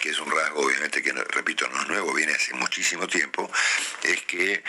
que 0.00 0.10
es 0.10 0.20
un 0.20 0.30
rasgo 0.30 0.60
obviamente 0.60 1.02
que, 1.02 1.12
repito, 1.12 1.66
no 1.68 1.82
es 1.82 1.88
nuevo, 1.88 2.14
viene 2.14 2.32
hace 2.32 2.54
muchísimo 2.54 3.08
tiempo, 3.08 3.50
es 4.04 4.22
que 4.22 4.62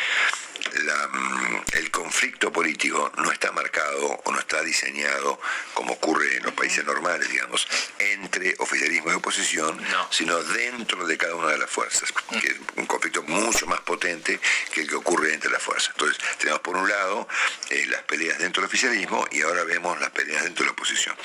la, 0.83 1.07
mm, 1.07 1.63
el 1.73 1.91
conflicto 1.91 2.51
político 2.51 3.11
no 3.17 3.31
está 3.31 3.51
marcado 3.51 4.19
o 4.23 4.31
no 4.31 4.39
está 4.39 4.47
está 4.47 4.61
diseñado 4.61 5.39
como 5.73 5.93
ocurre 5.93 6.37
en 6.37 6.43
los 6.43 6.53
países 6.53 6.85
normales, 6.85 7.29
digamos, 7.29 7.67
entre 7.99 8.55
oficialismo 8.59 9.11
y 9.11 9.15
oposición, 9.15 9.77
sino 10.09 10.41
dentro 10.41 11.05
de 11.05 11.17
cada 11.17 11.35
una 11.35 11.49
de 11.49 11.57
las 11.57 11.69
fuerzas, 11.69 12.13
que 12.41 12.47
es 12.47 12.55
un 12.77 12.85
conflicto 12.85 13.21
mucho 13.23 13.67
más 13.67 13.81
potente 13.81 14.39
que 14.73 14.81
el 14.81 14.87
que 14.87 14.95
ocurre 14.95 15.33
entre 15.33 15.51
las 15.51 15.61
fuerzas. 15.61 15.91
Entonces, 15.95 16.17
tenemos 16.39 16.61
por 16.61 16.77
un 16.77 16.87
lado 16.87 17.27
eh, 17.69 17.85
las 17.87 18.03
peleas 18.03 18.39
dentro 18.39 18.61
del 18.61 18.67
oficialismo 18.67 19.27
y 19.31 19.41
ahora 19.41 19.65
vemos 19.65 19.99
las 19.99 20.11
peleas 20.11 20.43
dentro 20.43 20.63
de 20.63 20.67
la 20.67 20.71
oposición. 20.71 21.15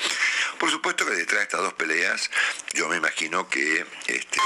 Por 0.59 0.69
supuesto 0.69 1.05
que 1.05 1.11
detrás 1.13 1.39
de 1.39 1.43
estas 1.43 1.61
dos 1.61 1.73
peleas, 1.73 2.29
yo 2.73 2.89
me 2.89 2.97
imagino 2.97 3.47
que 3.47 3.85
este, 4.07 4.39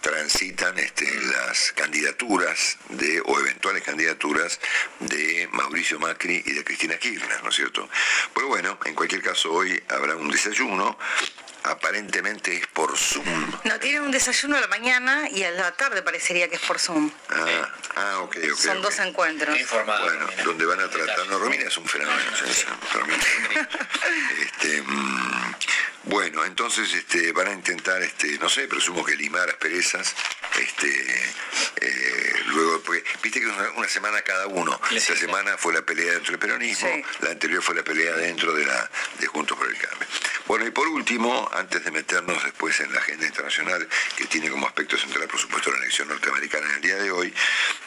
transitan 0.00 0.78
este, 0.78 1.06
las 1.22 1.72
candidaturas 1.72 2.78
de, 2.88 3.20
o 3.26 3.38
eventuales 3.38 3.82
candidaturas 3.82 4.60
de 5.00 5.48
Mauricio 5.52 5.98
Macri 5.98 6.42
y 6.44 6.52
de 6.52 6.64
Cristina 6.64 6.96
Kirchner, 6.96 7.42
¿no 7.42 7.50
es 7.50 7.56
cierto? 7.56 7.88
Pero 8.34 8.48
bueno, 8.48 8.78
en 8.84 8.94
cualquier 8.94 9.22
caso 9.22 9.52
hoy 9.52 9.82
habrá 9.88 10.16
un 10.16 10.30
desayuno 10.30 10.98
aparentemente 11.64 12.56
es 12.56 12.66
por 12.68 12.96
Zoom. 12.96 13.52
No, 13.64 13.78
tiene 13.78 14.00
un 14.00 14.10
desayuno 14.10 14.56
a 14.56 14.60
la 14.60 14.68
mañana 14.68 15.28
y 15.30 15.44
a 15.44 15.50
la 15.50 15.72
tarde 15.72 16.02
parecería 16.02 16.48
que 16.48 16.56
es 16.56 16.62
por 16.62 16.78
Zoom. 16.78 17.10
Ah, 17.28 17.68
ah 17.96 18.18
ok, 18.20 18.36
ok. 18.52 18.58
Son 18.58 18.82
dos 18.82 18.98
encuentros. 18.98 19.56
bueno, 19.70 20.28
donde 20.44 20.64
van 20.64 20.80
a 20.80 20.88
tratar. 20.88 21.26
No, 21.28 21.38
Romina 21.38 21.64
es 21.64 21.76
un 21.76 21.86
fenómeno. 21.86 22.20
este, 24.40 24.82
mm, 24.82 25.54
bueno, 26.04 26.44
entonces 26.44 26.92
este, 26.94 27.32
van 27.32 27.48
a 27.48 27.52
intentar, 27.52 28.02
este, 28.02 28.38
no 28.38 28.48
sé, 28.48 28.66
presumo 28.66 29.04
que 29.04 29.14
limar 29.16 29.48
asperezas. 29.48 30.14
Este, 30.58 30.88
eh, 31.80 32.32
luego, 32.46 32.80
porque 32.80 33.04
viste 33.22 33.40
que 33.40 33.48
es 33.48 33.54
una, 33.76 33.88
semana 33.88 34.22
cada 34.22 34.46
uno. 34.46 34.80
Esta 34.90 35.16
semana 35.16 35.58
fue 35.58 35.74
la 35.74 35.82
pelea 35.82 36.12
dentro 36.12 36.32
del 36.32 36.38
peronismo, 36.38 36.88
la 37.20 37.30
anterior 37.30 37.62
fue 37.62 37.74
la 37.74 37.82
pelea 37.82 38.14
dentro 38.14 38.52
de 38.52 38.64
la 38.64 38.90
de 39.18 39.26
Juntos 39.26 39.58
por 39.58 39.68
el 39.68 39.76
Cambio. 39.76 40.06
Bueno, 40.46 40.66
y 40.66 40.70
por 40.70 40.88
último, 40.88 41.49
antes 41.52 41.84
de 41.84 41.90
meternos 41.90 42.42
después 42.44 42.78
en 42.80 42.92
la 42.92 43.00
agenda 43.00 43.26
internacional, 43.26 43.88
que 44.16 44.26
tiene 44.26 44.50
como 44.50 44.66
aspecto 44.66 44.96
central, 44.96 45.28
por 45.28 45.40
supuesto, 45.40 45.70
la 45.70 45.78
elección 45.78 46.08
norteamericana 46.08 46.66
en 46.66 46.74
el 46.74 46.80
día 46.80 46.96
de 46.96 47.10
hoy, 47.10 47.34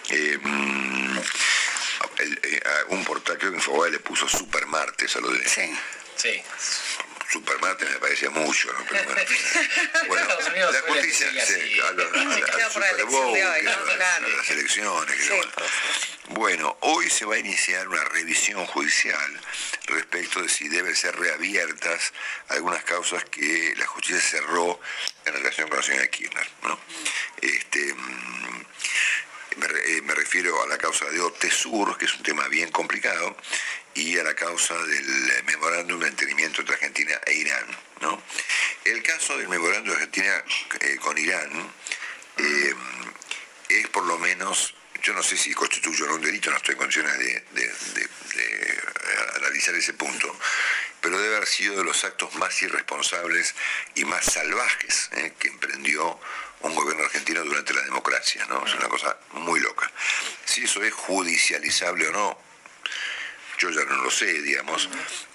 eh, 0.09 0.39
mm, 0.41 1.17
eh, 2.19 2.61
un 2.89 3.03
portal, 3.05 3.37
creo 3.37 3.51
que 3.51 3.57
Infobae 3.57 3.91
le 3.91 3.99
puso 3.99 4.27
Super 4.27 4.65
Martes 4.67 5.15
a 5.15 5.19
lo 5.19 5.29
de... 5.31 5.47
Sí. 5.47 5.73
Sí. 6.15 6.41
Supermartes 7.33 7.89
me 7.89 7.97
parece 7.97 8.29
mucho, 8.29 8.71
¿no? 8.71 8.85
Pero 8.87 9.03
bueno, 10.07 10.27
la 10.71 10.81
justicia, 10.81 11.31
sí, 11.43 11.79
a, 11.79 11.91
las 11.93 12.13
elecciones. 14.51 15.31
bueno, 16.27 16.77
hoy 16.81 17.09
se 17.09 17.25
va 17.25 17.33
a 17.33 17.39
iniciar 17.39 17.87
una 17.87 18.03
revisión 18.03 18.63
judicial 18.67 19.41
respecto 19.87 20.43
de 20.43 20.49
si 20.49 20.69
deben 20.69 20.95
ser 20.95 21.15
reabiertas 21.15 22.13
algunas 22.49 22.83
causas 22.83 23.25
que 23.25 23.73
la 23.77 23.87
justicia 23.87 24.21
cerró 24.21 24.79
en 25.25 25.33
relación 25.33 25.69
con 25.69 25.79
la 25.79 25.83
señora 25.83 26.07
Kirchner, 26.09 26.47
¿no? 26.61 26.79
Este, 27.41 27.95
mm, 27.95 28.43
eh, 29.85 30.01
me, 30.03 30.15
refiero 30.15 30.61
a 30.63 30.67
la 30.67 30.77
causa 30.77 31.05
de 31.05 31.19
OTESUR, 31.19 31.97
que 31.97 32.05
es 32.05 32.13
un 32.13 32.23
tema 32.23 32.47
bien 32.47 32.71
complicado, 32.71 33.35
y 33.95 34.17
a 34.17 34.23
la 34.23 34.33
causa 34.33 34.75
del 34.85 35.43
memorándum 35.45 35.99
de 35.99 36.07
entendimiento 36.07 36.61
entre 36.61 36.75
Argentina 36.75 37.19
e 37.25 37.33
Irán. 37.33 37.65
¿no? 38.01 38.21
El 38.85 39.01
caso 39.03 39.37
del 39.37 39.47
memorándum 39.47 39.89
de 39.89 39.95
Argentina 39.95 40.43
eh, 40.79 40.97
con 40.97 41.17
Irán 41.17 41.71
eh, 42.37 42.75
es 43.69 43.87
por 43.89 44.05
lo 44.05 44.17
menos, 44.17 44.75
yo 45.01 45.13
no 45.13 45.23
sé 45.23 45.37
si 45.37 45.53
constituye 45.53 46.03
un 46.03 46.21
delito, 46.21 46.49
no 46.51 46.57
estoy 46.57 46.73
en 46.73 46.79
condiciones 46.79 47.17
de, 47.17 48.09
analizar 49.35 49.75
ese 49.75 49.93
punto, 49.93 50.35
pero 51.01 51.19
debe 51.19 51.35
haber 51.35 51.47
sido 51.47 51.77
de 51.77 51.83
los 51.83 52.03
actos 52.03 52.33
más 52.35 52.61
irresponsables 52.61 53.53
y 53.95 54.05
más 54.05 54.25
salvajes 54.25 55.09
que 55.37 55.47
emprendió 55.49 56.19
un 56.61 56.75
gobierno 56.75 57.03
argentino 57.03 57.43
durante 57.43 57.73
la 57.73 57.81
democracia, 57.81 58.45
¿no? 58.45 58.65
Es 58.65 58.73
una 58.73 58.87
cosa 58.87 59.17
muy 59.33 59.59
loca. 59.59 59.91
Si 60.45 60.63
eso 60.63 60.81
es 60.81 60.93
judicializable 60.93 62.07
o 62.07 62.11
no, 62.11 62.37
yo 63.63 63.69
ya 63.69 63.85
no 63.85 64.03
lo 64.03 64.11
sé, 64.11 64.25
digamos, 64.41 64.89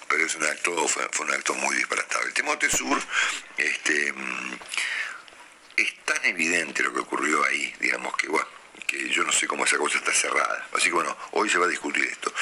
pero 0.07 0.23
es 0.23 0.35
un 0.35 0.43
acto, 0.43 0.87
fue, 0.87 1.07
un 1.25 1.31
acto 1.31 1.55
muy 1.55 1.75
disparatable. 1.75 2.27
El 2.27 2.33
Temote 2.33 2.69
Sur, 2.69 3.01
este, 3.57 4.13
mm, 4.13 4.59
es 5.77 5.95
tan 6.05 6.23
evidente 6.25 6.83
lo 6.83 6.93
que 6.93 6.99
ocurrió 6.99 7.43
ahí, 7.45 7.73
digamos 7.79 8.15
que 8.17 8.27
que 8.85 9.09
yo 9.09 9.23
no 9.23 9.31
sé 9.31 9.45
cómo 9.47 9.65
esa 9.65 9.77
cosa 9.77 9.97
está 9.97 10.11
cerrada. 10.13 10.67
Así 10.73 10.85
que 10.85 10.93
bueno, 10.93 11.15
hoy 11.31 11.49
se 11.49 11.57
va 11.57 11.65
a 11.65 11.69
discutir 11.69 12.05
esto. 12.05 12.33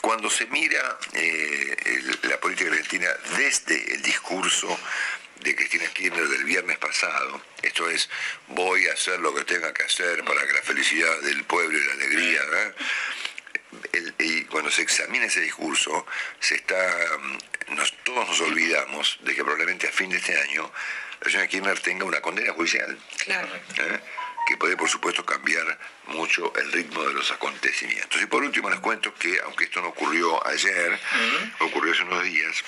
Cuando 0.00 0.28
se 0.28 0.46
mira 0.46 0.98
eh, 1.12 2.16
la 2.22 2.38
política 2.40 2.70
argentina 2.70 3.08
desde 3.36 3.94
el 3.94 4.02
discurso 4.02 4.78
de 5.40 5.54
Cristina 5.54 5.86
Kirchner 5.86 6.28
del 6.28 6.44
viernes 6.44 6.78
pasado, 6.78 7.40
esto 7.62 7.88
es, 7.88 8.08
voy 8.48 8.86
a 8.88 8.92
hacer 8.94 9.20
lo 9.20 9.34
que 9.34 9.44
tenga 9.44 9.72
que 9.72 9.84
hacer 9.84 10.24
para 10.24 10.46
que 10.46 10.52
la 10.52 10.62
felicidad 10.62 11.20
del 11.20 11.44
pueblo 11.44 11.78
y 11.78 11.86
la 11.86 11.92
alegría, 11.92 12.42
y 14.18 14.44
cuando 14.44 14.70
se 14.70 14.82
examina 14.82 15.26
ese 15.26 15.40
discurso, 15.40 16.06
se 16.40 16.56
está, 16.56 16.74
mm, 17.18 17.76
todos 18.04 18.28
nos 18.28 18.40
olvidamos 18.40 19.18
de 19.22 19.34
que 19.34 19.42
probablemente 19.42 19.88
a 19.88 19.92
fin 19.92 20.10
de 20.10 20.16
este 20.16 20.38
año 20.40 20.70
la 21.20 21.30
señora 21.30 21.48
Kirchner 21.48 21.78
tenga 21.80 22.04
una 22.04 22.20
condena 22.20 22.52
judicial. 22.52 22.98
Claro. 23.24 23.48
¿eh? 23.78 24.00
que 24.46 24.56
puede 24.56 24.76
por 24.76 24.88
supuesto 24.88 25.24
cambiar 25.24 25.78
mucho 26.08 26.52
el 26.56 26.70
ritmo 26.72 27.02
de 27.04 27.14
los 27.14 27.30
acontecimientos. 27.30 28.20
Y 28.20 28.26
por 28.26 28.42
último 28.42 28.70
les 28.70 28.80
cuento 28.80 29.14
que, 29.14 29.40
aunque 29.40 29.64
esto 29.64 29.80
no 29.80 29.88
ocurrió 29.88 30.46
ayer, 30.46 31.00
ocurrió 31.60 31.92
hace 31.92 32.02
unos 32.02 32.22
días, 32.24 32.62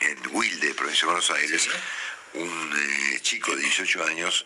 en 0.00 0.18
Wilde, 0.30 0.74
provincia 0.74 1.02
de 1.02 1.06
Buenos 1.06 1.30
Aires, 1.30 1.68
un 2.34 2.72
eh, 2.76 3.20
chico 3.20 3.54
de 3.54 3.62
18 3.62 4.04
años, 4.04 4.44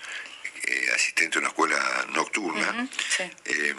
eh, 0.64 0.90
asistente 0.94 1.38
a 1.38 1.40
una 1.40 1.48
escuela 1.48 2.06
nocturna, 2.10 2.88
em, 3.44 3.76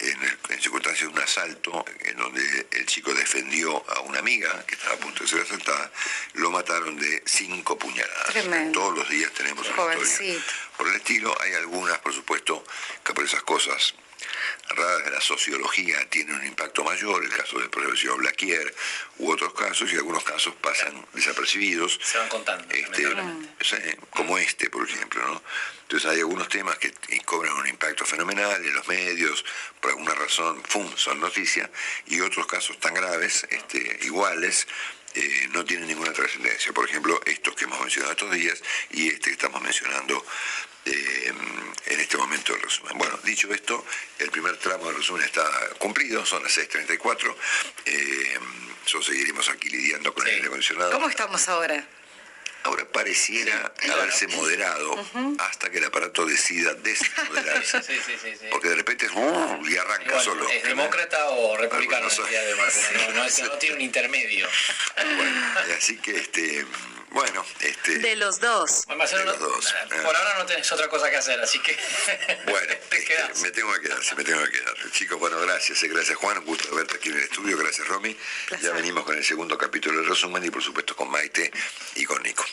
en, 0.00 0.60
circunstancias 0.60 1.08
de 1.08 1.14
un 1.16 1.22
asalto 1.22 1.84
en 2.00 2.16
donde 2.16 2.66
el 2.70 2.86
chico 2.86 3.12
defendió 3.14 3.84
a 3.90 4.00
una 4.00 4.18
amiga 4.18 4.64
que 4.66 4.74
estaba 4.74 4.94
a 4.94 4.98
punto 4.98 5.24
de 5.24 5.28
ser 5.28 5.40
asaltada, 5.40 5.90
lo 6.34 6.50
mataron 6.50 6.96
de 6.96 7.22
cinco 7.26 7.78
puñaladas. 7.78 8.72
Todos 8.72 8.96
los 8.96 9.08
días 9.08 9.32
tenemos 9.32 9.68
una 9.68 9.94
historia. 9.94 10.42
Por 10.76 10.88
el 10.88 10.96
estilo, 10.96 11.36
hay 11.40 11.54
algunas, 11.54 11.98
por 11.98 12.12
supuesto, 12.12 12.64
que 13.04 13.12
por 13.12 13.24
esas 13.24 13.42
cosas 13.42 13.94
raras 14.70 15.04
de 15.04 15.10
la 15.10 15.20
sociología 15.20 16.08
tienen 16.08 16.36
un 16.36 16.46
impacto 16.46 16.84
mayor, 16.84 17.24
el 17.24 17.30
caso 17.30 17.58
del 17.58 17.70
profesor 17.70 18.16
Blaquier 18.18 18.74
u 19.18 19.30
otros 19.30 19.52
casos, 19.54 19.92
y 19.92 19.96
algunos 19.96 20.24
casos 20.24 20.54
pasan 20.60 21.06
desapercibidos. 21.12 21.98
Se 22.02 22.18
van 22.18 22.28
contando. 22.28 22.74
Este, 22.74 23.98
como 24.10 24.38
este, 24.38 24.70
por 24.70 24.88
ejemplo. 24.88 25.26
¿no? 25.26 25.42
Entonces 25.82 26.10
hay 26.10 26.20
algunos 26.20 26.48
temas 26.48 26.78
que 26.78 26.92
cobran 27.24 27.52
un 27.54 27.66
impacto 27.66 28.04
fenomenal 28.04 28.64
en 28.64 28.74
los 28.74 28.88
medios, 28.88 29.44
por 29.80 29.90
alguna 29.90 30.14
razón, 30.14 30.62
¡fum!, 30.64 30.90
son 30.96 31.20
noticias, 31.20 31.68
y 32.06 32.20
otros 32.20 32.46
casos 32.46 32.78
tan 32.80 32.94
graves, 32.94 33.46
este, 33.50 33.98
iguales, 34.02 34.66
eh, 35.14 35.48
no 35.52 35.64
tienen 35.64 35.88
ninguna 35.88 36.12
trascendencia. 36.12 36.72
Por 36.72 36.88
ejemplo, 36.88 37.20
estos 37.24 37.54
que 37.54 37.64
hemos 37.64 37.80
mencionado 37.80 38.12
estos 38.12 38.30
días 38.32 38.62
y 38.90 39.08
este 39.08 39.30
que 39.30 39.32
estamos 39.32 39.60
mencionando 39.62 40.24
eh, 40.84 41.32
en 41.86 42.00
este 42.00 42.16
momento 42.16 42.52
del 42.52 42.62
resumen. 42.62 42.98
Bueno, 42.98 43.18
dicho 43.24 43.52
esto, 43.52 43.84
el 44.18 44.30
primer 44.30 44.56
tramo 44.58 44.86
del 44.86 44.96
resumen 44.96 45.24
está 45.24 45.44
cumplido, 45.78 46.24
son 46.26 46.42
las 46.42 46.56
6.34. 46.56 47.34
Eh, 47.86 48.38
seguiremos 49.02 49.48
aquí 49.48 49.70
lidiando 49.70 50.12
con 50.14 50.26
el 50.26 50.34
aire 50.34 50.46
acondicionado. 50.46 50.92
¿Cómo 50.92 51.08
estamos 51.08 51.48
ahora? 51.48 51.86
Ahora 52.64 52.84
pareciera 52.86 53.72
haberse 53.92 54.26
moderado 54.28 54.96
hasta 55.38 55.70
que 55.70 55.78
el 55.78 55.84
aparato 55.84 56.24
decida 56.24 56.74
desmoderarse. 56.74 57.80
Porque 58.50 58.68
de 58.70 58.76
repente 58.76 59.06
es 59.06 59.12
uh, 59.12 59.62
y 59.68 59.76
arranca 59.76 60.18
solo. 60.20 60.48
¿Es 60.48 60.62
demócrata 60.64 61.28
o 61.28 61.56
republicano? 61.56 62.08
No, 62.08 63.24
no, 63.24 63.58
tiene 63.60 63.76
un 63.76 63.80
intermedio. 63.82 64.48
así 65.76 65.98
que 65.98 66.16
este 66.16 66.66
bueno, 67.14 67.44
este. 67.60 67.98
De 67.98 68.16
los 68.16 68.40
dos. 68.40 68.86
de 68.86 69.24
los 69.24 69.38
dos. 69.38 69.74
Por 70.02 70.16
ahora 70.16 70.38
no 70.38 70.46
tenés 70.46 70.70
otra 70.72 70.88
cosa 70.88 71.08
que 71.08 71.16
hacer, 71.16 71.40
así 71.40 71.58
que. 71.60 71.76
Bueno, 72.44 72.74
te 72.90 72.98
este, 72.98 73.42
me 73.42 73.50
tengo 73.50 73.72
que 73.74 73.80
quedar, 73.80 74.16
me 74.16 74.24
tengo 74.24 74.44
que 74.44 74.50
quedar. 74.50 74.74
Chicos, 74.90 75.18
bueno, 75.18 75.40
gracias, 75.40 75.82
eh, 75.82 75.88
gracias 75.88 76.16
Juan, 76.18 76.38
un 76.38 76.44
gusto 76.44 76.74
verte 76.74 76.96
aquí 76.96 77.08
en 77.08 77.16
el 77.16 77.24
estudio, 77.24 77.56
gracias 77.56 77.86
Romy. 77.88 78.16
Ya 78.60 78.72
venimos 78.72 79.04
con 79.04 79.16
el 79.16 79.24
segundo 79.24 79.56
capítulo 79.56 79.98
del 79.98 80.08
resumen 80.08 80.44
y 80.44 80.50
por 80.50 80.62
supuesto 80.62 80.94
con 80.94 81.10
Maite 81.10 81.50
y 81.94 82.04
con 82.04 82.22
Nico. 82.22 82.44